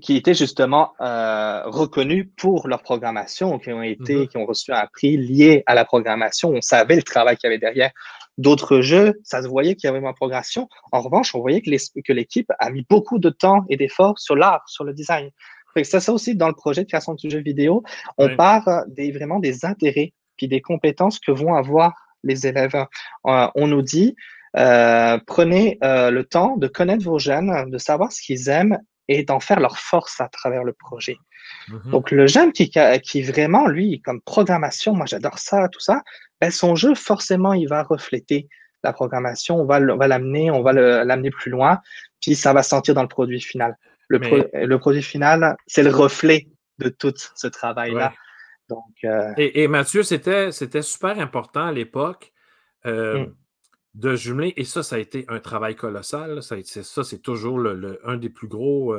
qui 0.00 0.16
étaient 0.16 0.34
justement 0.34 0.92
euh, 1.00 1.62
reconnus 1.66 2.28
pour 2.36 2.68
leur 2.68 2.82
programmation, 2.82 3.58
qui 3.58 3.72
ont 3.72 3.82
été, 3.82 4.16
mhm. 4.16 4.28
qui 4.28 4.36
ont 4.36 4.46
reçu 4.46 4.72
un 4.72 4.86
prix 4.92 5.16
lié 5.16 5.62
à 5.66 5.74
la 5.74 5.84
programmation. 5.84 6.50
On 6.50 6.60
savait 6.60 6.96
le 6.96 7.02
travail 7.02 7.36
qu'il 7.36 7.48
y 7.48 7.52
avait 7.52 7.58
derrière. 7.58 7.90
D'autres 8.38 8.80
jeux, 8.80 9.20
ça 9.24 9.42
se 9.42 9.48
voyait 9.48 9.74
qu'il 9.74 9.88
y 9.88 9.90
avait 9.90 9.98
une 9.98 10.14
progression. 10.14 10.68
En 10.92 11.00
revanche, 11.00 11.34
on 11.34 11.40
voyait 11.40 11.60
que 11.60 12.12
l'équipe 12.12 12.50
a 12.58 12.70
mis 12.70 12.86
beaucoup 12.88 13.18
de 13.18 13.30
temps 13.30 13.64
et 13.68 13.76
d'efforts 13.76 14.18
sur 14.18 14.36
l'art, 14.36 14.62
sur 14.66 14.84
le 14.84 14.94
design. 14.94 15.30
ça, 15.82 16.00
ça 16.00 16.12
aussi, 16.12 16.36
dans 16.36 16.48
le 16.48 16.54
projet 16.54 16.84
de 16.84 16.88
création 16.88 17.14
de 17.14 17.28
jeux 17.28 17.42
vidéo, 17.42 17.82
on 18.16 18.34
part 18.36 18.84
des, 18.86 19.10
vraiment 19.10 19.40
des 19.40 19.64
intérêts 19.64 20.12
puis 20.40 20.48
des 20.48 20.62
compétences 20.62 21.18
que 21.18 21.32
vont 21.32 21.54
avoir 21.54 21.92
les 22.22 22.46
élèves. 22.46 22.74
Euh, 23.26 23.48
on 23.54 23.66
nous 23.66 23.82
dit, 23.82 24.16
euh, 24.56 25.18
prenez 25.26 25.78
euh, 25.84 26.10
le 26.10 26.24
temps 26.24 26.56
de 26.56 26.66
connaître 26.66 27.04
vos 27.04 27.18
jeunes, 27.18 27.70
de 27.70 27.78
savoir 27.78 28.10
ce 28.10 28.22
qu'ils 28.22 28.48
aiment 28.48 28.78
et 29.10 29.24
d'en 29.24 29.40
faire 29.40 29.58
leur 29.58 29.76
force 29.76 30.20
à 30.20 30.28
travers 30.28 30.62
le 30.62 30.72
projet. 30.72 31.18
Mhm. 31.68 31.90
Donc 31.90 32.10
le 32.12 32.26
jeune 32.28 32.52
qui, 32.52 32.70
qui 33.02 33.22
vraiment, 33.22 33.66
lui, 33.66 34.00
comme 34.02 34.20
programmation, 34.20 34.94
moi 34.94 35.04
j'adore 35.06 35.38
ça, 35.38 35.68
tout 35.68 35.80
ça, 35.80 36.02
ben, 36.40 36.50
son 36.50 36.76
jeu, 36.76 36.94
forcément, 36.94 37.52
il 37.52 37.68
va 37.68 37.82
refléter 37.82 38.48
la 38.84 38.92
programmation, 38.92 39.56
on 39.60 39.64
va 39.66 39.80
l'amener, 39.80 40.50
on 40.50 40.62
va 40.62 40.72
l'amener 40.72 41.30
plus 41.30 41.50
loin, 41.50 41.80
puis 42.22 42.34
ça 42.34 42.52
va 42.52 42.62
sentir 42.62 42.94
dans 42.94 43.02
le 43.02 43.08
produit 43.08 43.40
final. 43.40 43.76
Le, 44.08 44.18
le 44.66 44.78
produit 44.78 45.02
final, 45.02 45.56
c'est 45.66 45.82
le 45.82 45.90
reflet 45.90 46.48
de 46.78 46.88
tout 46.88 47.12
ce 47.34 47.46
travail-là. 47.46 48.14
Donc, 48.68 48.94
euh, 49.04 49.32
et, 49.36 49.66
Mathieu, 49.68 50.02
c'était 50.02 50.50
super 50.82 51.18
important 51.18 51.66
à 51.66 51.72
l'époque 51.72 52.32
mm. 52.84 53.24
De 53.94 54.14
jumeler, 54.14 54.52
et 54.56 54.64
ça, 54.64 54.82
ça 54.82 54.96
a 54.96 54.98
été 54.98 55.24
un 55.28 55.40
travail 55.40 55.74
colossal. 55.74 56.42
Ça, 56.42 56.56
ça 56.62 57.04
c'est 57.04 57.18
toujours 57.18 57.58
le, 57.58 58.00
un 58.08 58.16
des 58.16 58.30
plus 58.30 58.48
gros 58.48 58.94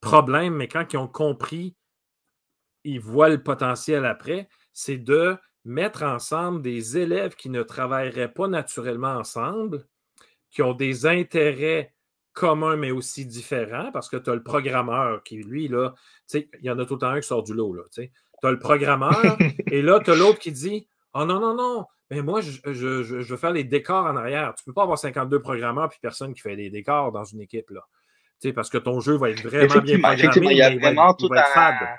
problèmes, 0.00 0.54
mais 0.54 0.68
quand 0.68 0.92
ils 0.92 0.98
ont 0.98 1.08
compris, 1.08 1.74
ils 2.84 3.00
voient 3.00 3.28
le 3.28 3.42
potentiel 3.42 4.04
après, 4.06 4.48
c'est 4.72 4.98
de 4.98 5.36
mettre 5.64 6.04
ensemble 6.04 6.62
des 6.62 6.96
élèves 6.96 7.34
qui 7.34 7.50
ne 7.50 7.62
travailleraient 7.62 8.32
pas 8.32 8.46
naturellement 8.46 9.16
ensemble, 9.16 9.84
qui 10.50 10.62
ont 10.62 10.74
des 10.74 11.06
intérêts 11.06 11.92
communs 12.32 12.76
mais 12.76 12.92
aussi 12.92 13.26
différents, 13.26 13.90
parce 13.90 14.08
que 14.08 14.16
tu 14.16 14.30
as 14.30 14.34
le 14.34 14.42
programmeur 14.42 15.22
qui, 15.24 15.42
lui, 15.42 15.68
là, 15.68 15.94
tu 16.28 16.38
sais, 16.38 16.50
il 16.60 16.66
y 16.66 16.70
en 16.70 16.78
a 16.78 16.86
tout 16.86 16.94
le 16.94 17.00
temps 17.00 17.08
un 17.08 17.20
qui 17.20 17.26
sort 17.26 17.42
du 17.42 17.54
lot, 17.54 17.72
là, 17.72 17.82
tu 17.84 18.02
sais. 18.02 18.12
Tu 18.40 18.46
as 18.46 18.50
le 18.50 18.58
programmeur, 18.58 19.36
et 19.70 19.82
là, 19.82 19.98
tu 20.00 20.10
as 20.10 20.14
l'autre 20.14 20.38
qui 20.38 20.52
dit 20.52 20.86
Oh 21.14 21.24
non, 21.24 21.40
non, 21.40 21.54
non, 21.54 21.86
mais 22.10 22.22
moi, 22.22 22.40
je, 22.40 23.22
veux 23.22 23.36
faire 23.36 23.52
les 23.52 23.64
décors 23.64 24.04
en 24.06 24.16
arrière. 24.16 24.54
Tu 24.54 24.62
ne 24.62 24.70
peux 24.70 24.74
pas 24.74 24.82
avoir 24.82 24.98
52 24.98 25.40
programmeurs 25.40 25.88
puis 25.88 25.98
personne 26.00 26.34
qui 26.34 26.40
fait 26.40 26.56
des 26.56 26.70
décors 26.70 27.10
dans 27.12 27.24
une 27.24 27.40
équipe, 27.40 27.70
là. 27.70 27.82
Parce 28.54 28.70
que 28.70 28.78
ton 28.78 29.00
jeu 29.00 29.16
va 29.16 29.30
être 29.30 29.42
vraiment 29.42 29.80
bien 29.80 29.98
programmé, 29.98 30.52
il 30.52 30.58
y 30.58 30.62
a 30.62 30.76
vraiment 30.76 31.14
tout 31.14 31.30
un... 31.32 31.96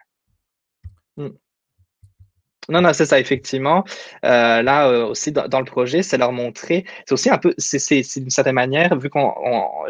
Hmm. 1.17 1.29
Non, 2.69 2.81
non, 2.81 2.91
c'est 2.91 3.05
ça, 3.05 3.17
effectivement. 3.19 3.85
Euh, 4.25 4.61
là 4.61 4.89
euh, 4.89 5.05
aussi, 5.07 5.31
dans, 5.31 5.59
le 5.59 5.65
projet, 5.65 6.03
c'est 6.03 6.17
leur 6.17 6.33
montrer. 6.33 6.85
C'est 7.05 7.13
aussi 7.13 7.29
un 7.29 7.37
peu, 7.37 7.53
c'est 7.57 8.01
d'une 8.17 8.29
certaine 8.29 8.55
manière, 8.55 8.97
vu 8.99 9.09
qu'on, 9.09 9.33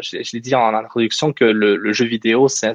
je, 0.00 0.18
l'ai 0.32 0.40
dit 0.40 0.54
en 0.54 0.72
introduction, 0.74 1.32
que 1.32 1.44
le, 1.44 1.92
jeu 1.92 2.04
vidéo, 2.04 2.46
c'est 2.46 2.70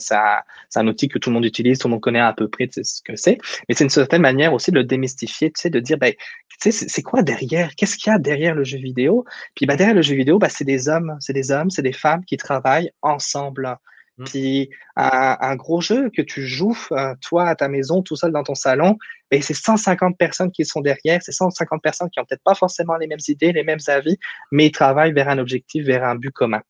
un 0.76 0.88
outil 0.88 1.08
que 1.08 1.20
tout 1.20 1.30
le 1.30 1.36
monde 1.36 1.46
utilise, 1.46 1.80
tout 1.80 1.88
le 1.88 1.94
monde 1.94 2.02
connaît 2.02 2.20
à 2.20 2.34
peu 2.34 2.50
près 2.50 2.70
ce 2.72 3.02
que 3.02 3.16
c'est. 3.16 3.38
Mais 3.70 3.76
c'est 3.76 3.86
une 3.86 3.90
certaine 3.90 4.22
manière 4.22 4.54
aussi 4.54 4.72
de 4.72 4.78
le 4.78 4.84
démystifier, 4.84 5.52
tu 5.52 5.70
de 5.70 5.80
dire, 5.80 5.98
ben, 5.98 6.14
tu 6.62 6.72
sais, 6.72 6.88
c'est 6.90 7.02
quoi 7.02 7.22
derrière? 7.24 7.74
Qu'est-ce 7.76 7.98
qu'il 7.98 8.12
y 8.12 8.16
a 8.16 8.20
derrière 8.20 8.56
le 8.56 8.66
jeu 8.66 8.78
vidéo? 8.80 9.26
Puis, 9.56 9.66
ben, 9.66 9.78
derrière 9.78 9.96
le 9.96 10.02
jeu 10.02 10.16
vidéo, 10.16 10.38
ben, 10.38 10.50
c'est 10.50 10.66
des 10.66 10.90
hommes, 10.90 11.16
c'est 11.22 11.34
des 11.34 11.52
hommes, 11.52 11.70
c'est 11.70 11.82
des 11.82 11.94
femmes 11.94 12.26
qui 12.26 12.36
travaillent 12.36 12.92
ensemble. 13.02 13.78
Mmh. 14.18 14.24
Puis 14.26 14.70
un, 14.96 15.56
gros 15.56 15.82
jeu 15.82 16.10
que 16.16 16.22
tu 16.22 16.46
joues, 16.46 16.78
euh, 16.92 17.16
toi, 17.22 17.48
à 17.48 17.56
ta 17.56 17.68
maison, 17.68 18.02
tout 18.02 18.16
seul 18.16 18.32
dans 18.32 18.44
ton 18.44 18.56
salon, 18.56 18.98
et 19.32 19.42
c'est 19.42 19.56
150 19.56 20.18
personnes 20.18 20.52
qui 20.52 20.66
sont 20.66 20.82
derrière, 20.82 21.22
c'est 21.24 21.32
150 21.32 21.82
personnes 21.82 22.10
qui 22.10 22.20
n'ont 22.20 22.26
peut-être 22.26 22.44
pas 22.44 22.56
forcément 22.56 22.96
les 22.98 23.08
mêmes 23.08 23.20
idées, 23.28 23.52
les 23.52 23.64
mêmes 23.64 23.80
avis, 23.88 24.18
mais 24.52 24.68
ils 24.68 24.72
travaillent 24.72 25.14
vers 25.14 25.30
un 25.30 25.40
objectif, 25.40 25.86
vers 25.86 26.04
un 26.04 26.16
but 26.16 26.32
commun. 26.32 26.62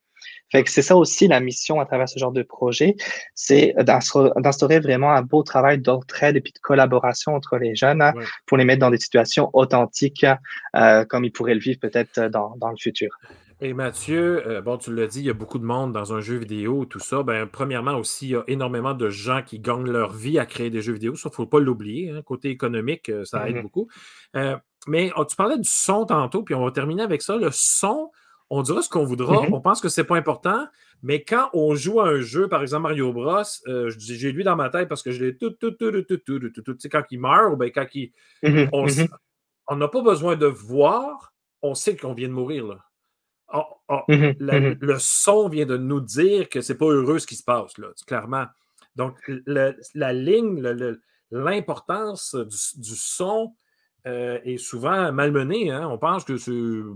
Fait 0.52 0.64
que 0.64 0.70
c'est 0.70 0.82
ça 0.82 0.96
aussi 0.96 1.28
la 1.28 1.40
mission 1.40 1.80
à 1.80 1.86
travers 1.86 2.08
ce 2.08 2.20
genre 2.20 2.32
de 2.32 2.44
projet, 2.44 2.96
c'est 3.34 3.74
d'instaurer 3.80 4.80
vraiment 4.80 5.12
un 5.12 5.22
beau 5.22 5.44
travail 5.44 5.80
d'entraide 5.80 6.38
et 6.38 6.42
puis 6.42 6.54
de 6.54 6.60
collaboration 6.60 7.34
entre 7.34 7.58
les 7.58 7.76
jeunes 7.76 8.04
pour 8.46 8.58
les 8.58 8.64
mettre 8.64 8.80
dans 8.80 8.92
des 8.92 9.00
situations 9.00 9.50
authentiques 9.54 10.26
euh, 10.76 11.06
comme 11.06 11.26
ils 11.26 11.32
pourraient 11.32 11.56
le 11.56 11.60
vivre 11.60 11.80
peut-être 11.82 12.30
dans, 12.30 12.56
dans 12.58 12.70
le 12.70 12.78
futur. 12.78 13.18
Et 13.60 13.74
Mathieu, 13.74 14.46
euh, 14.48 14.62
bon, 14.62 14.78
tu 14.78 14.94
l'as 14.94 15.08
dit, 15.08 15.20
il 15.20 15.26
y 15.26 15.30
a 15.30 15.34
beaucoup 15.34 15.60
de 15.60 15.64
monde 15.64 15.94
dans 15.94 16.14
un 16.14 16.22
jeu 16.22 16.38
vidéo, 16.38 16.86
tout 16.86 17.00
ça. 17.00 17.24
Ben, 17.24 17.48
premièrement 17.48 17.96
aussi, 17.96 18.28
il 18.28 18.32
y 18.32 18.36
a 18.36 18.44
énormément 18.48 18.94
de 18.94 19.10
gens 19.10 19.42
qui 19.42 19.60
gagnent 19.60 19.90
leur 19.90 20.12
vie 20.12 20.40
à 20.40 20.46
créer 20.46 20.70
des 20.70 20.82
jeux 20.82 20.94
vidéo. 20.94 21.16
Ça, 21.16 21.30
il 21.30 21.32
ne 21.32 21.36
faut 21.36 21.46
pas 21.46 21.60
l'oublier. 21.60 22.10
Hein. 22.10 22.22
Côté 22.24 22.50
économique, 22.50 23.10
euh, 23.10 23.26
ça 23.26 23.48
aide 23.48 23.56
mm-hmm. 23.56 23.62
beaucoup. 23.62 23.88
Euh, 24.36 24.58
mais 24.88 25.12
oh, 25.16 25.26
tu 25.26 25.36
parlais 25.36 25.58
du 25.58 25.70
son 25.70 26.06
tantôt, 26.06 26.44
puis 26.44 26.56
on 26.56 26.64
va 26.64 26.72
terminer 26.72 27.04
avec 27.04 27.22
ça. 27.22 27.38
Le 27.38 27.50
son, 27.52 28.12
on 28.50 28.64
dira 28.64 28.82
ce 28.82 28.90
qu'on 28.90 29.06
voudra. 29.06 29.44
Mm-hmm. 29.44 29.54
On 29.54 29.62
pense 29.62 29.82
que 29.82 29.90
ce 29.90 30.02
n'est 30.02 30.08
pas 30.08 30.18
important. 30.18 30.68
Mais 31.02 31.24
quand 31.24 31.50
on 31.54 31.76
joue 31.76 32.00
à 32.00 32.08
un 32.08 32.22
jeu, 32.22 32.48
par 32.48 32.62
exemple 32.62 32.84
Mario 32.84 33.12
Bros, 33.12 33.44
j'ai 33.98 34.32
lui 34.32 34.44
dans 34.44 34.56
ma 34.56 34.70
tête 34.70 34.88
parce 34.88 35.04
que 35.04 35.12
je 35.12 35.24
l'ai 35.24 35.38
tout, 35.38 35.52
tout, 35.52 35.72
tout, 35.72 35.92
tout, 35.92 36.04
tout, 36.04 36.18
tout, 36.18 36.50
tout, 36.50 36.62
tout, 36.62 36.78
quand 36.90 37.04
il 37.12 37.20
meurt 37.20 37.54
ou 37.54 37.58
bien 37.58 37.70
quand 37.70 37.86
il. 37.94 38.12
Mm-hmm. 38.44 39.10
On 39.68 39.76
n'a 39.76 39.88
pas 39.88 40.02
besoin 40.02 40.36
de 40.36 40.46
voir, 40.46 41.34
on 41.62 41.76
sait 41.76 41.96
qu'on 41.96 42.14
vient 42.14 42.28
de 42.28 42.34
mourir. 42.34 42.68
Là. 42.68 42.80
Oh, 43.54 43.64
oh, 43.90 44.00
mmh 44.08 44.16
mmh 44.40 44.78
le 44.82 44.98
son 45.00 45.48
vient 45.48 45.68
de 45.68 45.78
nous 45.78 46.02
dire 46.02 46.50
que 46.50 46.62
c'est 46.62 46.78
pas 46.78 46.88
heureux 46.88 47.20
ce 47.20 47.28
qui 47.28 47.36
se 47.36 47.44
passe, 47.44 47.78
là, 47.78 47.90
clairement. 48.08 48.46
Donc, 48.96 49.16
la 49.46 50.14
ligne, 50.14 50.62
l'importance 51.32 52.36
du, 52.36 52.96
son 52.96 53.54
euh, 54.08 54.40
est 54.44 54.58
souvent 54.58 55.12
malmenée. 55.12 55.72
Hein. 55.72 55.88
On 55.90 55.98
pense 55.98 56.24
que 56.24 56.38
c'est. 56.38 56.52
Tu 56.52 56.88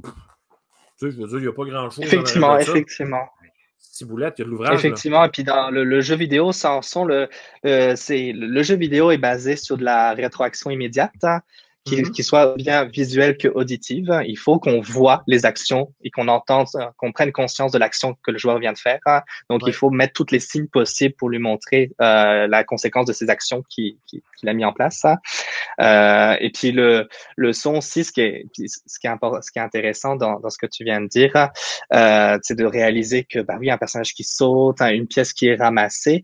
sais, 0.97 1.11
je 1.11 1.21
veux 1.21 1.27
dire, 1.27 1.38
il 1.38 1.41
n'y 1.41 1.47
a 1.47 1.53
pas 1.53 1.65
grand-chose. 1.65 2.03
Effectivement, 2.03 2.57
effectivement. 2.57 3.29
Ciboulette, 3.77 4.35
il 4.38 4.41
y 4.41 4.43
a 4.43 4.45
de 4.45 4.49
l'ouvrage. 4.51 4.73
Effectivement, 4.73 5.23
et 5.25 5.29
puis 5.29 5.43
dans 5.43 5.69
le, 5.69 6.01
jeu 6.01 6.15
vidéo, 6.15 6.51
sans 6.51 6.81
son, 6.81 7.05
le, 7.05 7.29
euh, 7.65 7.95
le 8.09 8.63
jeu 8.63 8.75
vidéo 8.75 9.11
est 9.11 9.17
basé 9.17 9.55
sur 9.55 9.77
de 9.77 9.84
la 9.84 10.13
rétroaction 10.13 10.71
immédiate. 10.71 11.13
Hein. 11.23 11.41
Qui, 11.88 12.23
soit 12.23 12.55
bien 12.55 12.85
visuelle 12.85 13.38
que 13.38 13.47
auditive. 13.47 14.22
Il 14.26 14.38
faut 14.38 14.59
qu'on 14.59 14.81
voit 14.81 15.23
les 15.27 15.45
actions 15.45 15.93
et 16.03 16.09
qu'on 16.09 16.27
entende, 16.27 16.68
qu'on 16.97 17.11
prenne 17.11 17.31
conscience 17.31 17.72
de 17.72 17.77
l'action 17.77 18.15
que 18.23 18.31
le 18.31 18.38
joueur 18.38 18.59
vient 18.59 18.73
de 18.73 18.77
faire. 18.77 18.99
Donc, 19.49 19.61
il 19.65 19.73
faut 19.73 19.89
mettre 19.89 20.14
tous 20.14 20.31
les 20.31 20.39
signes 20.39 20.68
possibles 20.68 21.15
pour 21.15 21.30
lui 21.30 21.39
montrer 21.39 21.91
euh, 22.01 22.47
la 22.47 22.64
conséquence 22.64 23.05
de 23.05 23.14
ses 23.14 23.30
actions 23.30 23.64
qu'il 23.69 23.97
a 24.45 24.53
mis 24.53 24.65
en 24.65 24.73
place. 24.73 25.05
Euh, 25.80 26.35
et 26.39 26.49
puis, 26.49 26.72
le, 26.72 27.07
le 27.35 27.53
son 27.53 27.76
aussi, 27.76 28.03
ce 28.03 28.11
qui 28.11 28.22
est, 28.22 28.45
ce 28.53 28.99
qui 28.99 29.07
est, 29.07 29.41
ce 29.41 29.51
qui 29.51 29.59
est 29.59 29.61
intéressant 29.61 30.15
dans, 30.15 30.39
dans 30.39 30.49
ce 30.49 30.57
que 30.57 30.68
tu 30.68 30.84
viens 30.84 31.01
de 31.01 31.07
dire, 31.07 31.49
euh, 31.93 32.38
c'est 32.41 32.55
de 32.55 32.65
réaliser 32.65 33.23
que, 33.23 33.39
bah 33.39 33.55
oui, 33.59 33.69
un 33.69 33.77
personnage 33.77 34.14
qui 34.14 34.23
saute, 34.23 34.81
hein, 34.81 34.89
une 34.89 35.07
pièce 35.07 35.34
qui 35.34 35.47
est 35.47 35.55
ramassée, 35.55 36.23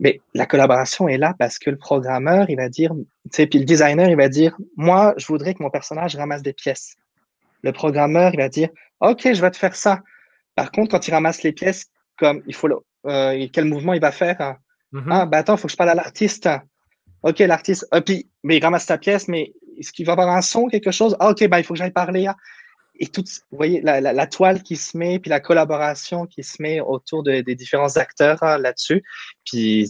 mais 0.00 0.20
la 0.34 0.46
collaboration 0.46 1.08
est 1.08 1.18
là 1.18 1.34
parce 1.38 1.58
que 1.58 1.70
le 1.70 1.76
programmeur, 1.76 2.48
il 2.50 2.56
va 2.56 2.68
dire, 2.68 2.92
tu 2.94 3.30
sais, 3.32 3.46
puis 3.46 3.58
le 3.58 3.64
designer, 3.64 4.08
il 4.08 4.16
va 4.16 4.28
dire, 4.28 4.56
moi, 4.76 5.14
je 5.16 5.26
voudrais 5.26 5.54
que 5.54 5.62
mon 5.62 5.70
personnage 5.70 6.16
ramasse 6.16 6.42
des 6.42 6.52
pièces. 6.52 6.96
Le 7.62 7.72
programmeur, 7.72 8.32
il 8.32 8.36
va 8.36 8.48
dire, 8.48 8.68
OK, 9.00 9.22
je 9.32 9.40
vais 9.40 9.50
te 9.50 9.56
faire 9.56 9.74
ça. 9.74 10.00
Par 10.54 10.70
contre, 10.70 10.92
quand 10.92 11.08
il 11.08 11.10
ramasse 11.12 11.42
les 11.42 11.52
pièces, 11.52 11.86
comme 12.16 12.42
il 12.46 12.54
faut, 12.54 12.68
euh, 13.06 13.46
quel 13.52 13.64
mouvement 13.64 13.92
il 13.94 14.00
va 14.00 14.12
faire 14.12 14.40
hein? 14.40 14.56
mm-hmm. 14.92 15.08
Ah, 15.10 15.26
ben 15.26 15.38
attends, 15.38 15.56
il 15.56 15.58
faut 15.58 15.66
que 15.66 15.72
je 15.72 15.76
parle 15.76 15.90
à 15.90 15.94
l'artiste. 15.94 16.48
OK, 17.22 17.38
l'artiste. 17.40 17.86
Ah, 17.90 18.00
puis, 18.00 18.28
mais 18.44 18.58
il 18.58 18.62
ramasse 18.62 18.86
ta 18.86 18.98
pièce, 18.98 19.26
mais 19.26 19.52
est-ce 19.78 19.92
qu'il 19.92 20.06
va 20.06 20.12
avoir 20.12 20.28
un 20.28 20.42
son, 20.42 20.66
quelque 20.68 20.92
chose? 20.92 21.16
Ah, 21.18 21.30
OK, 21.30 21.46
ben 21.48 21.58
il 21.58 21.64
faut 21.64 21.74
que 21.74 21.78
j'aille 21.78 21.90
parler. 21.90 22.28
Et 22.98 23.06
tout, 23.06 23.22
vous 23.50 23.56
voyez, 23.56 23.80
la, 23.80 24.00
la, 24.00 24.26
toile 24.26 24.62
qui 24.62 24.76
se 24.76 24.96
met, 24.96 25.18
puis 25.18 25.30
la 25.30 25.40
collaboration 25.40 26.26
qui 26.26 26.42
se 26.42 26.60
met 26.60 26.80
autour 26.80 27.22
de, 27.22 27.40
des 27.40 27.54
différents 27.54 27.96
acteurs 27.96 28.42
hein, 28.42 28.58
là-dessus. 28.58 29.04
Puis, 29.44 29.88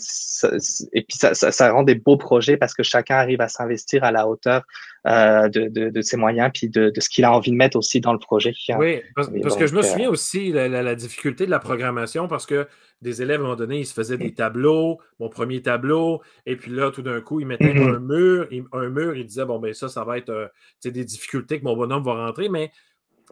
et 0.93 1.03
puis 1.03 1.17
ça, 1.17 1.35
ça, 1.35 1.51
ça, 1.51 1.73
rend 1.73 1.83
des 1.83 1.95
beaux 1.95 2.19
projets 2.19 2.57
parce 2.57 2.75
que 2.75 2.83
chacun 2.83 3.17
arrive 3.17 3.41
à 3.41 3.49
s'investir 3.49 4.05
à 4.05 4.13
la 4.13 4.29
hauteur 4.29 4.63
euh, 5.07 5.49
de, 5.49 5.69
de, 5.69 5.89
de, 5.91 6.03
ses 6.03 6.17
moyens, 6.17 6.51
puis 6.53 6.69
de, 6.69 6.91
de 6.91 7.01
ce 7.01 7.09
qu'il 7.09 7.25
a 7.25 7.33
envie 7.33 7.51
de 7.51 7.57
mettre 7.57 7.79
aussi 7.79 8.01
dans 8.01 8.13
le 8.13 8.19
projet. 8.19 8.53
Oui, 8.79 9.01
parce, 9.15 9.57
que 9.57 9.67
je 9.67 9.75
me 9.75 9.81
euh, 9.81 9.83
souviens 9.83 10.11
aussi 10.11 10.53
la, 10.53 10.69
la, 10.69 10.95
difficulté 10.95 11.47
de 11.47 11.51
la 11.51 11.61
programmation 11.61 12.29
parce 12.29 12.45
que 12.45 12.67
des 13.01 13.23
élèves, 13.23 13.41
à 13.41 13.45
un 13.45 13.45
moment 13.45 13.57
donné, 13.57 13.79
ils 13.79 13.87
se 13.87 13.95
faisaient 13.95 14.19
des 14.19 14.35
tableaux, 14.35 14.99
mon 15.21 15.29
premier 15.29 15.63
tableau, 15.63 16.21
et 16.47 16.57
puis 16.57 16.73
là, 16.73 16.91
tout 16.91 17.03
d'un 17.03 17.21
coup, 17.21 17.41
ils 17.41 17.47
mettaient 17.47 17.73
mm-hmm. 17.73 17.95
un 17.95 18.01
mur, 18.01 18.49
un 18.73 18.89
mur, 18.89 19.17
ils 19.17 19.25
disaient, 19.25 19.45
bon, 19.45 19.61
ben 19.61 19.73
ça, 19.73 19.89
ça 19.89 20.05
va 20.05 20.19
être 20.19 20.31
euh, 20.31 20.49
des 20.85 21.05
difficultés 21.05 21.61
que 21.61 21.65
mon 21.65 21.77
bonhomme 21.77 22.03
va 22.03 22.27
rentrer, 22.27 22.49
mais 22.49 22.73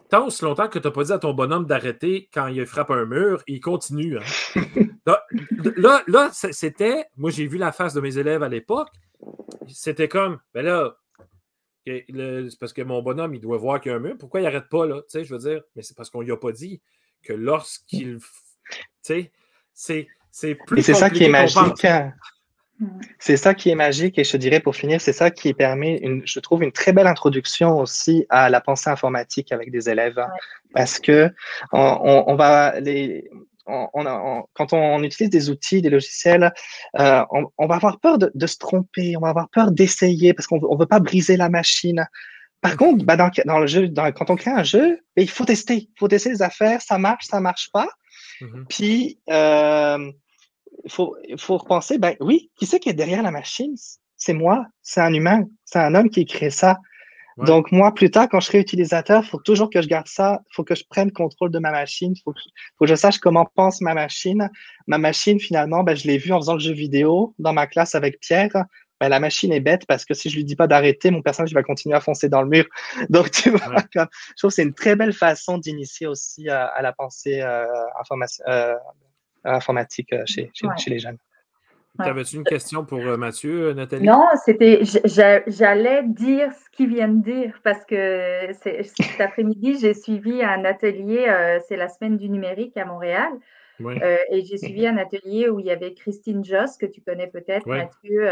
tant 0.09 0.27
aussi 0.27 0.43
longtemps 0.43 0.67
que 0.67 0.79
tu 0.79 0.87
n'as 0.87 0.91
pas 0.91 1.03
dit 1.03 1.11
à 1.11 1.19
ton 1.19 1.33
bonhomme 1.33 1.65
d'arrêter 1.65 2.29
quand 2.33 2.47
il 2.47 2.65
frappe 2.65 2.91
un 2.91 3.05
mur, 3.05 3.43
il 3.47 3.59
continue. 3.59 4.17
Hein. 4.17 4.61
là, 5.77 6.03
là, 6.07 6.29
c'était. 6.31 7.05
Moi, 7.15 7.31
j'ai 7.31 7.47
vu 7.47 7.57
la 7.57 7.71
face 7.71 7.93
de 7.93 8.01
mes 8.01 8.17
élèves 8.17 8.43
à 8.43 8.49
l'époque. 8.49 8.89
C'était 9.67 10.07
comme, 10.07 10.39
ben 10.53 10.65
là, 10.65 10.95
c'est 11.85 12.59
parce 12.59 12.73
que 12.73 12.81
mon 12.81 13.01
bonhomme, 13.01 13.33
il 13.35 13.41
doit 13.41 13.57
voir 13.57 13.79
qu'il 13.79 13.91
y 13.91 13.93
a 13.93 13.97
un 13.97 14.01
mur. 14.01 14.15
Pourquoi 14.19 14.41
il 14.41 14.43
n'arrête 14.43 14.69
pas, 14.69 14.85
là? 14.85 15.01
Tu 15.01 15.09
sais, 15.09 15.23
je 15.23 15.33
veux 15.33 15.39
dire, 15.39 15.61
mais 15.75 15.81
c'est 15.81 15.95
parce 15.95 16.09
qu'on 16.09 16.21
lui 16.21 16.31
a 16.31 16.37
pas 16.37 16.51
dit 16.51 16.81
que 17.23 17.33
lorsqu'il. 17.33 18.19
Tu 18.19 18.77
sais, 19.01 19.31
c'est, 19.73 20.07
c'est 20.31 20.55
plus. 20.55 20.79
Et 20.79 20.83
c'est 20.83 20.93
ça 20.93 21.09
qui 21.09 21.23
est 21.23 21.29
magique. 21.29 21.87
C'est 23.19 23.37
ça 23.37 23.53
qui 23.53 23.69
est 23.69 23.75
magique 23.75 24.19
et 24.19 24.23
je 24.23 24.31
te 24.31 24.37
dirais 24.37 24.59
pour 24.59 24.75
finir, 24.75 25.01
c'est 25.01 25.13
ça 25.13 25.31
qui 25.31 25.53
permet, 25.53 25.97
une, 25.97 26.21
je 26.25 26.39
trouve, 26.39 26.63
une 26.63 26.71
très 26.71 26.93
belle 26.93 27.07
introduction 27.07 27.79
aussi 27.79 28.25
à 28.29 28.49
la 28.49 28.61
pensée 28.61 28.89
informatique 28.89 29.51
avec 29.51 29.71
des 29.71 29.89
élèves 29.89 30.23
parce 30.73 30.99
que 30.99 31.31
on, 31.71 32.35
va 32.35 32.79
les, 32.79 33.29
on, 33.65 34.43
quand 34.53 34.73
on, 34.73 35.01
utilise 35.03 35.29
des 35.29 35.49
outils, 35.49 35.81
des 35.81 35.89
logiciels, 35.89 36.53
euh, 36.99 37.23
on, 37.57 37.67
va 37.67 37.75
avoir 37.75 37.99
peur 37.99 38.17
de, 38.17 38.47
se 38.47 38.57
tromper, 38.57 39.17
on 39.17 39.21
va 39.21 39.29
avoir 39.29 39.49
peur 39.49 39.71
d'essayer 39.71 40.33
parce 40.33 40.47
qu'on 40.47 40.57
ne 40.57 40.79
veut 40.79 40.85
pas 40.85 40.99
briser 40.99 41.37
la 41.37 41.49
machine. 41.49 42.05
Par 42.61 42.77
contre, 42.77 43.05
bah, 43.05 43.17
dans, 43.17 43.29
dans, 43.45 43.59
le 43.59 43.67
jeu, 43.67 43.87
dans, 43.87 44.11
quand 44.11 44.29
on 44.29 44.35
crée 44.35 44.51
un 44.51 44.63
jeu, 44.63 44.99
ben, 45.15 45.23
il 45.23 45.29
faut 45.29 45.45
tester, 45.45 45.75
il 45.75 45.89
faut 45.97 46.07
tester 46.07 46.29
les 46.29 46.41
affaires, 46.41 46.81
ça 46.81 46.97
marche, 46.97 47.25
ça 47.25 47.39
marche 47.39 47.71
pas. 47.71 47.87
Mm-hmm. 48.41 48.65
Puis 48.69 49.19
euh, 49.29 50.11
il 50.83 50.91
faut, 50.91 51.15
faut 51.37 51.57
repenser, 51.57 51.97
ben 51.97 52.15
oui, 52.19 52.51
qui 52.55 52.65
c'est 52.65 52.79
qui 52.79 52.89
est 52.89 52.93
derrière 52.93 53.23
la 53.23 53.31
machine? 53.31 53.75
C'est 54.15 54.33
moi, 54.33 54.65
c'est 54.81 55.01
un 55.01 55.13
humain, 55.13 55.45
c'est 55.65 55.79
un 55.79 55.93
homme 55.95 56.09
qui 56.09 56.25
crée 56.25 56.49
ça. 56.49 56.77
Donc, 57.37 57.71
moi, 57.71 57.93
plus 57.93 58.09
tard, 58.09 58.27
quand 58.29 58.39
je 58.39 58.47
serai 58.47 58.59
utilisateur, 58.59 59.21
il 59.23 59.29
faut 59.29 59.37
toujours 59.37 59.69
que 59.69 59.79
je 59.79 59.87
garde 59.87 60.07
ça, 60.07 60.41
il 60.49 60.55
faut 60.55 60.63
que 60.63 60.73
je 60.73 60.83
prenne 60.89 61.11
contrôle 61.11 61.51
de 61.51 61.59
ma 61.59 61.69
machine, 61.69 62.13
il 62.15 62.21
faut, 62.23 62.33
faut, 62.33 62.85
que 62.85 62.89
je 62.89 62.95
sache 62.95 63.19
comment 63.19 63.45
pense 63.53 63.79
ma 63.81 63.93
machine. 63.93 64.49
Ma 64.87 64.97
machine, 64.97 65.39
finalement, 65.39 65.83
ben, 65.83 65.95
je 65.95 66.07
l'ai 66.07 66.17
vu 66.17 66.33
en 66.33 66.39
faisant 66.39 66.55
le 66.55 66.59
jeu 66.59 66.73
vidéo 66.73 67.35
dans 67.37 67.53
ma 67.53 67.67
classe 67.67 67.93
avec 67.93 68.19
Pierre. 68.19 68.65
ben, 68.99 69.09
la 69.09 69.19
machine 69.19 69.53
est 69.53 69.59
bête 69.59 69.85
parce 69.87 70.03
que 70.03 70.15
si 70.15 70.31
je 70.31 70.35
lui 70.35 70.45
dis 70.45 70.55
pas 70.55 70.65
d'arrêter, 70.65 71.11
mon 71.11 71.21
personnage 71.21 71.53
va 71.53 71.61
continuer 71.61 71.95
à 71.95 72.01
foncer 72.01 72.27
dans 72.27 72.41
le 72.41 72.49
mur. 72.49 72.65
Donc, 73.09 73.29
tu 73.29 73.51
vois, 73.51 73.83
je 73.93 73.99
trouve 74.37 74.49
que 74.49 74.55
c'est 74.55 74.63
une 74.63 74.73
très 74.73 74.95
belle 74.95 75.13
façon 75.13 75.59
d'initier 75.59 76.07
aussi 76.07 76.49
à, 76.49 76.81
la 76.81 76.91
pensée 76.91 77.41
euh, 77.41 77.67
euh, 78.47 78.75
informatique 79.43 80.13
euh, 80.13 80.23
chez, 80.25 80.51
chez, 80.53 80.89
les 80.89 80.99
jeunes. 80.99 81.17
Avais-tu 81.99 82.35
une 82.35 82.43
question 82.43 82.85
pour 82.85 83.01
Mathieu, 83.17 83.73
Nathalie? 83.73 84.05
Non, 84.05 84.23
c'était 84.45 84.81
j'allais 84.83 86.03
dire 86.03 86.51
ce 86.53 86.69
qu'il 86.71 86.89
vient 86.89 87.07
de 87.07 87.23
dire 87.23 87.59
parce 87.63 87.83
que 87.85 88.51
cet 88.53 89.19
après-midi, 89.19 89.79
j'ai 89.81 89.95
suivi 89.95 90.43
un 90.43 90.63
atelier, 90.63 91.25
c'est 91.67 91.75
la 91.75 91.89
semaine 91.89 92.17
du 92.17 92.29
numérique 92.29 92.77
à 92.77 92.85
Montréal. 92.85 93.31
et 93.79 94.45
j'ai 94.45 94.57
suivi 94.57 94.85
un 94.85 94.97
atelier 94.97 95.49
où 95.49 95.59
il 95.59 95.65
y 95.65 95.71
avait 95.71 95.95
Christine 95.95 96.45
Joss, 96.45 96.77
que 96.77 96.85
tu 96.85 97.01
connais 97.01 97.27
peut-être, 97.27 97.65
Mathieu, 97.65 98.29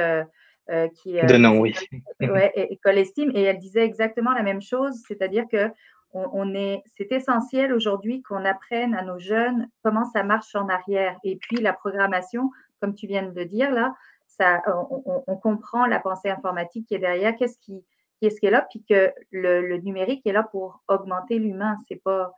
euh, 0.72 0.88
qui 0.88 1.14
de 1.14 1.38
nom, 1.38 1.60
oui. 1.60 1.76
Ouais, 2.22 2.52
École 2.56 2.98
Estime, 2.98 3.32
et 3.36 3.44
elle 3.44 3.60
disait 3.60 3.86
exactement 3.86 4.34
la 4.34 4.42
même 4.42 4.64
chose, 4.64 4.96
c'est-à-dire 5.08 5.44
que 5.52 5.70
on, 6.16 6.54
est, 6.54 6.82
c'est 6.98 7.12
essentiel 7.12 7.74
aujourd'hui 7.74 8.22
qu'on 8.22 8.46
apprenne 8.46 8.96
à 8.96 9.04
nos 9.04 9.20
jeunes 9.20 9.68
comment 9.84 10.06
ça 10.06 10.24
marche 10.24 10.56
en 10.56 10.70
arrière. 10.70 11.18
Et 11.24 11.36
puis 11.36 11.58
la 11.58 11.74
programmation, 11.74 12.52
comme 12.82 12.96
tu 12.96 13.06
viens 13.06 13.24
de 13.24 13.38
le 13.38 13.46
dire 13.46 13.72
là, 13.72 13.94
ça, 14.28 14.62
on, 14.68 15.36
comprend 15.38 15.86
la 15.86 16.00
pensée 16.00 16.30
informatique 16.30 16.88
qui 16.88 16.96
est 16.96 17.00
derrière, 17.00 17.36
qu'est-ce 17.36 17.58
qui, 17.60 17.86
qu'est-ce 18.20 18.40
qui 18.40 18.48
est 18.48 18.52
là, 18.52 18.66
puis 18.70 18.84
que 18.88 19.14
le, 19.32 19.78
numérique 19.78 20.26
est 20.26 20.34
là 20.34 20.44
pour 20.44 20.84
augmenter 20.88 21.40
l'humain, 21.40 21.78
c'est 21.88 22.02
pas, 22.02 22.34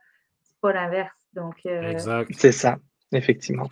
pas 0.60 0.72
l'inverse. 0.72 1.16
Donc, 1.32 1.54
euh, 1.66 1.90
exact. 1.90 2.30
C'est 2.34 2.52
ça, 2.52 2.78
effectivement. 3.12 3.68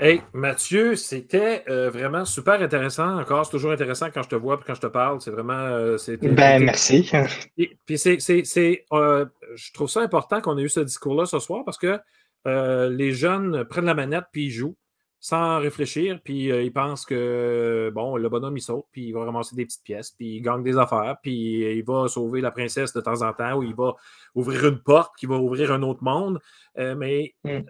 Hey, 0.00 0.22
Mathieu, 0.32 0.94
c'était 0.94 1.64
euh, 1.68 1.90
vraiment 1.90 2.24
super 2.24 2.62
intéressant. 2.62 3.18
Encore, 3.18 3.44
c'est 3.44 3.50
toujours 3.50 3.72
intéressant 3.72 4.10
quand 4.14 4.22
je 4.22 4.28
te 4.28 4.36
vois 4.36 4.54
et 4.54 4.64
quand 4.64 4.74
je 4.74 4.80
te 4.80 4.86
parle. 4.86 5.20
C'est 5.20 5.32
vraiment. 5.32 5.54
Euh, 5.54 5.96
ben, 6.22 6.62
merci. 6.62 7.10
puis, 7.84 7.98
c'est, 7.98 8.84
euh, 8.92 9.26
je 9.56 9.72
trouve 9.72 9.90
ça 9.90 10.00
important 10.00 10.40
qu'on 10.40 10.56
ait 10.56 10.62
eu 10.62 10.68
ce 10.68 10.78
discours-là 10.78 11.26
ce 11.26 11.40
soir 11.40 11.64
parce 11.64 11.78
que 11.78 11.98
les 12.44 13.10
jeunes 13.10 13.64
prennent 13.64 13.86
la 13.86 13.94
manette 13.94 14.24
puis 14.32 14.46
ils 14.46 14.50
jouent 14.50 14.76
sans 15.18 15.58
réfléchir. 15.58 16.20
Puis 16.22 16.44
ils 16.44 16.72
pensent 16.72 17.04
que, 17.04 17.90
bon, 17.92 18.16
le 18.16 18.28
bonhomme, 18.28 18.56
il 18.56 18.62
saute, 18.62 18.86
puis 18.92 19.08
il 19.08 19.12
va 19.12 19.24
ramasser 19.24 19.56
des 19.56 19.66
petites 19.66 19.82
pièces, 19.82 20.12
puis 20.12 20.36
il 20.36 20.42
gagne 20.42 20.62
des 20.62 20.78
affaires, 20.78 21.16
puis 21.20 21.76
il 21.76 21.82
va 21.82 22.06
sauver 22.06 22.40
la 22.40 22.52
princesse 22.52 22.92
de 22.92 23.00
temps 23.00 23.22
en 23.22 23.32
temps, 23.32 23.56
ou 23.56 23.64
il 23.64 23.74
va 23.74 23.96
ouvrir 24.36 24.64
une 24.68 24.80
porte 24.80 25.16
qui 25.18 25.26
va 25.26 25.38
ouvrir 25.38 25.72
un 25.72 25.82
autre 25.82 26.04
monde. 26.04 26.38
mais. 26.76 27.34
Mm 27.42 27.62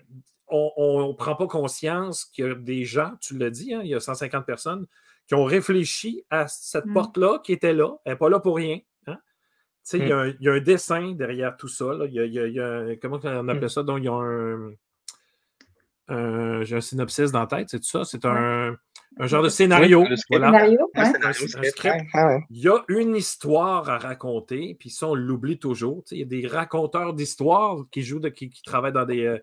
on 0.51 1.09
ne 1.09 1.13
prend 1.13 1.35
pas 1.35 1.47
conscience 1.47 2.25
qu'il 2.25 2.47
y 2.47 2.51
a 2.51 2.55
des 2.55 2.85
gens, 2.85 3.13
tu 3.21 3.37
l'as 3.37 3.51
dit, 3.51 3.75
hein, 3.75 3.81
il 3.83 3.91
y 3.91 3.95
a 3.95 4.01
150 4.01 4.47
personnes 4.47 4.87
qui 5.27 5.35
ont 5.35 5.45
réfléchi 5.45 6.25
à 6.31 6.49
cette 6.49 6.87
mmh. 6.87 6.95
porte-là 6.95 7.39
qui 7.45 7.53
était 7.53 7.75
là. 7.75 7.97
Elle 8.05 8.15
n'est 8.15 8.19
pas 8.19 8.31
là 8.31 8.41
pour 8.41 8.57
rien. 8.57 8.79
Hein. 9.07 9.19
Il, 9.93 10.09
y 10.09 10.13
a 10.13 10.19
un, 10.19 10.29
il, 10.29 10.37
y 10.41 10.49
a 10.49 10.53
un, 10.53 10.61
dessin 10.61 11.13
derrière 11.13 11.57
tout 11.57 11.69
ça. 11.69 11.93
Il, 12.07 12.15
y 12.15 12.21
a, 12.21 12.25
il, 12.25 12.53
y 12.55 12.61
a, 12.61 12.97
comment 12.97 13.21
on 13.23 13.49
appelle 13.49 13.65
mmh. 13.65 13.69
ça? 13.69 13.83
Donc, 13.83 13.99
il 13.99 14.05
y 14.05 14.09
a 14.09 14.13
un. 14.13 14.73
J'ai 16.65 16.77
un 16.77 16.81
synopsis 16.81 17.31
dans 17.31 17.41
la 17.41 17.47
tête, 17.47 17.69
c'est 17.69 17.81
tout 17.81 17.87
ça? 17.87 18.05
C'est 18.05 18.25
un 18.25 18.75
un 19.19 19.27
genre 19.27 19.43
de 19.43 19.49
scénario. 19.49 20.05
scénario 20.31 20.79
Il 22.51 22.59
y 22.59 22.69
a 22.69 22.79
une 22.89 23.17
histoire 23.17 23.89
à 23.89 23.99
raconter, 23.99 24.77
puis 24.79 24.91
ça, 24.91 25.09
on 25.09 25.15
l'oublie 25.15 25.59
toujours. 25.59 26.05
Il 26.13 26.19
y 26.19 26.23
a 26.23 26.27
des 26.27 26.47
raconteurs 26.47 27.15
d'histoires 27.15 27.85
qui 27.91 28.03
jouent, 28.03 28.21
qui, 28.21 28.51
travaillent 28.65 28.93
dans 28.93 29.05
des, 29.05 29.25
euh, 29.25 29.39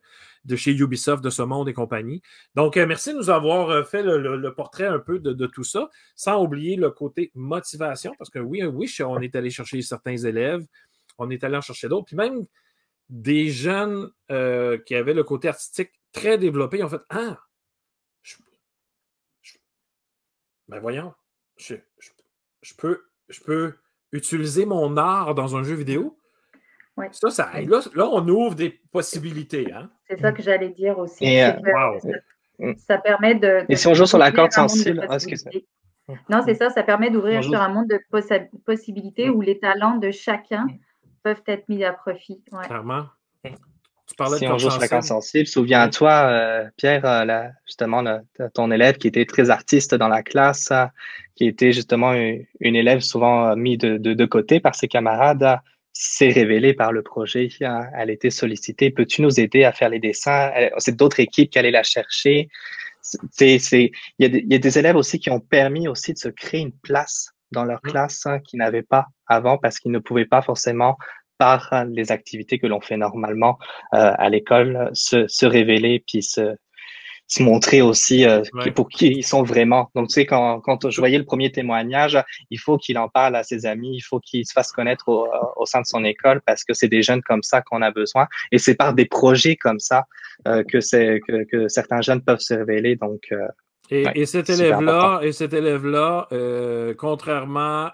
de 0.46 0.56
chez 0.56 0.72
Ubisoft, 0.72 1.24
de 1.24 1.30
ce 1.30 1.42
monde 1.42 1.68
et 1.68 1.74
compagnie. 1.74 2.22
Donc, 2.56 2.78
euh, 2.78 2.86
merci 2.86 3.12
de 3.12 3.18
nous 3.18 3.30
avoir 3.30 3.70
euh, 3.70 3.84
fait 3.84 4.04
le, 4.04 4.54
portrait 4.54 4.88
un 4.88 5.00
peu 5.00 5.20
de, 5.20 5.46
tout 5.48 5.64
ça, 5.64 5.90
sans 6.16 6.42
oublier 6.42 6.78
le 6.78 6.90
côté 6.92 7.32
motivation, 7.36 8.14
parce 8.18 8.30
que 8.30 8.40
oui, 8.40 8.64
oui, 8.64 8.90
on 9.02 9.20
est 9.20 9.36
allé 9.36 9.50
chercher 9.50 9.82
certains 9.82 10.18
élèves, 10.18 10.66
on 11.18 11.30
est 11.30 11.44
allé 11.44 11.58
en 11.58 11.62
chercher 11.62 11.90
d'autres, 11.90 12.06
puis 12.06 12.16
même 12.16 12.46
des 13.10 13.50
jeunes 13.50 14.10
qui 14.30 14.96
avaient 14.96 15.14
le 15.14 15.24
côté 15.24 15.50
artistique 15.50 15.92
très 16.12 16.38
développé, 16.38 16.82
en 16.82 16.90
fait, 16.90 17.02
ah, 17.10 17.38
ben 20.68 20.80
voyons, 20.80 21.14
je, 21.58 21.76
peux, 22.78 23.04
je 23.30 23.42
peux 23.42 23.74
utiliser 24.12 24.66
mon 24.66 24.98
art 24.98 25.36
dans 25.36 25.56
un 25.56 25.64
jeu 25.64 25.76
vidéo? 25.76 26.18
Ça, 27.12 27.30
ça 27.30 27.52
là, 27.62 27.82
là, 27.94 28.08
on 28.08 28.26
ouvre 28.28 28.56
des 28.56 28.70
possibilités. 28.70 29.72
Hein? 29.72 29.90
C'est 30.08 30.20
ça 30.20 30.32
que 30.32 30.42
j'allais 30.42 30.70
dire 30.70 30.98
aussi. 30.98 31.42
Euh, 31.42 31.52
ça, 32.78 32.98
permet 32.98 33.36
de, 33.36 33.66
Et 33.68 33.76
si 33.76 33.88
on 33.88 33.94
joue 33.94 34.06
sur 34.06 34.18
la 34.18 34.32
corde 34.32 34.54
sensible, 34.54 35.06
ah, 35.10 35.18
non, 36.30 36.42
c'est 36.46 36.54
ça, 36.54 36.70
ça 36.70 36.84
permet 36.84 37.10
d'ouvrir 37.10 37.44
sur 37.44 37.60
un 37.60 37.68
monde 37.70 37.88
de 37.88 38.00
possibilités 38.66 39.30
où 39.30 39.42
les 39.42 39.60
talents 39.60 39.98
de 39.98 40.12
chacun 40.12 40.68
peuvent 41.24 41.42
être 41.48 41.68
mis 41.68 41.84
à 41.84 41.92
profit. 41.92 42.44
Clairement 42.64 43.08
si 44.38 44.48
on 44.48 44.58
joue 44.58 44.70
sur 44.70 44.80
la 44.80 44.88
corde 44.88 45.04
sensible, 45.04 45.48
souviens-toi, 45.48 46.12
euh, 46.12 46.70
Pierre, 46.78 47.06
euh, 47.06 47.48
justement, 47.66 48.04
ton 48.54 48.72
élève 48.72 48.98
qui 48.98 49.08
était 49.08 49.26
très 49.26 49.50
artiste 49.50 49.96
dans 49.96 50.08
la 50.08 50.24
classe, 50.24 50.72
euh, 50.72 50.86
qui 51.36 51.48
était 51.48 51.72
justement 51.72 52.14
une, 52.14 52.46
élève 52.62 53.00
souvent 53.00 53.56
mise 53.56 53.80
de, 53.80 53.98
de, 53.98 54.26
côté 54.26 54.60
par 54.60 54.76
ses 54.76 54.88
camarades, 54.88 55.60
s'est 55.92 56.30
révélée 56.30 56.74
par 56.74 56.92
le 56.92 57.02
projet. 57.02 57.50
elle 57.98 58.10
était 58.10 58.30
sollicitée. 58.30 58.90
Peux-tu 58.92 59.22
nous 59.22 59.40
aider 59.40 59.64
à 59.64 59.72
faire 59.72 59.90
les 59.90 60.00
dessins? 60.00 60.52
C'est 60.78 60.96
d'autres 60.96 61.20
équipes 61.20 61.50
qui 61.50 61.60
allaient 61.60 61.72
la 61.72 61.84
chercher. 61.84 62.50
C'est, 63.02 63.58
il, 63.72 63.92
y 64.20 64.26
a 64.26 64.30
des, 64.30 64.40
il 64.40 64.52
y 64.52 64.56
a 64.56 64.60
des 64.60 64.80
élèves 64.80 64.96
aussi 64.96 65.20
qui 65.20 65.30
ont 65.30 65.40
permis 65.40 65.88
aussi 65.88 66.14
de 66.14 66.18
se 66.18 66.30
créer 66.30 66.62
une 66.62 66.74
place 66.74 67.32
dans 67.52 67.64
leur 67.64 67.80
mmh. 67.84 67.90
classe 67.90 68.26
hein, 68.26 68.40
qu'ils 68.40 68.60
n'avaient 68.60 68.82
pas 68.82 69.08
avant 69.28 69.58
parce 69.58 69.80
qu'ils 69.80 69.92
ne 69.92 70.00
pouvaient 70.00 70.26
pas 70.26 70.42
forcément 70.42 70.98
par 71.38 71.86
les 71.90 72.12
activités 72.12 72.60
que 72.60 72.68
l'on 72.68 72.82
fait 72.82 72.98
normalement 72.98 73.58
euh, 73.94 74.14
à 74.18 74.30
l'école, 74.30 74.90
se, 74.94 75.28
se, 75.28 75.46
révéler 75.46 76.04
puis 76.06 76.24
se, 76.24 76.56
se 77.28 77.42
montrer 77.42 77.82
aussi 77.82 78.26
euh, 78.26 78.42
pour 78.76 78.90
qui 78.90 79.08
ils 79.08 79.24
sont 79.24 79.44
vraiment. 79.44 79.90
Donc, 79.96 80.10
tu 80.10 80.14
sais, 80.14 80.26
quand, 80.26 80.60
quand 80.62 80.90
je 80.90 81.00
voyais 81.00 81.18
le 81.18 81.26
premier 81.26 81.52
témoignage, 81.52 82.22
il 82.52 82.60
faut 82.60 82.78
qu'il 82.78 82.98
en 82.98 83.10
parle 83.10 83.36
à 83.36 83.44
ses 83.44 83.66
amis, 83.66 83.96
il 83.96 84.02
faut 84.02 84.20
qu'il 84.20 84.46
se 84.46 84.54
fasse 84.54 84.72
connaître 84.72 85.10
au, 85.10 85.26
euh, 85.26 85.38
au, 85.56 85.66
sein 85.66 85.82
de 85.82 85.86
son 85.86 86.04
école 86.04 86.42
parce 86.46 86.64
que 86.64 86.74
c'est 86.74 86.88
des 86.88 87.02
jeunes 87.02 87.22
comme 87.24 87.44
ça 87.44 87.62
qu'on 87.62 87.82
a 87.82 87.92
besoin. 87.92 88.28
Et 88.52 88.58
c'est 88.58 88.76
par 88.76 88.94
des 88.94 89.06
projets 89.06 89.56
comme 89.56 89.80
ça 89.80 90.06
euh, 90.48 90.64
que, 90.64 90.80
c'est, 90.82 91.20
que, 91.28 91.44
que, 91.46 91.68
certains 91.68 92.02
jeunes 92.02 92.22
peuvent 92.22 92.40
se 92.40 92.54
révéler. 92.54 92.96
Donc, 92.96 93.22
euh, 93.32 93.48
et, 93.90 94.06
et, 94.16 94.26
cet 94.26 94.50
élève-là, 94.50 95.20
et 95.22 95.32
cet 95.32 95.54
élève-là, 95.54 96.28
contrairement 96.98 97.92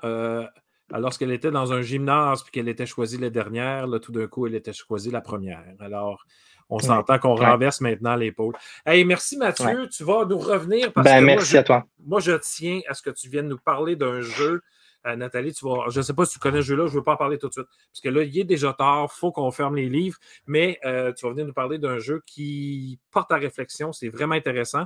lorsqu'elle 0.99 1.31
était 1.31 1.51
dans 1.51 1.73
un 1.73 1.81
gymnase 1.81 2.43
puis 2.43 2.51
qu'elle 2.51 2.69
était 2.69 2.85
choisie 2.85 3.17
la 3.17 3.29
dernière, 3.29 3.87
là, 3.87 3.99
tout 3.99 4.11
d'un 4.11 4.27
coup, 4.27 4.47
elle 4.47 4.55
était 4.55 4.73
choisie 4.73 5.11
la 5.11 5.21
première. 5.21 5.63
Alors, 5.79 6.25
on 6.69 6.79
s'entend 6.79 7.19
qu'on 7.19 7.35
renverse 7.35 7.81
maintenant 7.81 8.15
l'épaule. 8.15 8.55
Hey, 8.85 9.03
merci 9.03 9.37
Mathieu. 9.37 9.89
Tu 9.89 10.03
vas 10.03 10.25
nous 10.25 10.39
revenir 10.39 10.93
parce 10.93 11.05
ben, 11.05 11.19
que 11.19 11.25
merci 11.25 11.57
à 11.57 11.63
toi. 11.63 11.85
Moi, 12.05 12.21
je 12.21 12.31
tiens 12.31 12.79
à 12.87 12.93
ce 12.93 13.01
que 13.01 13.09
tu 13.09 13.27
viennes 13.29 13.49
nous 13.49 13.57
parler 13.57 13.95
d'un 13.95 14.21
jeu. 14.21 14.61
Euh, 15.05 15.15
Nathalie, 15.15 15.51
tu 15.51 15.65
vas, 15.65 15.89
je 15.89 15.99
ne 15.99 16.03
sais 16.03 16.13
pas 16.13 16.25
si 16.25 16.33
tu 16.33 16.39
connais 16.39 16.61
ce 16.61 16.67
jeu-là, 16.67 16.85
je 16.85 16.91
ne 16.93 16.97
veux 16.97 17.03
pas 17.03 17.13
en 17.13 17.17
parler 17.17 17.37
tout 17.37 17.47
de 17.47 17.53
suite. 17.53 17.67
Parce 17.91 18.01
que 18.01 18.09
là, 18.09 18.23
il 18.23 18.37
est 18.37 18.43
déjà 18.43 18.71
tard, 18.71 19.09
il 19.11 19.19
faut 19.19 19.31
qu'on 19.31 19.51
ferme 19.51 19.75
les 19.75 19.89
livres, 19.89 20.17
mais 20.45 20.79
euh, 20.85 21.11
tu 21.11 21.25
vas 21.25 21.31
venir 21.31 21.45
nous 21.45 21.53
parler 21.53 21.79
d'un 21.79 21.97
jeu 21.97 22.21
qui 22.25 22.99
porte 23.09 23.31
à 23.31 23.37
réflexion. 23.37 23.91
C'est 23.91 24.09
vraiment 24.09 24.35
intéressant. 24.35 24.85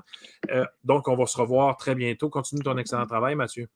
Euh, 0.51 0.65
donc, 0.83 1.07
on 1.07 1.15
va 1.15 1.25
se 1.25 1.37
revoir 1.37 1.75
très 1.77 1.95
bientôt. 1.95 2.29
Continue 2.29 2.63
ton 2.63 2.77
excellent 2.77 3.05
travail, 3.05 3.35
Mathieu. 3.35 3.67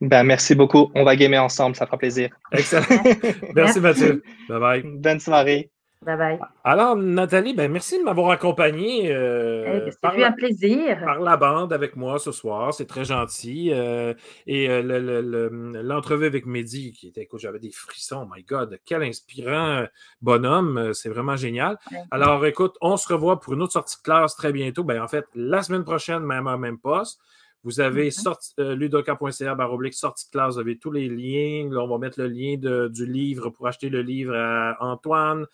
Ben, 0.00 0.24
merci 0.24 0.54
beaucoup. 0.54 0.90
On 0.94 1.04
va 1.04 1.14
gamer 1.14 1.42
ensemble, 1.42 1.76
ça 1.76 1.86
fera 1.86 1.98
plaisir. 1.98 2.30
Excellent. 2.52 2.86
merci 3.54 3.80
Mathieu. 3.80 4.22
Bye 4.48 4.60
bye. 4.60 4.82
Bonne 4.82 5.20
soirée. 5.20 5.70
Bye 6.02 6.16
bye. 6.16 6.38
Alors, 6.64 6.96
Nathalie, 6.96 7.52
ben, 7.52 7.70
merci 7.70 7.98
de 7.98 8.04
m'avoir 8.04 8.30
accompagné. 8.30 9.12
Euh, 9.12 9.86
eh, 9.86 9.90
c'est 9.90 10.24
un 10.24 10.32
plaisir. 10.32 10.98
Par 11.04 11.20
la 11.20 11.36
bande 11.36 11.74
avec 11.74 11.94
moi 11.94 12.18
ce 12.18 12.32
soir. 12.32 12.72
C'est 12.72 12.86
très 12.86 13.04
gentil. 13.04 13.70
Euh, 13.70 14.14
et 14.46 14.70
euh, 14.70 15.82
l'entrevue 15.82 16.24
avec 16.24 16.46
Mehdi, 16.46 16.92
qui 16.92 17.08
était, 17.08 17.20
écoute, 17.20 17.40
j'avais 17.40 17.58
des 17.58 17.70
frissons. 17.70 18.26
Oh 18.26 18.34
my 18.34 18.42
God, 18.42 18.80
quel 18.86 19.02
inspirant 19.02 19.84
bonhomme. 20.22 20.94
C'est 20.94 21.10
vraiment 21.10 21.36
génial. 21.36 21.78
Alors, 22.10 22.46
écoute, 22.46 22.76
on 22.80 22.96
se 22.96 23.12
revoit 23.12 23.38
pour 23.38 23.52
une 23.52 23.60
autre 23.60 23.74
sortie 23.74 23.98
de 23.98 24.02
classe 24.02 24.34
très 24.34 24.52
bientôt. 24.52 24.84
Ben, 24.84 25.02
en 25.02 25.08
fait, 25.08 25.26
la 25.34 25.62
semaine 25.62 25.84
prochaine, 25.84 26.20
même 26.20 26.46
à 26.46 26.56
même 26.56 26.78
poste. 26.78 27.20
Vous 27.62 27.80
avez 27.80 28.10
sorti 28.10 28.52
euh, 28.58 28.74
ludoka.ca 28.74 29.56
sortie 29.92 30.26
de 30.26 30.30
classe, 30.30 30.54
vous 30.54 30.60
avez 30.60 30.78
tous 30.78 30.90
les 30.90 31.08
liens. 31.08 31.68
Là, 31.70 31.82
on 31.82 31.88
va 31.88 31.98
mettre 31.98 32.20
le 32.20 32.28
lien 32.28 32.56
du 32.88 33.06
livre 33.06 33.50
pour 33.50 33.66
acheter 33.66 33.90
le 33.90 34.00
livre 34.00 34.34
à 34.34 34.76
Antoine. 34.80 35.46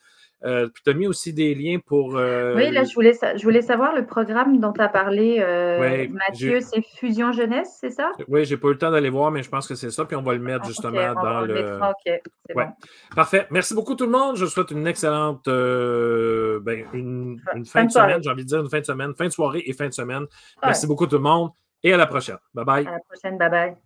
Euh, 0.44 0.68
puis 0.68 0.82
tu 0.84 0.90
as 0.90 0.94
mis 0.94 1.06
aussi 1.08 1.32
des 1.32 1.54
liens 1.54 1.78
pour. 1.84 2.16
Euh, 2.16 2.54
oui, 2.54 2.70
là, 2.70 2.84
je 2.84 2.94
voulais, 2.94 3.14
je 3.36 3.42
voulais 3.42 3.62
savoir 3.62 3.94
le 3.96 4.06
programme 4.06 4.60
dont 4.60 4.72
tu 4.72 4.82
as 4.82 4.88
parlé, 4.88 5.38
Mathieu, 6.12 6.60
c'est 6.60 6.82
Fusion 6.98 7.32
Jeunesse, 7.32 7.78
c'est 7.80 7.90
ça? 7.90 8.12
Oui, 8.28 8.44
j'ai 8.44 8.58
pas 8.58 8.68
eu 8.68 8.72
le 8.72 8.78
temps 8.78 8.90
d'aller 8.90 9.08
voir, 9.08 9.30
mais 9.30 9.42
je 9.42 9.48
pense 9.48 9.66
que 9.66 9.74
c'est 9.74 9.90
ça. 9.90 10.04
Puis 10.04 10.14
on 10.14 10.22
va 10.22 10.34
le 10.34 10.40
mettre 10.40 10.64
ah, 10.64 10.68
justement 10.68 11.14
dans 11.14 11.40
le. 11.40 11.80
Bon. 12.54 12.66
Parfait. 13.16 13.46
Merci 13.50 13.74
beaucoup 13.74 13.96
tout 13.96 14.04
le 14.04 14.12
monde. 14.12 14.36
Je 14.36 14.44
vous 14.44 14.50
souhaite 14.50 14.70
une 14.70 14.86
excellente 14.86 15.46
ben, 15.46 16.84
une, 16.92 17.40
fin, 17.64 17.86
de 17.86 17.90
semaine, 17.90 18.22
j'ai 18.22 18.30
envie 18.30 18.44
de 18.44 18.48
dire 18.48 18.60
une 18.60 18.70
fin 18.70 18.80
de 18.80 18.86
semaine, 18.86 19.14
fin 19.16 19.24
de 19.24 19.32
soirée 19.32 19.62
et 19.66 19.72
fin 19.72 19.88
de 19.88 19.94
semaine. 19.94 20.26
Merci 20.62 20.86
beaucoup 20.86 21.06
tout 21.06 21.16
le 21.16 21.22
monde 21.22 21.50
Et 21.86 21.92
à 21.92 21.96
la 21.96 22.08
prochaine. 22.08 22.38
Bye 22.52 22.64
bye. 22.64 22.84
À 22.88 22.90
la 22.90 22.98
prochaine. 22.98 23.38
Bye 23.38 23.48
bye. 23.48 23.76